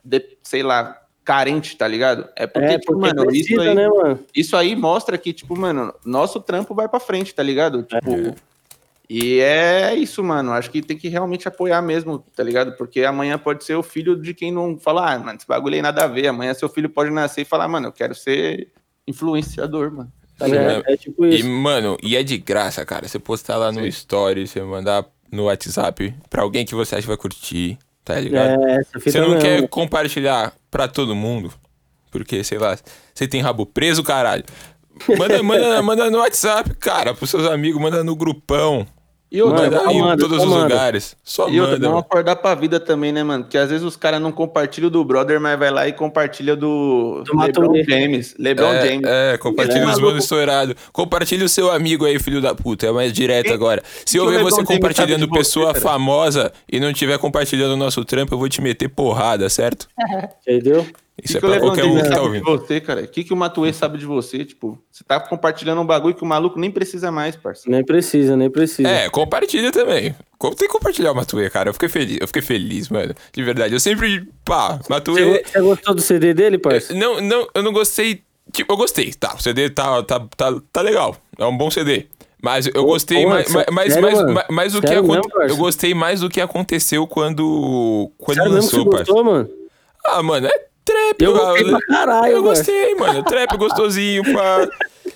de- 0.05 0.37
sei 0.43 0.63
lá, 0.63 1.01
carente, 1.25 1.77
tá 1.77 1.89
ligado? 1.89 2.29
É 2.37 2.47
porque, 2.47 2.75
É, 2.75 2.79
tipo, 2.79 2.93
porque 2.93 3.09
mano, 3.09 3.23
isso 3.33 3.55
precisa, 3.57 3.63
aí, 3.63 3.75
né, 3.75 3.89
mano? 3.89 4.21
isso 4.35 4.57
aí 4.57 4.77
mostra 4.77 5.19
que, 5.19 5.33
tipo, 5.33 5.57
mano, 5.59 5.93
nosso 6.05 6.41
trampo 6.41 6.75
vai 6.75 6.89
pra 6.89 7.01
frente, 7.01 7.35
tá 7.35 7.43
ligado? 7.43 7.83
Tipo, 7.83 8.37
e 9.09 9.41
é 9.41 9.95
isso, 9.95 10.23
mano. 10.23 10.53
Acho 10.53 10.71
que 10.71 10.83
tem 10.83 10.97
que 10.97 11.09
realmente 11.09 11.47
apoiar 11.49 11.81
mesmo, 11.81 12.19
tá 12.35 12.43
ligado? 12.43 12.77
Porque 12.77 13.05
amanhã 13.05 13.39
pode 13.39 13.65
ser 13.65 13.75
o 13.77 13.83
filho 13.83 14.21
de 14.21 14.35
quem 14.35 14.53
não 14.53 14.79
fala, 14.79 15.13
ah, 15.15 15.19
mano, 15.19 15.37
esse 15.39 15.47
bagulho 15.47 15.75
aí 15.77 15.83
nada 15.83 16.05
a 16.05 16.09
ver. 16.09 16.27
Amanhã 16.29 16.53
seu 16.55 16.69
filho 16.69 16.91
pode 16.91 17.11
nascer 17.11 17.43
e 17.43 17.45
falar, 17.45 17.69
mano, 17.69 17.89
eu 17.89 17.93
quero 17.93 18.15
ser 18.15 18.69
influenciador, 19.07 19.93
mano. 19.93 20.13
Tá 20.39 20.47
ligado? 20.47 20.85
É, 20.87 20.93
é 20.93 20.97
tipo 20.97 21.25
E, 21.25 21.41
isso. 21.41 21.49
mano, 21.49 21.97
e 22.03 22.17
é 22.17 22.23
de 22.23 22.37
graça, 22.37 22.85
cara. 22.85 23.09
Você 23.09 23.19
postar 23.19 23.57
lá 23.57 23.73
no 23.73 23.81
Sim. 23.81 23.89
story, 23.89 24.47
você 24.47 24.61
mandar 24.63 25.05
no 25.33 25.45
WhatsApp 25.45 26.15
pra 26.29 26.43
alguém 26.43 26.65
que 26.65 26.75
você 26.75 26.95
acha 26.95 27.03
que 27.03 27.09
vai 27.09 27.17
curtir, 27.17 27.79
tá 28.05 28.21
ligado? 28.21 28.63
É, 28.65 28.77
essa 28.81 28.99
fita 29.01 29.11
Você 29.13 29.21
não 29.21 29.31
mesmo. 29.31 29.43
quer 29.43 29.69
compartilhar 29.69 30.53
pra 30.71 30.87
todo 30.87 31.15
mundo? 31.15 31.53
Porque, 32.11 32.45
sei 32.45 32.59
lá, 32.59 32.77
você 33.15 33.27
tem 33.27 33.41
rabo 33.41 33.65
preso, 33.67 34.03
caralho. 34.03 34.45
Manda, 35.19 35.43
manda, 35.43 35.83
manda 35.83 36.11
no 36.11 36.19
WhatsApp, 36.19 36.75
cara, 36.77 37.13
pros 37.15 37.31
seus 37.31 37.47
amigos, 37.47 37.81
manda 37.81 38.05
no 38.05 38.15
grupão. 38.15 38.87
E 39.31 39.43
outra, 39.43 39.65
Manda, 39.65 39.77
Manda 39.79 39.93
em 39.93 40.01
manda, 40.01 40.23
todos 40.23 40.39
os 40.39 40.49
manda. 40.49 40.63
lugares. 40.63 41.17
Só 41.25 41.49
E 41.49 41.61
outra, 41.61 41.75
manda. 41.75 41.89
vamos 41.89 41.95
mano. 41.95 41.99
acordar 41.99 42.37
pra 42.37 42.55
vida 42.55 42.79
também, 42.79 43.11
né, 43.11 43.25
mano? 43.25 43.43
Porque 43.43 43.59
às 43.59 43.69
vezes 43.69 43.85
os 43.85 43.97
caras 43.97 44.21
não 44.21 44.31
compartilham 44.31 44.89
do 44.89 45.05
brother, 45.05 45.41
mas 45.41 45.59
vai 45.59 45.71
lá 45.71 45.89
e 45.89 45.93
compartilha 45.93 46.55
do, 46.55 47.25
Do 47.25 47.37
LeBron 47.41 47.67
Matuê. 47.67 47.83
James. 47.85 48.37
LeBron 48.39 48.73
É, 48.73 48.87
James. 48.87 49.05
é, 49.05 49.37
compartilha 49.39 49.83
É. 49.83 49.87
os 49.87 49.99
meus 49.99 50.23
estourados. 50.23 50.77
Compartilha 50.93 51.45
o 51.45 51.49
seu 51.49 51.73
amigo 51.73 52.05
aí, 52.05 52.21
filho 52.21 52.41
da 52.41 52.55
puta. 52.55 52.87
É 52.87 52.93
mais 52.93 53.13
direto 53.13 53.47
Quem- 53.47 53.55
agora. 53.55 53.83
Se 54.05 54.17
eu 54.17 54.29
ver 54.29 54.43
você 54.45 54.63
compartilhando 54.65 55.27
você, 55.27 55.39
pessoa 55.39 55.67
cara? 55.73 55.81
famosa 55.81 56.53
e 56.71 56.79
não 56.79 56.91
estiver 56.91 57.19
compartilhando 57.19 57.73
o 57.73 57.77
nosso 57.77 58.05
trampo, 58.05 58.33
eu 58.35 58.39
vou 58.39 58.49
te 58.49 58.63
meter 58.63 58.89
porrada, 58.89 59.49
certo? 59.49 59.89
Entendeu? 60.47 60.87
Isso 61.23 61.33
que 61.33 61.39
é 61.39 61.41
que 61.41 61.47
o 61.47 61.51
pra 61.51 61.61
qualquer 61.61 61.85
um 61.85 61.95
que 61.97 62.03
tá 62.03 62.09
sabe 62.09 62.15
de 62.15 62.21
ouvindo. 62.27 62.45
você, 62.45 62.81
cara? 62.81 63.01
O 63.03 63.09
que, 63.09 63.25
que 63.25 63.33
o 63.33 63.37
Matuê 63.37 63.73
sabe 63.73 63.97
de 63.99 64.05
você? 64.05 64.45
Tipo, 64.45 64.79
você 64.93 65.03
tá 65.03 65.19
compartilhando 65.19 65.81
um 65.81 65.87
bagulho 65.87 66.15
que 66.15 66.23
o 66.23 66.27
maluco 66.27 66.59
nem 66.61 66.71
precisa 66.71 67.11
mais, 67.11 67.35
parceiro. 67.35 67.71
Nem 67.71 67.83
precisa, 67.85 68.37
nem 68.37 68.51
precisa. 68.51 68.87
É, 68.89 69.09
compartilha 69.09 69.73
também. 69.73 70.15
Tem 70.39 70.55
que 70.55 70.69
compartilhar 70.69 71.13
o 71.13 71.15
Matuê, 71.15 71.49
cara. 71.49 71.71
Eu 71.71 71.73
fiquei 71.73 71.89
feliz, 71.89 72.19
eu 72.21 72.27
fiquei 72.27 72.43
feliz, 72.43 72.91
mano. 72.91 73.15
De 73.33 73.43
verdade. 73.43 73.73
Eu 73.75 73.81
sempre. 73.81 74.29
Pá, 74.45 74.79
Matuê. 74.91 75.43
Você, 75.43 75.61
gostou 75.61 75.95
do 75.95 76.03
CD 76.03 76.35
dele, 76.35 76.59
parça? 76.59 76.93
Não, 76.93 77.21
não, 77.21 77.49
eu 77.55 77.63
não 77.63 77.73
gostei. 77.73 78.23
Tipo, 78.53 78.75
eu 78.75 78.77
gostei, 78.77 79.13
tá. 79.15 79.35
O 79.35 79.43
CD 79.43 79.71
tá, 79.71 80.03
tá, 80.03 80.21
tá, 80.37 80.55
tá 80.71 80.81
legal. 80.83 81.17
É 81.39 81.45
um 81.47 81.57
bom 81.57 81.71
CD. 81.71 82.07
Mas 82.43 82.67
eu 82.67 82.85
gostei 82.85 83.25
mais, 83.27 83.49
mais, 83.73 83.93
sério, 83.95 84.03
mais, 84.13 84.35
mais, 84.35 84.47
mais 84.51 84.73
do 84.75 84.81
que 84.83 84.87
Sério 84.89 85.03
aconte- 85.03 85.17
mesmo, 85.17 85.31
parça? 85.33 85.53
Eu 85.53 85.57
gostei 85.57 85.95
mais 85.95 86.21
do 86.21 86.29
que 86.29 86.41
aconteceu 86.43 87.07
quando. 87.07 88.13
Quando 88.19 88.37
Sério 88.37 88.53
mesmo 88.53 88.69
que 88.69 88.71
você 88.71 88.77
lançou, 88.77 88.91
parça. 88.93 89.13
gostou, 89.13 89.25
mano? 89.25 89.49
Ah, 90.05 90.23
mano, 90.23 90.47
é 90.47 90.67
trap, 90.87 91.21
Eu 91.23 91.33
cara. 91.35 91.45
gostei 91.47 91.65
pra 91.71 91.81
caralho, 91.87 92.33
Eu 92.33 92.43
gostei, 92.43 92.95
mano. 92.95 93.23
Trap 93.25 93.57
gostosinho, 93.59 94.23
pá. 94.33 94.67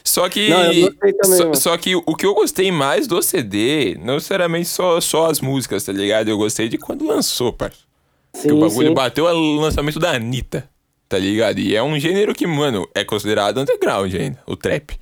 Só 0.04 0.28
que. 0.28 0.48
Não, 0.50 0.58
também, 0.66 1.14
só, 1.24 1.38
mano. 1.44 1.54
só 1.56 1.76
que 1.78 1.94
o 1.96 2.14
que 2.16 2.26
eu 2.26 2.34
gostei 2.34 2.70
mais 2.72 3.06
do 3.06 3.22
CD, 3.22 3.96
não 4.02 4.14
necessariamente 4.14 4.68
só, 4.68 5.00
só 5.00 5.30
as 5.30 5.40
músicas, 5.40 5.84
tá 5.84 5.92
ligado? 5.92 6.28
Eu 6.28 6.36
gostei 6.36 6.68
de 6.68 6.76
quando 6.76 7.06
lançou, 7.06 7.52
parça. 7.52 7.78
Sim, 8.34 8.48
Que 8.48 8.52
o 8.54 8.60
bagulho 8.60 8.88
sim. 8.88 8.94
bateu 8.94 9.24
o 9.24 9.56
lançamento 9.60 9.98
da 9.98 10.10
Anitta, 10.12 10.68
tá 11.08 11.18
ligado? 11.18 11.58
E 11.58 11.74
é 11.74 11.82
um 11.82 11.98
gênero 11.98 12.34
que, 12.34 12.46
mano, 12.46 12.88
é 12.94 13.02
considerado 13.04 13.58
underground 13.58 14.14
ainda, 14.14 14.38
o 14.46 14.56
trap. 14.56 14.96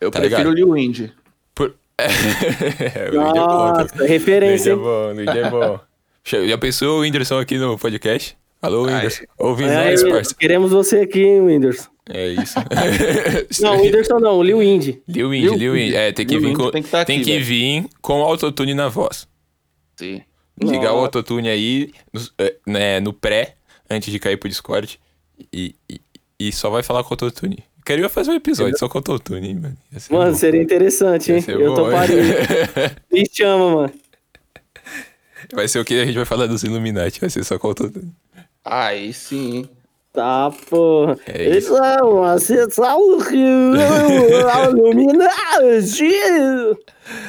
Eu 0.00 0.10
Tá 0.10 0.20
prefiro 0.20 0.50
o 0.50 0.52
Lil 0.52 0.76
Indy. 0.76 1.12
Por... 1.54 1.74
É, 1.98 3.10
o 3.10 3.14
Luigi 3.14 3.38
é 3.38 3.40
bom, 3.40 3.46
Nossa, 3.46 4.06
referência, 4.06 4.74
Luigi 4.76 4.88
é 4.88 4.98
hein? 5.02 5.10
bom, 5.10 5.12
Luigi 5.14 5.38
é 5.38 5.50
bom. 5.50 5.80
Já 6.48 6.58
pensou 6.58 6.98
o 6.98 7.00
Whindersson 7.00 7.38
aqui 7.40 7.58
no 7.58 7.76
podcast? 7.78 8.36
Alô, 8.60 8.84
Whindersson. 8.84 9.24
Ouve 9.38 9.64
É, 9.64 9.90
nós, 9.90 10.02
parça. 10.02 10.34
queremos 10.34 10.70
você 10.70 11.00
aqui, 11.00 11.22
hein, 11.22 11.40
Whindersson. 11.40 11.88
É 12.10 12.28
isso. 12.28 12.54
Não, 13.62 13.76
o 13.76 13.82
Whindersson 13.82 14.18
não, 14.18 14.38
o 14.38 14.42
Lil 14.42 14.62
Indy. 14.62 15.02
Lil 15.06 15.34
Indy, 15.34 15.48
Lil 15.48 15.56
Lil 15.56 15.76
Indy. 15.76 15.94
É, 15.96 16.10
tem 16.10 16.26
que 16.26 16.38
Lil 16.38 16.48
vir 16.48 16.56
com, 16.56 16.70
tem 16.70 16.82
que 16.82 16.88
tá 16.88 17.02
aqui, 17.02 17.12
tem 17.12 17.22
que 17.22 17.38
vir 17.38 17.86
com 18.00 18.22
autotune 18.22 18.72
na 18.72 18.88
voz. 18.88 19.28
Sim. 19.96 20.22
Ligar 20.60 20.92
o 20.92 20.96
Nossa. 20.96 21.06
autotune 21.06 21.48
aí 21.50 21.92
no, 22.12 22.20
é, 22.38 22.56
né, 22.66 23.00
no 23.00 23.12
pré, 23.12 23.56
antes 23.90 24.10
de 24.10 24.18
cair 24.18 24.38
pro 24.38 24.48
Discord. 24.48 24.98
E, 25.52 25.74
e, 25.88 26.00
e 26.40 26.50
só 26.52 26.70
vai 26.70 26.82
falar 26.82 27.04
com 27.04 27.12
autotune. 27.12 27.62
Queria 27.84 28.08
fazer 28.08 28.30
um 28.30 28.34
episódio 28.34 28.78
só 28.78 28.88
com 28.88 28.98
autotune, 28.98 29.48
hein, 29.48 29.54
mano. 29.54 29.76
Mano, 30.10 30.32
bom. 30.32 30.36
seria 30.36 30.62
interessante, 30.62 31.32
hein? 31.32 31.40
ser 31.42 31.60
Eu 31.60 31.74
bom, 31.74 31.84
toparia. 31.84 32.16
Me 33.12 33.24
chama, 33.30 33.74
mano. 33.74 33.92
Vai 35.52 35.68
ser 35.68 35.78
o 35.78 35.84
que 35.84 36.00
a 36.00 36.04
gente 36.04 36.16
vai 36.16 36.24
falar 36.24 36.46
dos 36.46 36.64
Illuminati, 36.64 37.20
vai 37.20 37.30
ser 37.30 37.44
só 37.44 37.58
com 37.58 37.68
autotune. 37.68 38.12
Aí 38.70 39.12
sim. 39.12 39.68
Tá, 40.12 40.50
porra. 40.68 41.18
É 41.26 41.42
Eles 41.42 41.64
isso. 41.64 41.72
vão 41.72 42.24
acessar 42.24 42.96
o 42.96 43.18
rio 43.18 43.74
Illuminati. 44.68 46.12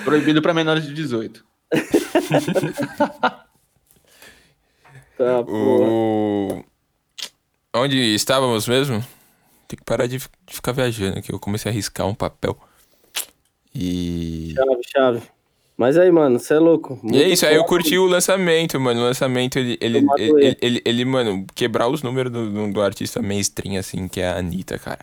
Proibido 0.03 0.41
pra 0.41 0.53
menores 0.53 0.85
de 0.85 0.93
18. 0.93 1.45
Tá, 5.19 5.43
porra. 5.43 5.89
O... 5.89 6.63
Onde 7.75 7.97
estávamos 8.15 8.69
mesmo? 8.69 9.05
Tem 9.67 9.77
que 9.77 9.83
parar 9.83 10.07
de 10.07 10.17
ficar 10.47 10.71
viajando 10.71 11.19
aqui. 11.19 11.33
Eu 11.33 11.37
comecei 11.37 11.69
a 11.69 11.75
riscar 11.75 12.07
um 12.07 12.15
papel. 12.15 12.57
E. 13.75 14.53
Chave, 14.55 14.81
chave. 14.89 15.21
Mas 15.79 15.97
aí, 15.97 16.11
mano, 16.11 16.37
você 16.37 16.55
é 16.55 16.59
louco. 16.59 16.99
E 17.09 17.23
é 17.23 17.29
isso, 17.29 17.45
aí 17.45 17.55
eu 17.55 17.63
curti 17.63 17.97
o 17.97 18.05
lançamento, 18.05 18.77
mano. 18.77 18.99
O 18.99 19.03
lançamento, 19.05 19.57
ele, 19.57 19.77
ele, 19.79 20.05
ele, 20.61 20.81
ele, 20.83 21.05
mano, 21.05 21.45
quebrar 21.55 21.87
os 21.87 22.03
números 22.03 22.29
do, 22.33 22.69
do, 22.69 22.81
artista 22.81 23.21
mainstream, 23.21 23.79
assim, 23.79 24.09
que 24.09 24.19
é 24.19 24.27
a 24.27 24.39
Anitta, 24.39 24.77
cara. 24.77 24.99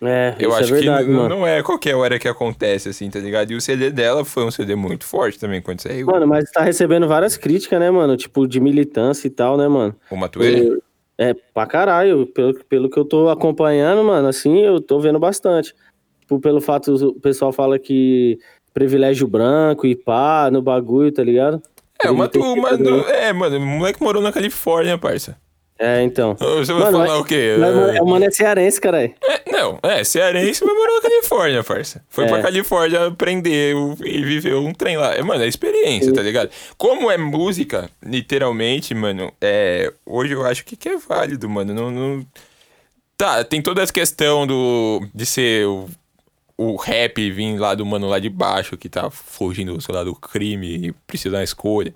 É, 0.00 0.34
Eu 0.38 0.48
isso 0.48 0.58
acho 0.60 0.72
é 0.72 0.76
verdade, 0.78 1.04
que 1.04 1.10
n- 1.10 1.16
mano. 1.18 1.28
não 1.28 1.46
é 1.46 1.62
qualquer 1.62 1.94
hora 1.94 2.18
que 2.18 2.26
acontece, 2.26 2.88
assim, 2.88 3.10
tá 3.10 3.18
ligado? 3.18 3.50
E 3.50 3.54
o 3.54 3.60
CD 3.60 3.90
dela 3.90 4.24
foi 4.24 4.46
um 4.46 4.50
CD 4.50 4.74
muito 4.74 5.04
forte 5.04 5.38
também, 5.38 5.60
quando 5.60 5.82
saiu. 5.82 6.06
Mano, 6.06 6.26
mas 6.26 6.50
tá 6.50 6.62
recebendo 6.62 7.06
várias 7.06 7.36
críticas, 7.36 7.78
né, 7.78 7.90
mano? 7.90 8.16
Tipo, 8.16 8.48
de 8.48 8.58
militância 8.60 9.26
e 9.26 9.30
tal, 9.30 9.58
né, 9.58 9.68
mano? 9.68 9.94
O 10.10 10.16
Matuê? 10.16 10.78
É, 11.18 11.34
pra 11.52 11.66
caralho. 11.66 12.26
Pelo, 12.28 12.54
pelo 12.64 12.88
que 12.88 12.98
eu 12.98 13.04
tô 13.04 13.28
acompanhando, 13.28 14.02
mano, 14.02 14.26
assim, 14.26 14.62
eu 14.62 14.80
tô 14.80 14.98
vendo 15.00 15.18
bastante. 15.18 15.74
Tipo, 16.20 16.40
pelo 16.40 16.62
fato, 16.62 16.94
o 16.94 17.20
pessoal 17.20 17.52
fala 17.52 17.78
que 17.78 18.38
privilégio 18.74 19.26
branco 19.26 19.86
e 19.86 19.94
pá, 19.96 20.50
no 20.52 20.60
bagulho, 20.60 21.10
tá 21.12 21.22
ligado? 21.24 21.62
É, 22.02 22.08
o 22.08 22.10
Ele 22.10 22.18
Matu, 22.18 22.40
tem 22.40 22.54
que 22.54 22.60
mano, 22.60 22.78
também. 23.02 23.04
é, 23.14 23.32
mano, 23.32 23.56
o 23.56 23.60
moleque 23.60 24.02
morou 24.02 24.20
na 24.22 24.32
Califórnia, 24.32 24.98
parça. 24.98 25.36
É, 25.78 26.02
então. 26.02 26.36
Você 26.36 26.72
vai 26.72 26.82
Mano, 26.84 26.98
falar 26.98 27.18
o 27.18 27.24
quê? 27.24 27.56
Mas, 27.58 27.74
mano, 27.74 28.02
o 28.04 28.06
mano 28.08 28.24
é 28.24 28.30
cearense, 28.30 28.80
caralho. 28.80 29.12
É, 29.24 29.50
não, 29.50 29.78
é, 29.82 30.04
cearense, 30.04 30.64
mas 30.64 30.72
morou 30.74 30.96
na 30.96 31.02
Califórnia, 31.02 31.64
parça. 31.64 32.00
Foi 32.08 32.24
É. 32.24 32.28
pra 32.28 32.42
Califórnia 32.42 33.06
aprender 33.06 33.74
e 34.04 34.22
viveu 34.22 34.60
um 34.64 34.72
trem 34.72 34.96
lá. 34.96 35.14
É, 35.14 35.22
Mano, 35.22 35.42
é 35.42 35.48
experiência, 35.48 36.12
tá 36.12 36.22
ligado? 36.22 36.50
Como 36.78 37.10
é 37.10 37.16
música, 37.18 37.90
literalmente, 38.04 38.94
mano, 38.94 39.32
é. 39.40 39.92
Hoje 40.06 40.32
eu 40.34 40.46
acho 40.46 40.64
que, 40.64 40.76
que 40.76 40.88
é 40.88 40.96
válido, 40.96 41.48
mano. 41.48 41.74
Não, 41.74 41.90
não- 41.90 42.26
Tá, 43.16 43.44
tem 43.44 43.62
toda 43.62 43.80
essa 43.82 43.92
questão 43.92 44.46
do. 44.46 45.00
de 45.14 45.24
ser 45.26 45.66
o. 45.66 45.86
O 46.56 46.76
rap 46.76 47.30
vir 47.32 47.58
lá 47.58 47.74
do 47.74 47.84
mano 47.84 48.08
lá 48.08 48.18
de 48.18 48.28
baixo 48.30 48.76
que 48.76 48.88
tá 48.88 49.10
fugindo, 49.10 49.80
sei 49.80 49.94
lá, 49.94 50.04
do 50.04 50.14
crime 50.14 50.88
e 50.88 50.92
precisa 51.06 51.36
uma 51.36 51.42
escolha. 51.44 51.92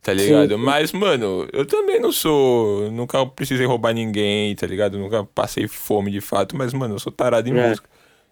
Tá 0.00 0.12
ligado? 0.14 0.56
Mas, 0.58 0.92
mano, 0.92 1.46
eu 1.52 1.66
também 1.66 2.00
não 2.00 2.12
sou. 2.12 2.90
Nunca 2.90 3.26
precisei 3.26 3.66
roubar 3.66 3.92
ninguém, 3.92 4.54
tá 4.54 4.66
ligado? 4.66 4.98
Nunca 4.98 5.24
passei 5.24 5.66
fome 5.68 6.10
de 6.10 6.20
fato, 6.20 6.56
mas, 6.56 6.72
mano, 6.72 6.94
eu 6.94 6.98
sou 6.98 7.12
tarado 7.12 7.48
em 7.48 7.58
É. 7.58 7.68
música. 7.68 7.88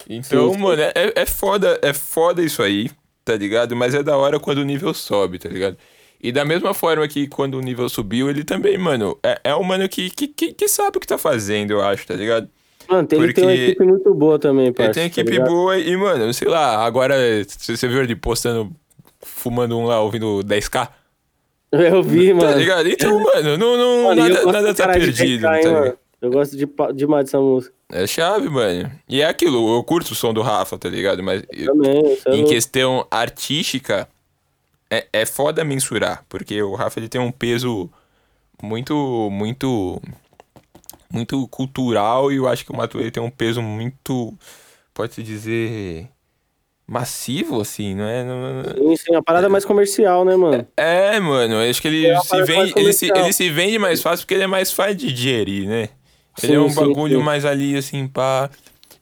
Então, 0.09 0.47
Sim, 0.49 0.55
sim. 0.55 0.61
mano, 0.63 0.81
é, 0.81 0.93
é 1.15 1.25
foda, 1.25 1.79
é 1.83 1.93
foda 1.93 2.41
isso 2.41 2.63
aí, 2.63 2.89
tá 3.25 3.35
ligado? 3.35 3.75
Mas 3.75 3.93
é 3.93 4.01
da 4.01 4.15
hora 4.17 4.39
quando 4.39 4.59
o 4.59 4.63
nível 4.63 4.93
sobe, 4.93 5.37
tá 5.37 5.49
ligado? 5.49 5.77
E 6.21 6.31
da 6.31 6.45
mesma 6.45 6.73
forma 6.73 7.07
que 7.07 7.27
quando 7.27 7.55
o 7.55 7.61
nível 7.61 7.87
subiu, 7.89 8.29
ele 8.29 8.43
também, 8.43 8.77
mano, 8.77 9.17
é, 9.23 9.39
é 9.43 9.55
um 9.55 9.63
mano 9.63 9.87
que, 9.89 10.09
que, 10.09 10.27
que 10.53 10.67
sabe 10.67 10.97
o 10.97 10.99
que 11.01 11.07
tá 11.07 11.17
fazendo, 11.17 11.71
eu 11.71 11.81
acho, 11.81 12.07
tá 12.07 12.15
ligado? 12.15 12.49
Mano, 12.89 13.07
tem, 13.07 13.19
ele 13.21 13.33
tem 13.33 13.43
uma 13.43 13.51
Porque 13.51 13.63
equipe 13.65 13.83
muito 13.85 14.13
boa 14.13 14.39
também, 14.39 14.65
Ele 14.65 14.73
parça. 14.73 14.93
tem 14.93 15.03
tá 15.03 15.07
equipe 15.07 15.31
ligado? 15.31 15.47
boa 15.49 15.77
e, 15.77 15.97
mano, 15.97 16.33
sei 16.33 16.47
lá, 16.47 16.85
agora 16.85 17.15
você 17.47 17.87
viu 17.87 18.01
ele 18.03 18.15
postando, 18.15 18.71
fumando 19.21 19.77
um 19.77 19.85
lá, 19.85 20.01
ouvindo 20.01 20.41
10k, 20.43 20.89
Eu 21.71 22.01
vi, 22.01 22.29
tá 22.29 22.35
mano. 22.35 22.57
ligado? 22.57 22.87
Então, 22.89 23.19
mano, 23.19 23.57
não, 23.57 23.77
não, 23.77 24.03
Mano, 24.05 24.21
eu 24.27 24.33
nada, 24.45 24.51
nada 24.51 24.73
tá 24.73 24.87
perdido, 24.89 25.41
tá 25.41 25.59
hein. 25.59 25.93
Eu 26.21 26.31
gosto 26.31 26.57
de, 26.57 26.67
demais 26.95 27.25
dessa 27.25 27.39
música. 27.39 27.73
É 27.91 28.07
chave, 28.07 28.49
mano. 28.49 28.89
E 29.07 29.21
é 29.21 29.25
aquilo, 29.27 29.75
eu 29.77 29.83
curto 29.83 30.11
o 30.11 30.15
som 30.15 30.33
do 30.33 30.41
Rafa, 30.41 30.77
tá 30.77 30.89
ligado? 30.89 31.21
Mas 31.21 31.43
eu- 31.53 31.67
Também, 31.67 32.13
isso 32.13 32.27
é 32.29 32.35
em 32.35 32.43
questão 32.45 33.05
artística, 33.11 34.07
é, 34.89 35.05
é 35.13 35.25
foda 35.25 35.63
mensurar, 35.63 36.23
porque 36.27 36.59
o 36.61 36.73
Rafa 36.73 36.99
ele 36.99 37.07
tem 37.09 37.21
um 37.21 37.31
peso 37.31 37.89
muito, 38.63 39.29
muito, 39.31 40.01
muito 41.11 41.47
cultural 41.49 42.31
e 42.31 42.37
eu 42.37 42.47
acho 42.47 42.65
que 42.65 42.71
o 42.71 42.75
Matuê 42.75 43.11
tem 43.11 43.21
um 43.21 43.29
peso 43.29 43.61
muito, 43.61 44.37
pode-se 44.93 45.23
dizer, 45.23 46.09
massivo, 46.87 47.61
assim, 47.61 47.95
não 47.95 48.05
é? 48.05 48.23
Não- 48.23 48.63
não- 48.63 48.75
Sim, 48.75 48.95
sim, 48.97 49.15
a 49.15 49.21
parada 49.21 49.47
é 49.47 49.49
mais 49.49 49.65
comercial, 49.65 50.23
né, 50.25 50.35
mano? 50.35 50.67
É, 50.77 51.19
mano, 51.19 51.55
eu 51.55 51.69
acho 51.69 51.81
que 51.81 51.87
ele, 51.87 52.05
É 52.07 52.13
uma 52.13 52.21
se, 52.23 52.41
vende, 52.43 52.73
ele, 52.77 52.93
se, 52.93 53.05
ele 53.07 53.33
se 53.33 53.49
vende 53.49 53.79
mais 53.79 54.01
fácil 54.01 54.25
porque 54.25 54.33
ele 54.35 54.43
é 54.43 54.47
mais 54.47 54.71
fácil 54.71 54.95
de 54.95 55.11
digerir, 55.13 55.67
né? 55.67 55.89
Ele 56.41 56.53
é 56.53 56.59
Sim, 56.59 56.65
um 56.65 56.69
sim, 56.69 56.75
bagulho 56.75 57.19
sim. 57.19 57.25
mais 57.25 57.45
ali, 57.45 57.75
assim, 57.75 58.07
pá. 58.07 58.49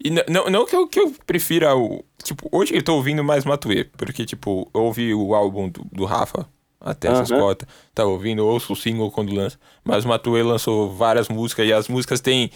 E 0.04 0.10
n- 0.10 0.24
não, 0.30 0.50
não 0.50 0.66
que, 0.66 0.76
eu, 0.76 0.88
que 0.88 1.00
eu 1.00 1.14
prefira 1.26 1.76
o. 1.76 2.04
Tipo, 2.24 2.48
hoje 2.52 2.74
eu 2.76 2.82
tô 2.84 2.96
ouvindo 2.96 3.24
mais 3.24 3.46
Matuê, 3.46 3.84
porque, 3.84 4.26
tipo, 4.26 4.70
eu 4.74 4.84
ouvi 4.84 5.14
o 5.14 5.36
álbum 5.36 5.70
do, 5.70 5.86
do 5.92 6.06
Rafa, 6.06 6.48
até 6.86 7.10
essas 7.10 7.30
cotas, 7.32 7.68
tá 7.94 8.06
ouvindo, 8.06 8.46
ouço 8.46 8.74
o 8.74 8.76
single 8.76 9.12
quando 9.12 9.34
lança. 9.34 9.58
Mas 9.84 10.06
o 10.06 10.08
Matuê 10.08 10.44
lançou 10.44 10.92
várias 10.94 11.28
músicas 11.28 11.68
e 11.68 11.74
as 11.74 11.88
músicas 11.90 12.22
têm. 12.22 12.52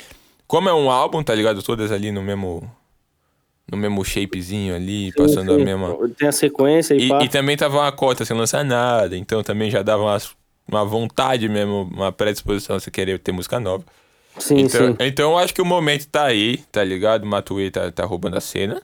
Como 0.47 0.69
é 0.69 0.73
um 0.73 0.89
álbum, 0.91 1.23
tá 1.23 1.35
ligado? 1.35 1.61
Todas 1.63 1.91
ali 1.91 2.11
no 2.11 2.21
mesmo. 2.21 2.69
No 3.71 3.77
mesmo 3.77 4.03
shapezinho 4.03 4.75
ali, 4.75 5.11
passando 5.11 5.51
Sim, 5.51 5.55
a 5.55 5.57
sim. 5.59 5.63
mesma. 5.65 5.97
Tem 6.17 6.27
a 6.27 6.31
sequência 6.31 6.95
e, 6.95 7.03
E, 7.03 7.25
e 7.25 7.29
também 7.29 7.55
tava 7.55 7.77
uma 7.77 7.91
cota 7.91 8.25
sem 8.25 8.35
lançar 8.35 8.65
nada, 8.65 9.15
então 9.15 9.43
também 9.43 9.69
já 9.69 9.83
dava 9.83 10.01
umas- 10.03 10.35
uma 10.67 10.83
vontade 10.83 11.47
mesmo, 11.47 11.83
uma 11.93 12.11
predisposição 12.11 12.75
a 12.75 12.79
você 12.79 12.89
querer 12.89 13.19
ter 13.19 13.31
música 13.31 13.59
nova. 13.59 13.83
Sim, 14.39 14.59
então, 14.59 14.87
sim. 14.87 14.95
então 14.99 15.31
eu 15.31 15.37
acho 15.37 15.53
que 15.53 15.61
o 15.61 15.65
momento 15.65 16.07
tá 16.07 16.23
aí, 16.25 16.57
tá 16.71 16.83
ligado? 16.83 17.23
O 17.23 17.27
Matuê 17.27 17.69
tá, 17.69 17.91
tá 17.91 18.05
roubando 18.05 18.37
a 18.37 18.41
cena, 18.41 18.81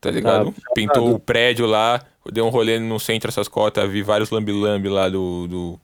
tá 0.00 0.10
ligado? 0.10 0.52
Tá, 0.52 0.72
Pintou 0.74 1.10
tá. 1.10 1.16
o 1.16 1.18
prédio 1.18 1.66
lá, 1.66 2.00
deu 2.32 2.46
um 2.46 2.50
rolê 2.50 2.78
no 2.78 2.98
centro 3.00 3.28
essas 3.28 3.48
cotas, 3.48 3.88
vi 3.90 4.02
vários 4.02 4.30
lambi-lambi 4.30 4.88
lá 4.88 5.08
do, 5.08 5.46
do, 5.48 5.80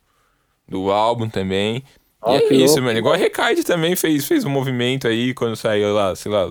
do 0.68 0.90
álbum 0.90 1.28
também. 1.28 1.82
Ó, 2.22 2.34
e 2.34 2.38
é 2.38 2.54
isso, 2.54 2.74
louco. 2.74 2.82
mano. 2.82 2.98
Igual 2.98 3.14
a 3.14 3.18
Recaide 3.18 3.62
também 3.64 3.94
fez, 3.96 4.24
fez 4.26 4.44
um 4.44 4.50
movimento 4.50 5.06
aí 5.06 5.34
quando 5.34 5.56
saiu 5.56 5.92
lá, 5.94 6.14
sei 6.16 6.32
lá. 6.32 6.50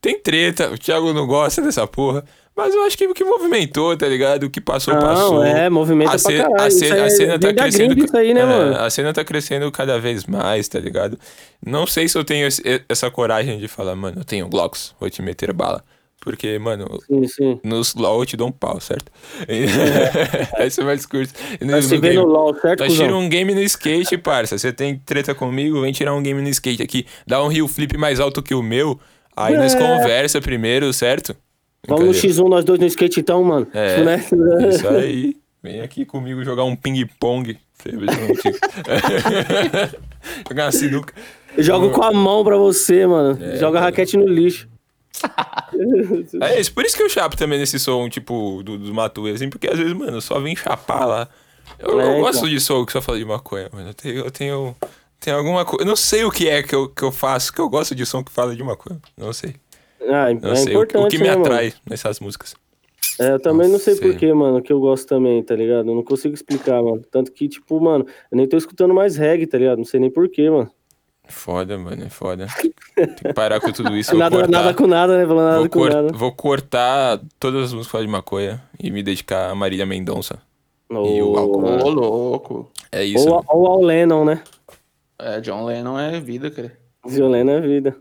Tem 0.00 0.18
treta, 0.20 0.70
o 0.70 0.78
Thiago 0.78 1.12
não 1.12 1.26
gosta 1.26 1.60
dessa 1.62 1.86
porra. 1.86 2.24
Mas 2.54 2.74
eu 2.74 2.82
acho 2.84 2.96
que 2.96 3.06
o 3.06 3.12
que 3.12 3.22
movimentou, 3.22 3.94
tá 3.98 4.08
ligado? 4.08 4.44
O 4.44 4.50
que 4.50 4.62
passou, 4.62 4.94
Não, 4.94 5.02
passou. 5.02 5.44
é, 5.44 5.68
movimenta 5.68 6.12
pra 6.12 6.18
ce- 6.18 6.36
caralho. 6.38 6.56
A, 6.62 6.70
cena, 6.70 6.94
a 7.02 7.06
é- 7.06 7.10
cena 7.10 7.38
tá 7.38 7.46
vem 7.48 7.54
da 7.54 7.62
crescendo. 7.64 8.04
isso 8.04 8.16
aí, 8.16 8.32
né, 8.32 8.40
é, 8.40 8.46
mano? 8.46 8.76
A 8.80 8.88
cena 8.88 9.12
tá 9.12 9.22
crescendo 9.22 9.70
cada 9.70 9.98
vez 10.00 10.24
mais, 10.24 10.66
tá 10.66 10.78
ligado? 10.78 11.18
Não 11.64 11.86
sei 11.86 12.08
se 12.08 12.16
eu 12.16 12.24
tenho 12.24 12.46
esse- 12.46 12.62
essa 12.88 13.10
coragem 13.10 13.58
de 13.58 13.68
falar, 13.68 13.94
mano, 13.94 14.20
eu 14.20 14.24
tenho 14.24 14.48
Glocks, 14.48 14.94
vou 14.98 15.10
te 15.10 15.20
meter 15.20 15.52
bala. 15.52 15.84
Porque, 16.20 16.58
mano, 16.58 16.86
Sim, 17.06 17.28
sim. 17.28 17.60
nos 17.62 17.94
LOL 17.94 18.20
eu 18.22 18.26
te 18.26 18.36
dou 18.36 18.48
um 18.48 18.52
pau, 18.52 18.80
certo? 18.80 19.12
Esse 20.58 20.80
é 20.80 20.82
o 20.84 20.86
meu 20.86 20.96
discurso. 20.96 21.32
E 21.60 21.64
Vai 21.64 21.80
se 21.82 21.94
no 21.94 22.00
ver 22.00 22.12
game- 22.14 22.22
no 22.26 22.32
LOL, 22.32 22.54
certo, 22.60 22.80
Nós 22.80 22.94
tira 22.94 23.14
um 23.16 23.28
game 23.28 23.54
no 23.54 23.60
skate, 23.62 24.18
parça. 24.18 24.58
Você 24.58 24.72
tem 24.72 24.96
treta 25.04 25.34
comigo, 25.34 25.80
vem 25.82 25.92
tirar 25.92 26.14
um 26.14 26.22
game 26.22 26.42
no 26.42 26.48
skate 26.48 26.82
aqui. 26.82 27.06
Dá 27.26 27.42
um 27.44 27.52
heel 27.52 27.68
flip 27.68 27.96
mais 27.96 28.18
alto 28.18 28.42
que 28.42 28.54
o 28.54 28.62
meu. 28.62 28.98
Aí 29.36 29.56
nós 29.56 29.74
É. 29.74 29.78
conversa 29.78 30.40
primeiro, 30.40 30.92
certo? 30.92 31.36
Vamos 31.86 32.04
no 32.06 32.10
Brincadeira. 32.10 32.42
X1 32.42 32.48
nós 32.48 32.64
dois 32.64 32.80
no 32.80 32.86
skate 32.86 33.20
então, 33.20 33.44
mano. 33.44 33.68
É, 33.72 34.02
Né? 34.02 34.24
Isso 34.68 34.88
aí. 34.88 35.36
Vem 35.62 35.80
aqui 35.80 36.04
comigo 36.04 36.42
jogar 36.42 36.64
um 36.64 36.74
ping-pong. 36.74 37.56
Você 37.74 37.90
jogar 40.48 40.64
uma 40.64 40.72
sinuca. 40.72 41.14
Eu 41.56 41.62
jogo 41.62 41.90
com 41.90 42.02
a 42.02 42.12
mão 42.12 42.42
pra 42.44 42.56
você, 42.56 43.06
mano. 43.06 43.38
É, 43.42 43.56
Joga 43.58 43.80
raquete 43.80 44.16
no 44.16 44.26
lixo. 44.26 44.68
É 46.42 46.60
isso, 46.60 46.72
por 46.72 46.84
isso 46.84 46.96
que 46.96 47.02
eu 47.02 47.08
chapo 47.08 47.36
também 47.36 47.58
nesse 47.58 47.78
som, 47.78 48.08
tipo, 48.08 48.62
do, 48.62 48.78
do 48.78 48.94
Matuê, 48.94 49.32
assim, 49.32 49.48
porque 49.50 49.68
às 49.68 49.78
vezes, 49.78 49.92
mano, 49.92 50.20
só 50.20 50.38
vem 50.40 50.54
chapar 50.56 51.04
lá. 51.06 51.28
Eu, 51.78 52.00
É, 52.00 52.04
eu 52.04 52.10
então. 52.10 52.20
gosto 52.20 52.48
de 52.48 52.60
som 52.60 52.84
que 52.86 52.92
só 52.92 53.02
fala 53.02 53.18
de 53.18 53.24
maconha, 53.24 53.68
mano. 53.72 53.88
Eu 53.90 53.94
tenho, 53.94 54.16
eu 54.18 54.30
tenho, 54.30 54.76
tenho 55.20 55.36
alguma 55.36 55.64
coisa. 55.64 55.82
Eu 55.84 55.86
não 55.88 55.96
sei 55.96 56.24
o 56.24 56.30
que 56.30 56.48
é 56.48 56.62
que 56.62 56.74
eu, 56.74 56.88
que 56.88 57.02
eu 57.02 57.12
faço, 57.12 57.52
que 57.52 57.60
eu 57.60 57.68
gosto 57.68 57.94
de 57.94 58.06
som 58.06 58.22
que 58.22 58.30
fala 58.32 58.54
de 58.54 58.62
maconha. 58.62 59.00
Não 59.16 59.32
sei. 59.32 59.56
Ah, 60.08 60.32
Não 60.32 60.52
é 60.52 60.56
sei. 60.56 60.68
O, 60.68 60.70
importante, 60.82 61.06
o 61.06 61.08
que 61.08 61.18
me 61.18 61.24
né, 61.24 61.30
mano? 61.34 61.44
atrai 61.46 61.72
nessas 61.88 62.20
músicas. 62.20 62.54
É, 63.18 63.32
eu 63.32 63.40
também 63.40 63.68
não 63.68 63.78
sei 63.78 63.94
Não 63.94 64.00
sei. 64.02 64.10
porquê, 64.12 64.32
mano, 64.34 64.62
que 64.62 64.72
eu 64.72 64.78
gosto 64.78 65.06
também, 65.08 65.42
tá 65.42 65.56
ligado? 65.56 65.88
Eu 65.90 65.94
não 65.94 66.04
consigo 66.04 66.34
explicar, 66.34 66.82
mano. 66.82 67.02
Tanto 67.10 67.32
que, 67.32 67.48
tipo, 67.48 67.80
mano, 67.80 68.06
eu 68.30 68.36
nem 68.36 68.46
tô 68.46 68.56
escutando 68.56 68.92
mais 68.94 69.16
reggae, 69.16 69.46
tá 69.46 69.56
ligado? 69.58 69.78
Não 69.78 69.84
sei 69.84 69.98
nem 70.00 70.10
porquê, 70.10 70.48
mano. 70.50 70.70
Foda, 71.28 71.76
mano, 71.76 72.04
é 72.04 72.08
foda. 72.08 72.46
Tem 72.94 73.14
que 73.14 73.32
parar 73.34 73.60
com 73.60 73.72
tudo 73.72 73.96
isso. 73.96 74.14
Nada, 74.16 74.36
cortar. 74.36 74.50
nada 74.50 74.74
com 74.74 74.86
nada, 74.86 75.18
né? 75.18 75.26
Falando 75.26 75.44
nada 75.46 75.58
Vou, 75.60 75.68
com 75.68 75.78
cor- 75.78 75.90
nada. 75.92 76.12
vou 76.12 76.32
cortar 76.32 77.20
todas 77.40 77.64
as 77.64 77.72
músicas 77.72 78.00
de 78.02 78.08
maconha 78.08 78.62
e 78.78 78.90
me 78.90 79.02
dedicar 79.02 79.50
a 79.50 79.54
Marília 79.54 79.84
Mendonça. 79.84 80.38
E 80.88 80.94
o 81.22 81.36
álcool. 81.36 81.64
Ô, 81.66 81.88
louco. 81.90 82.70
É 82.92 83.04
isso. 83.04 83.28
ou, 83.28 83.44
ou 83.48 83.66
ao 83.66 83.82
Lennon, 83.82 84.24
né? 84.24 84.42
É, 85.18 85.40
John 85.40 85.64
Lennon 85.64 85.98
é 85.98 86.20
vida, 86.20 86.50
cara. 86.50 86.72
John 87.08 87.28
Lennon 87.28 87.52
é 87.54 87.60
vida. 87.60 87.96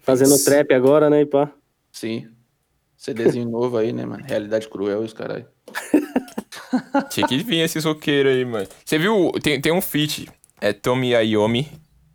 Fazendo 0.00 0.42
trap 0.42 0.72
agora, 0.72 1.10
né, 1.10 1.20
e 1.20 1.26
pá. 1.26 1.50
Sim. 1.92 2.28
CDzinho 2.96 3.48
novo 3.50 3.76
aí, 3.76 3.92
né, 3.92 4.06
mano? 4.06 4.24
Realidade 4.26 4.66
cruel, 4.68 5.04
isso, 5.04 5.14
caralho. 5.14 5.44
Tinha 7.10 7.26
que 7.28 7.36
vir 7.38 7.58
esse 7.60 7.78
roqueiro 7.80 8.28
aí, 8.30 8.44
mano. 8.44 8.66
Você 8.84 8.98
viu? 8.98 9.30
Tem, 9.42 9.60
tem 9.60 9.72
um 9.72 9.80
feat. 9.82 10.28
É 10.60 10.72
Tommy 10.72 11.10
Iommi, 11.12 11.68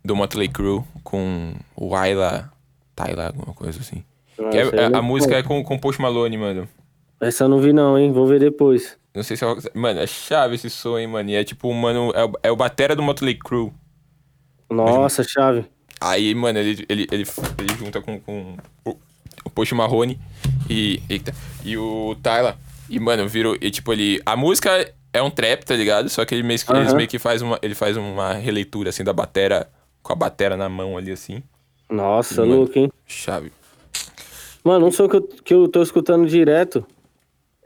do 0.04 0.14
Motley 0.16 0.48
Crue, 0.48 0.82
com 1.04 1.54
o 1.76 1.94
Ayla. 1.94 2.52
Tyla, 2.96 3.28
alguma 3.28 3.54
coisa 3.54 3.80
assim. 3.80 4.04
É- 4.38 4.42
Nossa, 4.42 4.58
aí 4.58 4.62
a, 4.62 4.64
eu 4.82 4.86
a 4.86 4.90
não- 4.90 5.02
música 5.02 5.36
é 5.36 5.42
com, 5.42 5.62
com 5.62 5.78
Post 5.78 6.00
Malone, 6.02 6.36
mano. 6.36 6.68
Essa 7.20 7.44
eu 7.44 7.48
não 7.48 7.60
vi 7.60 7.72
não, 7.72 7.98
hein? 7.98 8.12
Vou 8.12 8.26
ver 8.26 8.40
depois. 8.40 8.96
Não 9.14 9.22
sei 9.22 9.36
se 9.36 9.44
é. 9.44 9.48
Mano, 9.74 10.00
é 10.00 10.06
chave 10.06 10.54
esse 10.54 10.70
som, 10.70 10.98
hein, 10.98 11.06
mano. 11.06 11.28
E 11.30 11.34
é 11.34 11.44
tipo, 11.44 11.72
mano. 11.74 12.12
É, 12.14 12.24
o- 12.24 12.32
é 12.44 12.50
o 12.50 12.56
batera 12.56 12.94
do 12.96 13.02
Motley 13.02 13.34
Crue. 13.34 13.72
Nossa, 14.70 15.22
chave. 15.22 15.64
Aí, 16.00 16.34
mano, 16.34 16.58
ele, 16.58 16.84
ele, 16.88 17.06
ele, 17.10 17.24
ele 17.58 17.74
junta 17.78 18.00
com, 18.00 18.18
com 18.20 18.56
o, 18.84 19.50
Post 19.50 19.74
Marrone 19.74 20.18
e. 20.68 21.02
Eita. 21.08 21.34
E 21.64 21.76
o 21.76 22.16
Tyler. 22.22 22.54
E, 22.88 22.98
mano, 22.98 23.26
virou. 23.28 23.56
E, 23.60 23.70
tipo, 23.70 23.92
ele. 23.92 24.20
A 24.24 24.36
música 24.36 24.90
é 25.12 25.20
um 25.22 25.30
trap, 25.30 25.64
tá 25.64 25.74
ligado? 25.74 26.08
Só 26.08 26.24
que 26.24 26.34
ele 26.34 26.42
meio 26.42 26.58
Aham. 26.68 26.94
meio 26.94 27.08
que 27.08 27.18
faz 27.18 27.42
uma. 27.42 27.58
Ele 27.62 27.74
faz 27.74 27.96
uma 27.96 28.32
releitura 28.34 28.90
assim 28.90 29.04
da 29.04 29.12
batera. 29.12 29.68
Com 30.02 30.12
a 30.12 30.16
batera 30.16 30.56
na 30.56 30.68
mão 30.68 30.96
ali, 30.96 31.12
assim. 31.12 31.42
Nossa, 31.88 32.42
Mano. 32.42 32.56
louco, 32.56 32.78
hein? 32.78 32.90
Chave. 33.06 33.52
Mano, 34.64 34.86
um 34.86 34.90
som 34.90 35.08
que 35.08 35.16
eu, 35.16 35.22
que 35.22 35.54
eu 35.54 35.68
tô 35.68 35.82
escutando 35.82 36.26
direto 36.26 36.84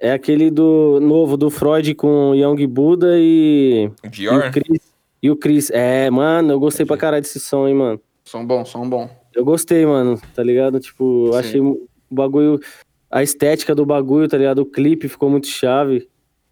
é 0.01 0.13
aquele 0.13 0.51
do 0.51 0.99
novo 1.01 1.37
do 1.37 1.51
Freud 1.51 1.95
com 1.95 2.35
Young 2.35 2.67
Buddha 2.67 3.17
e, 3.19 3.91
e 4.03 4.09
Dior? 4.09 4.47
o 4.49 4.51
Chris. 4.51 4.81
E 5.23 5.31
o 5.31 5.37
Chris. 5.37 5.71
É, 5.71 6.11
mano, 6.11 6.53
eu 6.53 6.61
gostei 6.61 6.85
pra 6.85 6.97
caralho 6.97 7.23
desse 7.23 7.41
som, 7.41 7.67
hein, 7.67 7.75
mano. 7.75 8.01
Som 8.25 8.45
bom, 8.47 8.65
som 8.65 8.89
bom. 8.89 9.09
Eu 9.35 9.45
gostei, 9.45 9.85
mano, 9.85 10.21
tá 10.35 10.43
ligado? 10.43 10.79
Tipo, 10.81 11.27
eu 11.29 11.33
Sim. 11.33 11.39
achei 11.39 11.61
o 11.61 11.89
bagulho. 12.11 12.61
A 13.11 13.23
estética 13.23 13.75
do 13.75 13.87
bagulho, 13.87 14.29
tá 14.29 14.37
ligado? 14.37 14.61
O 14.61 14.67
clipe 14.67 15.09
ficou 15.09 15.29
muito 15.31 15.47
chave. 15.47 16.09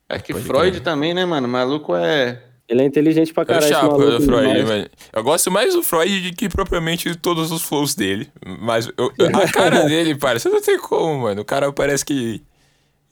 É 0.08 0.18
que 0.18 0.32
Pode 0.32 0.44
Freud 0.44 0.80
também, 0.80 1.14
né, 1.14 1.24
mano? 1.24 1.46
O 1.46 1.50
maluco 1.50 1.94
é. 1.94 2.42
Ele 2.72 2.82
é 2.82 2.84
inteligente 2.86 3.32
pra 3.32 3.42
Eu 3.42 3.46
caralho. 3.46 3.64
esse 3.64 3.72
chapo 3.74 3.98
do 3.98 4.20
Freud, 4.22 4.62
mano. 4.64 4.86
Eu 5.12 5.22
gosto 5.22 5.50
mais 5.50 5.74
do 5.74 5.82
Freud 5.82 6.30
do 6.30 6.36
que 6.36 6.48
propriamente 6.48 7.14
todos 7.16 7.52
os 7.52 7.62
flows 7.62 7.94
dele. 7.94 8.28
Mas 8.60 8.88
eu- 8.96 9.12
a 9.34 9.52
cara 9.52 9.82
dele, 9.86 10.14
parça, 10.14 10.48
não 10.48 10.60
tem 10.62 10.78
como, 10.78 11.22
mano. 11.22 11.42
O 11.42 11.44
cara 11.44 11.70
parece 11.72 12.04
que. 12.04 12.42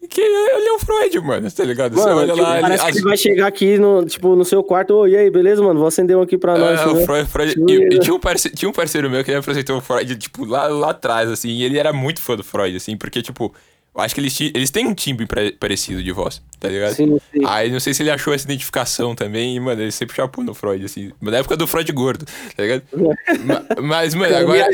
Que 0.09 0.19
ele 0.23 0.67
é 0.67 0.73
o 0.73 0.79
Freud, 0.79 1.21
mano, 1.21 1.51
tá 1.51 1.63
ligado? 1.63 1.95
Você 1.95 2.07
Mano, 2.09 2.21
olha 2.23 2.33
tipo, 2.33 2.43
lá. 2.43 2.53
ele- 2.55 2.61
parece 2.63 2.83
que 2.85 2.89
as- 2.91 2.97
ele 2.97 3.05
vai 3.05 3.17
chegar 3.19 3.47
aqui 3.49 3.77
no, 3.77 4.03
tipo, 4.07 4.35
no 4.35 4.47
seu 4.47 4.65
quarto, 4.65 4.95
ô, 4.95 5.07
e 5.07 5.15
aí, 5.15 5.31
beleza, 5.31 5.63
mano? 5.63 5.79
Vou 5.79 5.87
acender 5.87 6.17
um 6.17 6.23
aqui 6.23 6.39
pra 6.39 6.57
nós. 6.57 6.81
É, 6.81 6.87
o 6.87 7.05
Freud, 7.05 7.29
Freud- 7.29 7.53
Zoeira. 7.55 7.95
e- 7.95 7.97
e 7.97 8.01
tinha, 8.01 8.15
um 8.15 8.19
parceiro, 8.19 8.57
tinha 8.57 8.69
um 8.71 8.73
parceiro 8.73 9.11
meu 9.11 9.23
que 9.23 9.31
ele 9.31 9.39
apresentou 9.39 9.77
o 9.77 9.81
Freud, 9.83 10.17
tipo, 10.17 10.47
lá, 10.47 10.69
lá 10.69 10.91
atrás, 10.93 11.31
assim, 11.31 11.51
e 11.51 11.63
ele 11.65 11.79
era 11.79 11.93
muito 11.93 12.23
fã 12.23 12.35
do 12.35 12.43
Freud, 12.43 12.75
assim, 12.75 12.97
porque, 12.97 13.21
tipo, 13.21 13.55
eu 13.95 14.01
acho 14.01 14.15
que 14.15 14.21
eles, 14.21 14.41
eles 14.41 14.71
têm 14.71 14.87
um 14.87 14.95
timbre 14.95 15.27
parecido 15.59 16.03
de 16.03 16.13
voz, 16.13 16.41
tá 16.61 16.69
ligado? 16.69 16.95
Sim, 16.95 17.19
sim. 17.33 17.41
Aí 17.45 17.71
não 17.71 17.81
sei 17.81 17.93
se 17.93 18.03
ele 18.03 18.11
achou 18.11 18.33
essa 18.33 18.45
identificação 18.45 19.15
também, 19.15 19.57
e, 19.57 19.61
mano, 19.61 19.83
ele 19.83 19.91
sempre 19.93 20.15
chapou 20.17 20.45
no 20.45 20.55
Freud, 20.55 20.85
assim, 20.85 21.11
na 21.21 21.39
época 21.39 21.57
do 21.57 21.67
Freud 21.67 21.91
gordo, 21.93 22.25
tá 22.57 22.63
ligado? 22.63 22.83
Ma- 23.45 23.65
Mas, 23.83 24.15
mano, 24.15 24.35
agora. 24.37 24.69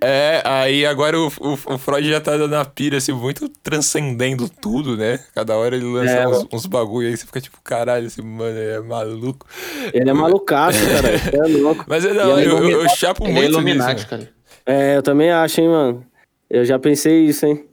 É, 0.00 0.42
aí 0.44 0.86
agora 0.86 1.18
o, 1.18 1.26
o, 1.40 1.52
o 1.52 1.78
Freud 1.78 2.08
já 2.08 2.20
tá 2.20 2.36
dando 2.36 2.54
a 2.54 2.64
pira, 2.64 2.98
assim, 2.98 3.12
muito 3.12 3.48
transcendendo 3.62 4.48
tudo, 4.48 4.96
né? 4.96 5.18
Cada 5.34 5.56
hora 5.56 5.76
ele 5.76 5.84
lança 5.84 6.12
É, 6.14 6.28
uns, 6.28 6.46
uns 6.52 6.66
bagulho 6.66 7.08
aí, 7.08 7.16
você 7.16 7.26
fica 7.26 7.40
tipo, 7.40 7.58
caralho, 7.62 8.06
esse 8.06 8.22
mano 8.22 8.56
é 8.58 8.80
maluco. 8.80 9.46
Ele 9.92 10.08
é 10.08 10.12
malucaço, 10.12 10.78
cara. 10.88 11.18
Você 11.18 11.36
é 11.36 11.58
louco. 11.58 11.84
Mas 11.88 12.04
é 12.04 12.14
da 12.14 12.28
hora, 12.28 12.42
é 12.42 12.46
eu, 12.46 12.58
eu, 12.68 12.82
eu 12.82 12.88
chapo 12.88 13.24
Ele 13.24 13.32
é 13.32 13.34
muito 13.34 13.50
Illuminati, 13.50 13.94
nisso. 13.94 14.08
cara. 14.08 14.28
É, 14.64 14.96
eu 14.96 15.02
também 15.02 15.30
acho, 15.30 15.60
hein, 15.60 15.68
mano. 15.68 16.06
Eu 16.48 16.64
já 16.64 16.78
pensei 16.78 17.24
isso, 17.24 17.44
hein. 17.46 17.64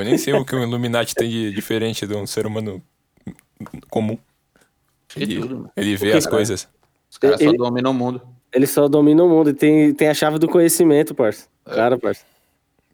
Eu 0.00 0.04
nem 0.04 0.18
sei 0.18 0.32
o 0.34 0.44
que 0.44 0.54
o 0.54 0.62
Illuminati 0.62 1.14
tem 1.14 1.28
de 1.28 1.52
diferente 1.52 2.06
de 2.06 2.14
um 2.14 2.26
ser 2.26 2.46
humano 2.46 2.82
comum. 3.90 4.18
De 5.14 5.22
Ele, 5.22 5.40
tudo, 5.40 5.56
mano. 5.56 5.70
ele 5.76 5.96
vê 5.96 6.12
as 6.12 6.26
coisas. 6.26 6.68
Os 7.10 7.18
caras 7.18 7.38
só 7.40 7.46
Ele- 7.48 7.56
dominam 7.56 7.90
o 7.90 7.94
mundo. 7.94 8.20
Ele 8.52 8.66
só 8.66 8.88
domina 8.88 9.22
o 9.24 9.28
mundo 9.28 9.50
e 9.50 9.54
tem, 9.54 9.92
tem 9.92 10.08
a 10.08 10.14
chave 10.14 10.38
do 10.38 10.48
conhecimento, 10.48 11.14
parça. 11.14 11.46
Cara, 11.64 11.98
parça. 11.98 12.22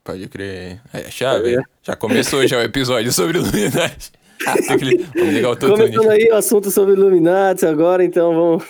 Pode 0.02 0.28
crer. 0.28 0.80
É 0.92 0.98
a 1.06 1.10
chave. 1.10 1.56
É. 1.56 1.62
Já 1.82 1.94
começou 1.96 2.46
já 2.46 2.58
o 2.58 2.62
episódio 2.62 3.12
sobre 3.12 3.38
Illuminati. 3.38 4.12
Li- 4.82 5.06
Vamos 5.14 5.32
ligar 5.34 5.50
o. 5.52 5.56
Começando 5.56 6.10
aí 6.10 6.28
o 6.30 6.34
assunto 6.36 6.70
sobre 6.70 6.94
Illuminati 6.94 7.64
agora, 7.64 8.04
então 8.04 8.34
vamos. 8.34 8.64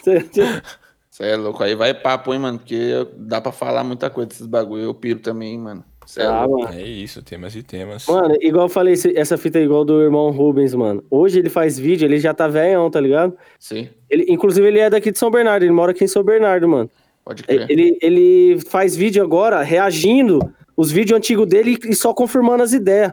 Você 1.11 1.23
é 1.25 1.37
louco. 1.37 1.63
Aí 1.63 1.75
vai 1.75 1.95
papo, 1.95 2.33
hein, 2.35 2.41
mano? 2.41 2.59
Porque 2.59 3.07
dá 3.17 3.41
pra 3.41 3.51
falar 3.51 3.83
muita 3.83 4.11
coisa 4.11 4.29
desses 4.29 4.47
bagulho. 4.47 4.83
Eu 4.85 4.95
piro 4.95 5.21
também, 5.21 5.59
mano. 5.59 5.85
É 6.17 6.25
Ah, 6.25 6.47
mano. 6.49 6.69
É 6.73 6.83
isso, 6.83 7.23
temas 7.23 7.55
e 7.57 7.63
temas. 7.63 8.07
Mano, 8.07 8.37
igual 8.41 8.67
eu 8.67 8.69
falei, 8.69 8.95
essa 9.15 9.37
fita 9.37 9.59
é 9.59 9.63
igual 9.63 9.85
do 9.85 10.01
irmão 10.03 10.31
Rubens, 10.31 10.75
mano. 10.75 11.03
Hoje 11.11 11.39
ele 11.39 11.49
faz 11.49 11.79
vídeo, 11.79 12.07
ele 12.07 12.19
já 12.19 12.33
tá 12.35 12.47
velhão, 12.49 12.91
tá 12.91 13.01
ligado? 13.01 13.37
Sim, 13.59 13.89
Ele, 14.11 14.27
inclusive, 14.29 14.67
ele 14.67 14.79
é 14.79 14.91
daqui 14.91 15.11
de 15.11 15.19
São 15.19 15.31
Bernardo, 15.31 15.63
ele 15.63 15.73
mora 15.73 15.93
aqui 15.93 16.05
em 16.05 16.09
São 16.09 16.23
Bernardo, 16.23 16.69
mano. 16.69 16.91
pode 17.25 17.43
crer. 17.43 17.67
Ele, 17.71 17.99
ele 18.03 18.61
faz 18.69 18.95
vídeo 18.95 19.23
agora 19.23 19.63
reagindo 19.63 20.41
os 20.77 20.91
vídeos 20.91 21.17
antigos 21.17 21.47
dele 21.47 21.79
e 21.85 21.95
só 21.95 22.13
confirmando 22.13 22.63
as 22.63 22.73
ideias 22.73 23.13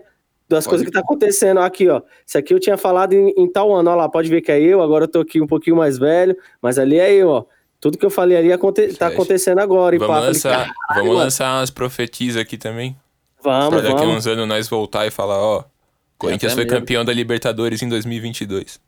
das 0.49 0.65
Pode 0.65 0.69
coisas 0.69 0.85
que 0.87 0.91
tá 0.91 0.99
acontecendo. 0.99 1.59
Aqui, 1.61 1.87
ó. 1.87 2.01
Isso 2.25 2.37
aqui 2.37 2.53
eu 2.53 2.59
tinha 2.59 2.77
falado 2.77 3.13
em, 3.13 3.33
em 3.37 3.49
tal 3.49 3.73
ano, 3.73 3.89
ó 3.89 3.95
lá, 3.95 4.09
pode 4.09 4.29
ver 4.29 4.41
que 4.41 4.51
é 4.51 4.59
eu, 4.59 4.81
agora 4.81 5.05
eu 5.05 5.07
tô 5.07 5.21
aqui 5.21 5.41
um 5.41 5.47
pouquinho 5.47 5.77
mais 5.77 5.97
velho, 5.97 6.35
mas 6.61 6.77
ali 6.77 6.99
é 6.99 7.13
eu, 7.13 7.29
ó. 7.29 7.45
Tudo 7.81 7.97
que 7.97 8.05
eu 8.05 8.11
falei 8.11 8.37
ali 8.37 8.53
aconte 8.53 8.93
tá 8.93 9.07
acontecendo 9.07 9.57
agora. 9.59 9.97
Vamos 9.97 10.07
pá, 10.07 10.19
falei, 10.19 10.27
lançar, 10.33 10.49
"Caralho, 10.51 10.73
vamos 10.93 11.07
mano." 11.07 11.19
lançar 11.19 11.59
umas 11.59 11.71
profetias 11.71 12.37
aqui 12.37 12.55
também. 12.57 12.95
Vamos, 13.43 13.69
pra 13.69 13.81
daqui 13.81 13.93
a 13.95 13.97
vamos. 14.05 14.17
uns 14.17 14.27
anos 14.27 14.47
nós 14.47 14.69
voltar 14.69 15.07
e 15.07 15.11
falar, 15.11 15.39
ó. 15.41 15.63
Corinthians 16.17 16.53
foi 16.53 16.63
medo. 16.63 16.75
campeão 16.75 17.03
da 17.03 17.11
Libertadores 17.11 17.81
em 17.81 17.89
2022. 17.89 18.79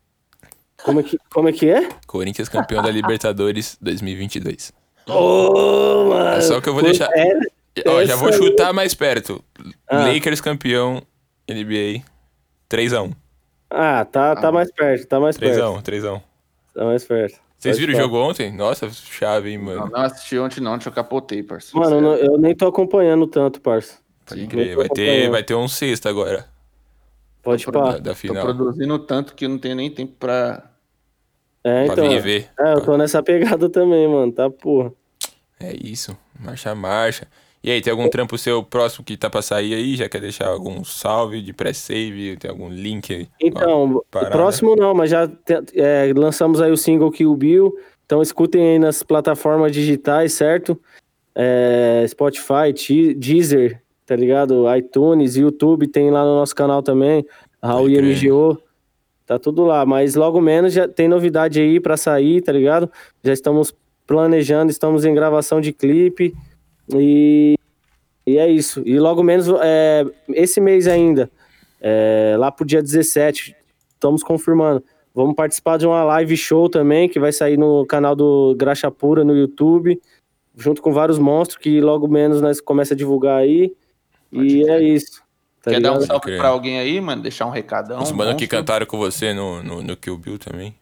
Como 0.83 0.99
é 0.99 1.03
que, 1.03 1.17
como 1.33 1.49
é, 1.49 1.51
que 1.51 1.67
é? 1.69 1.89
Corinthians 2.05 2.47
campeão 2.47 2.83
da 2.83 2.91
Libertadores 2.91 3.75
2022. 3.81 4.71
Ô, 5.07 6.05
mano. 6.09 6.37
É 6.37 6.41
só 6.41 6.61
que 6.61 6.69
eu 6.69 6.73
vou 6.73 6.83
deixar- 6.83 7.09
é, 7.15 7.33
Ó, 7.87 8.03
já 8.05 8.15
vou 8.15 8.31
chutar 8.31 8.71
mais 8.71 8.93
perto. 8.93 9.43
Ah. 9.87 10.05
Lakers 10.07 10.39
campeão 10.39 11.01
NBA 11.49 12.03
3x1. 12.69 13.11
Ah, 13.71 14.05
tá, 14.05 14.35
tá 14.35 14.51
mais 14.51 14.71
perto, 14.71 15.07
tá 15.07 15.19
mais 15.19 15.35
perto. 15.35 15.55
3x1, 15.59 15.81
3x1. 15.81 16.21
Tá 16.75 16.85
mais 16.85 17.03
perto. 17.03 17.39
Vocês 17.63 17.77
viram 17.79 17.93
o 17.93 17.95
jogo 17.97 18.17
ontem? 18.17 18.51
Nossa, 18.51 18.89
chave, 18.91 19.51
hein, 19.51 19.57
Não, 19.57 19.65
mano. 19.65 19.89
não 19.91 20.01
assisti 20.01 20.37
ontem, 20.37 20.59
não. 20.61 20.73
Deixa 20.73 20.89
eu 20.89 20.93
capotei, 20.93 21.41
parceiro. 21.41 21.79
Mano, 21.79 21.95
eu, 21.97 22.01
não- 22.01 22.15
eu 22.15 22.37
nem 22.37 22.53
tô 22.55 22.67
acompanhando 22.67 23.25
tanto, 23.25 23.61
parça. 23.61 23.97
Pode 24.25 24.47
crer. 24.47 24.69
Não 24.71 24.77
Vai 24.77 24.87
tô 24.89 24.93
ter, 24.95 25.29
vai 25.29 25.43
ter 25.43 25.55
um 25.55 25.67
sexto 25.67 26.07
agora. 26.07 26.45
Pode 27.41 27.63
Tô 27.65 27.71
Da, 27.71 27.97
da 27.97 28.11
Tô 28.11 28.15
final. 28.15 28.43
produzindo 28.45 28.99
tanto 28.99 29.33
que 29.33 29.47
não 29.47 29.57
tenho 29.57 29.75
nem 29.75 29.89
tempo 29.89 30.13
pra. 30.19 30.69
É, 31.63 31.85
Pra 31.85 31.93
então. 31.93 32.09
vir 32.09 32.21
ver. 32.21 32.49
É, 32.59 32.73
eu 32.73 32.81
tô 32.81 32.97
nessa 32.97 33.21
pegada 33.23 33.69
também, 33.69 34.07
mano. 34.07 34.31
Tá 34.31 34.49
porra. 34.49 34.91
É 35.59 35.73
isso. 35.73 36.15
Marcha, 36.39 36.73
marcha. 36.75 37.27
E 37.63 37.71
aí, 37.71 37.81
tem 37.81 37.91
algum 37.91 38.09
trampo 38.09 38.37
seu 38.37 38.61
próximo 38.61 39.05
que 39.05 39.15
tá 39.15 39.29
pra 39.29 39.41
sair 39.41 39.73
aí? 39.73 39.95
Já 39.95 40.09
quer 40.09 40.19
deixar 40.19 40.47
algum 40.49 40.83
salve 40.83 41.41
de 41.41 41.53
pré-save? 41.53 42.35
Tem 42.35 42.51
algum 42.51 42.67
link 42.69 43.13
aí? 43.13 43.27
Então, 43.39 44.03
próximo 44.09 44.75
não, 44.75 44.93
mas 44.93 45.09
já 45.09 45.29
é, 45.73 46.11
lançamos 46.13 46.59
aí 46.61 46.71
o 46.71 46.77
single 46.77 47.09
Kill 47.09 47.33
Bill. 47.35 47.73
Então 48.05 48.21
escutem 48.21 48.61
aí 48.67 48.79
nas 48.79 49.01
plataformas 49.01 49.71
digitais, 49.71 50.33
certo? 50.33 50.77
É, 51.33 52.05
Spotify, 52.09 52.73
Ti- 52.73 53.13
Deezer, 53.13 53.81
tá 54.05 54.15
ligado? 54.15 54.65
iTunes, 54.75 55.37
YouTube, 55.37 55.87
tem 55.87 56.11
lá 56.11 56.23
no 56.25 56.35
nosso 56.35 56.53
canal 56.53 56.83
também. 56.83 57.25
Raul 57.61 57.89
e. 57.89 57.97
MGO. 58.01 58.61
Tá 59.25 59.39
tudo 59.39 59.63
lá, 59.63 59.85
mas 59.85 60.15
logo 60.15 60.41
menos 60.41 60.73
já 60.73 60.85
tem 60.85 61.07
novidade 61.07 61.61
aí 61.61 61.79
pra 61.79 61.95
sair, 61.95 62.41
tá 62.41 62.51
ligado? 62.51 62.91
Já 63.23 63.31
estamos 63.31 63.73
planejando, 64.05 64.69
estamos 64.69 65.05
em 65.05 65.13
gravação 65.15 65.61
de 65.61 65.71
clipe 65.71 66.35
e, 66.89 67.55
e 68.25 68.37
é 68.37 68.49
isso. 68.49 68.81
E 68.85 68.99
logo 68.99 69.23
menos 69.23 69.47
é, 69.61 70.05
esse 70.29 70.59
mês 70.61 70.87
ainda, 70.87 71.29
é, 71.81 72.35
lá 72.37 72.51
pro 72.51 72.65
dia 72.65 72.81
17, 72.81 73.55
estamos 73.93 74.23
confirmando. 74.23 74.83
Vamos 75.15 75.35
participar 75.35 75.77
de 75.77 75.85
uma 75.85 76.03
live 76.03 76.35
show 76.35 76.67
também, 76.67 77.07
que 77.07 77.19
vai 77.19 77.31
sair 77.31 77.57
no 77.57 77.85
canal 77.85 78.15
do 78.15 78.55
Graxa 78.57 78.89
Pura 78.89 79.23
no 79.23 79.35
YouTube, 79.35 80.01
junto 80.57 80.81
com 80.81 80.91
vários 80.91 81.19
monstros, 81.19 81.57
que 81.59 81.79
logo 81.81 82.07
menos 82.07 82.41
nós 82.41 82.59
começa 82.59 82.93
a 82.93 82.97
divulgar 82.97 83.37
aí. 83.37 83.73
Pode 84.33 84.47
E 84.47 84.63
crer. 84.63 84.81
é 84.81 84.83
isso. 84.83 85.21
Tá 85.61 85.71
Quer 85.71 85.79
dar 85.81 85.91
um 85.91 85.99
ligado? 85.99 86.07
salve 86.07 86.37
pra 86.37 86.47
alguém 86.49 86.79
aí, 86.79 86.99
mano? 86.99 87.21
Deixar 87.21 87.45
um 87.45 87.51
recadão? 87.51 88.01
Os 88.01 88.11
mano 88.11 88.35
que 88.35 88.47
cantaram 88.47 88.85
com 88.85 88.97
você 88.97 89.33
no, 89.33 89.61
no, 89.63 89.81
no 89.83 89.95
Kill 89.95 90.17
Bill 90.17 90.37
também. 90.39 90.75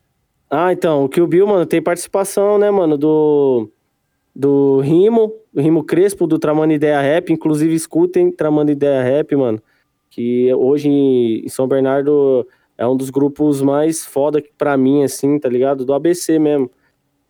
Ah, 0.49 0.71
então, 0.73 1.03
o 1.05 1.09
Kill 1.09 1.27
Bill, 1.27 1.45
mano, 1.45 1.65
tem 1.65 1.81
participação, 1.81 2.57
né, 2.57 2.71
mano, 2.71 2.97
do, 2.97 3.69
do 4.35 4.79
Rimo, 4.79 5.33
do 5.53 5.61
Rimo 5.61 5.83
Crespo, 5.83 6.25
do 6.25 6.39
Tramando 6.39 6.73
Ideia 6.73 7.01
Rap. 7.01 7.31
Inclusive, 7.31 7.73
escutem 7.73 8.31
Tramando 8.31 8.71
Ideia 8.71 9.03
Rap, 9.03 9.35
mano, 9.35 9.61
que 10.09 10.53
hoje 10.53 10.89
em 10.89 11.47
São 11.49 11.67
Bernardo 11.67 12.47
é 12.77 12.87
um 12.87 12.95
dos 12.95 13.09
grupos 13.09 13.61
mais 13.61 14.05
foda 14.05 14.41
pra 14.57 14.75
mim, 14.77 15.03
assim, 15.03 15.37
tá 15.37 15.47
ligado? 15.49 15.85
Do 15.85 15.93
ABC 15.93 16.39
mesmo. 16.39 16.69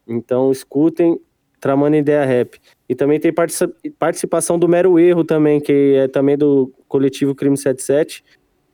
Então, 0.07 0.51
escutem 0.51 1.19
Tramando 1.59 1.95
Ideia 1.95 2.25
Rap. 2.25 2.59
E 2.87 2.95
também 2.95 3.19
tem 3.19 3.33
partici- 3.33 3.73
participação 3.99 4.57
do 4.57 4.67
Mero 4.67 4.97
Erro 4.99 5.23
também, 5.23 5.59
que 5.59 5.95
é 5.95 6.07
também 6.07 6.37
do 6.37 6.71
coletivo 6.87 7.35
Crime 7.35 7.57
77. 7.57 8.23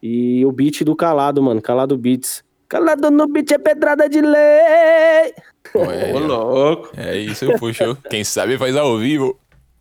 E 0.01 0.45
o 0.45 0.51
beat 0.51 0.83
do 0.83 0.95
Calado, 0.95 1.41
mano, 1.41 1.61
Calado 1.61 1.97
Beats. 1.97 2.43
Calado 2.69 3.09
no 3.09 3.27
beat 3.27 3.51
é 3.51 3.57
pedrada 3.57 4.07
de 4.09 4.21
lei, 4.21 5.33
É, 5.75 6.13
Ô, 6.13 6.19
louco. 6.19 6.89
é 6.97 7.17
isso, 7.17 7.45
puxou. 7.59 7.95
Quem 8.09 8.23
sabe 8.23 8.57
faz 8.57 8.75
ao 8.75 8.97
vivo. 8.97 9.37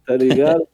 tá 0.06 0.16
ligado? 0.16 0.66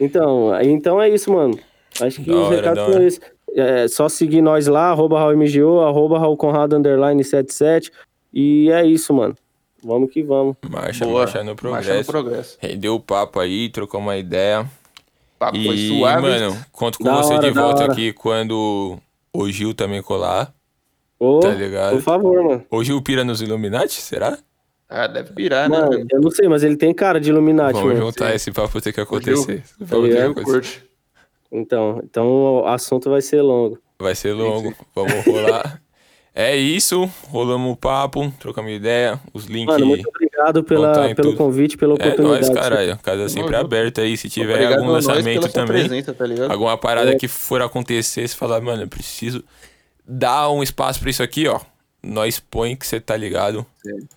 então, 0.00 0.50
então 0.62 1.00
é 1.00 1.08
isso, 1.08 1.32
mano. 1.32 1.58
Acho 2.00 2.22
que 2.22 2.30
Da 2.30 2.36
os 2.36 2.46
hora, 2.46 2.56
recados 2.56 3.14
são. 3.14 3.28
É 3.56 3.88
só 3.88 4.08
seguir 4.08 4.42
nós 4.42 4.66
lá, 4.66 4.90
arroba 4.90 5.18
RaulMGO, 5.18 5.80
arroba 5.80 6.18
Raul 6.18 6.36
Conrado, 6.36 6.76
underline 6.76 7.22
77. 7.24 7.90
E 8.32 8.70
é 8.70 8.84
isso, 8.84 9.12
mano. 9.14 9.34
Vamos 9.82 10.10
que 10.10 10.22
vamos. 10.22 10.54
Marcha, 10.68 11.04
Boa. 11.04 11.20
marcha 11.20 11.38
no 11.42 11.44
Marcha 11.44 11.50
no 11.50 11.56
progresso. 11.56 12.10
progresso. 12.12 12.58
Rendeu 12.60 12.94
o 12.94 13.00
papo 13.00 13.40
aí, 13.40 13.68
trocou 13.70 14.00
uma 14.00 14.16
ideia. 14.16 14.66
Papo 15.38 15.56
foi 15.56 15.74
E, 15.74 15.88
suave. 15.98 16.22
mano, 16.22 16.56
conto 16.72 16.98
com 16.98 17.04
Da 17.04 17.16
você 17.16 17.34
hora, 17.34 17.42
de 17.48 17.50
volta 17.58 17.82
hora. 17.84 17.92
aqui 17.92 18.12
quando 18.12 18.98
o 19.32 19.48
Gil 19.50 19.72
também 19.72 20.02
colar. 20.02 20.52
Ô, 21.18 21.40
Tá 21.40 21.50
ligado? 21.50 21.92
por 21.92 22.02
favor, 22.02 22.42
mano. 22.44 22.64
O 22.70 22.84
Gil 22.84 23.00
pira 23.02 23.24
nos 23.24 23.40
Illuminati, 23.40 24.00
será? 24.00 24.36
Ah, 24.88 25.06
deve 25.06 25.32
pirar, 25.32 25.68
né? 25.68 25.78
Mano, 25.78 25.90
mano? 25.92 26.06
eu 26.10 26.20
não 26.20 26.30
sei, 26.30 26.48
mas 26.48 26.62
ele 26.62 26.76
tem 26.76 26.94
cara 26.94 27.20
de 27.20 27.28
Illuminati, 27.30 27.74
Vamos 27.74 27.88
mano. 27.94 28.06
juntar 28.06 28.34
esse 28.34 28.50
papo 28.50 28.80
ter 28.80 28.92
que 28.92 29.00
acontecer. 29.00 29.62
Esse 29.64 29.74
papo 29.84 30.02
tem 30.02 30.10
que 30.12 30.18
acontecer. 30.40 30.82
Então, 31.52 32.00
então 32.04 32.26
o 32.62 32.66
assunto 32.66 33.10
vai 33.10 33.20
ser 33.22 33.42
longo. 33.42 33.78
Vai 33.98 34.14
ser 34.14 34.32
longo, 34.32 34.74
vamos 34.94 35.24
rolar. 35.26 35.80
É 36.40 36.54
isso, 36.56 37.10
rolamos 37.30 37.72
o 37.72 37.76
papo, 37.76 38.32
trocamos 38.38 38.70
ideia, 38.70 39.18
os 39.34 39.46
links. 39.46 39.74
Mano, 39.74 39.86
muito 39.86 40.08
obrigado 40.08 40.62
pela, 40.62 40.92
pelo 41.12 41.30
tudo. 41.30 41.36
convite, 41.36 41.76
pela 41.76 41.94
É 41.94 41.96
oportunidade. 41.96 42.46
nóis, 42.46 42.48
caralho. 42.50 42.96
Casa 43.02 43.28
sempre 43.28 43.54
junto. 43.54 43.56
aberta 43.66 44.02
aí. 44.02 44.16
Se 44.16 44.28
tiver 44.28 44.52
Obrigado 44.52 44.78
algum 44.78 44.92
lançamento 44.92 45.48
também, 45.50 45.88
presença, 45.88 46.14
tá 46.14 46.24
alguma 46.48 46.78
parada 46.78 47.10
É. 47.10 47.16
que 47.16 47.26
for 47.26 47.60
acontecer, 47.60 48.28
você 48.28 48.36
falar, 48.36 48.60
mano, 48.60 48.84
eu 48.84 48.88
preciso 48.88 49.42
dar 50.06 50.48
um 50.50 50.62
espaço 50.62 51.00
pra 51.00 51.10
isso 51.10 51.24
aqui, 51.24 51.48
ó. 51.48 51.58
Nós 52.02 52.38
põe 52.40 52.76
que 52.76 52.86
você 52.86 53.00
tá 53.00 53.16
ligado. 53.16 53.64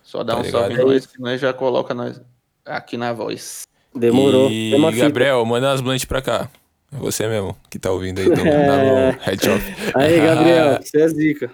Só 0.02 0.22
dá 0.22 0.34
Tá 0.34 0.40
um 0.40 0.44
salve 0.44 0.66
em 0.66 0.70
ligado? 0.76 0.86
nós, 0.88 1.06
que 1.06 1.20
nós 1.20 1.40
já 1.40 1.52
coloca 1.52 1.92
nós 1.94 2.20
aqui 2.64 2.96
na 2.96 3.12
voz. 3.12 3.62
Demorou. 3.94 4.50
E, 4.50 4.70
Tem 4.70 4.78
uma 4.78 4.92
fita. 4.92 5.04
Gabriel, 5.04 5.44
manda 5.44 5.68
umas 5.68 5.80
blunt 5.80 6.06
pra 6.06 6.22
cá. 6.22 6.48
É 6.92 6.96
você 6.98 7.26
mesmo 7.26 7.56
que 7.70 7.78
tá 7.78 7.90
ouvindo 7.90 8.20
aí, 8.20 8.26
então 8.26 8.44
dá 8.44 8.76
no 8.84 9.18
headshot. 9.20 9.62
Aí, 9.94 10.20
Gabriel, 10.20 10.78
você 10.82 11.00
é 11.02 11.08
zica. 11.08 11.50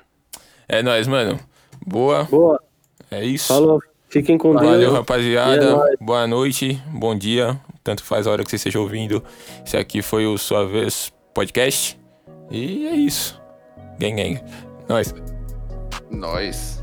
É 0.68 0.82
nóis, 0.82 1.06
mano. 1.06 1.38
Boa, 1.86 2.24
Boa. 2.24 2.60
é 3.10 3.24
isso. 3.24 3.48
Falou. 3.48 3.80
Fiquem 4.10 4.38
com 4.38 4.52
Valeu, 4.54 4.78
Deus. 4.78 4.92
rapaziada. 4.94 5.64
E 5.90 5.92
é. 5.94 5.96
Boa 6.00 6.26
noite, 6.26 6.82
bom 6.88 7.14
dia. 7.16 7.60
Tanto 7.84 8.02
faz 8.02 8.26
a 8.26 8.30
hora 8.32 8.42
que 8.42 8.50
você 8.50 8.56
esteja 8.56 8.80
ouvindo. 8.80 9.22
Esse 9.64 9.76
aqui 9.76 10.00
foi 10.02 10.26
o 10.26 10.36
Sua 10.38 10.66
Vez 10.66 11.12
Podcast. 11.34 11.98
E 12.50 12.86
é 12.86 12.94
isso. 12.96 13.38
Gang, 13.98 14.16
gang. 14.16 14.40
Nós. 14.88 15.12
Nós. 16.10 16.77